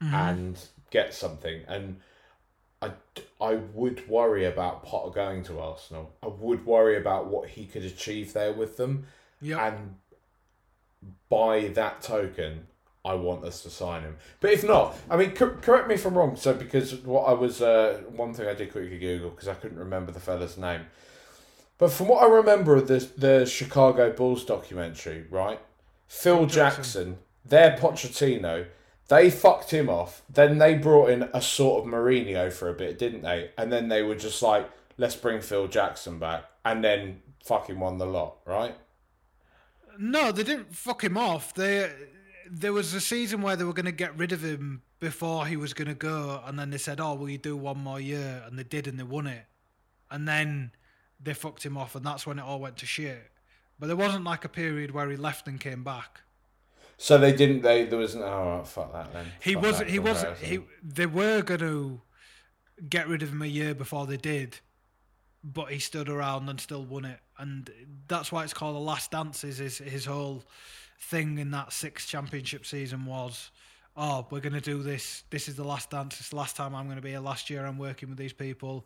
mm-hmm. 0.01 0.13
and 0.13 0.59
get 0.91 1.13
something 1.13 1.61
and 1.67 1.99
I, 2.83 2.91
I 3.43 3.55
would 3.55 4.07
worry 4.07 4.45
about 4.45 4.83
Potter 4.83 5.11
going 5.11 5.43
to 5.43 5.59
Arsenal. 5.59 6.11
I 6.21 6.27
would 6.27 6.65
worry 6.65 6.97
about 6.97 7.27
what 7.27 7.49
he 7.49 7.65
could 7.65 7.83
achieve 7.83 8.33
there 8.33 8.53
with 8.53 8.77
them. 8.77 9.05
Yep. 9.41 9.59
And 9.59 9.95
by 11.29 11.67
that 11.69 12.01
token, 12.01 12.67
I 13.05 13.15
want 13.15 13.43
us 13.43 13.63
to 13.63 13.69
sign 13.69 14.03
him. 14.03 14.17
But 14.39 14.51
if 14.51 14.63
not, 14.63 14.95
I 15.09 15.17
mean, 15.17 15.31
co- 15.31 15.57
correct 15.61 15.87
me 15.87 15.95
if 15.95 16.05
I'm 16.05 16.13
wrong. 16.13 16.35
So, 16.35 16.53
because 16.53 16.95
what 16.95 17.23
I 17.23 17.33
was, 17.33 17.61
uh, 17.61 18.01
one 18.15 18.33
thing 18.33 18.47
I 18.47 18.53
did 18.53 18.71
quickly 18.71 18.97
Google 18.97 19.29
because 19.29 19.47
I 19.47 19.55
couldn't 19.55 19.79
remember 19.79 20.11
the 20.11 20.19
fella's 20.19 20.57
name. 20.57 20.85
But 21.77 21.91
from 21.91 22.07
what 22.07 22.23
I 22.23 22.27
remember 22.27 22.75
of 22.75 22.87
the, 22.87 23.09
the 23.17 23.45
Chicago 23.45 24.11
Bulls 24.13 24.45
documentary, 24.45 25.25
right? 25.29 25.59
Phil 26.07 26.45
Jackson, 26.45 26.53
Jackson 26.55 27.17
their 27.45 27.77
Pochettino, 27.77 28.67
they 29.07 29.29
fucked 29.29 29.71
him 29.71 29.89
off. 29.89 30.21
Then 30.29 30.57
they 30.57 30.75
brought 30.75 31.09
in 31.09 31.29
a 31.33 31.41
sort 31.41 31.83
of 31.83 31.91
Mourinho 31.91 32.51
for 32.51 32.69
a 32.69 32.73
bit, 32.73 32.97
didn't 32.97 33.21
they? 33.21 33.51
And 33.57 33.71
then 33.71 33.89
they 33.89 34.01
were 34.01 34.15
just 34.15 34.41
like, 34.41 34.69
let's 34.97 35.15
bring 35.15 35.41
Phil 35.41 35.67
Jackson 35.67 36.19
back. 36.19 36.45
And 36.65 36.83
then 36.83 37.21
fucking 37.43 37.79
won 37.79 37.97
the 37.97 38.05
lot, 38.05 38.37
right? 38.45 38.75
No, 39.99 40.31
they 40.31 40.43
didn't 40.43 40.75
fuck 40.75 41.03
him 41.03 41.17
off. 41.17 41.53
They 41.53 41.91
there 42.49 42.73
was 42.73 42.93
a 42.93 43.01
season 43.01 43.41
where 43.41 43.55
they 43.55 43.63
were 43.63 43.73
going 43.73 43.85
to 43.85 43.91
get 43.91 44.17
rid 44.17 44.31
of 44.31 44.43
him 44.43 44.81
before 44.99 45.45
he 45.45 45.55
was 45.57 45.73
going 45.73 45.87
to 45.87 45.95
go, 45.95 46.41
and 46.45 46.57
then 46.57 46.69
they 46.69 46.77
said, 46.77 46.99
"Oh, 46.99 47.13
will 47.15 47.29
you 47.29 47.37
do 47.37 47.55
one 47.55 47.77
more 47.77 47.99
year?" 47.99 48.43
And 48.45 48.57
they 48.57 48.63
did, 48.63 48.87
and 48.87 48.99
they 48.99 49.03
won 49.03 49.27
it. 49.27 49.45
And 50.09 50.27
then 50.27 50.71
they 51.21 51.33
fucked 51.33 51.65
him 51.65 51.77
off, 51.77 51.95
and 51.95 52.05
that's 52.05 52.25
when 52.25 52.39
it 52.39 52.43
all 52.43 52.59
went 52.59 52.77
to 52.77 52.85
shit. 52.85 53.31
But 53.79 53.87
there 53.87 53.95
wasn't 53.95 54.23
like 54.23 54.45
a 54.45 54.49
period 54.49 54.91
where 54.91 55.09
he 55.09 55.17
left 55.17 55.47
and 55.47 55.59
came 55.59 55.83
back. 55.83 56.21
So 56.97 57.17
they 57.17 57.33
didn't. 57.33 57.61
They 57.61 57.85
there 57.85 57.99
wasn't. 57.99 58.23
Oh 58.23 58.63
fuck 58.65 58.93
that 58.93 59.11
then. 59.13 59.25
He 59.41 59.53
fuck 59.53 59.63
wasn't. 59.63 59.89
He 59.89 59.99
wasn't. 59.99 60.37
He. 60.37 60.59
They 60.83 61.05
were 61.05 61.41
gonna 61.41 61.97
get 62.89 63.07
rid 63.07 63.23
of 63.23 63.29
him 63.29 63.41
a 63.41 63.47
year 63.47 63.73
before 63.73 64.05
they 64.05 64.17
did, 64.17 64.59
but 65.43 65.71
he 65.71 65.79
stood 65.79 66.09
around 66.09 66.49
and 66.49 66.59
still 66.59 66.83
won 66.83 67.05
it, 67.05 67.19
and 67.37 67.69
that's 68.07 68.31
why 68.31 68.43
it's 68.43 68.53
called 68.53 68.75
the 68.75 68.79
last 68.79 69.11
dance. 69.11 69.43
Is 69.43 69.57
his 69.57 69.77
his 69.79 70.05
whole 70.05 70.43
thing 70.99 71.37
in 71.37 71.51
that 71.51 71.73
sixth 71.73 72.07
championship 72.07 72.65
season 72.65 73.05
was, 73.05 73.51
oh, 73.97 74.25
we're 74.29 74.39
gonna 74.39 74.61
do 74.61 74.81
this. 74.81 75.23
This 75.29 75.47
is 75.47 75.55
the 75.55 75.63
last 75.63 75.89
dance. 75.89 76.19
It's 76.19 76.29
the 76.29 76.35
last 76.35 76.55
time 76.55 76.75
I'm 76.75 76.87
gonna 76.87 77.01
be 77.01 77.09
here. 77.09 77.19
Last 77.19 77.49
year 77.49 77.65
I'm 77.65 77.77
working 77.77 78.09
with 78.09 78.17
these 78.17 78.33
people. 78.33 78.85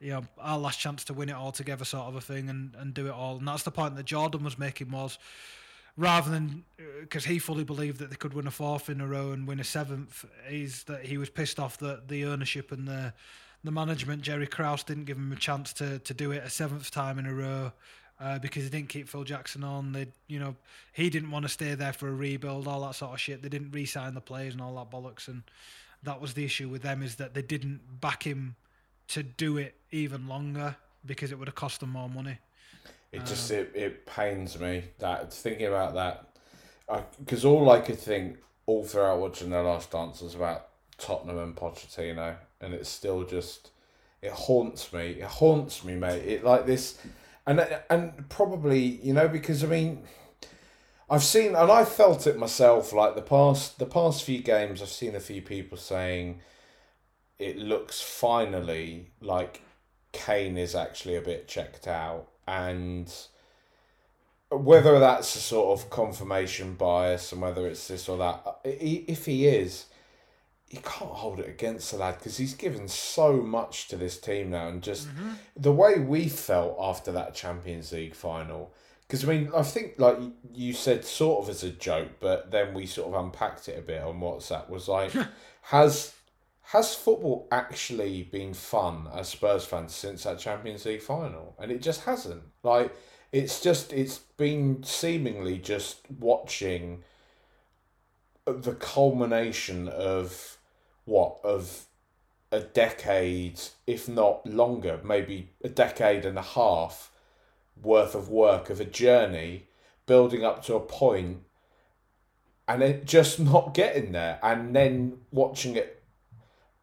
You 0.00 0.12
know, 0.12 0.24
our 0.38 0.58
last 0.58 0.78
chance 0.78 1.04
to 1.04 1.12
win 1.12 1.28
it 1.28 1.34
all 1.34 1.52
together, 1.52 1.84
sort 1.84 2.06
of 2.06 2.16
a 2.16 2.20
thing, 2.20 2.48
and 2.48 2.74
and 2.76 2.94
do 2.94 3.08
it 3.08 3.12
all. 3.12 3.38
And 3.38 3.48
that's 3.48 3.64
the 3.64 3.70
point 3.70 3.96
that 3.96 4.06
Jordan 4.06 4.44
was 4.44 4.58
making 4.58 4.90
was 4.90 5.18
rather 5.98 6.30
than 6.30 6.64
because 7.00 7.26
uh, 7.26 7.30
he 7.30 7.38
fully 7.38 7.64
believed 7.64 7.98
that 7.98 8.08
they 8.08 8.16
could 8.16 8.32
win 8.32 8.46
a 8.46 8.50
fourth 8.50 8.88
in 8.88 9.00
a 9.02 9.06
row 9.06 9.32
and 9.32 9.46
win 9.46 9.60
a 9.60 9.64
seventh, 9.64 10.24
is 10.48 10.84
that 10.84 11.04
he 11.04 11.18
was 11.18 11.28
pissed 11.28 11.58
off 11.58 11.76
that 11.78 12.08
the 12.08 12.24
ownership 12.24 12.72
and 12.72 12.88
the 12.88 13.12
the 13.64 13.72
management, 13.72 14.22
Jerry 14.22 14.46
Krause, 14.46 14.84
didn't 14.84 15.04
give 15.04 15.16
him 15.18 15.32
a 15.32 15.36
chance 15.36 15.74
to 15.74 15.98
to 15.98 16.14
do 16.14 16.30
it 16.30 16.42
a 16.42 16.48
seventh 16.48 16.90
time 16.90 17.18
in 17.18 17.26
a 17.26 17.34
row. 17.34 17.72
Uh, 18.20 18.36
because 18.36 18.64
he 18.64 18.68
didn't 18.68 18.88
keep 18.88 19.08
Phil 19.08 19.22
Jackson 19.22 19.62
on, 19.62 19.92
they, 19.92 20.08
you 20.26 20.40
know, 20.40 20.56
he 20.92 21.08
didn't 21.08 21.30
want 21.30 21.44
to 21.44 21.48
stay 21.48 21.76
there 21.76 21.92
for 21.92 22.08
a 22.08 22.12
rebuild, 22.12 22.66
all 22.66 22.80
that 22.80 22.96
sort 22.96 23.12
of 23.12 23.20
shit. 23.20 23.42
They 23.42 23.48
didn't 23.48 23.70
re-sign 23.70 24.12
the 24.14 24.20
players 24.20 24.54
and 24.54 24.60
all 24.60 24.74
that 24.74 24.90
bollocks, 24.90 25.28
and 25.28 25.44
that 26.02 26.20
was 26.20 26.34
the 26.34 26.44
issue 26.44 26.68
with 26.68 26.82
them 26.82 27.02
is 27.02 27.14
that 27.16 27.34
they 27.34 27.42
didn't 27.42 28.00
back 28.00 28.24
him 28.24 28.56
to 29.08 29.22
do 29.22 29.56
it 29.56 29.76
even 29.90 30.26
longer 30.26 30.76
because 31.04 31.32
it 31.32 31.38
would 31.38 31.48
have 31.48 31.54
cost 31.54 31.78
them 31.78 31.90
more 31.90 32.08
money. 32.08 32.38
It 33.12 33.24
just 33.24 33.50
um, 33.50 33.58
it, 33.58 33.72
it 33.74 34.06
pains 34.06 34.58
me 34.58 34.84
that 34.98 35.32
thinking 35.32 35.66
about 35.66 35.94
that 35.94 36.24
because 37.18 37.44
all 37.44 37.70
I 37.70 37.80
could 37.80 37.98
think 37.98 38.38
all 38.66 38.84
throughout 38.84 39.18
watching 39.18 39.50
the 39.50 39.62
last 39.62 39.90
dance 39.90 40.20
was 40.20 40.34
about 40.34 40.68
Tottenham 40.98 41.38
and 41.38 41.56
Pochettino, 41.56 42.36
and 42.60 42.74
it's 42.74 42.88
still 42.88 43.24
just 43.24 43.70
it 44.20 44.32
haunts 44.32 44.92
me. 44.92 45.12
It 45.20 45.24
haunts 45.24 45.84
me, 45.84 45.96
mate. 45.96 46.24
It 46.24 46.44
like 46.44 46.66
this, 46.66 46.98
and 47.46 47.66
and 47.88 48.28
probably 48.28 48.80
you 48.80 49.14
know 49.14 49.28
because 49.28 49.64
I 49.64 49.68
mean. 49.68 50.02
I've 51.10 51.24
seen 51.24 51.54
and 51.54 51.72
I 51.72 51.86
felt 51.86 52.26
it 52.26 52.36
myself. 52.36 52.92
Like 52.92 53.14
the 53.14 53.22
past, 53.22 53.78
the 53.78 53.86
past 53.86 54.24
few 54.24 54.42
games, 54.42 54.82
I've 54.82 54.90
seen 54.90 55.14
a 55.14 55.20
few 55.20 55.40
people 55.40 55.78
saying 55.78 56.42
it 57.38 57.56
looks 57.56 58.00
finally 58.00 59.12
like 59.22 59.62
Kane 60.12 60.58
is 60.58 60.74
actually 60.74 61.16
a 61.16 61.20
bit 61.20 61.48
checked 61.48 61.86
out, 61.86 62.28
and 62.48 63.12
whether 64.50 64.98
that's 64.98 65.36
a 65.36 65.40
sort 65.40 65.78
of 65.78 65.90
confirmation 65.90 66.74
bias 66.74 67.32
and 67.32 67.42
whether 67.42 67.66
it's 67.66 67.86
this 67.88 68.08
or 68.08 68.16
that, 68.16 68.60
if 68.64 69.26
he 69.26 69.46
is, 69.46 69.84
you 70.70 70.80
can't 70.80 71.10
hold 71.10 71.40
it 71.40 71.48
against 71.48 71.90
the 71.90 71.98
lad 71.98 72.16
because 72.18 72.38
he's 72.38 72.54
given 72.54 72.88
so 72.88 73.34
much 73.34 73.88
to 73.88 73.96
this 73.96 74.18
team 74.18 74.50
now, 74.50 74.68
and 74.68 74.82
just 74.82 75.08
mm-hmm. 75.08 75.32
the 75.56 75.72
way 75.72 75.98
we 75.98 76.28
felt 76.28 76.76
after 76.80 77.12
that 77.12 77.34
Champions 77.34 77.92
League 77.92 78.14
final. 78.14 78.72
Because 79.06 79.24
I 79.24 79.28
mean, 79.28 79.50
I 79.56 79.62
think 79.62 79.94
like 79.98 80.18
you 80.52 80.74
said, 80.74 81.04
sort 81.04 81.44
of 81.44 81.50
as 81.50 81.62
a 81.62 81.70
joke, 81.70 82.08
but 82.20 82.50
then 82.50 82.74
we 82.74 82.84
sort 82.84 83.14
of 83.14 83.24
unpacked 83.24 83.68
it 83.68 83.78
a 83.78 83.82
bit 83.82 84.02
on 84.02 84.20
WhatsApp. 84.20 84.68
Was 84.68 84.88
like, 84.88 85.12
has 85.62 86.14
has 86.72 86.94
football 86.94 87.48
actually 87.50 88.24
been 88.24 88.52
fun 88.52 89.08
as 89.14 89.30
Spurs 89.30 89.64
fans 89.64 89.94
since 89.94 90.24
that 90.24 90.38
Champions 90.38 90.84
League 90.84 91.00
final? 91.00 91.54
And 91.58 91.72
it 91.72 91.80
just 91.80 92.02
hasn't. 92.02 92.42
Like 92.62 92.94
it's 93.32 93.62
just 93.62 93.90
it's 93.94 94.18
been 94.18 94.82
seemingly 94.82 95.56
just 95.56 96.00
watching 96.18 97.04
the 98.44 98.74
culmination 98.74 99.88
of 99.88 100.58
what 101.06 101.38
of 101.42 101.86
a 102.52 102.60
decade, 102.60 103.58
if 103.86 104.06
not 104.06 104.46
longer, 104.46 105.00
maybe 105.02 105.48
a 105.64 105.70
decade 105.70 106.26
and 106.26 106.38
a 106.38 106.42
half 106.42 107.10
worth 107.80 108.14
of 108.14 108.28
work 108.28 108.68
of 108.68 108.78
a 108.78 108.84
journey 108.84 109.68
building 110.04 110.44
up 110.44 110.62
to 110.64 110.74
a 110.74 110.80
point 110.80 111.44
and 112.66 112.82
it 112.82 113.06
just 113.06 113.40
not 113.40 113.72
getting 113.72 114.12
there 114.12 114.38
and 114.42 114.76
then 114.76 115.16
watching 115.30 115.74
it 115.74 115.97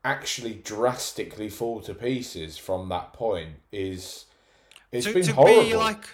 actually 0.06 0.54
drastically 0.54 1.50
fall 1.50 1.82
to 1.82 1.94
pieces 1.96 2.58
from 2.60 2.88
that 2.90 3.12
point 3.12 3.56
is 3.72 4.26
it's 4.92 5.08
to, 5.08 5.14
been 5.14 5.24
to 5.24 5.34
horrible. 5.34 5.64
Be 5.64 5.76
like, 5.76 6.08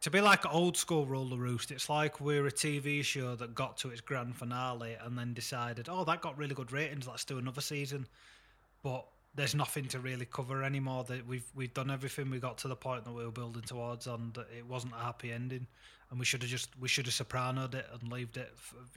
to 0.00 0.10
be 0.10 0.22
like 0.22 0.52
old 0.52 0.78
school 0.78 1.04
Rule 1.04 1.28
the 1.28 1.36
Roost, 1.36 1.70
it's 1.70 1.90
like 1.90 2.22
we're 2.22 2.46
a 2.46 2.52
TV 2.52 3.04
show 3.04 3.36
that 3.36 3.54
got 3.54 3.76
to 3.78 3.90
its 3.90 4.00
grand 4.00 4.34
finale 4.34 4.96
and 5.04 5.16
then 5.16 5.34
decided, 5.34 5.88
oh, 5.90 6.04
that 6.04 6.22
got 6.22 6.38
really 6.38 6.54
good 6.54 6.72
ratings. 6.72 7.06
Let's 7.06 7.24
do 7.26 7.36
another 7.36 7.60
season. 7.60 8.06
But 8.82 9.06
there's 9.34 9.54
nothing 9.54 9.86
to 9.88 9.98
really 9.98 10.26
cover 10.26 10.62
anymore. 10.62 11.04
That 11.04 11.26
we've 11.26 11.50
we've 11.54 11.74
done 11.74 11.90
everything. 11.90 12.30
We 12.30 12.38
got 12.38 12.58
to 12.58 12.68
the 12.68 12.76
point 12.76 13.04
that 13.04 13.12
we 13.12 13.24
were 13.24 13.30
building 13.32 13.62
towards, 13.62 14.06
and 14.06 14.36
it 14.56 14.66
wasn't 14.66 14.94
a 14.94 15.02
happy 15.02 15.32
ending. 15.32 15.66
And 16.10 16.18
we 16.20 16.24
should 16.26 16.42
have 16.42 16.50
just 16.50 16.68
we 16.78 16.86
should 16.86 17.06
have 17.06 17.14
sopranoed 17.14 17.74
it 17.74 17.86
and 17.92 18.12
left 18.12 18.36
it, 18.36 18.52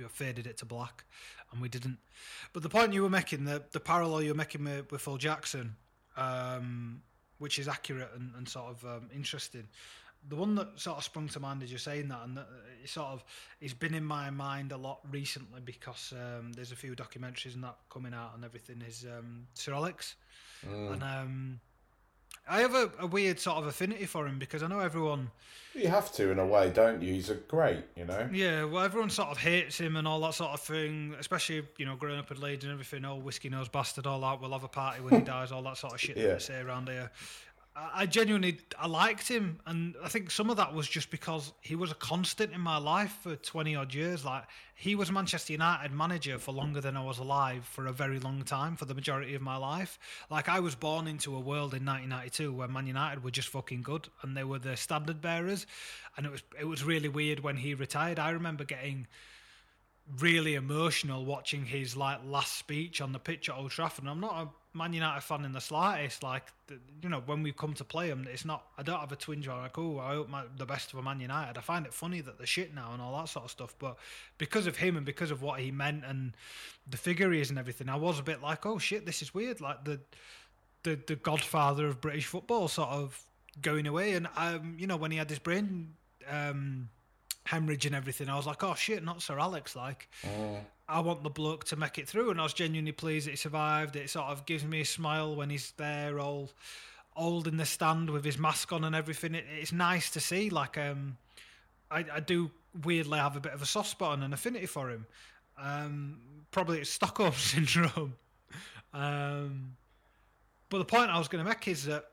faded 0.09 0.45
it 0.45 0.57
to 0.57 0.65
black, 0.65 1.03
and 1.51 1.61
we 1.61 1.69
didn't. 1.69 1.97
But 2.53 2.61
the 2.61 2.69
point 2.69 2.93
you 2.93 3.01
were 3.01 3.09
making, 3.09 3.45
the 3.45 3.63
the 3.71 3.79
parallel 3.79 4.21
you 4.21 4.31
were 4.31 4.37
making 4.37 4.63
with, 4.63 4.91
with 4.91 5.01
Phil 5.01 5.17
Jackson, 5.17 5.75
um, 6.15 7.01
which 7.39 7.57
is 7.57 7.67
accurate 7.67 8.09
and, 8.15 8.33
and 8.37 8.47
sort 8.47 8.67
of 8.69 8.85
um, 8.85 9.09
interesting. 9.15 9.67
the 10.29 10.35
one 10.35 10.55
that 10.55 10.67
sort 10.79 10.97
of 10.97 11.03
sprung 11.03 11.27
to 11.29 11.39
mind 11.39 11.63
as 11.63 11.71
you're 11.71 11.79
saying 11.79 12.07
that, 12.09 12.19
and 12.23 12.37
that 12.37 12.47
it 12.83 12.89
sort 12.89 13.07
of 13.07 13.23
it's 13.61 13.73
been 13.73 13.93
in 13.93 14.03
my 14.03 14.29
mind 14.29 14.71
a 14.71 14.77
lot 14.77 14.99
recently 15.11 15.61
because 15.63 16.13
um, 16.13 16.51
there's 16.53 16.71
a 16.71 16.75
few 16.75 16.95
documentaries 16.95 17.55
and 17.55 17.63
that 17.63 17.77
coming 17.89 18.13
out 18.13 18.31
and 18.35 18.43
everything. 18.43 18.83
Is 18.87 19.05
um, 19.05 19.47
Sir 19.53 19.73
Alex, 19.73 20.15
and 20.63 21.03
um, 21.03 21.59
I 22.49 22.61
have 22.61 22.73
a, 22.73 22.91
a 22.99 23.07
weird 23.07 23.39
sort 23.39 23.57
of 23.57 23.67
affinity 23.67 24.05
for 24.05 24.25
him 24.27 24.39
because 24.39 24.63
I 24.63 24.67
know 24.67 24.79
everyone. 24.79 25.31
You 25.75 25.89
have 25.89 26.11
to 26.13 26.31
in 26.31 26.39
a 26.39 26.45
way, 26.45 26.71
don't 26.71 27.01
you? 27.03 27.13
He's 27.13 27.29
a 27.29 27.35
great, 27.35 27.83
you 27.95 28.05
know. 28.05 28.27
Yeah, 28.31 28.63
well, 28.63 28.83
everyone 28.83 29.11
sort 29.11 29.29
of 29.29 29.37
hates 29.37 29.77
him 29.79 29.95
and 29.95 30.07
all 30.07 30.19
that 30.21 30.33
sort 30.33 30.51
of 30.51 30.59
thing, 30.59 31.15
especially, 31.19 31.63
you 31.77 31.85
know, 31.85 31.95
growing 31.95 32.17
up 32.17 32.31
in 32.31 32.41
Leeds 32.41 32.63
and 32.63 32.73
everything, 32.73 33.05
oh, 33.05 33.17
whiskey 33.17 33.49
nose 33.49 33.67
bastard, 33.69 34.07
all 34.07 34.19
that, 34.21 34.41
we'll 34.41 34.51
have 34.53 34.63
a 34.63 34.67
party 34.67 35.01
when 35.01 35.13
he 35.13 35.21
dies, 35.25 35.51
all 35.51 35.61
that 35.63 35.77
sort 35.77 35.93
of 35.93 35.99
shit 35.99 36.15
that 36.15 36.21
Yeah. 36.23 36.33
they 36.33 36.39
say 36.39 36.59
around 36.61 36.89
here. 36.89 37.11
I 37.93 38.07
genuinely, 38.07 38.59
I 38.79 38.87
liked 38.87 39.27
him, 39.27 39.59
and 39.67 39.95
I 40.03 40.09
think 40.09 40.31
some 40.31 40.49
of 40.49 40.57
that 40.57 40.73
was 40.73 40.87
just 40.87 41.11
because 41.11 41.53
he 41.61 41.75
was 41.75 41.91
a 41.91 41.95
constant 41.95 42.51
in 42.51 42.59
my 42.59 42.77
life 42.77 43.15
for 43.21 43.35
20 43.35 43.75
odd 43.75 43.93
years. 43.93 44.25
Like, 44.25 44.45
he 44.73 44.95
was 44.95 45.11
Manchester 45.11 45.53
United 45.53 45.91
manager 45.91 46.39
for 46.39 46.53
longer 46.53 46.81
than 46.81 46.97
I 46.97 47.03
was 47.03 47.19
alive 47.19 47.65
for 47.65 47.85
a 47.85 47.91
very 47.91 48.19
long 48.19 48.41
time, 48.41 48.77
for 48.77 48.85
the 48.85 48.95
majority 48.95 49.35
of 49.35 49.43
my 49.43 49.57
life. 49.57 49.99
Like, 50.31 50.49
I 50.49 50.59
was 50.59 50.73
born 50.73 51.05
into 51.07 51.35
a 51.35 51.39
world 51.39 51.75
in 51.75 51.85
1992 51.85 52.51
where 52.51 52.67
Man 52.67 52.87
United 52.87 53.23
were 53.23 53.31
just 53.31 53.49
fucking 53.49 53.83
good, 53.83 54.07
and 54.23 54.35
they 54.35 54.43
were 54.43 54.59
the 54.59 54.75
standard 54.75 55.21
bearers, 55.21 55.67
and 56.15 56.25
it 56.25 56.31
was 56.31 56.43
it 56.59 56.65
was 56.65 56.83
really 56.83 57.09
weird 57.09 57.41
when 57.41 57.57
he 57.57 57.75
retired. 57.75 58.17
I 58.17 58.31
remember 58.31 58.63
getting 58.63 59.05
really 60.19 60.55
emotional 60.55 61.25
watching 61.25 61.65
his 61.65 61.97
like 61.97 62.19
last 62.25 62.57
speech 62.57 63.01
on 63.01 63.11
the 63.11 63.19
pitch 63.19 63.49
at 63.49 63.55
Old 63.55 63.71
Trafford. 63.71 64.03
And 64.05 64.09
I'm 64.09 64.19
not 64.19 64.41
a 64.41 64.49
Man 64.77 64.93
United 64.93 65.21
fan 65.21 65.43
in 65.43 65.51
the 65.51 65.61
slightest. 65.61 66.23
Like, 66.23 66.43
you 67.01 67.09
know, 67.09 67.21
when 67.25 67.43
we 67.43 67.51
come 67.51 67.73
to 67.73 67.83
play 67.83 68.07
them, 68.09 68.27
it's 68.31 68.45
not. 68.45 68.65
I 68.77 68.83
don't 68.83 68.99
have 68.99 69.11
a 69.11 69.15
twinge 69.15 69.47
or 69.47 69.57
like, 69.57 69.77
oh, 69.77 69.99
I 69.99 70.13
hope 70.13 70.29
my, 70.29 70.43
the 70.57 70.65
best 70.65 70.91
for 70.91 71.01
Man 71.01 71.19
United. 71.19 71.57
I 71.57 71.61
find 71.61 71.85
it 71.85 71.93
funny 71.93 72.21
that 72.21 72.37
they're 72.37 72.47
shit 72.47 72.73
now 72.73 72.91
and 72.93 73.01
all 73.01 73.17
that 73.17 73.29
sort 73.29 73.45
of 73.45 73.51
stuff. 73.51 73.75
But 73.79 73.97
because 74.37 74.67
of 74.67 74.77
him 74.77 74.95
and 74.95 75.05
because 75.05 75.31
of 75.31 75.41
what 75.41 75.59
he 75.59 75.71
meant 75.71 76.03
and 76.05 76.33
the 76.89 76.97
figure 76.97 77.31
he 77.31 77.41
is 77.41 77.49
and 77.49 77.59
everything, 77.59 77.89
I 77.89 77.95
was 77.95 78.19
a 78.19 78.23
bit 78.23 78.41
like, 78.41 78.65
oh 78.65 78.77
shit, 78.77 79.05
this 79.05 79.21
is 79.21 79.33
weird. 79.33 79.59
Like 79.59 79.83
the 79.83 79.99
the 80.83 80.99
the 81.07 81.15
Godfather 81.15 81.87
of 81.87 81.99
British 81.99 82.25
football 82.25 82.67
sort 82.67 82.89
of 82.89 83.21
going 83.61 83.87
away. 83.87 84.13
And 84.13 84.27
um, 84.37 84.75
you 84.79 84.87
know, 84.87 84.97
when 84.97 85.11
he 85.11 85.17
had 85.17 85.29
his 85.29 85.39
brain 85.39 85.93
um 86.29 86.89
hemorrhage 87.45 87.85
and 87.85 87.95
everything, 87.95 88.29
I 88.29 88.35
was 88.35 88.45
like, 88.45 88.63
oh 88.63 88.75
shit, 88.75 89.03
not 89.03 89.21
Sir 89.21 89.39
Alex. 89.39 89.75
Like, 89.75 90.09
I 90.89 91.01
want 91.01 91.23
the 91.23 91.29
bloke 91.29 91.65
to 91.65 91.75
make 91.75 91.97
it 91.97 92.07
through, 92.07 92.31
and 92.31 92.39
I 92.39 92.43
was 92.43 92.53
genuinely 92.53 92.93
pleased 92.93 93.27
that 93.27 93.31
he 93.31 93.37
survived. 93.37 93.95
It 93.95 94.09
sort 94.09 94.27
of 94.27 94.45
gives 94.45 94.63
me 94.63 94.81
a 94.81 94.85
smile 94.85 95.35
when 95.35 95.49
he's 95.49 95.71
there, 95.77 96.19
all 96.19 96.49
old 97.15 97.47
in 97.47 97.57
the 97.57 97.65
stand 97.65 98.09
with 98.09 98.23
his 98.23 98.37
mask 98.37 98.71
on 98.71 98.83
and 98.83 98.95
everything. 98.95 99.35
It, 99.35 99.45
it's 99.59 99.73
nice 99.73 100.09
to 100.11 100.19
see. 100.19 100.49
Like, 100.49 100.77
um, 100.77 101.17
I, 101.91 102.05
I 102.13 102.19
do 102.19 102.51
weirdly 102.83 103.19
have 103.19 103.35
a 103.35 103.39
bit 103.39 103.53
of 103.53 103.61
a 103.61 103.65
soft 103.65 103.89
spot 103.89 104.13
and 104.13 104.23
an 104.23 104.33
affinity 104.33 104.67
for 104.67 104.89
him. 104.89 105.05
Um, 105.59 106.19
probably 106.51 106.79
it's 106.79 106.89
Stockholm 106.89 107.33
syndrome. 107.35 108.13
Um, 108.93 109.75
but 110.69 110.77
the 110.79 110.85
point 110.85 111.09
I 111.09 111.17
was 111.17 111.27
going 111.27 111.43
to 111.43 111.49
make 111.49 111.67
is 111.67 111.85
that 111.85 112.05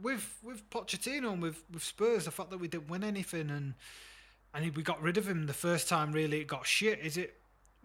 with 0.00 0.38
with 0.42 0.68
Pochettino 0.70 1.32
and 1.32 1.42
with 1.42 1.62
with 1.72 1.82
Spurs, 1.82 2.24
the 2.24 2.30
fact 2.30 2.50
that 2.50 2.58
we 2.58 2.68
didn't 2.68 2.88
win 2.88 3.04
anything 3.04 3.50
and 3.50 3.74
and 4.54 4.76
we 4.76 4.82
got 4.82 5.00
rid 5.00 5.16
of 5.16 5.26
him 5.26 5.46
the 5.46 5.54
first 5.54 5.88
time, 5.88 6.12
really 6.12 6.40
it 6.40 6.46
got 6.46 6.66
shit. 6.66 6.98
Is 7.00 7.16
it? 7.16 7.34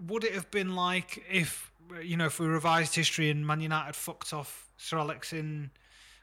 Would 0.06 0.24
it 0.24 0.34
have 0.34 0.50
been 0.52 0.76
like 0.76 1.24
if 1.32 1.72
you 2.04 2.18
know 2.18 2.26
if 2.26 2.40
we 2.40 2.46
revised 2.48 2.94
history 2.96 3.30
and 3.30 3.46
Man 3.48 3.62
United 3.62 3.96
fucked 3.96 4.34
off 4.34 4.70
Sir 4.78 4.98
Alex 5.00 5.34
in 5.34 5.72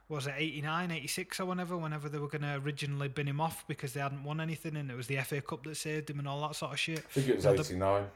was 0.08 0.26
it 0.26 0.34
89, 0.36 0.90
86 0.90 1.40
or 1.40 1.46
whenever, 1.46 1.76
whenever 1.78 2.10
they 2.10 2.18
were 2.18 2.28
going 2.28 2.42
to 2.42 2.56
originally 2.62 3.08
bin 3.08 3.26
him 3.26 3.40
off 3.40 3.66
because 3.66 3.94
they 3.94 4.00
hadn't 4.00 4.22
won 4.22 4.38
anything 4.38 4.76
and 4.76 4.90
it 4.90 4.96
was 4.96 5.06
the 5.06 5.16
FA 5.22 5.40
Cup 5.40 5.64
that 5.64 5.76
saved 5.78 6.10
him 6.10 6.18
and 6.18 6.28
all 6.28 6.42
that 6.46 6.54
sort 6.54 6.72
of 6.72 6.78
shit. 6.78 6.98
I 6.98 7.02
think 7.12 7.28
it 7.28 7.36
was 7.36 7.44
You 7.46 7.50
know, 7.50 7.56
the- 7.56 7.62
eighty 7.62 7.76
nine. 7.76 8.06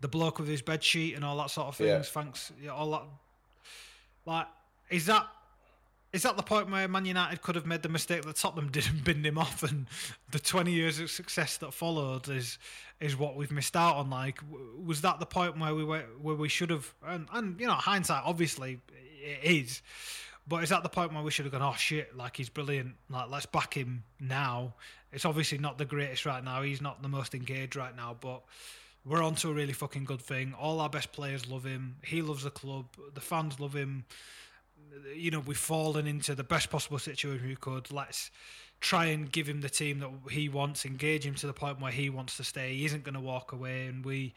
the 0.00 0.08
bloke 0.08 0.40
with 0.40 0.48
his 0.48 0.62
bed 0.62 0.82
sheet 0.82 1.14
and 1.14 1.24
all 1.24 1.36
that 1.38 1.50
sort 1.50 1.68
of 1.68 1.76
things. 1.76 1.88
Yeah. 1.88 2.02
Thanks, 2.02 2.52
yeah, 2.60 2.70
all 2.70 2.90
that. 2.90 3.04
Like, 4.26 4.48
is 4.90 5.06
that 5.06 5.28
is 6.12 6.22
that 6.22 6.36
the 6.36 6.42
point 6.42 6.70
where 6.70 6.86
Man 6.88 7.06
United 7.06 7.40
could 7.40 7.54
have 7.54 7.64
made 7.64 7.82
the 7.82 7.88
mistake 7.88 8.22
that 8.22 8.36
Tottenham 8.36 8.68
did 8.72 8.86
and 8.86 9.02
binned 9.02 9.26
him 9.26 9.38
off, 9.38 9.62
and 9.62 9.86
the 10.30 10.38
twenty 10.38 10.72
years 10.72 11.00
of 11.00 11.10
success 11.10 11.56
that 11.58 11.72
followed 11.72 12.28
is 12.28 12.58
is 13.00 13.16
what 13.16 13.36
we've 13.36 13.50
missed 13.50 13.76
out 13.76 13.96
on? 13.96 14.10
Like, 14.10 14.40
was 14.84 15.00
that 15.00 15.20
the 15.20 15.26
point 15.26 15.58
where 15.58 15.74
we 15.74 15.84
were 15.84 16.04
where 16.20 16.36
we 16.36 16.48
should 16.48 16.70
have? 16.70 16.92
And, 17.06 17.28
and 17.32 17.60
you 17.60 17.66
know, 17.66 17.74
hindsight 17.74 18.22
obviously 18.24 18.80
it 19.22 19.38
is. 19.42 19.82
But 20.46 20.64
is 20.64 20.70
that 20.70 20.82
the 20.82 20.88
point 20.88 21.12
where 21.12 21.22
we 21.22 21.30
should 21.30 21.44
have 21.44 21.52
gone? 21.52 21.62
Oh 21.62 21.76
shit! 21.76 22.16
Like 22.16 22.36
he's 22.36 22.48
brilliant. 22.48 22.94
Like 23.08 23.30
let's 23.30 23.46
back 23.46 23.74
him 23.74 24.04
now. 24.20 24.74
It's 25.12 25.24
obviously 25.24 25.58
not 25.58 25.78
the 25.78 25.84
greatest 25.84 26.26
right 26.26 26.42
now. 26.42 26.62
He's 26.62 26.80
not 26.80 27.02
the 27.02 27.08
most 27.08 27.34
engaged 27.34 27.76
right 27.76 27.94
now, 27.94 28.16
but 28.18 28.42
we're 29.04 29.22
on 29.22 29.34
to 29.36 29.50
a 29.50 29.52
really 29.52 29.72
fucking 29.72 30.04
good 30.04 30.22
thing. 30.22 30.54
All 30.58 30.80
our 30.80 30.88
best 30.88 31.12
players 31.12 31.48
love 31.48 31.64
him. 31.64 31.96
He 32.04 32.22
loves 32.22 32.44
the 32.44 32.50
club. 32.50 32.86
The 33.14 33.20
fans 33.20 33.60
love 33.60 33.74
him. 33.74 34.04
You 35.14 35.30
know, 35.30 35.40
we've 35.40 35.56
fallen 35.56 36.06
into 36.06 36.34
the 36.34 36.44
best 36.44 36.70
possible 36.70 36.98
situation 36.98 37.46
we 37.46 37.56
could. 37.56 37.92
Let's 37.92 38.30
try 38.80 39.06
and 39.06 39.30
give 39.30 39.48
him 39.48 39.60
the 39.60 39.70
team 39.70 40.00
that 40.00 40.10
he 40.30 40.48
wants, 40.48 40.84
engage 40.84 41.24
him 41.24 41.34
to 41.36 41.46
the 41.46 41.52
point 41.52 41.80
where 41.80 41.92
he 41.92 42.10
wants 42.10 42.36
to 42.38 42.44
stay. 42.44 42.74
He 42.74 42.84
isn't 42.84 43.04
going 43.04 43.14
to 43.14 43.20
walk 43.20 43.52
away, 43.52 43.86
and 43.86 44.04
we 44.04 44.34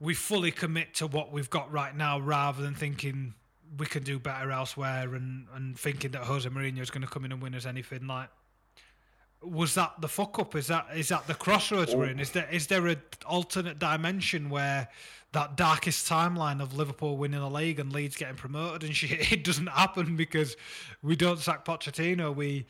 we 0.00 0.14
fully 0.14 0.50
commit 0.50 0.94
to 0.94 1.06
what 1.06 1.32
we've 1.32 1.50
got 1.50 1.70
right 1.72 1.96
now, 1.96 2.18
rather 2.18 2.62
than 2.62 2.74
thinking 2.74 3.34
we 3.76 3.86
can 3.86 4.02
do 4.02 4.18
better 4.18 4.50
elsewhere 4.50 5.14
and 5.14 5.46
and 5.54 5.78
thinking 5.78 6.12
that 6.12 6.22
Jose 6.22 6.48
Mourinho 6.48 6.80
is 6.80 6.90
going 6.90 7.02
to 7.02 7.08
come 7.08 7.24
in 7.24 7.32
and 7.32 7.42
win 7.42 7.54
us 7.54 7.66
anything. 7.66 8.06
Like, 8.06 8.30
was 9.42 9.74
that 9.74 10.00
the 10.00 10.08
fuck 10.08 10.38
up? 10.38 10.54
Is 10.56 10.66
that 10.66 10.86
is 10.94 11.08
that 11.08 11.26
the 11.26 11.34
crossroads 11.34 11.94
we're 11.94 12.06
in? 12.06 12.20
Is 12.20 12.30
there 12.30 12.48
is 12.50 12.66
there 12.66 12.86
an 12.86 13.00
alternate 13.26 13.78
dimension 13.78 14.50
where 14.50 14.88
that 15.32 15.56
darkest 15.56 16.08
timeline 16.08 16.62
of 16.62 16.74
Liverpool 16.74 17.16
winning 17.16 17.40
the 17.40 17.50
league 17.50 17.78
and 17.78 17.92
Leeds 17.92 18.16
getting 18.16 18.36
promoted 18.36 18.84
and 18.84 18.96
shit? 18.96 19.32
It 19.32 19.44
doesn't 19.44 19.68
happen 19.68 20.16
because 20.16 20.56
we 21.02 21.16
don't 21.16 21.38
sack 21.38 21.64
Pochettino. 21.64 22.34
We 22.34 22.66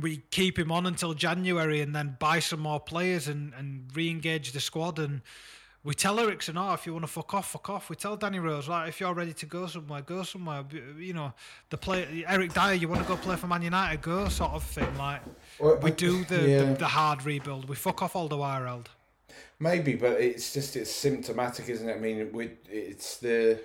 we 0.00 0.18
keep 0.30 0.58
him 0.58 0.72
on 0.72 0.86
until 0.86 1.14
January 1.14 1.80
and 1.80 1.94
then 1.94 2.16
buy 2.18 2.40
some 2.40 2.60
more 2.60 2.80
players 2.80 3.28
and, 3.28 3.54
and 3.54 3.88
re-engage 3.94 4.50
the 4.50 4.58
squad 4.58 4.98
and 4.98 5.22
we 5.84 5.92
tell 5.92 6.18
Eriksen, 6.18 6.56
oh, 6.56 6.72
if 6.72 6.86
you 6.86 6.94
want 6.94 7.04
to 7.04 7.10
fuck 7.10 7.34
off, 7.34 7.50
fuck 7.50 7.68
off. 7.68 7.90
We 7.90 7.96
tell 7.96 8.16
Danny 8.16 8.38
Rose, 8.38 8.68
like, 8.68 8.88
if 8.88 9.00
you're 9.00 9.12
ready 9.12 9.34
to 9.34 9.46
go 9.46 9.66
somewhere, 9.66 10.00
go 10.00 10.22
somewhere. 10.22 10.64
You 10.98 11.12
know, 11.12 11.34
the 11.68 11.76
play 11.76 12.24
Eric 12.26 12.54
Dier, 12.54 12.72
you 12.72 12.88
want 12.88 13.02
to 13.02 13.06
go 13.06 13.16
play 13.16 13.36
for 13.36 13.48
Man 13.48 13.60
United, 13.60 14.00
go 14.00 14.28
sort 14.28 14.52
of 14.52 14.62
thing. 14.62 14.96
Like 14.96 15.20
Well, 15.60 15.76
we 15.76 15.90
do 15.90 16.24
the, 16.24 16.48
yeah. 16.48 16.64
the, 16.64 16.74
the 16.74 16.86
hard 16.86 17.24
rebuild. 17.26 17.68
We 17.68 17.76
fuck 17.76 18.02
off 18.02 18.14
Alderweireld. 18.14 18.86
Maybe, 19.60 19.94
but 19.94 20.20
it's 20.20 20.54
just 20.54 20.74
it's 20.74 20.90
symptomatic, 20.90 21.68
isn't 21.68 21.88
it? 21.88 21.96
I 21.96 21.98
mean, 21.98 22.32
we 22.32 22.52
it's 22.70 23.18
the 23.18 23.60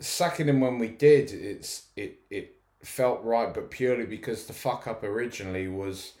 sacking 0.00 0.48
him 0.48 0.60
when 0.60 0.78
we 0.78 0.88
did. 0.88 1.32
It's 1.32 1.86
it 1.96 2.20
it 2.30 2.56
felt 2.82 3.22
right, 3.24 3.52
but 3.52 3.70
purely 3.70 4.06
because 4.06 4.46
the 4.46 4.52
fuck 4.54 4.86
up 4.86 5.04
originally 5.04 5.68
was 5.68 6.14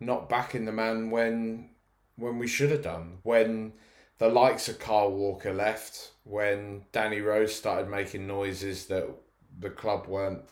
not 0.00 0.30
backing 0.30 0.64
the 0.64 0.72
man 0.72 1.10
when 1.10 1.70
when 2.20 2.38
we 2.38 2.46
should 2.46 2.70
have 2.70 2.82
done. 2.82 3.18
When 3.22 3.72
the 4.18 4.28
likes 4.28 4.68
of 4.68 4.78
Kyle 4.78 5.10
Walker 5.10 5.52
left, 5.52 6.12
when 6.24 6.82
Danny 6.92 7.20
Rose 7.20 7.54
started 7.54 7.88
making 7.88 8.26
noises 8.26 8.86
that 8.86 9.08
the 9.58 9.70
club 9.70 10.06
weren't 10.06 10.42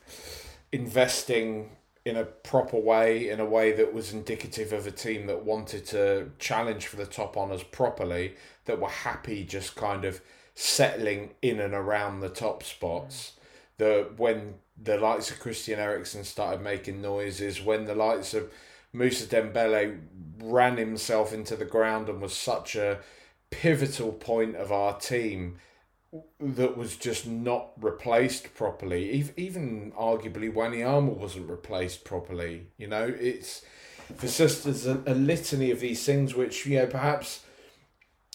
investing 0.72 1.70
in 2.04 2.16
a 2.16 2.24
proper 2.24 2.78
way, 2.78 3.28
in 3.28 3.38
a 3.38 3.44
way 3.44 3.72
that 3.72 3.92
was 3.92 4.12
indicative 4.12 4.72
of 4.72 4.86
a 4.86 4.90
team 4.90 5.26
that 5.26 5.44
wanted 5.44 5.84
to 5.86 6.30
challenge 6.38 6.86
for 6.86 6.96
the 6.96 7.06
top 7.06 7.36
honours 7.36 7.62
properly, 7.62 8.34
that 8.64 8.80
were 8.80 8.88
happy 8.88 9.44
just 9.44 9.76
kind 9.76 10.04
of 10.04 10.22
settling 10.54 11.30
in 11.42 11.60
and 11.60 11.74
around 11.74 12.20
the 12.20 12.28
top 12.28 12.62
spots. 12.62 13.32
Mm. 13.32 13.34
The 13.76 14.10
when 14.16 14.54
the 14.80 14.96
likes 14.96 15.30
of 15.30 15.38
Christian 15.38 15.78
Eriksen 15.78 16.24
started 16.24 16.62
making 16.62 17.02
noises, 17.02 17.60
when 17.60 17.84
the 17.84 17.94
likes 17.94 18.32
of 18.34 18.50
Mousa 18.92 19.26
Dembele 19.26 20.00
ran 20.42 20.76
himself 20.76 21.32
into 21.32 21.56
the 21.56 21.64
ground 21.64 22.08
and 22.08 22.20
was 22.20 22.34
such 22.34 22.76
a 22.76 22.98
pivotal 23.50 24.12
point 24.12 24.56
of 24.56 24.72
our 24.72 24.98
team 24.98 25.58
that 26.40 26.76
was 26.76 26.96
just 26.96 27.26
not 27.26 27.70
replaced 27.78 28.54
properly. 28.54 29.10
Even, 29.36 29.92
arguably, 29.92 30.52
Wanyama 30.52 31.14
wasn't 31.14 31.50
replaced 31.50 32.04
properly. 32.04 32.68
You 32.78 32.86
know, 32.86 33.14
it's 33.18 33.62
just 34.20 34.64
there's 34.64 34.86
a, 34.86 35.02
a 35.06 35.14
litany 35.14 35.70
of 35.70 35.80
these 35.80 36.04
things 36.04 36.34
which 36.34 36.64
you 36.64 36.78
know 36.78 36.86
perhaps 36.86 37.44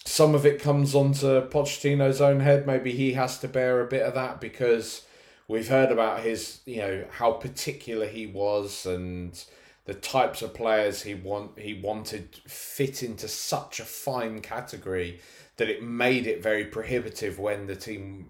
some 0.05 0.35
of 0.35 0.45
it 0.45 0.61
comes 0.61 0.93
onto 0.93 1.41
Pochettino's 1.47 2.21
own 2.21 2.41
head. 2.41 2.67
Maybe 2.67 2.91
he 2.91 3.13
has 3.13 3.39
to 3.39 3.47
bear 3.47 3.81
a 3.81 3.87
bit 3.87 4.03
of 4.03 4.13
that 4.13 4.39
because 4.39 5.05
we've 5.47 5.69
heard 5.69 5.91
about 5.91 6.21
his 6.21 6.59
you 6.65 6.77
know 6.77 7.05
how 7.09 7.31
particular 7.31 8.05
he 8.05 8.27
was 8.27 8.85
and 8.85 9.43
the 9.85 9.93
types 9.93 10.41
of 10.41 10.53
players 10.53 11.03
he 11.03 11.13
want 11.13 11.59
he 11.59 11.73
wanted 11.73 12.35
fit 12.47 13.03
into 13.03 13.27
such 13.27 13.79
a 13.79 13.85
fine 13.85 14.39
category 14.41 15.19
that 15.57 15.69
it 15.69 15.83
made 15.83 16.25
it 16.25 16.41
very 16.41 16.65
prohibitive 16.65 17.37
when 17.37 17.67
the 17.67 17.75
team 17.75 18.29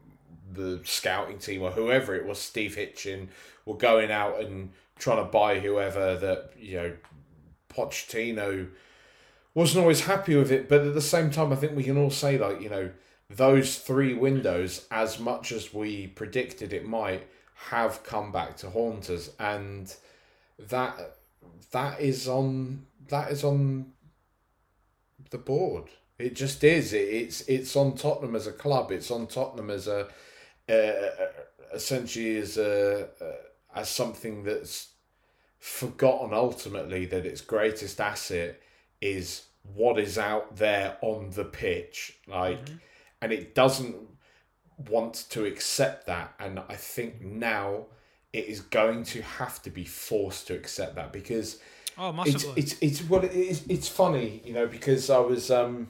the 0.51 0.81
scouting 0.83 1.37
team 1.37 1.61
or 1.61 1.71
whoever 1.71 2.15
it 2.15 2.25
was 2.25 2.39
Steve 2.39 2.75
Hitchen 2.75 3.27
were 3.65 3.77
going 3.77 4.11
out 4.11 4.39
and 4.39 4.71
trying 4.97 5.23
to 5.23 5.31
buy 5.31 5.59
whoever 5.59 6.17
that 6.17 6.51
you 6.57 6.77
know 6.77 6.93
Pochettino 7.69 8.69
wasn't 9.53 9.81
always 9.81 10.01
happy 10.01 10.35
with 10.35 10.51
it, 10.51 10.67
but 10.67 10.81
at 10.81 10.93
the 10.93 11.01
same 11.01 11.29
time, 11.29 11.53
I 11.53 11.55
think 11.55 11.75
we 11.75 11.83
can 11.83 11.97
all 11.97 12.09
say 12.09 12.37
like 12.37 12.61
you 12.61 12.69
know 12.69 12.91
those 13.29 13.77
three 13.77 14.13
windows, 14.13 14.87
as 14.91 15.19
much 15.19 15.51
as 15.51 15.73
we 15.73 16.07
predicted 16.07 16.73
it 16.73 16.85
might, 16.85 17.27
have 17.69 18.03
come 18.03 18.31
back 18.31 18.57
to 18.57 18.69
haunt 18.69 19.09
us, 19.09 19.31
and 19.39 19.93
that 20.59 21.17
that 21.71 21.99
is 21.99 22.27
on 22.27 22.85
that 23.09 23.31
is 23.31 23.43
on 23.43 23.91
the 25.29 25.37
board. 25.37 25.85
It 26.19 26.35
just 26.35 26.63
is. 26.63 26.93
It, 26.93 27.07
it's 27.09 27.41
it's 27.41 27.75
on 27.75 27.95
Tottenham 27.95 28.35
as 28.35 28.47
a 28.47 28.51
club. 28.51 28.91
It's 28.91 29.11
on 29.11 29.27
Tottenham 29.27 29.69
as 29.69 29.87
a 29.87 30.07
uh, 30.69 31.09
essentially 31.73 32.37
as 32.37 32.57
a 32.57 33.07
uh, 33.21 33.79
as 33.79 33.89
something 33.89 34.43
that's 34.43 34.89
forgotten 35.59 36.33
ultimately 36.33 37.05
that 37.05 37.25
its 37.25 37.41
greatest 37.41 37.99
asset 37.99 38.59
is 39.01 39.45
what 39.75 39.97
is 39.97 40.17
out 40.17 40.57
there 40.57 40.97
on 41.01 41.29
the 41.31 41.45
pitch 41.45 42.19
like 42.27 42.63
mm-hmm. 42.65 42.75
and 43.21 43.31
it 43.31 43.55
doesn't 43.55 43.95
want 44.89 45.25
to 45.29 45.45
accept 45.45 46.05
that 46.05 46.33
and 46.37 46.59
i 46.67 46.75
think 46.75 47.21
now 47.21 47.85
it 48.33 48.45
is 48.45 48.61
going 48.61 49.03
to 49.03 49.21
have 49.21 49.61
to 49.61 49.69
be 49.69 49.85
forced 49.85 50.47
to 50.47 50.55
accept 50.55 50.95
that 50.95 51.13
because 51.13 51.59
oh, 51.97 52.13
it's 52.25 52.45
it's 52.55 52.75
it's 52.81 53.09
well 53.09 53.23
it's 53.23 53.63
it's 53.67 53.87
funny 53.87 54.41
you 54.43 54.53
know 54.53 54.67
because 54.67 55.09
i 55.09 55.19
was 55.19 55.49
um 55.51 55.87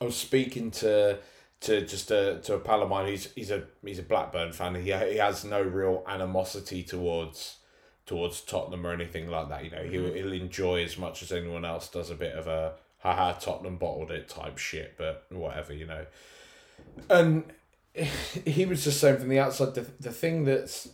i 0.00 0.04
was 0.04 0.16
speaking 0.16 0.70
to 0.70 1.18
to 1.62 1.86
just 1.86 2.10
a 2.10 2.40
to 2.42 2.54
a 2.54 2.58
pal 2.58 2.82
of 2.82 2.88
mine. 2.88 3.06
He's 3.06 3.32
he's 3.34 3.50
a 3.50 3.64
he's 3.84 3.98
a 3.98 4.02
Blackburn 4.02 4.52
fan. 4.52 4.74
He 4.74 4.92
he 4.92 5.16
has 5.16 5.44
no 5.44 5.62
real 5.62 6.04
animosity 6.06 6.82
towards 6.82 7.58
towards 8.04 8.40
Tottenham 8.40 8.86
or 8.86 8.92
anything 8.92 9.28
like 9.28 9.48
that. 9.48 9.64
You 9.64 9.70
know, 9.70 9.84
he'll 9.84 10.02
mm-hmm. 10.02 10.16
he'll 10.16 10.32
enjoy 10.32 10.84
as 10.84 10.98
much 10.98 11.22
as 11.22 11.32
anyone 11.32 11.64
else 11.64 11.88
does 11.88 12.10
a 12.10 12.14
bit 12.14 12.34
of 12.34 12.46
a 12.46 12.74
haha 12.98 13.32
Tottenham 13.34 13.76
bottled 13.76 14.10
it 14.10 14.28
type 14.28 14.58
shit, 14.58 14.94
but 14.98 15.24
whatever, 15.30 15.72
you 15.72 15.86
know. 15.86 16.04
And 17.08 17.44
he 18.44 18.66
was 18.66 18.84
just 18.84 19.00
saying 19.00 19.18
from 19.18 19.28
the 19.28 19.38
outside 19.38 19.74
the 19.74 19.86
the 20.00 20.12
thing 20.12 20.44
that's 20.44 20.88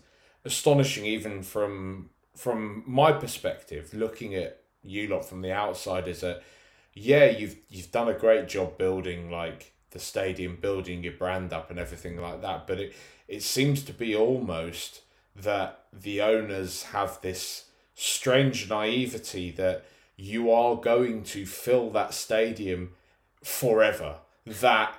astonishing 0.49 1.05
even 1.05 1.43
from 1.43 2.11
from 2.35 2.83
my 2.87 3.13
perspective, 3.13 3.93
looking 3.93 4.35
at 4.35 4.63
you 4.83 5.09
lot 5.09 5.25
from 5.25 5.43
the 5.43 5.53
outside 5.53 6.09
is 6.09 6.21
that 6.21 6.43
yeah, 6.95 7.27
you've 7.27 7.57
you've 7.69 7.93
done 7.93 8.09
a 8.09 8.15
great 8.15 8.49
job 8.49 8.79
building 8.79 9.31
like 9.31 9.73
the 9.91 9.99
stadium, 9.99 10.57
building 10.61 11.03
your 11.03 11.13
brand 11.13 11.53
up 11.53 11.71
and 11.71 11.79
everything 11.79 12.17
like 12.21 12.41
that. 12.43 12.67
But 12.67 12.81
it 12.81 12.95
it 13.29 13.43
seems 13.43 13.83
to 13.85 13.93
be 13.93 14.17
almost 14.17 15.03
that 15.37 15.85
the 15.93 16.21
owners 16.21 16.85
have 16.85 17.21
this 17.21 17.67
strange 17.95 18.69
naivety 18.69 19.51
that 19.53 19.85
you 20.17 20.51
are 20.51 20.77
going 20.77 21.23
to 21.23 21.47
fill 21.47 21.91
that 21.91 22.15
stadium 22.15 22.95
forever. 23.45 24.17
That 24.47 24.95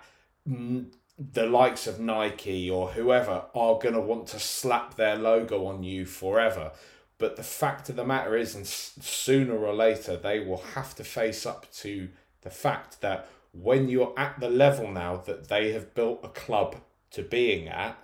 the 1.20 1.46
likes 1.46 1.86
of 1.86 2.00
Nike 2.00 2.70
or 2.70 2.91
whoever 2.91 3.44
are 3.54 3.78
going 3.78 3.94
to 3.94 4.00
want 4.00 4.28
to 4.28 4.40
slap 4.40 4.96
their 4.96 5.18
logo 5.18 5.66
on 5.66 5.84
you 5.84 6.06
forever. 6.06 6.72
But 7.18 7.36
the 7.36 7.44
fact 7.44 7.90
of 7.90 7.98
the 7.98 8.06
matter 8.06 8.38
is, 8.38 8.56
and 8.56 8.66
sooner 8.66 9.58
or 9.58 9.76
later, 9.76 10.16
they 10.16 10.40
will 10.40 10.64
have 10.76 10.96
to 10.96 11.04
face 11.04 11.46
up 11.46 11.70
to 11.74 12.08
the 12.41 12.50
fact 12.50 13.02
that 13.02 13.28
when 13.52 13.90
you're 13.90 14.14
at 14.16 14.40
the 14.40 14.50
level 14.50 14.90
now 14.90 15.18
that 15.18 15.50
they 15.50 15.74
have 15.74 15.94
built 15.94 16.22
a 16.24 16.30
club 16.30 16.78
to 17.12 17.22
being 17.22 17.68
at, 17.68 17.98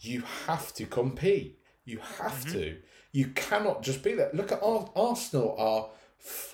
you 0.00 0.22
have 0.46 0.74
to 0.74 0.84
compete. 0.84 1.58
You 1.86 2.00
have 2.18 2.44
mm-hmm. 2.44 2.52
to. 2.52 2.76
You 3.12 3.28
cannot 3.28 3.82
just 3.82 4.02
be 4.02 4.14
there. 4.14 4.30
Look 4.34 4.52
at 4.52 4.60
Arsenal 4.62 5.56
are 5.58 5.88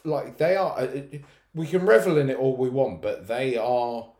like 0.04 0.38
they 0.38 0.54
are. 0.54 0.78
Uh, 0.78 1.00
we 1.52 1.66
can 1.66 1.84
revel 1.84 2.18
in 2.18 2.30
it 2.30 2.36
all 2.36 2.56
we 2.56 2.68
want, 2.68 3.02
but 3.02 3.26
they 3.26 3.56
are 3.56 4.12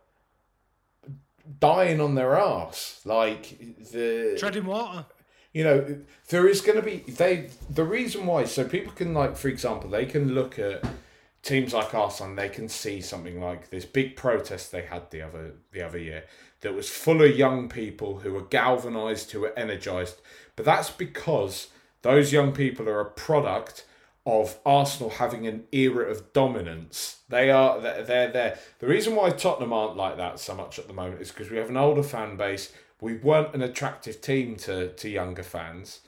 dying 1.59 2.01
on 2.01 2.15
their 2.15 2.35
ass. 2.35 3.01
Like 3.05 3.59
the 3.91 4.35
treading 4.39 4.65
water. 4.65 5.05
You 5.53 5.63
know, 5.63 5.97
there 6.29 6.47
is 6.47 6.61
going 6.61 6.77
to 6.77 6.85
be 6.85 6.97
they. 7.11 7.49
The 7.69 7.83
reason 7.83 8.25
why, 8.25 8.45
so 8.45 8.63
people 8.63 8.93
can 8.93 9.13
like, 9.13 9.35
for 9.37 9.47
example, 9.47 9.89
they 9.89 10.05
can 10.05 10.33
look 10.33 10.59
at 10.59 10.85
teams 11.41 11.73
like 11.73 11.93
Arsenal, 11.93 12.31
and 12.31 12.37
they 12.37 12.49
can 12.49 12.69
see 12.69 13.01
something 13.01 13.41
like 13.41 13.69
this 13.69 13.85
big 13.85 14.15
protest 14.15 14.71
they 14.71 14.83
had 14.83 15.09
the 15.11 15.21
other 15.21 15.53
the 15.71 15.81
other 15.81 15.97
year 15.97 16.25
that 16.61 16.73
was 16.73 16.89
full 16.89 17.21
of 17.21 17.37
young 17.37 17.69
people 17.69 18.19
who 18.19 18.33
were 18.33 18.41
galvanized, 18.41 19.31
who 19.31 19.41
were 19.41 19.57
energized. 19.57 20.21
But 20.55 20.65
that's 20.65 20.89
because 20.89 21.67
those 22.01 22.33
young 22.33 22.51
people 22.51 22.87
are 22.89 22.99
a 22.99 23.11
product 23.11 23.85
of 24.27 24.59
Arsenal 24.65 25.09
having 25.09 25.47
an 25.47 25.63
era 25.71 26.03
of 26.11 26.33
dominance. 26.33 27.19
They 27.29 27.49
are 27.49 27.79
they're 27.79 28.29
there. 28.29 28.59
The 28.79 28.87
reason 28.87 29.15
why 29.15 29.29
Tottenham 29.29 29.71
aren't 29.71 29.95
like 29.95 30.17
that 30.17 30.37
so 30.41 30.53
much 30.53 30.77
at 30.77 30.87
the 30.87 30.93
moment 30.93 31.21
is 31.21 31.31
because 31.31 31.49
we 31.49 31.55
have 31.55 31.69
an 31.69 31.77
older 31.77 32.03
fan 32.03 32.35
base. 32.35 32.73
We 32.99 33.15
weren't 33.15 33.55
an 33.55 33.61
attractive 33.61 34.19
team 34.19 34.57
to 34.57 34.89
to 34.89 35.09
younger 35.09 35.43
fans, 35.43 36.01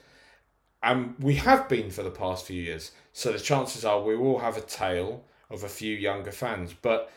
and 0.82 1.14
we 1.18 1.36
have 1.36 1.66
been 1.66 1.90
for 1.90 2.02
the 2.02 2.10
past 2.10 2.44
few 2.44 2.62
years. 2.62 2.90
So 3.14 3.32
the 3.32 3.38
chances 3.38 3.86
are 3.86 4.02
we 4.02 4.16
will 4.16 4.40
have 4.40 4.58
a 4.58 4.60
tail 4.60 5.24
of 5.48 5.64
a 5.64 5.68
few 5.68 5.96
younger 5.96 6.30
fans, 6.30 6.74
but 6.74 7.10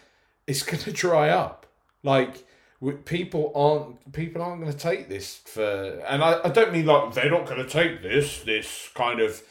it's 0.48 0.64
going 0.70 0.84
to 0.84 0.94
dry 0.94 1.28
up. 1.30 1.66
Like 2.02 2.46
people 3.04 3.52
aren't 3.54 4.14
people 4.14 4.42
aren't 4.42 4.62
going 4.62 4.72
to 4.72 4.78
take 4.78 5.10
this 5.10 5.36
for, 5.36 6.02
and 6.08 6.24
I, 6.24 6.40
I 6.46 6.50
don't 6.50 6.72
mean 6.72 6.86
like 6.86 7.14
they're 7.14 7.30
not 7.30 7.46
going 7.46 7.62
to 7.62 7.70
take 7.70 8.02
this 8.02 8.40
this 8.44 8.90
kind 8.94 9.20
of, 9.20 9.44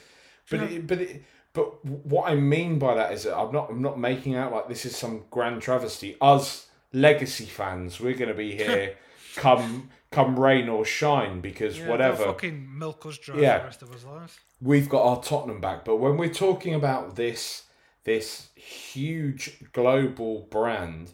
but 0.49 0.61
no. 0.61 0.67
it, 0.67 0.87
but 0.87 0.99
it, 1.03 1.23
but 1.53 1.85
what 1.85 2.31
I 2.31 2.35
mean 2.35 2.79
by 2.79 2.95
that 2.95 3.13
is 3.13 3.25
that 3.25 3.37
I'm 3.37 3.53
not 3.53 3.71
I'm 3.71 3.83
not 3.83 3.99
making 3.99 4.35
out 4.35 4.53
like 4.53 4.69
this 4.69 4.85
is 4.85 4.97
some 4.97 5.25
grand 5.31 5.61
travesty. 5.61 6.17
Us 6.21 6.69
legacy 6.93 7.45
fans, 7.45 8.01
we're 8.01 8.15
going 8.15 8.29
to 8.29 8.35
be 8.35 8.55
here 8.55 8.97
come 9.37 9.91
come 10.11 10.39
rain 10.39 10.69
or 10.69 10.85
shine 10.85 11.41
because 11.41 11.79
yeah, 11.79 11.89
whatever. 11.89 12.25
Fucking 12.25 12.79
milk 12.79 13.05
us 13.07 13.19
dry 13.19 13.39
yeah. 13.39 13.59
the 13.59 13.65
rest 13.65 13.83
of 13.83 13.95
us 13.95 14.05
lives. 14.05 14.39
We've 14.61 14.89
got 14.89 15.03
our 15.03 15.23
Tottenham 15.23 15.61
back, 15.61 15.85
but 15.85 15.97
when 15.97 16.17
we're 16.17 16.33
talking 16.33 16.75
about 16.75 17.17
this 17.17 17.65
this 18.05 18.49
huge 18.55 19.63
global 19.73 20.49
brand, 20.51 21.13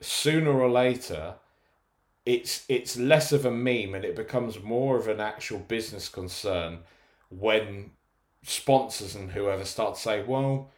sooner 0.00 0.52
or 0.52 0.70
later, 0.70 1.34
it's 2.24 2.64
it's 2.68 2.96
less 2.96 3.30
of 3.32 3.44
a 3.44 3.50
meme 3.50 3.94
and 3.94 4.04
it 4.04 4.16
becomes 4.16 4.62
more 4.62 4.96
of 4.96 5.06
an 5.08 5.20
actual 5.20 5.58
business 5.58 6.08
concern 6.08 6.78
when 7.28 7.90
sponsors 8.48 9.14
and 9.14 9.32
whoever 9.32 9.64
start 9.64 9.94
to 9.96 10.00
say, 10.00 10.22
well, 10.22 10.70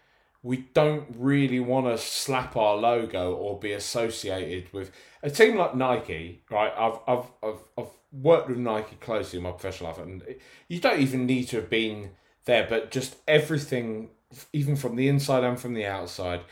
we 0.42 0.68
don't 0.72 1.06
really 1.16 1.60
want 1.60 1.86
to 1.86 1.98
slap 1.98 2.56
our 2.56 2.76
logo 2.76 3.34
or 3.34 3.58
be 3.58 3.72
associated 3.72 4.72
with 4.72 4.90
a 5.22 5.30
team 5.30 5.56
like 5.56 5.74
Nike, 5.74 6.42
right? 6.50 6.72
I've 6.76 6.98
I've 7.06 7.26
I've, 7.42 7.64
I've 7.76 7.90
worked 8.12 8.48
with 8.48 8.58
Nike 8.58 8.96
closely 8.96 9.38
in 9.38 9.42
my 9.42 9.50
professional 9.50 9.90
life, 9.90 9.98
and 9.98 10.22
you 10.68 10.80
don't 10.80 11.00
even 11.00 11.26
need 11.26 11.48
to 11.48 11.56
have 11.56 11.70
been 11.70 12.10
there, 12.44 12.66
but 12.68 12.90
just 12.90 13.16
everything 13.26 14.10
even 14.52 14.76
from 14.76 14.96
the 14.96 15.08
inside 15.08 15.44
and 15.44 15.58
from 15.58 15.74
the 15.74 15.86
outside, 15.86 16.42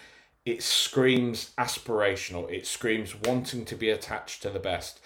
it 0.45 0.63
screams 0.63 1.53
aspirational. 1.59 2.51
It 2.51 2.67
screams 2.67 3.15
wanting 3.15 3.65
to 3.67 3.77
be 3.77 3.91
attached 3.91 4.43
to 4.43 4.51
the 4.51 4.59
best. 4.59 5.01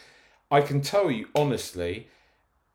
I 0.51 0.61
can 0.61 0.81
tell 0.81 1.11
you 1.11 1.29
honestly, 1.35 2.09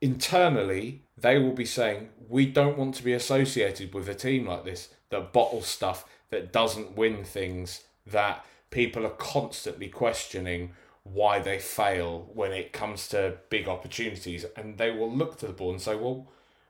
internally, 0.05 1.01
they 1.17 1.39
will 1.39 1.53
be 1.53 1.65
saying, 1.65 2.09
we 2.29 2.45
don't 2.45 2.77
want 2.77 2.93
to 2.95 3.03
be 3.03 3.13
associated 3.13 3.93
with 3.93 4.07
a 4.07 4.13
team 4.13 4.45
like 4.45 4.63
this 4.63 4.89
that 5.09 5.33
bottles 5.33 5.67
stuff, 5.67 6.05
that 6.29 6.53
doesn't 6.53 6.95
win 6.95 7.23
things, 7.23 7.83
that 8.05 8.45
people 8.69 9.05
are 9.05 9.17
constantly 9.17 9.87
questioning 9.87 10.73
why 11.03 11.39
they 11.39 11.57
fail 11.57 12.29
when 12.33 12.51
it 12.51 12.71
comes 12.71 13.07
to 13.07 13.37
big 13.49 13.67
opportunities. 13.67 14.45
And 14.55 14.77
they 14.77 14.91
will 14.91 15.11
look 15.11 15.37
to 15.39 15.47
the 15.47 15.53
board 15.53 15.73
and 15.73 15.81
say, 15.81 15.95
well, 15.95 16.27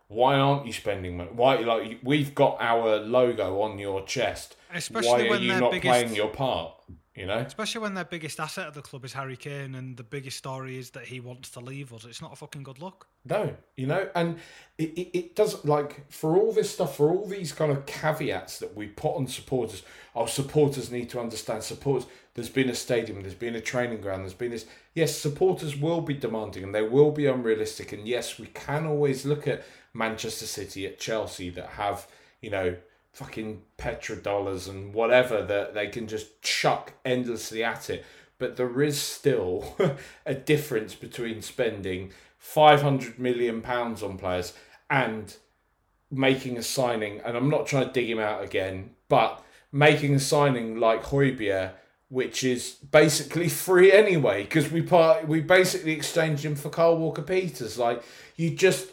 why 0.08 0.36
aren't 0.36 0.66
you 0.66 0.74
spending 0.74 1.18
money? 1.18 1.32
Why 1.34 1.56
like 1.58 2.00
we've 2.04 2.34
got 2.36 2.58
our 2.62 2.98
logo 2.98 3.62
on 3.62 3.80
your 3.80 4.04
chest? 4.04 4.56
Especially 4.74 5.30
why 5.30 5.36
are 5.36 5.40
you 5.40 5.60
not 5.60 5.72
biggest, 5.72 5.90
playing 5.90 6.16
your 6.16 6.30
part? 6.30 6.75
You 7.16 7.26
know, 7.26 7.38
especially 7.38 7.80
when 7.80 7.94
their 7.94 8.04
biggest 8.04 8.42
asset 8.42 8.68
of 8.68 8.74
the 8.74 8.82
club 8.82 9.06
is 9.06 9.14
Harry 9.14 9.38
Kane, 9.38 9.76
and 9.76 9.96
the 9.96 10.04
biggest 10.04 10.38
story 10.38 10.78
is 10.78 10.90
that 10.92 11.06
he 11.06 11.22
wants 11.22 11.50
to 11.52 11.62
leave 11.62 11.94
us. 11.94 12.04
It's 12.04 12.22
not 12.22 12.34
a 12.34 12.36
fucking 12.36 12.64
good 12.64 12.80
look. 12.80 13.08
No, 13.24 13.56
you 13.78 13.88
know, 13.88 14.10
and 14.16 14.38
it, 14.78 14.90
it, 14.98 15.18
it 15.18 15.36
does 15.36 15.64
like 15.64 16.12
for 16.12 16.36
all 16.36 16.52
this 16.52 16.72
stuff, 16.72 16.98
for 16.98 17.10
all 17.10 17.26
these 17.26 17.54
kind 17.54 17.72
of 17.72 17.86
caveats 17.86 18.60
that 18.60 18.76
we 18.76 18.88
put 18.88 19.16
on 19.16 19.28
supporters. 19.28 19.84
Our 20.14 20.28
supporters 20.28 20.92
need 20.92 21.10
to 21.12 21.22
understand 21.22 21.64
supporters. 21.64 22.10
There's 22.34 22.50
been 22.50 22.70
a 22.70 22.76
stadium, 22.76 23.22
there's 23.22 23.34
been 23.34 23.56
a 23.56 23.62
training 23.62 24.02
ground, 24.02 24.24
there's 24.24 24.34
been 24.34 24.52
this. 24.52 24.66
Yes, 24.94 25.18
supporters 25.18 25.78
will 25.78 26.02
be 26.02 26.16
demanding 26.16 26.66
and 26.66 26.76
they 26.76 26.82
will 26.82 27.12
be 27.12 27.28
unrealistic. 27.28 27.94
And 27.94 28.06
yes, 28.06 28.38
we 28.38 28.48
can 28.48 28.86
always 28.86 29.26
look 29.26 29.48
at 29.48 29.64
Manchester 29.94 30.46
City, 30.46 30.86
at 30.86 31.00
Chelsea 31.00 31.50
that 31.52 31.70
have, 31.70 32.08
you 32.42 32.50
know, 32.50 32.76
fucking 33.16 33.62
petrodollars 33.78 34.70
and 34.70 34.94
whatever 34.94 35.42
that 35.42 35.74
they 35.74 35.88
can 35.88 36.06
just 36.06 36.42
chuck 36.42 36.92
endlessly 37.06 37.64
at 37.64 37.90
it. 37.90 38.04
But 38.38 38.58
there 38.58 38.82
is 38.82 39.02
still 39.02 39.78
a 40.26 40.34
difference 40.34 40.96
between 40.96 41.42
spending 41.42 42.12
500 42.38 43.18
million 43.18 43.62
pounds 43.62 44.04
on 44.04 44.18
players 44.18 44.52
and 44.90 45.34
making 46.12 46.58
a 46.58 46.62
signing, 46.62 47.22
and 47.22 47.38
I'm 47.38 47.50
not 47.50 47.68
trying 47.68 47.88
to 47.88 47.94
dig 47.94 48.10
him 48.10 48.20
out 48.20 48.44
again, 48.44 48.92
but 49.08 49.42
making 49.72 50.16
a 50.16 50.20
signing 50.20 50.78
like 50.78 51.04
Højbjerg, 51.06 51.72
which 52.10 52.44
is 52.44 52.72
basically 52.72 53.48
free 53.48 53.94
anyway, 53.94 54.44
because 54.44 54.70
we 54.70 54.82
part 54.82 55.26
we 55.26 55.40
basically 55.40 55.94
exchanged 55.94 56.44
him 56.44 56.56
for 56.56 56.70
Kyle 56.70 56.98
Walker 56.98 57.22
Peters. 57.22 57.80
Like 57.80 58.04
you 58.36 58.50
just 58.50 58.90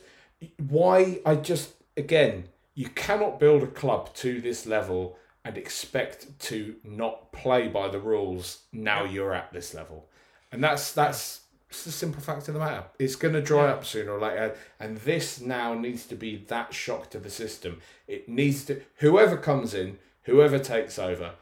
why 0.58 1.20
I 1.26 1.34
just 1.34 1.72
again 1.96 2.44
you 2.74 2.88
cannot 2.88 3.38
build 3.38 3.62
a 3.62 3.66
club 3.66 4.14
to 4.14 4.40
this 4.40 4.66
level 4.66 5.18
and 5.44 5.58
expect 5.58 6.38
to 6.38 6.76
not 6.84 7.32
play 7.32 7.68
by 7.68 7.88
the 7.88 7.98
rules 7.98 8.62
now 8.72 9.04
you're 9.04 9.34
at 9.34 9.52
this 9.52 9.74
level. 9.74 10.08
And 10.50 10.62
that's 10.62 10.92
that's 10.92 11.40
it's 11.68 11.84
the 11.84 11.90
simple 11.90 12.20
fact 12.20 12.48
of 12.48 12.54
the 12.54 12.60
matter. 12.60 12.84
It's 12.98 13.16
going 13.16 13.32
to 13.32 13.40
dry 13.40 13.68
up 13.68 13.84
sooner 13.84 14.12
or 14.12 14.20
later, 14.20 14.54
and 14.78 14.98
this 14.98 15.40
now 15.40 15.72
needs 15.72 16.06
to 16.06 16.14
be 16.14 16.36
that 16.48 16.74
shock 16.74 17.08
to 17.10 17.18
the 17.18 17.30
system. 17.30 17.80
It 18.06 18.28
needs 18.28 18.66
to 18.66 18.82
whoever 18.96 19.38
comes 19.38 19.72
in, 19.72 19.98
whoever 20.24 20.58
takes 20.58 20.98
over, 20.98 21.32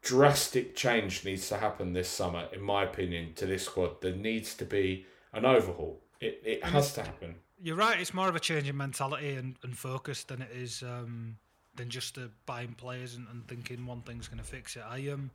drastic 0.00 0.74
change 0.74 1.24
needs 1.24 1.48
to 1.50 1.58
happen 1.58 1.92
this 1.92 2.08
summer, 2.08 2.48
in 2.52 2.62
my 2.62 2.84
opinion, 2.84 3.34
to 3.34 3.46
this 3.46 3.66
squad. 3.66 4.00
There 4.00 4.16
needs 4.16 4.54
to 4.54 4.64
be 4.64 5.04
an 5.34 5.44
overhaul. 5.44 6.00
It 6.18 6.40
it 6.44 6.64
has 6.64 6.94
to 6.94 7.02
happen. 7.02 7.36
You're 7.62 7.76
right. 7.76 7.98
It's 8.00 8.12
more 8.12 8.28
of 8.28 8.36
a 8.36 8.40
change 8.40 8.68
in 8.68 8.76
mentality 8.76 9.34
and, 9.34 9.56
and 9.62 9.76
focus 9.76 10.24
than 10.24 10.42
it 10.42 10.50
is 10.54 10.82
um, 10.82 11.36
than 11.76 11.88
just 11.88 12.18
buying 12.46 12.74
players 12.74 13.14
and, 13.14 13.26
and 13.28 13.46
thinking 13.48 13.86
one 13.86 14.02
thing's 14.02 14.28
going 14.28 14.38
to 14.38 14.44
fix 14.44 14.76
it. 14.76 14.82
I 14.88 15.08
um 15.08 15.30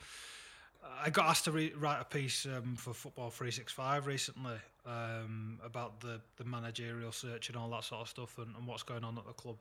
I 1.04 1.10
got 1.10 1.26
asked 1.26 1.46
to 1.46 1.52
re- 1.52 1.74
write 1.78 2.02
a 2.02 2.06
piece 2.06 2.46
um, 2.46 2.76
for 2.76 2.94
Football 2.94 3.30
365 3.30 4.08
recently 4.08 4.56
um, 4.86 5.60
about 5.64 6.00
the, 6.00 6.22
the 6.38 6.46
managerial 6.46 7.12
search 7.12 7.50
and 7.50 7.58
all 7.58 7.70
that 7.72 7.84
sort 7.84 8.02
of 8.02 8.10
stuff 8.10 8.38
and, 8.38 8.56
and 8.56 8.66
what's 8.66 8.84
going 8.84 9.04
on 9.04 9.18
at 9.18 9.26
the 9.26 9.34
club. 9.34 9.58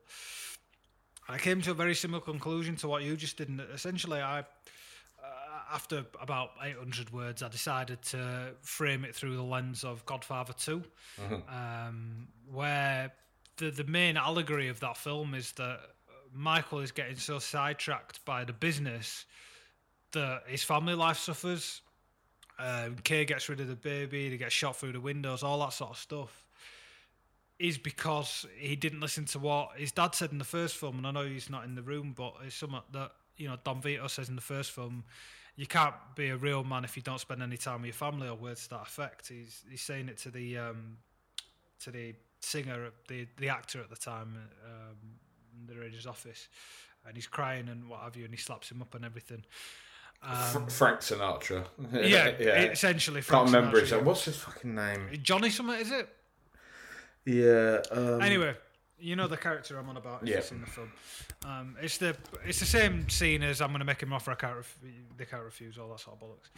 And 1.26 1.36
I 1.36 1.38
came 1.38 1.60
to 1.62 1.72
a 1.72 1.74
very 1.74 1.94
similar 1.94 2.20
conclusion 2.20 2.76
to 2.76 2.88
what 2.88 3.02
you 3.02 3.16
just 3.16 3.36
did. 3.36 3.48
And 3.48 3.60
essentially, 3.74 4.20
I, 4.20 4.44
after 5.72 6.04
about 6.20 6.50
800 6.62 7.12
words, 7.12 7.42
I 7.42 7.48
decided 7.48 8.02
to 8.02 8.54
frame 8.62 9.04
it 9.04 9.14
through 9.14 9.36
the 9.36 9.42
lens 9.42 9.84
of 9.84 10.04
Godfather 10.06 10.52
2, 10.52 10.82
um, 11.48 12.28
where 12.50 13.12
the, 13.56 13.70
the 13.70 13.84
main 13.84 14.16
allegory 14.16 14.68
of 14.68 14.80
that 14.80 14.96
film 14.96 15.34
is 15.34 15.52
that 15.52 15.80
Michael 16.32 16.80
is 16.80 16.92
getting 16.92 17.16
so 17.16 17.38
sidetracked 17.38 18.24
by 18.24 18.44
the 18.44 18.52
business 18.52 19.26
that 20.12 20.42
his 20.46 20.62
family 20.62 20.94
life 20.94 21.18
suffers. 21.18 21.82
Um, 22.58 22.96
Kay 23.04 23.24
gets 23.24 23.48
rid 23.48 23.60
of 23.60 23.68
the 23.68 23.76
baby, 23.76 24.30
they 24.30 24.36
get 24.36 24.50
shot 24.50 24.76
through 24.76 24.92
the 24.92 25.00
windows, 25.00 25.42
all 25.42 25.60
that 25.60 25.72
sort 25.72 25.90
of 25.90 25.98
stuff. 25.98 26.44
Is 27.58 27.76
because 27.76 28.46
he 28.56 28.76
didn't 28.76 29.00
listen 29.00 29.24
to 29.26 29.38
what 29.38 29.70
his 29.76 29.90
dad 29.90 30.14
said 30.14 30.30
in 30.30 30.38
the 30.38 30.44
first 30.44 30.76
film, 30.76 30.98
and 30.98 31.06
I 31.06 31.10
know 31.10 31.26
he's 31.26 31.50
not 31.50 31.64
in 31.64 31.74
the 31.74 31.82
room, 31.82 32.14
but 32.16 32.34
it's 32.44 32.54
something 32.54 32.80
that 32.92 33.12
you 33.38 33.48
know 33.48 33.56
Don 33.64 33.80
Vito 33.80 34.06
says 34.08 34.28
in 34.28 34.34
the 34.36 34.42
first 34.42 34.72
film. 34.72 35.04
You 35.56 35.66
can't 35.66 35.94
be 36.14 36.28
a 36.28 36.36
real 36.36 36.62
man 36.62 36.84
if 36.84 36.96
you 36.96 37.02
don't 37.02 37.18
spend 37.18 37.42
any 37.42 37.56
time 37.56 37.80
with 37.80 37.86
your 37.86 37.94
family, 37.94 38.28
or 38.28 38.36
words 38.36 38.64
to 38.64 38.70
that 38.70 38.82
effect. 38.82 39.28
He's 39.28 39.64
he's 39.68 39.82
saying 39.82 40.08
it 40.08 40.18
to 40.18 40.30
the 40.30 40.58
um, 40.58 40.98
to 41.80 41.90
the 41.90 42.14
singer, 42.40 42.90
the 43.08 43.26
the 43.38 43.48
actor 43.48 43.80
at 43.80 43.90
the 43.90 43.96
time. 43.96 44.36
Um, 44.64 44.96
they're 45.66 45.82
in 45.82 45.92
his 45.92 46.06
office, 46.06 46.46
and 47.06 47.16
he's 47.16 47.26
crying 47.26 47.68
and 47.68 47.88
what 47.88 48.00
have 48.02 48.14
you, 48.16 48.24
and 48.24 48.32
he 48.32 48.38
slaps 48.38 48.70
him 48.70 48.82
up 48.82 48.94
and 48.94 49.04
everything. 49.04 49.44
Fr- 50.22 50.58
Frank 50.68 51.00
Sinatra. 51.00 51.64
Yeah, 51.92 52.28
essentially. 52.28 53.20
Can't 53.22 53.26
Frank 53.26 53.46
remember 53.46 53.78
Sinatra, 53.78 53.80
his 53.80 53.92
name. 53.92 54.04
What's 54.04 54.24
his 54.24 54.36
fucking 54.36 54.74
name? 54.74 55.08
Johnny 55.22 55.50
Summit, 55.50 55.80
is 55.80 55.90
it? 55.90 56.08
Yeah. 57.24 57.80
Um, 57.90 58.20
Anyway, 58.22 58.54
you 59.00 59.14
know 59.16 59.28
the 59.28 59.36
character 59.36 59.78
I'm 59.78 59.88
on 59.88 59.96
about. 59.96 60.22
If 60.22 60.28
Yeah. 60.28 60.36
you've 60.36 60.44
seen 60.44 60.60
the 60.60 60.66
film. 60.66 60.92
Um, 61.46 61.76
it's 61.80 61.98
the 61.98 62.16
it's 62.44 62.58
the 62.60 62.66
same 62.66 63.08
scene 63.08 63.42
as 63.42 63.60
I'm 63.60 63.68
going 63.68 63.78
to 63.80 63.84
make 63.84 64.02
him 64.02 64.12
offer. 64.12 64.30
I 64.32 64.34
can't 64.34 64.56
ref- 64.56 64.78
they 65.16 65.24
can't 65.24 65.42
refuse 65.44 65.78
all 65.78 65.88
that 65.90 66.00
sort 66.00 66.16
of 66.20 66.28
bollocks. 66.28 66.50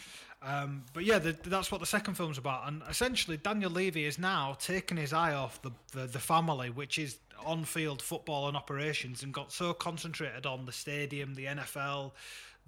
Um, 0.42 0.84
but 0.94 1.04
yeah, 1.04 1.18
the, 1.18 1.32
that's 1.44 1.70
what 1.70 1.80
the 1.80 1.86
second 1.86 2.14
film's 2.14 2.38
about. 2.38 2.66
And 2.68 2.82
essentially, 2.88 3.36
Daniel 3.36 3.70
Levy 3.70 4.04
is 4.06 4.18
now 4.18 4.56
taken 4.58 4.96
his 4.96 5.12
eye 5.12 5.34
off 5.34 5.60
the 5.62 5.70
the, 5.92 6.06
the 6.06 6.18
family, 6.18 6.70
which 6.70 6.98
is 6.98 7.18
on-field 7.44 8.02
football 8.02 8.48
and 8.48 8.56
operations, 8.56 9.22
and 9.22 9.32
got 9.34 9.52
so 9.52 9.72
concentrated 9.72 10.46
on 10.46 10.66
the 10.66 10.72
stadium, 10.72 11.34
the 11.34 11.44
NFL, 11.46 12.12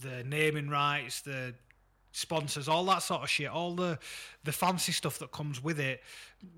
the 0.01 0.24
naming 0.24 0.69
rights, 0.70 1.20
the 1.23 1.55
sponsors, 2.12 2.69
all 2.69 2.85
that 2.85 3.03
sort 3.03 3.23
of 3.23 3.31
shit, 3.31 3.49
all 3.49 3.74
the 3.74 3.99
the 4.44 4.53
fancy 4.53 4.93
stuff 4.93 5.19
that 5.19 5.31
comes 5.32 5.62
with 5.62 5.81
it. 5.81 6.03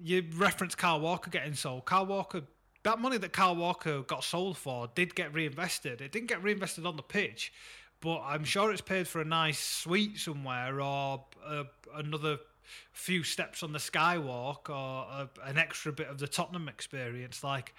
You 0.03 0.25
reference 0.37 0.75
Kyle 0.75 0.99
Walker 1.01 1.31
getting 1.31 1.55
sold. 1.55 1.85
Kyle 1.85 2.07
Walker, 2.07 2.43
that 2.85 3.01
money 3.01 3.19
that 3.19 3.33
Kyle 3.33 3.57
Walker 3.57 4.03
got 4.03 4.23
sold 4.23 4.57
for 4.57 4.89
did 4.95 5.15
get 5.15 5.35
reinvested. 5.35 6.01
It 6.01 6.13
didn't 6.13 6.29
get 6.29 6.43
reinvested 6.43 6.87
on 6.87 6.97
the 6.97 7.03
pitch, 7.03 7.53
but 8.01 8.21
I'm 8.21 8.45
sure 8.45 8.71
it's 8.71 8.83
paid 8.83 9.09
for 9.09 9.21
a 9.21 9.25
nice 9.25 9.59
suite 9.59 10.19
somewhere 10.19 10.81
or 10.81 11.25
uh, 11.45 11.65
another 11.95 12.39
few 12.93 13.23
steps 13.23 13.63
on 13.63 13.73
the 13.73 13.79
skywalk 13.79 14.69
or 14.69 15.07
uh, 15.11 15.27
an 15.45 15.59
extra 15.59 15.93
bit 15.93 16.09
of 16.09 16.19
the 16.19 16.29
Tottenham 16.29 16.69
experience. 16.69 17.43
Like 17.43 17.75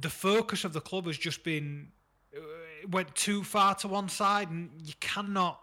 the 0.00 0.10
focus 0.10 0.64
of 0.64 0.72
the 0.72 0.80
club 0.80 1.06
has 1.06 1.18
just 1.18 1.42
been 1.42 1.88
uh, 2.34 2.40
it 2.82 2.90
went 2.90 3.14
too 3.14 3.42
far 3.42 3.74
to 3.76 3.88
one 3.88 4.08
side, 4.08 4.50
and 4.50 4.70
you 4.84 4.94
cannot 5.00 5.60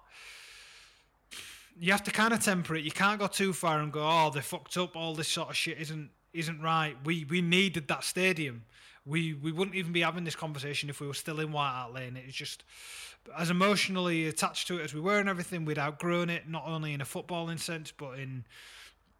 you 1.79 1.91
have 1.91 2.03
to 2.03 2.11
kind 2.11 2.33
of 2.33 2.43
temper 2.43 2.75
it. 2.75 2.83
You 2.83 2.91
can't 2.91 3.19
go 3.19 3.27
too 3.27 3.53
far 3.53 3.79
and 3.79 3.91
go, 3.91 4.01
oh, 4.03 4.29
they 4.29 4.41
fucked 4.41 4.75
up. 4.77 4.95
All 4.95 5.15
this 5.15 5.29
sort 5.29 5.49
of 5.49 5.55
shit 5.55 5.79
isn't 5.79 6.09
isn't 6.33 6.61
right. 6.61 6.95
We 7.03 7.25
we 7.25 7.41
needed 7.41 7.87
that 7.87 8.03
stadium. 8.03 8.63
We 9.05 9.33
we 9.33 9.51
wouldn't 9.51 9.75
even 9.75 9.91
be 9.91 10.01
having 10.01 10.23
this 10.23 10.35
conversation 10.35 10.89
if 10.89 10.99
we 11.01 11.07
were 11.07 11.13
still 11.13 11.39
in 11.39 11.51
White 11.51 11.71
Hart 11.71 11.93
Lane. 11.93 12.15
It 12.15 12.25
was 12.25 12.35
just 12.35 12.63
as 13.37 13.49
emotionally 13.49 14.27
attached 14.27 14.67
to 14.67 14.79
it 14.79 14.83
as 14.83 14.93
we 14.93 15.01
were 15.01 15.19
and 15.19 15.29
everything. 15.29 15.65
We'd 15.65 15.79
outgrown 15.79 16.29
it, 16.29 16.49
not 16.49 16.65
only 16.65 16.93
in 16.93 17.01
a 17.01 17.05
footballing 17.05 17.59
sense, 17.59 17.91
but 17.91 18.19
in 18.19 18.45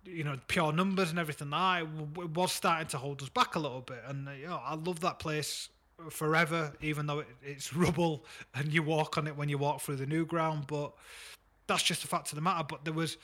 you 0.05 0.23
know 0.23 0.37
pure 0.47 0.71
numbers 0.71 1.09
and 1.09 1.19
everything. 1.19 1.49
Like 1.49 1.85
that 1.85 2.21
it 2.21 2.29
was 2.31 2.51
starting 2.51 2.87
to 2.89 2.97
hold 2.97 3.21
us 3.21 3.29
back 3.29 3.55
a 3.55 3.59
little 3.59 3.81
bit. 3.81 4.01
And 4.07 4.27
you 4.39 4.47
know, 4.47 4.61
I 4.63 4.75
love 4.75 4.99
that 5.01 5.19
place 5.19 5.69
forever, 6.09 6.73
even 6.81 7.05
though 7.05 7.19
it, 7.19 7.27
it's 7.43 7.73
rubble 7.75 8.25
and 8.55 8.73
you 8.73 8.83
walk 8.83 9.17
on 9.17 9.27
it 9.27 9.35
when 9.35 9.49
you 9.49 9.57
walk 9.57 9.81
through 9.81 9.97
the 9.97 10.05
new 10.05 10.25
ground. 10.25 10.65
But 10.67 10.93
that's 11.67 11.83
just 11.83 12.03
a 12.03 12.07
fact 12.07 12.31
of 12.31 12.35
the 12.35 12.41
matter. 12.41 12.65
But 12.67 12.85
there 12.85 12.93
was 12.93 13.17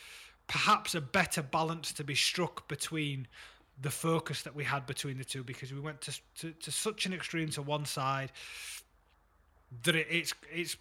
perhaps 0.47 0.95
a 0.95 1.01
better 1.01 1.41
balance 1.41 1.91
to 1.93 2.03
be 2.03 2.15
struck 2.15 2.67
between 2.67 3.27
the 3.81 3.91
focus 3.91 4.41
that 4.41 4.55
we 4.55 4.63
had 4.63 4.85
between 4.85 5.17
the 5.17 5.25
two 5.25 5.43
because 5.43 5.73
we 5.73 5.79
went 5.79 6.01
to 6.01 6.19
to, 6.39 6.51
to 6.51 6.71
such 6.71 7.05
an 7.05 7.13
extreme 7.13 7.49
to 7.49 7.61
one 7.61 7.85
side 7.85 8.31
that 9.83 9.95
it, 9.95 10.07
it's 10.09 10.33
it's 10.51 10.77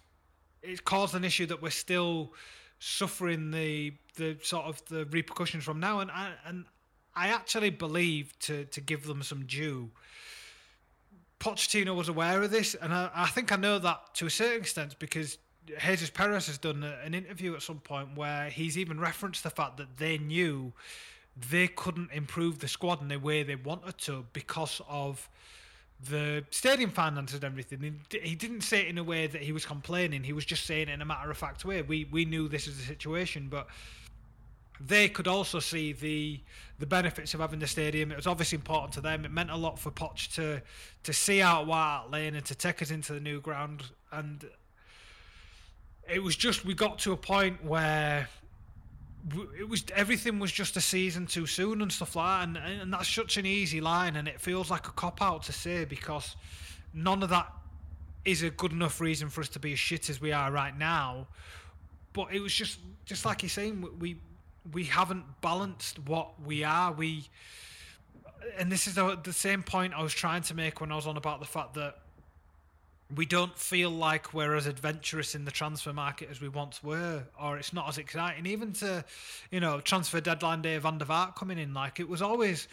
it's 0.63 0.81
caused 0.81 1.15
an 1.15 1.23
issue 1.23 1.45
that 1.45 1.61
we're 1.61 1.69
still 1.69 2.33
suffering 2.79 3.51
the 3.51 3.93
the 4.15 4.37
sort 4.41 4.65
of 4.65 4.83
the 4.85 5.05
repercussions 5.05 5.63
from 5.63 5.79
now. 5.79 5.99
And 5.99 6.11
I, 6.11 6.31
and 6.45 6.65
I 7.15 7.29
actually 7.29 7.69
believe 7.69 8.37
to 8.39 8.65
to 8.65 8.81
give 8.81 9.05
them 9.05 9.23
some 9.23 9.45
due. 9.45 9.89
Pochettino 11.39 11.95
was 11.95 12.09
aware 12.09 12.41
of 12.41 12.49
this, 12.49 12.73
and 12.73 12.91
I, 12.91 13.11
I 13.13 13.27
think 13.27 13.51
I 13.51 13.57
know 13.57 13.77
that 13.77 14.15
to 14.15 14.25
a 14.25 14.29
certain 14.29 14.61
extent 14.61 14.95
because 14.97 15.37
Jesus 15.79 16.09
Perez 16.09 16.47
has 16.47 16.57
done 16.57 16.83
an 16.83 17.13
interview 17.13 17.53
at 17.53 17.61
some 17.61 17.79
point 17.79 18.15
where 18.15 18.49
he's 18.49 18.77
even 18.77 18.99
referenced 18.99 19.43
the 19.43 19.51
fact 19.51 19.77
that 19.77 19.97
they 19.97 20.17
knew 20.17 20.73
they 21.49 21.67
couldn't 21.67 22.11
improve 22.11 22.59
the 22.59 22.67
squad 22.67 23.01
in 23.01 23.07
the 23.09 23.17
way 23.17 23.43
they 23.43 23.55
wanted 23.55 23.97
to 23.99 24.25
because 24.33 24.81
of 24.87 25.29
the 26.09 26.43
stadium 26.51 26.91
finances 26.91 27.35
and 27.35 27.43
everything. 27.43 28.01
He, 28.09 28.35
didn't 28.35 28.61
say 28.61 28.81
it 28.81 28.87
in 28.87 28.97
a 28.97 29.03
way 29.03 29.27
that 29.27 29.41
he 29.41 29.51
was 29.51 29.65
complaining. 29.65 30.23
He 30.23 30.33
was 30.33 30.45
just 30.45 30.65
saying 30.65 30.89
it 30.89 30.93
in 30.93 31.01
a 31.01 31.05
matter 31.05 31.29
of 31.29 31.37
fact 31.37 31.65
way. 31.65 31.81
We 31.81 32.05
we 32.11 32.25
knew 32.25 32.47
this 32.47 32.67
is 32.67 32.77
the 32.77 32.83
situation, 32.83 33.47
but 33.49 33.67
they 34.79 35.09
could 35.09 35.27
also 35.27 35.59
see 35.59 35.93
the 35.93 36.39
the 36.79 36.85
benefits 36.85 37.33
of 37.33 37.39
having 37.39 37.59
the 37.59 37.67
stadium. 37.67 38.11
It 38.11 38.15
was 38.15 38.27
obviously 38.27 38.57
important 38.57 38.93
to 38.93 39.01
them. 39.01 39.25
It 39.25 39.31
meant 39.31 39.49
a 39.49 39.55
lot 39.55 39.79
for 39.79 39.89
Poch 39.89 40.33
to 40.35 40.61
to 41.03 41.13
see 41.13 41.41
out 41.41 41.65
White 41.65 41.77
Hart 41.77 42.11
Lane 42.11 42.35
and 42.35 42.45
to 42.45 42.55
take 42.55 42.81
us 42.81 42.91
into 42.91 43.13
the 43.13 43.19
new 43.19 43.41
ground. 43.41 43.83
And 44.11 44.45
it 46.07 46.21
was 46.21 46.35
just 46.35 46.63
we 46.63 46.75
got 46.75 46.99
to 46.99 47.11
a 47.11 47.17
point 47.17 47.63
where 47.63 48.29
it 49.59 49.67
was 49.67 49.83
everything 49.95 50.39
was 50.39 50.51
just 50.51 50.77
a 50.77 50.81
season 50.81 51.25
too 51.27 51.45
soon 51.45 51.81
and 51.81 51.91
stuff 51.91 52.15
like 52.15 52.39
that. 52.39 52.63
And, 52.65 52.81
and 52.81 52.93
that's 52.93 53.13
such 53.13 53.37
an 53.37 53.45
easy 53.45 53.81
line, 53.81 54.15
and 54.15 54.27
it 54.27 54.39
feels 54.39 54.69
like 54.71 54.87
a 54.87 54.91
cop 54.91 55.21
out 55.21 55.43
to 55.43 55.53
say 55.53 55.85
because 55.85 56.35
none 56.93 57.23
of 57.23 57.29
that 57.29 57.51
is 58.25 58.43
a 58.43 58.49
good 58.49 58.71
enough 58.71 58.99
reason 58.99 59.29
for 59.29 59.41
us 59.41 59.49
to 59.49 59.59
be 59.59 59.73
as 59.73 59.79
shit 59.79 60.09
as 60.09 60.19
we 60.19 60.31
are 60.31 60.51
right 60.51 60.77
now 60.77 61.27
but 62.17 62.33
it 62.33 62.41
was 62.41 62.53
just 62.53 62.79
just 63.05 63.25
like 63.25 63.43
you're 63.43 63.49
saying 63.49 63.87
we 63.99 64.17
we 64.73 64.83
haven't 64.83 65.23
balanced 65.39 65.99
what 65.99 66.29
we 66.43 66.63
are 66.63 66.91
we 66.91 67.23
and 68.57 68.71
this 68.71 68.87
is 68.87 68.95
the, 68.95 69.17
the 69.23 69.31
same 69.31 69.61
point 69.61 69.93
I 69.93 70.01
was 70.01 70.13
trying 70.13 70.41
to 70.43 70.55
make 70.55 70.81
when 70.81 70.91
I 70.91 70.95
was 70.95 71.05
on 71.05 71.15
about 71.15 71.39
the 71.39 71.45
fact 71.45 71.75
that 71.75 71.99
we 73.15 73.25
don't 73.25 73.57
feel 73.57 73.89
like 73.89 74.33
we're 74.33 74.55
as 74.55 74.65
adventurous 74.67 75.33
in 75.33 75.45
the 75.45 75.51
transfer 75.51 75.93
market 75.93 76.27
as 76.29 76.41
we 76.41 76.49
once 76.49 76.83
were, 76.83 77.23
or 77.41 77.57
it's 77.57 77.71
not 77.71 77.87
as 77.87 77.97
exciting. 77.97 78.45
Even 78.45 78.73
to, 78.73 79.03
you 79.49 79.59
know, 79.59 79.79
transfer 79.79 80.19
deadline 80.19 80.61
day, 80.61 80.75
of 80.75 80.83
Van 80.83 80.97
der 80.97 81.05
Vaart 81.05 81.35
coming 81.35 81.57
in, 81.57 81.73
like 81.73 81.99
it 81.99 82.09
was 82.09 82.21
always 82.21 82.67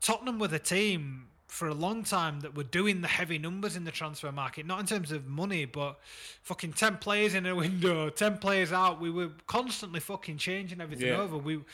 Tottenham 0.00 0.38
with 0.38 0.54
a 0.54 0.58
team 0.58 1.26
for 1.46 1.68
a 1.68 1.74
long 1.74 2.04
time 2.04 2.40
that 2.40 2.54
were 2.56 2.62
doing 2.64 3.00
the 3.00 3.08
heavy 3.08 3.36
numbers 3.36 3.76
in 3.76 3.84
the 3.84 3.90
transfer 3.90 4.30
market, 4.32 4.64
not 4.64 4.80
in 4.80 4.86
terms 4.86 5.10
of 5.12 5.26
money, 5.26 5.64
but 5.64 5.98
fucking 6.42 6.72
10 6.72 6.96
players 6.98 7.34
in 7.34 7.44
a 7.44 7.54
window, 7.64 8.08
10 8.08 8.38
players 8.38 8.72
out. 8.72 9.00
We 9.00 9.10
were 9.10 9.30
constantly 9.46 10.00
fucking 10.00 10.38
changing 10.38 10.80
everything 10.80 11.08
Yeah. 11.08 11.18
over. 11.20 11.36
We, 11.36 11.54
you 11.54 11.64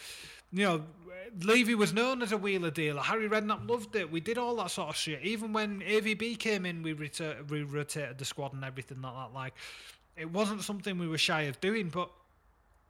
know, 0.53 0.83
Levy 1.43 1.75
was 1.75 1.93
known 1.93 2.23
as 2.23 2.33
a 2.33 2.37
wheeler 2.37 2.71
dealer. 2.71 3.03
Harry 3.03 3.29
Redknapp 3.29 3.69
loved 3.69 3.97
it. 3.97 4.11
We 4.11 4.21
did 4.21 4.39
all 4.39 4.57
that 4.57 4.71
sort 4.71 4.91
of 4.91 4.97
shit. 4.97 5.23
Even 5.23 5.53
when 5.53 5.81
AVB 5.81 6.39
came 6.39 6.67
in, 6.67 6.83
we, 6.83 6.95
retur- 6.95 7.49
we 7.51 7.63
rotated 7.63 8.19
the 8.19 8.25
squad 8.25 8.53
and 8.53 8.65
everything 8.65 9.01
like 9.03 9.15
that. 9.15 9.35
Like, 9.35 9.55
it 10.17 10.31
wasn't 10.31 10.63
something 10.63 10.99
we 10.99 11.09
were 11.09 11.19
shy 11.19 11.43
of 11.43 11.61
doing, 11.61 11.89
but 11.89 12.11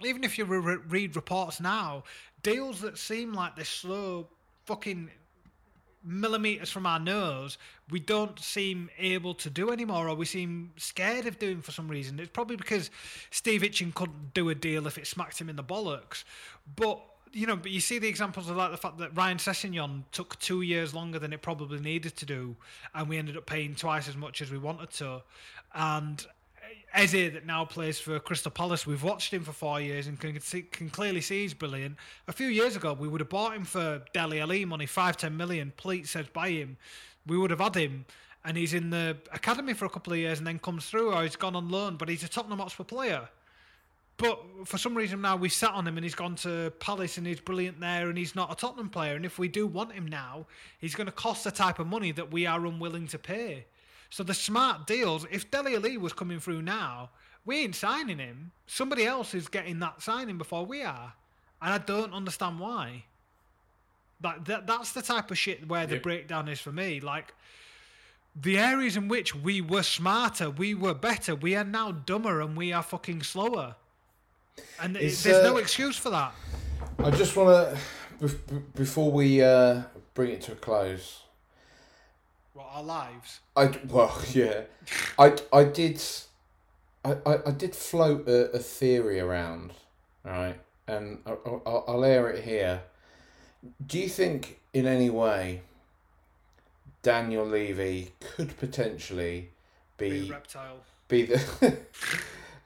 even 0.04 0.24
if 0.24 0.38
you 0.38 0.44
re- 0.44 0.78
read 0.88 1.16
reports 1.16 1.60
now, 1.60 2.04
deals 2.42 2.80
that 2.80 2.98
seem 2.98 3.32
like 3.32 3.56
they're 3.56 3.64
slow, 3.64 4.28
fucking 4.64 5.10
millimeters 6.04 6.70
from 6.70 6.86
our 6.86 7.00
nose, 7.00 7.58
we 7.90 7.98
don't 7.98 8.38
seem 8.38 8.88
able 8.98 9.34
to 9.34 9.50
do 9.50 9.70
anymore, 9.70 10.08
or 10.08 10.14
we 10.14 10.24
seem 10.24 10.72
scared 10.76 11.26
of 11.26 11.38
doing 11.38 11.60
for 11.60 11.72
some 11.72 11.88
reason. 11.88 12.20
It's 12.20 12.30
probably 12.30 12.56
because 12.56 12.90
Steve 13.30 13.62
Itchen 13.62 13.92
couldn't 13.94 14.32
do 14.34 14.48
a 14.50 14.54
deal 14.54 14.86
if 14.86 14.98
it 14.98 15.06
smacked 15.06 15.40
him 15.40 15.48
in 15.48 15.56
the 15.56 15.64
bollocks. 15.64 16.24
But 16.76 17.00
you 17.36 17.46
know, 17.46 17.56
but 17.56 17.70
you 17.70 17.80
see 17.80 17.98
the 17.98 18.08
examples 18.08 18.48
of 18.48 18.56
like 18.56 18.70
the 18.70 18.78
fact 18.78 18.96
that 18.98 19.14
Ryan 19.14 19.36
Sessegnon 19.36 20.04
took 20.10 20.38
two 20.38 20.62
years 20.62 20.94
longer 20.94 21.18
than 21.18 21.34
it 21.34 21.42
probably 21.42 21.78
needed 21.78 22.16
to 22.16 22.24
do, 22.24 22.56
and 22.94 23.08
we 23.08 23.18
ended 23.18 23.36
up 23.36 23.44
paying 23.44 23.74
twice 23.74 24.08
as 24.08 24.16
much 24.16 24.40
as 24.40 24.50
we 24.50 24.56
wanted 24.56 24.90
to. 24.92 25.22
And 25.74 26.26
Eze 26.94 27.32
that 27.34 27.44
now 27.44 27.66
plays 27.66 27.98
for 27.98 28.18
Crystal 28.20 28.50
Palace. 28.50 28.86
We've 28.86 29.02
watched 29.02 29.34
him 29.34 29.44
for 29.44 29.52
four 29.52 29.82
years 29.82 30.06
and 30.06 30.18
can 30.18 30.40
see, 30.40 30.62
can 30.62 30.88
clearly 30.88 31.20
see 31.20 31.42
he's 31.42 31.52
brilliant. 31.52 31.96
A 32.26 32.32
few 32.32 32.46
years 32.48 32.74
ago, 32.74 32.94
we 32.94 33.06
would 33.06 33.20
have 33.20 33.28
bought 33.28 33.54
him 33.54 33.66
for 33.66 34.02
Dele 34.14 34.40
Alli 34.40 34.64
money, 34.64 34.86
five 34.86 35.18
ten 35.18 35.36
million. 35.36 35.74
Pleat 35.76 36.08
says 36.08 36.26
buy 36.32 36.48
him. 36.48 36.78
We 37.26 37.36
would 37.36 37.50
have 37.50 37.60
had 37.60 37.74
him, 37.74 38.06
and 38.46 38.56
he's 38.56 38.72
in 38.72 38.88
the 38.88 39.18
academy 39.30 39.74
for 39.74 39.84
a 39.84 39.90
couple 39.90 40.14
of 40.14 40.18
years 40.18 40.38
and 40.38 40.46
then 40.46 40.58
comes 40.58 40.86
through, 40.86 41.12
or 41.12 41.22
he's 41.22 41.36
gone 41.36 41.54
on 41.54 41.68
loan. 41.68 41.96
But 41.96 42.08
he's 42.08 42.24
a 42.24 42.28
Tottenham 42.28 42.60
Hotspur 42.60 42.84
player. 42.84 43.28
But 44.18 44.42
for 44.64 44.78
some 44.78 44.96
reason 44.96 45.20
now 45.20 45.36
we 45.36 45.48
sat 45.48 45.72
on 45.72 45.86
him 45.86 45.98
and 45.98 46.04
he's 46.04 46.14
gone 46.14 46.36
to 46.36 46.72
Palace 46.80 47.18
and 47.18 47.26
he's 47.26 47.40
brilliant 47.40 47.80
there 47.80 48.08
and 48.08 48.16
he's 48.16 48.34
not 48.34 48.50
a 48.50 48.54
Tottenham 48.54 48.88
player. 48.88 49.14
And 49.14 49.26
if 49.26 49.38
we 49.38 49.48
do 49.48 49.66
want 49.66 49.92
him 49.92 50.06
now, 50.06 50.46
he's 50.78 50.94
going 50.94 51.06
to 51.06 51.12
cost 51.12 51.44
the 51.44 51.50
type 51.50 51.78
of 51.78 51.86
money 51.86 52.12
that 52.12 52.32
we 52.32 52.46
are 52.46 52.64
unwilling 52.64 53.08
to 53.08 53.18
pay. 53.18 53.66
So 54.08 54.22
the 54.22 54.34
smart 54.34 54.86
deals, 54.86 55.26
if 55.30 55.50
Dele 55.50 55.74
Alli 55.74 55.98
was 55.98 56.12
coming 56.12 56.40
through 56.40 56.62
now, 56.62 57.10
we 57.44 57.58
ain't 57.58 57.74
signing 57.74 58.18
him. 58.18 58.52
Somebody 58.66 59.04
else 59.04 59.34
is 59.34 59.48
getting 59.48 59.78
that 59.80 60.00
signing 60.02 60.38
before 60.38 60.64
we 60.64 60.82
are. 60.82 61.12
And 61.60 61.72
I 61.74 61.78
don't 61.78 62.12
understand 62.12 62.58
why. 62.58 63.04
Like 64.22 64.46
that 64.46 64.66
that's 64.66 64.92
the 64.92 65.02
type 65.02 65.30
of 65.30 65.36
shit 65.36 65.68
where 65.68 65.86
the 65.86 65.98
breakdown 65.98 66.48
is 66.48 66.58
for 66.58 66.72
me. 66.72 67.00
Like 67.00 67.34
the 68.34 68.58
areas 68.58 68.96
in 68.96 69.08
which 69.08 69.34
we 69.34 69.60
were 69.60 69.82
smarter, 69.82 70.48
we 70.48 70.74
were 70.74 70.94
better, 70.94 71.34
we 71.34 71.54
are 71.54 71.64
now 71.64 71.92
dumber 71.92 72.40
and 72.40 72.56
we 72.56 72.72
are 72.72 72.82
fucking 72.82 73.22
slower. 73.22 73.76
And 74.80 74.96
It's, 74.96 75.22
there's 75.22 75.42
no 75.44 75.56
uh, 75.56 75.60
excuse 75.60 75.96
for 75.96 76.10
that. 76.10 76.32
I 76.98 77.10
just 77.10 77.36
want 77.36 77.76
to, 78.20 78.28
before 78.74 79.10
we 79.10 79.42
uh, 79.42 79.82
bring 80.14 80.30
it 80.30 80.40
to 80.42 80.52
a 80.52 80.56
close, 80.56 81.22
What 82.54 82.66
our 82.72 82.82
lives. 82.82 83.40
I 83.54 83.70
well, 83.88 84.16
yeah, 84.32 84.62
I 85.18 85.36
I 85.52 85.64
did, 85.64 86.02
I, 87.04 87.16
I, 87.26 87.38
I 87.46 87.50
did 87.50 87.74
float 87.74 88.28
a, 88.28 88.50
a 88.52 88.58
theory 88.58 89.20
around, 89.20 89.72
right, 90.24 90.58
and 90.86 91.18
I, 91.26 91.32
I- 91.32 91.60
I'll, 91.66 91.84
I'll 91.88 92.04
air 92.04 92.28
it 92.30 92.44
here. 92.44 92.82
Do 93.86 93.98
you 93.98 94.08
think 94.08 94.60
in 94.72 94.86
any 94.86 95.10
way 95.10 95.62
Daniel 97.02 97.44
Levy 97.44 98.12
could 98.20 98.56
potentially 98.58 99.50
Be 99.98 100.22
be 100.24 100.30
reptile. 100.30 100.78
be 101.08 101.22
the? 101.26 101.40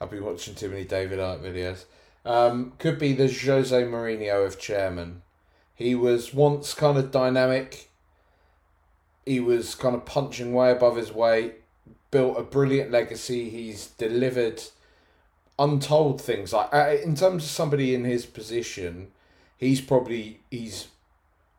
I've 0.01 0.09
been 0.09 0.25
watching 0.25 0.55
too 0.55 0.69
many 0.69 0.83
David 0.83 1.19
Icke 1.19 1.41
videos. 1.41 1.85
Um, 2.25 2.73
could 2.79 2.97
be 2.97 3.13
the 3.13 3.27
Jose 3.27 3.83
Mourinho 3.83 4.45
of 4.45 4.59
chairman. 4.59 5.21
He 5.75 5.93
was 5.93 6.33
once 6.33 6.73
kind 6.73 6.97
of 6.97 7.11
dynamic. 7.11 7.89
He 9.25 9.39
was 9.39 9.75
kind 9.75 9.95
of 9.95 10.05
punching 10.05 10.53
way 10.53 10.71
above 10.71 10.95
his 10.95 11.11
weight. 11.11 11.55
Built 12.09 12.37
a 12.37 12.43
brilliant 12.43 12.91
legacy. 12.91 13.49
He's 13.49 13.87
delivered 13.87 14.63
untold 15.59 16.19
things. 16.19 16.51
Like 16.51 16.73
uh, 16.73 16.95
in 17.03 17.15
terms 17.15 17.43
of 17.43 17.49
somebody 17.49 17.93
in 17.93 18.03
his 18.03 18.25
position, 18.25 19.11
he's 19.57 19.81
probably 19.81 20.39
he's 20.49 20.87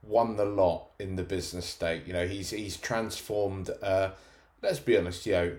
won 0.03 0.37
the 0.37 0.45
lot 0.45 0.89
in 0.99 1.15
the 1.15 1.23
business 1.23 1.67
state. 1.67 2.03
You 2.07 2.13
know, 2.13 2.27
he's 2.27 2.51
he's 2.51 2.77
transformed. 2.77 3.71
Uh, 3.81 4.11
let's 4.63 4.81
be 4.81 4.97
honest, 4.97 5.27
you 5.27 5.33
know, 5.33 5.57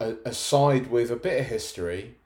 a, 0.00 0.14
a 0.24 0.32
side 0.32 0.90
with 0.90 1.10
a 1.10 1.16
bit 1.16 1.40
of 1.40 1.46
history, 1.46 2.16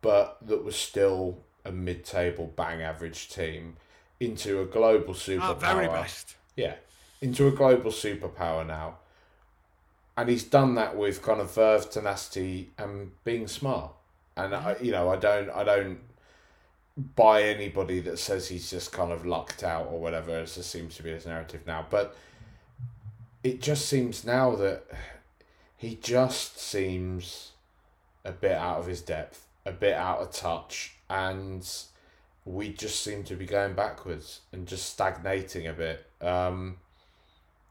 but 0.00 0.38
that 0.46 0.64
was 0.64 0.76
still 0.76 1.38
a 1.64 1.72
mid-table, 1.72 2.52
bang 2.56 2.82
average 2.82 3.28
team 3.28 3.76
into 4.20 4.60
a 4.60 4.64
global 4.64 5.10
ah, 5.10 5.14
superpower. 5.14 5.42
Our 5.42 5.54
very 5.54 5.88
best. 5.88 6.36
Yeah, 6.56 6.74
into 7.20 7.46
a 7.46 7.50
global 7.50 7.90
superpower 7.90 8.66
now. 8.66 8.98
And 10.16 10.28
he's 10.28 10.44
done 10.44 10.74
that 10.74 10.96
with 10.96 11.22
kind 11.22 11.40
of 11.40 11.54
verve, 11.54 11.88
tenacity, 11.90 12.70
and 12.76 13.12
being 13.24 13.48
smart. 13.48 13.92
And 14.36 14.54
I, 14.54 14.74
mm-hmm. 14.74 14.84
you 14.84 14.92
know, 14.92 15.08
I 15.08 15.16
don't, 15.16 15.50
I 15.50 15.64
don't 15.64 15.98
buy 17.16 17.44
anybody 17.44 18.00
that 18.00 18.18
says 18.18 18.48
he's 18.48 18.70
just 18.70 18.92
kind 18.92 19.10
of 19.10 19.24
lucked 19.24 19.62
out 19.62 19.88
or 19.90 19.98
whatever. 19.98 20.32
As 20.32 20.56
just 20.56 20.70
seems 20.70 20.96
to 20.96 21.02
be 21.02 21.10
his 21.10 21.24
narrative 21.24 21.62
now, 21.66 21.86
but 21.88 22.14
it 23.42 23.62
just 23.62 23.88
seems 23.88 24.24
now 24.24 24.54
that 24.56 24.84
he 25.82 25.96
just 25.96 26.60
seems 26.60 27.50
a 28.24 28.30
bit 28.30 28.52
out 28.52 28.78
of 28.78 28.86
his 28.86 29.00
depth, 29.00 29.48
a 29.66 29.72
bit 29.72 29.94
out 29.94 30.20
of 30.20 30.30
touch, 30.30 30.94
and 31.10 31.68
we 32.44 32.72
just 32.72 33.02
seem 33.02 33.24
to 33.24 33.34
be 33.34 33.46
going 33.46 33.74
backwards 33.74 34.42
and 34.52 34.68
just 34.68 34.88
stagnating 34.88 35.66
a 35.66 35.72
bit. 35.72 36.06
Um, 36.20 36.76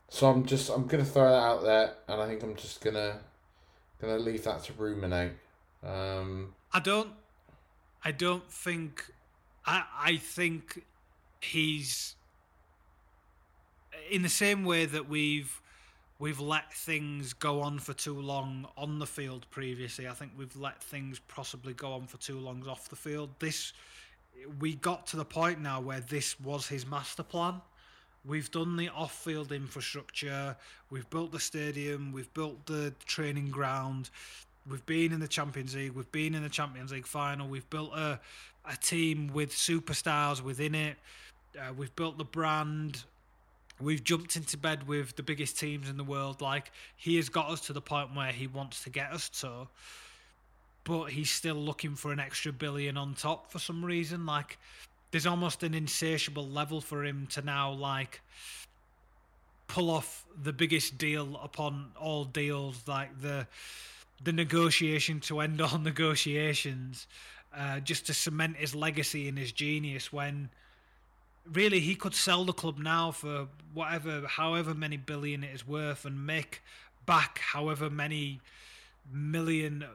so 0.09 0.29
I'm 0.29 0.45
just 0.45 0.69
I'm 0.69 0.87
gonna 0.87 1.05
throw 1.05 1.23
that 1.23 1.41
out 1.41 1.63
there, 1.63 1.93
and 2.09 2.21
I 2.21 2.27
think 2.27 2.43
I'm 2.43 2.55
just 2.57 2.81
gonna 2.81 3.21
gonna 4.01 4.17
leave 4.19 4.43
that 4.43 4.61
to 4.65 4.73
ruminate. 4.73 5.31
Um, 5.81 6.53
I 6.73 6.81
don't. 6.81 7.13
I 8.03 8.11
don't 8.11 8.51
think. 8.51 9.09
I 9.65 9.85
I 9.97 10.17
think 10.17 10.83
he's 11.39 12.15
in 14.09 14.21
the 14.21 14.27
same 14.27 14.65
way 14.65 14.85
that 14.85 15.07
we've 15.07 15.60
we've 16.21 16.39
let 16.39 16.71
things 16.71 17.33
go 17.33 17.61
on 17.61 17.79
for 17.79 17.93
too 17.93 18.21
long 18.21 18.67
on 18.77 18.99
the 18.99 19.07
field 19.07 19.47
previously. 19.49 20.07
I 20.07 20.13
think 20.13 20.31
we've 20.37 20.55
let 20.55 20.81
things 20.81 21.19
possibly 21.27 21.73
go 21.73 21.93
on 21.93 22.05
for 22.05 22.17
too 22.17 22.39
long 22.39 22.63
off 22.69 22.87
the 22.89 22.95
field. 22.95 23.31
This 23.39 23.73
we 24.59 24.75
got 24.75 25.07
to 25.07 25.17
the 25.17 25.25
point 25.25 25.59
now 25.59 25.81
where 25.81 25.99
this 25.99 26.39
was 26.39 26.67
his 26.67 26.85
master 26.85 27.23
plan. 27.23 27.55
We've 28.23 28.51
done 28.51 28.77
the 28.77 28.89
off-field 28.89 29.51
infrastructure. 29.51 30.55
We've 30.91 31.09
built 31.09 31.31
the 31.31 31.39
stadium. 31.39 32.11
We've 32.11 32.31
built 32.35 32.67
the 32.67 32.93
training 33.05 33.49
ground. 33.49 34.11
We've 34.69 34.85
been 34.85 35.11
in 35.11 35.19
the 35.19 35.27
Champions 35.27 35.75
League. 35.75 35.93
We've 35.93 36.11
been 36.11 36.35
in 36.35 36.43
the 36.43 36.49
Champions 36.49 36.91
League 36.91 37.07
final. 37.07 37.47
We've 37.47 37.69
built 37.71 37.93
a 37.93 38.19
a 38.69 38.77
team 38.77 39.31
with 39.33 39.51
superstars 39.51 40.39
within 40.43 40.75
it. 40.75 40.97
Uh, 41.59 41.73
we've 41.75 41.95
built 41.95 42.19
the 42.19 42.23
brand. 42.23 43.03
We've 43.81 44.03
jumped 44.03 44.35
into 44.35 44.57
bed 44.57 44.87
with 44.87 45.15
the 45.15 45.23
biggest 45.23 45.59
teams 45.59 45.89
in 45.89 45.97
the 45.97 46.03
world. 46.03 46.41
Like 46.41 46.71
he 46.95 47.15
has 47.17 47.29
got 47.29 47.49
us 47.49 47.61
to 47.61 47.73
the 47.73 47.81
point 47.81 48.15
where 48.15 48.31
he 48.31 48.47
wants 48.47 48.83
to 48.83 48.89
get 48.89 49.11
us 49.11 49.29
to, 49.41 49.67
but 50.83 51.05
he's 51.05 51.31
still 51.31 51.55
looking 51.55 51.95
for 51.95 52.11
an 52.11 52.19
extra 52.19 52.51
billion 52.51 52.97
on 52.97 53.13
top 53.13 53.51
for 53.51 53.59
some 53.59 53.83
reason. 53.83 54.25
Like 54.25 54.57
there's 55.11 55.25
almost 55.25 55.63
an 55.63 55.73
insatiable 55.73 56.47
level 56.47 56.81
for 56.81 57.03
him 57.03 57.27
to 57.31 57.41
now 57.41 57.71
like 57.71 58.21
pull 59.67 59.89
off 59.89 60.25
the 60.43 60.51
biggest 60.51 60.97
deal 60.97 61.39
upon 61.41 61.91
all 61.99 62.25
deals, 62.25 62.81
like 62.87 63.21
the 63.21 63.47
the 64.23 64.33
negotiation 64.33 65.19
to 65.21 65.39
end 65.39 65.61
all 65.61 65.77
negotiations, 65.91 67.07
uh, 67.55 67.79
just 67.79 68.05
to 68.05 68.13
cement 68.13 68.57
his 68.57 68.75
legacy 68.75 69.27
and 69.27 69.37
his 69.37 69.51
genius. 69.51 70.11
When 70.13 70.49
really 71.51 71.79
he 71.79 71.95
could 71.95 72.13
sell 72.13 72.45
the 72.45 72.53
club 72.53 72.77
now 72.77 73.11
for 73.11 73.47
whatever, 73.73 74.27
however 74.27 74.73
many 74.73 74.97
billion 74.97 75.43
it 75.43 75.53
is 75.53 75.67
worth, 75.67 76.05
and 76.05 76.25
make 76.25 76.61
back 77.05 77.39
however 77.39 77.89
many 77.89 78.39
million 79.11 79.85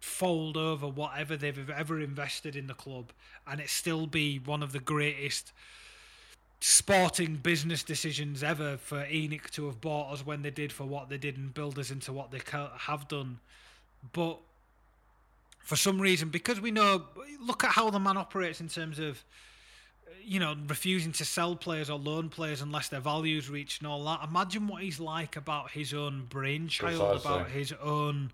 fold 0.00 0.56
over 0.56 0.86
whatever 0.86 1.36
they've 1.36 1.70
ever 1.70 2.00
invested 2.00 2.56
in 2.56 2.66
the 2.66 2.74
club, 2.74 3.12
and 3.46 3.60
it 3.60 3.68
still 3.68 4.06
be 4.06 4.38
one 4.38 4.62
of 4.62 4.72
the 4.72 4.78
greatest 4.78 5.52
sporting 6.60 7.36
business 7.36 7.82
decisions 7.82 8.42
ever 8.42 8.76
for 8.76 9.04
ENIC 9.04 9.50
to 9.50 9.66
have 9.66 9.80
bought 9.80 10.12
us 10.12 10.24
when 10.24 10.42
they 10.42 10.50
did 10.50 10.72
for 10.72 10.84
what 10.84 11.08
they 11.08 11.18
did 11.18 11.36
and 11.36 11.52
build 11.52 11.78
us 11.78 11.90
into 11.90 12.12
what 12.12 12.30
they 12.30 12.40
have 12.78 13.06
done. 13.08 13.38
But 14.12 14.38
for 15.58 15.76
some 15.76 16.00
reason, 16.00 16.30
because 16.30 16.60
we 16.60 16.70
know, 16.70 17.04
look 17.44 17.64
at 17.64 17.72
how 17.72 17.90
the 17.90 17.98
man 17.98 18.16
operates 18.16 18.60
in 18.60 18.68
terms 18.68 18.98
of 18.98 19.22
you 20.26 20.40
know, 20.40 20.56
refusing 20.66 21.12
to 21.12 21.24
sell 21.24 21.54
players 21.54 21.88
or 21.88 21.98
loan 21.98 22.28
players 22.28 22.60
unless 22.60 22.88
their 22.88 23.00
values 23.00 23.48
reach 23.48 23.78
and 23.78 23.86
all 23.86 24.04
that. 24.04 24.20
Imagine 24.28 24.66
what 24.66 24.82
he's 24.82 24.98
like 24.98 25.36
about 25.36 25.70
his 25.70 25.94
own 25.94 26.26
brainchild, 26.28 26.98
Precisely. 26.98 27.30
about 27.30 27.50
his 27.50 27.72
own 27.80 28.32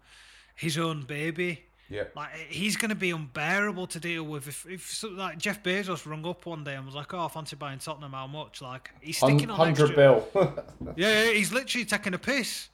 his 0.55 0.79
own 0.79 1.03
baby. 1.03 1.65
Yeah. 1.91 2.05
Like 2.17 2.31
he's 2.49 2.77
going 2.77 2.89
to 2.89 2.95
be 2.95 3.11
unbearable 3.11 3.87
to 3.89 4.01
deal 4.01 4.25
with. 4.25 4.49
If, 4.49 4.67
if 4.67 5.05
like 5.11 5.37
Jeff 5.37 5.63
Bezos 5.63 6.07
rung 6.07 6.27
up 6.27 6.47
one 6.47 6.65
day 6.65 6.75
and 6.75 6.87
was 6.87 6.95
like, 6.95 7.13
"Oh, 7.13 7.27
I 7.27 7.29
fancy 7.29 7.57
buying 7.57 7.79
Tottenham. 7.79 8.13
How 8.13 8.27
much?" 8.27 8.63
Like 8.63 8.91
he's 9.03 9.19
sticking 9.19 9.51
on 9.51 9.57
Hundred 9.57 9.95
bill. 9.95 10.27
Yeah, 10.97 11.25
yeah, 11.25 11.31
he's 11.33 11.53
literally 11.53 11.85
taking 11.85 12.15
a 12.15 12.19
piss 12.19 12.71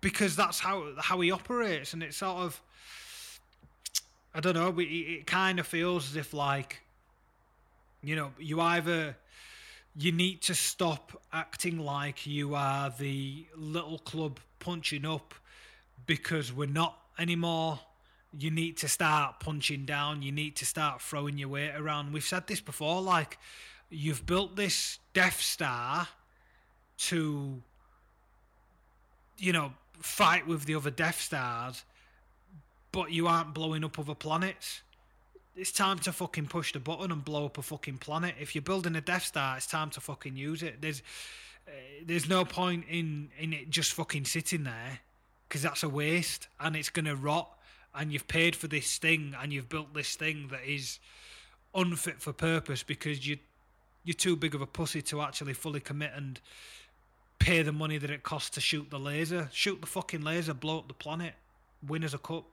because 0.00 0.36
that's 0.36 0.60
how 0.60 0.92
how 0.98 1.20
he 1.20 1.32
operates, 1.32 1.92
and 1.92 2.02
it's 2.04 2.18
sort 2.18 2.38
of 2.38 2.62
I 4.34 4.40
don't 4.40 4.54
know. 4.54 4.72
it 4.78 5.26
kind 5.26 5.58
of 5.58 5.66
feels 5.66 6.10
as 6.10 6.16
if 6.16 6.32
like 6.32 6.82
you 8.02 8.16
know 8.16 8.32
you 8.38 8.60
either 8.60 9.16
you 9.94 10.12
need 10.12 10.40
to 10.42 10.54
stop 10.54 11.20
acting 11.32 11.78
like 11.78 12.26
you 12.26 12.54
are 12.54 12.90
the 12.98 13.46
little 13.56 13.98
club 13.98 14.40
punching 14.58 15.04
up 15.04 15.34
because 16.06 16.52
we're 16.52 16.66
not 16.66 16.96
anymore. 17.18 17.78
You 18.38 18.50
need 18.50 18.78
to 18.78 18.88
start 18.88 19.40
punching 19.40 19.84
down. 19.84 20.22
You 20.22 20.32
need 20.32 20.56
to 20.56 20.64
start 20.64 21.02
throwing 21.02 21.36
your 21.36 21.50
weight 21.50 21.74
around. 21.76 22.14
We've 22.14 22.24
said 22.24 22.46
this 22.46 22.62
before. 22.62 23.02
Like 23.02 23.38
you've 23.90 24.24
built 24.24 24.56
this 24.56 24.98
Death 25.12 25.42
Star 25.42 26.08
to 26.96 27.62
you 29.42 29.52
know, 29.52 29.72
fight 29.98 30.46
with 30.46 30.64
the 30.64 30.74
other 30.76 30.90
Death 30.90 31.20
Stars, 31.20 31.84
but 32.92 33.10
you 33.10 33.26
aren't 33.26 33.52
blowing 33.52 33.84
up 33.84 33.98
other 33.98 34.14
planets. 34.14 34.82
It's 35.54 35.70
time 35.70 35.98
to 36.00 36.12
fucking 36.12 36.46
push 36.46 36.72
the 36.72 36.80
button 36.80 37.12
and 37.12 37.22
blow 37.22 37.44
up 37.44 37.58
a 37.58 37.62
fucking 37.62 37.98
planet. 37.98 38.36
If 38.40 38.54
you're 38.54 38.62
building 38.62 38.96
a 38.96 39.02
Death 39.02 39.24
Star, 39.24 39.56
it's 39.56 39.66
time 39.66 39.90
to 39.90 40.00
fucking 40.00 40.36
use 40.36 40.62
it. 40.62 40.80
There's, 40.80 41.02
uh, 41.68 41.72
there's 42.06 42.26
no 42.28 42.44
point 42.44 42.86
in 42.88 43.30
in 43.38 43.52
it 43.52 43.68
just 43.68 43.92
fucking 43.92 44.24
sitting 44.24 44.64
there, 44.64 45.00
because 45.48 45.62
that's 45.62 45.82
a 45.82 45.88
waste 45.88 46.48
and 46.58 46.74
it's 46.74 46.88
gonna 46.88 47.14
rot. 47.14 47.50
And 47.94 48.10
you've 48.10 48.28
paid 48.28 48.56
for 48.56 48.68
this 48.68 48.96
thing 48.96 49.34
and 49.38 49.52
you've 49.52 49.68
built 49.68 49.92
this 49.92 50.16
thing 50.16 50.48
that 50.48 50.64
is 50.66 50.98
unfit 51.74 52.22
for 52.22 52.32
purpose 52.32 52.82
because 52.82 53.26
you 53.26 53.38
you're 54.04 54.14
too 54.14 54.36
big 54.36 54.54
of 54.54 54.62
a 54.62 54.66
pussy 54.66 55.02
to 55.02 55.20
actually 55.20 55.52
fully 55.52 55.80
commit 55.80 56.12
and 56.16 56.40
pay 57.38 57.60
the 57.62 57.72
money 57.72 57.98
that 57.98 58.10
it 58.10 58.22
costs 58.22 58.50
to 58.50 58.60
shoot 58.60 58.88
the 58.88 58.98
laser. 58.98 59.50
Shoot 59.52 59.82
the 59.82 59.86
fucking 59.86 60.22
laser, 60.22 60.54
blow 60.54 60.78
up 60.78 60.88
the 60.88 60.94
planet, 60.94 61.34
win 61.86 62.04
as 62.04 62.14
a 62.14 62.18
cup. 62.18 62.44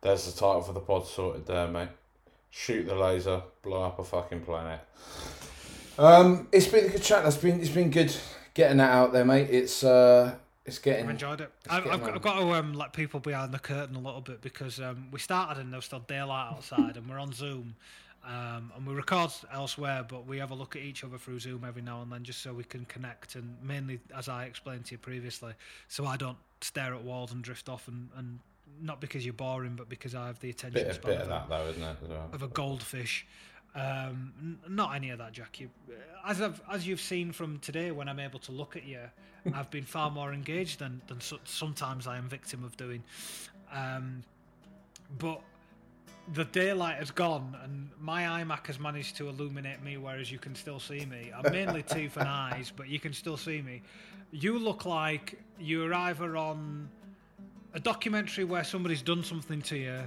There's 0.00 0.24
the 0.24 0.32
title 0.32 0.62
for 0.62 0.72
the 0.72 0.80
pod 0.80 1.06
sorted 1.06 1.46
there, 1.46 1.68
mate. 1.68 1.88
Shoot 2.56 2.86
the 2.86 2.94
laser, 2.94 3.42
blow 3.62 3.82
up 3.82 3.98
a 3.98 4.04
fucking 4.04 4.42
planet. 4.42 4.78
Um, 5.98 6.46
it's 6.52 6.68
been 6.68 6.84
a 6.84 6.88
good 6.88 7.02
chat. 7.02 7.26
It's 7.26 7.36
been 7.36 7.60
it's 7.60 7.68
been 7.68 7.90
good 7.90 8.14
getting 8.54 8.76
that 8.76 8.92
out 8.92 9.12
there, 9.12 9.24
mate. 9.24 9.48
It's 9.50 9.82
uh, 9.82 10.36
it's 10.64 10.78
getting. 10.78 11.06
I've 11.06 11.10
enjoyed 11.10 11.40
it. 11.40 11.50
I've, 11.68 11.84
I've, 11.88 12.00
got. 12.00 12.14
I've 12.14 12.22
got 12.22 12.38
to 12.38 12.52
um, 12.52 12.72
let 12.72 12.92
people 12.92 13.18
behind 13.18 13.52
the 13.52 13.58
curtain 13.58 13.96
a 13.96 14.00
little 14.00 14.20
bit 14.20 14.40
because 14.40 14.80
um, 14.80 15.08
we 15.10 15.18
started 15.18 15.60
and 15.60 15.72
there 15.72 15.78
was 15.78 15.84
still 15.86 16.04
daylight 16.06 16.52
outside 16.52 16.96
and 16.96 17.10
we're 17.10 17.18
on 17.18 17.32
Zoom. 17.32 17.74
Um, 18.24 18.72
and 18.76 18.86
we 18.86 18.94
record 18.94 19.32
elsewhere, 19.52 20.06
but 20.08 20.24
we 20.24 20.38
have 20.38 20.52
a 20.52 20.54
look 20.54 20.76
at 20.76 20.82
each 20.82 21.02
other 21.02 21.18
through 21.18 21.40
Zoom 21.40 21.64
every 21.66 21.82
now 21.82 22.02
and 22.02 22.10
then 22.10 22.22
just 22.22 22.40
so 22.40 22.54
we 22.54 22.64
can 22.64 22.84
connect. 22.84 23.34
And 23.34 23.56
mainly, 23.62 23.98
as 24.16 24.28
I 24.28 24.44
explained 24.44 24.86
to 24.86 24.92
you 24.92 24.98
previously, 24.98 25.54
so 25.88 26.06
I 26.06 26.16
don't 26.16 26.38
stare 26.60 26.94
at 26.94 27.02
walls 27.02 27.32
and 27.32 27.42
drift 27.42 27.68
off. 27.68 27.88
And, 27.88 28.08
and 28.16 28.38
not 28.82 29.00
because 29.00 29.24
you're 29.24 29.32
boring, 29.34 29.74
but 29.76 29.88
because 29.88 30.14
I 30.14 30.26
have 30.26 30.40
the 30.40 30.50
attention 30.50 30.80
Bit, 30.82 30.88
of, 30.88 30.94
span 30.96 31.10
bit 31.12 31.20
of 31.22 31.26
a- 31.26 31.30
that 31.30 31.48
though, 31.48 31.66
isn't 31.68 31.82
it? 31.82 31.96
Well? 32.08 32.30
of 32.32 32.42
a 32.42 32.48
goldfish. 32.48 33.26
Um, 33.74 34.32
n- 34.40 34.58
not 34.68 34.94
any 34.94 35.10
of 35.10 35.18
that, 35.18 35.32
Jack. 35.32 35.58
You, 35.60 35.68
as 36.24 36.40
I've, 36.40 36.60
as 36.70 36.86
you've 36.86 37.00
seen 37.00 37.32
from 37.32 37.58
today, 37.58 37.90
when 37.90 38.08
I'm 38.08 38.20
able 38.20 38.38
to 38.40 38.52
look 38.52 38.76
at 38.76 38.84
you, 38.86 39.00
I've 39.52 39.70
been 39.70 39.84
far 39.84 40.10
more 40.10 40.32
engaged 40.32 40.78
than 40.78 41.00
than 41.08 41.20
so, 41.20 41.38
sometimes 41.44 42.06
I 42.06 42.16
am 42.16 42.28
victim 42.28 42.62
of 42.64 42.76
doing. 42.76 43.02
Um, 43.72 44.22
but 45.18 45.40
the 46.32 46.44
daylight 46.44 46.96
has 46.98 47.10
gone, 47.10 47.56
and 47.64 47.90
my 48.00 48.22
iMac 48.22 48.66
has 48.68 48.78
managed 48.78 49.16
to 49.16 49.28
illuminate 49.28 49.82
me, 49.82 49.96
whereas 49.98 50.30
you 50.32 50.38
can 50.38 50.54
still 50.54 50.80
see 50.80 51.04
me. 51.04 51.30
I'm 51.36 51.52
mainly 51.52 51.82
teeth 51.82 52.16
and 52.16 52.28
eyes, 52.28 52.72
but 52.74 52.88
you 52.88 52.98
can 53.00 53.12
still 53.12 53.36
see 53.36 53.60
me. 53.60 53.82
You 54.30 54.58
look 54.58 54.86
like 54.86 55.38
you're 55.58 55.92
either 55.92 56.36
on 56.36 56.88
a 57.74 57.80
documentary 57.80 58.44
where 58.44 58.64
somebody's 58.64 59.02
done 59.02 59.22
something 59.22 59.60
to 59.62 59.76
you, 59.76 59.98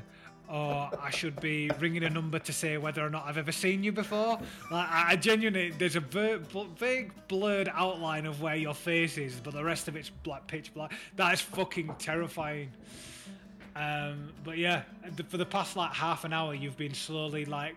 or 0.50 0.90
I 1.02 1.10
should 1.10 1.40
be 1.42 1.70
ringing 1.80 2.06
a 2.06 2.10
number 2.10 2.40
to 2.40 2.54
say 2.54 2.78
whether 2.78 3.06
or 3.06 3.10
not 3.10 3.26
I've 3.26 3.38
ever 3.38 3.52
seen 3.52 3.84
you 3.84 3.92
before. 3.92 4.40
Like, 4.72 4.88
I 4.90 5.18
genuinely, 5.18 5.72
there's 5.72 5.98
a 5.98 6.00
vague 6.00 7.12
blurred 7.28 7.70
outline 7.74 8.26
of 8.26 8.42
where 8.42 8.56
your 8.56 8.74
face 8.74 9.18
is, 9.18 9.36
but 9.36 9.54
the 9.54 9.64
rest 9.64 9.90
of 9.90 9.98
it's 9.98 10.10
black, 10.10 10.48
pitch 10.48 10.74
black. 10.74 10.94
That 11.18 11.34
is 11.34 11.42
fucking 11.42 11.96
terrifying. 12.00 12.72
Um, 13.76 14.34
but 14.44 14.58
yeah, 14.58 14.84
for 15.28 15.38
the 15.38 15.46
past 15.46 15.76
like 15.76 15.94
half 15.94 16.24
an 16.24 16.34
hour, 16.34 16.54
you've 16.56 16.78
been 16.78 16.94
slowly 16.94 17.46
like 17.46 17.76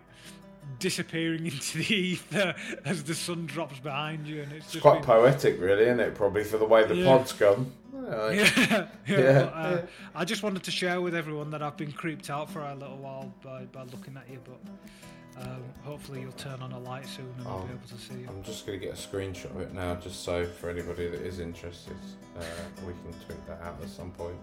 disappearing 0.78 1.46
into 1.46 1.78
the 1.78 1.94
ether 1.94 2.54
as 2.84 3.04
the 3.04 3.14
sun 3.14 3.46
drops 3.46 3.78
behind 3.80 4.26
you, 4.26 4.42
and 4.42 4.52
it's 4.52 4.64
It's 4.66 4.72
just 4.74 4.82
quite 4.82 4.96
been- 4.96 5.04
poetic, 5.04 5.60
really, 5.60 5.84
isn't 5.84 6.00
it? 6.00 6.14
Probably 6.14 6.44
for 6.44 6.58
the 6.58 6.64
way 6.64 6.84
the 6.86 6.94
Yeah. 6.96 7.04
pod's 7.06 7.32
gone. 7.32 7.72
Yeah, 7.92 8.32
yeah, 8.32 8.86
yeah, 9.06 9.32
but, 9.44 9.52
uh, 9.54 9.82
I 10.14 10.24
just 10.24 10.42
wanted 10.42 10.62
to 10.64 10.70
share 10.70 11.00
with 11.00 11.14
everyone 11.14 11.50
that 11.50 11.62
I've 11.62 11.76
been 11.76 11.92
creeped 11.92 12.30
out 12.30 12.50
for 12.50 12.60
a 12.60 12.74
little 12.74 12.96
while 12.96 13.32
by, 13.44 13.64
by 13.66 13.82
looking 13.84 14.16
at 14.16 14.28
you, 14.30 14.38
but 14.44 15.42
um, 15.42 15.62
hopefully 15.84 16.20
you'll 16.22 16.32
turn 16.32 16.60
on 16.62 16.72
a 16.72 16.78
light 16.78 17.06
soon 17.06 17.32
and 17.38 17.46
I'll 17.46 17.60
be 17.62 17.68
Oh. 17.72 17.74
able 17.76 17.88
to 17.88 17.98
see 18.02 18.14
you. 18.20 18.26
I'm 18.28 18.42
just 18.42 18.66
going 18.66 18.80
to 18.80 18.84
get 18.86 18.94
a 18.94 18.98
screenshot 18.98 19.50
of 19.54 19.60
it 19.60 19.74
now, 19.74 19.94
just 19.96 20.24
so 20.24 20.44
for 20.46 20.70
anybody 20.70 21.08
that 21.08 21.20
is 21.20 21.40
interested, 21.40 21.96
uh, 22.38 22.42
we 22.86 22.92
can 22.94 23.12
tweet 23.26 23.46
that 23.46 23.60
out 23.62 23.76
at 23.82 23.88
some 23.88 24.10
point. 24.12 24.36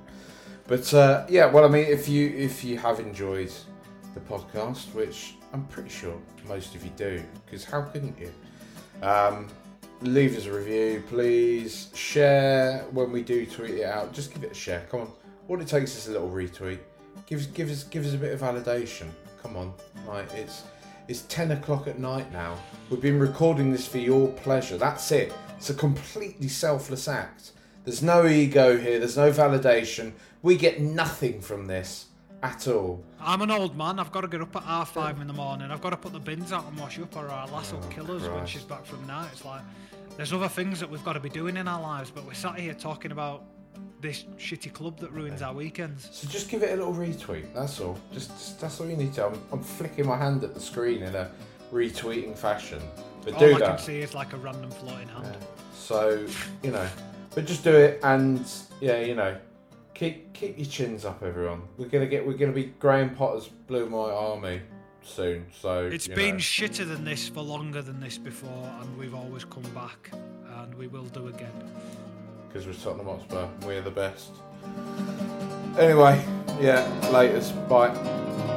But 0.67 0.93
uh, 0.93 1.25
yeah, 1.29 1.47
well, 1.47 1.65
I 1.65 1.67
mean, 1.67 1.85
if 1.85 2.07
you 2.07 2.27
if 2.29 2.63
you 2.63 2.77
have 2.77 2.99
enjoyed 2.99 3.51
the 4.13 4.19
podcast, 4.21 4.93
which 4.93 5.35
I'm 5.53 5.65
pretty 5.65 5.89
sure 5.89 6.17
most 6.47 6.75
of 6.75 6.83
you 6.83 6.91
do, 6.95 7.23
because 7.45 7.63
how 7.63 7.81
couldn't 7.81 8.17
you? 8.19 8.31
Um, 9.01 9.47
leave 10.01 10.37
us 10.37 10.45
a 10.45 10.53
review, 10.53 11.03
please. 11.07 11.89
Share 11.93 12.85
when 12.91 13.11
we 13.11 13.21
do 13.21 13.45
tweet 13.45 13.75
it 13.75 13.85
out. 13.85 14.13
Just 14.13 14.33
give 14.33 14.43
it 14.43 14.51
a 14.51 14.55
share. 14.55 14.85
Come 14.89 15.01
on. 15.01 15.11
All 15.47 15.61
it 15.61 15.67
takes 15.67 15.95
is 15.95 16.07
a 16.07 16.11
little 16.11 16.29
retweet. 16.29 16.79
Give 17.25 17.39
us 17.39 17.45
give 17.47 17.69
us 17.69 17.83
give 17.83 18.05
us 18.05 18.13
a 18.13 18.17
bit 18.17 18.33
of 18.33 18.41
validation. 18.41 19.07
Come 19.41 19.55
on. 19.57 19.73
Like 20.07 20.31
it's 20.33 20.63
it's 21.07 21.21
ten 21.23 21.51
o'clock 21.51 21.87
at 21.87 21.99
night 21.99 22.31
now. 22.31 22.57
We've 22.89 23.01
been 23.01 23.19
recording 23.19 23.71
this 23.71 23.87
for 23.87 23.97
your 23.97 24.29
pleasure. 24.29 24.77
That's 24.77 25.11
it. 25.11 25.33
It's 25.57 25.69
a 25.69 25.73
completely 25.73 26.47
selfless 26.47 27.07
act. 27.07 27.51
There's 27.85 28.03
no 28.03 28.27
ego 28.27 28.77
here. 28.77 28.99
There's 28.99 29.17
no 29.17 29.31
validation. 29.31 30.11
We 30.41 30.57
get 30.57 30.81
nothing 30.81 31.39
from 31.41 31.67
this 31.67 32.06
at 32.43 32.67
all. 32.67 33.03
I'm 33.19 33.41
an 33.41 33.51
old 33.51 33.75
man, 33.75 33.99
I've 33.99 34.11
got 34.11 34.21
to 34.21 34.27
get 34.27 34.41
up 34.41 34.55
at 34.55 34.63
half 34.63 34.91
five 34.91 35.19
in 35.19 35.27
the 35.27 35.33
morning, 35.33 35.71
I've 35.71 35.81
got 35.81 35.89
to 35.91 35.97
put 35.97 36.13
the 36.13 36.19
bins 36.19 36.51
out 36.51 36.65
and 36.67 36.77
wash 36.79 36.99
up 36.99 37.15
or 37.15 37.27
our 37.29 37.47
oh, 37.49 37.53
lass 37.53 37.71
will 37.71 37.79
kill 37.89 38.11
us 38.11 38.27
when 38.27 38.45
she's 38.45 38.63
back 38.63 38.85
from 38.85 39.05
night. 39.07 39.29
It's 39.33 39.45
like, 39.45 39.61
there's 40.15 40.33
other 40.33 40.47
things 40.47 40.79
that 40.79 40.89
we've 40.89 41.03
got 41.03 41.13
to 41.13 41.19
be 41.19 41.29
doing 41.29 41.57
in 41.57 41.67
our 41.67 41.81
lives, 41.81 42.11
but 42.11 42.25
we're 42.25 42.33
sat 42.33 42.59
here 42.59 42.73
talking 42.73 43.11
about 43.11 43.43
this 44.01 44.23
shitty 44.37 44.71
club 44.73 44.99
that 44.99 45.11
ruins 45.11 45.41
our 45.41 45.53
weekends. 45.53 46.09
So 46.11 46.27
just 46.27 46.49
give 46.49 46.63
it 46.63 46.71
a 46.71 46.75
little 46.75 46.93
retweet. 46.93 47.53
That's 47.53 47.79
all. 47.79 47.99
Just, 48.13 48.29
just- 48.31 48.61
that's 48.61 48.79
all 48.79 48.87
you 48.87 48.97
need 48.97 49.13
to. 49.13 49.25
I'm, 49.27 49.41
I'm 49.51 49.63
flicking 49.63 50.05
my 50.07 50.17
hand 50.17 50.43
at 50.43 50.53
the 50.53 50.59
screen 50.59 51.03
in 51.03 51.15
a 51.15 51.31
retweeting 51.71 52.37
fashion. 52.37 52.81
But 53.23 53.33
All 53.33 53.39
do 53.39 53.55
I 53.55 53.59
that. 53.59 53.77
can 53.77 53.77
see 53.79 53.99
is 53.99 54.13
like 54.13 54.33
a 54.33 54.37
random 54.37 54.71
floating 54.71 55.09
hand. 55.09 55.37
So 55.73 56.25
you 56.63 56.71
know, 56.71 56.87
but 57.35 57.45
just 57.45 57.63
do 57.63 57.75
it, 57.75 57.99
and 58.03 58.45
yeah, 58.79 59.01
you 59.01 59.15
know, 59.15 59.35
keep 59.97 60.33
keep 60.33 60.57
your 60.57 60.67
chins 60.67 61.05
up, 61.05 61.23
everyone. 61.23 61.63
We're 61.77 61.87
gonna 61.87 62.07
get 62.07 62.25
we're 62.25 62.37
gonna 62.37 62.51
be 62.51 62.65
Graham 62.79 63.15
Potter's 63.15 63.47
Blue 63.47 63.89
My 63.89 64.11
Army 64.11 64.61
soon. 65.01 65.47
So 65.59 65.85
it's 65.87 66.07
been 66.07 66.35
know. 66.35 66.39
shitter 66.39 66.87
than 66.87 67.03
this 67.03 67.27
for 67.27 67.41
longer 67.41 67.81
than 67.81 67.99
this 67.99 68.17
before, 68.17 68.71
and 68.81 68.97
we've 68.97 69.15
always 69.15 69.43
come 69.43 69.63
back, 69.73 70.11
and 70.59 70.73
we 70.75 70.87
will 70.87 71.05
do 71.05 71.27
again. 71.27 71.51
because 72.47 72.67
we're 72.67 72.73
Tottenham 72.73 73.07
Hotspur. 73.07 73.47
We're 73.65 73.81
the 73.81 73.91
best. 73.91 74.31
Anyway, 75.77 76.23
yeah, 76.61 76.87
laters. 77.11 77.51
Bye. 77.67 78.56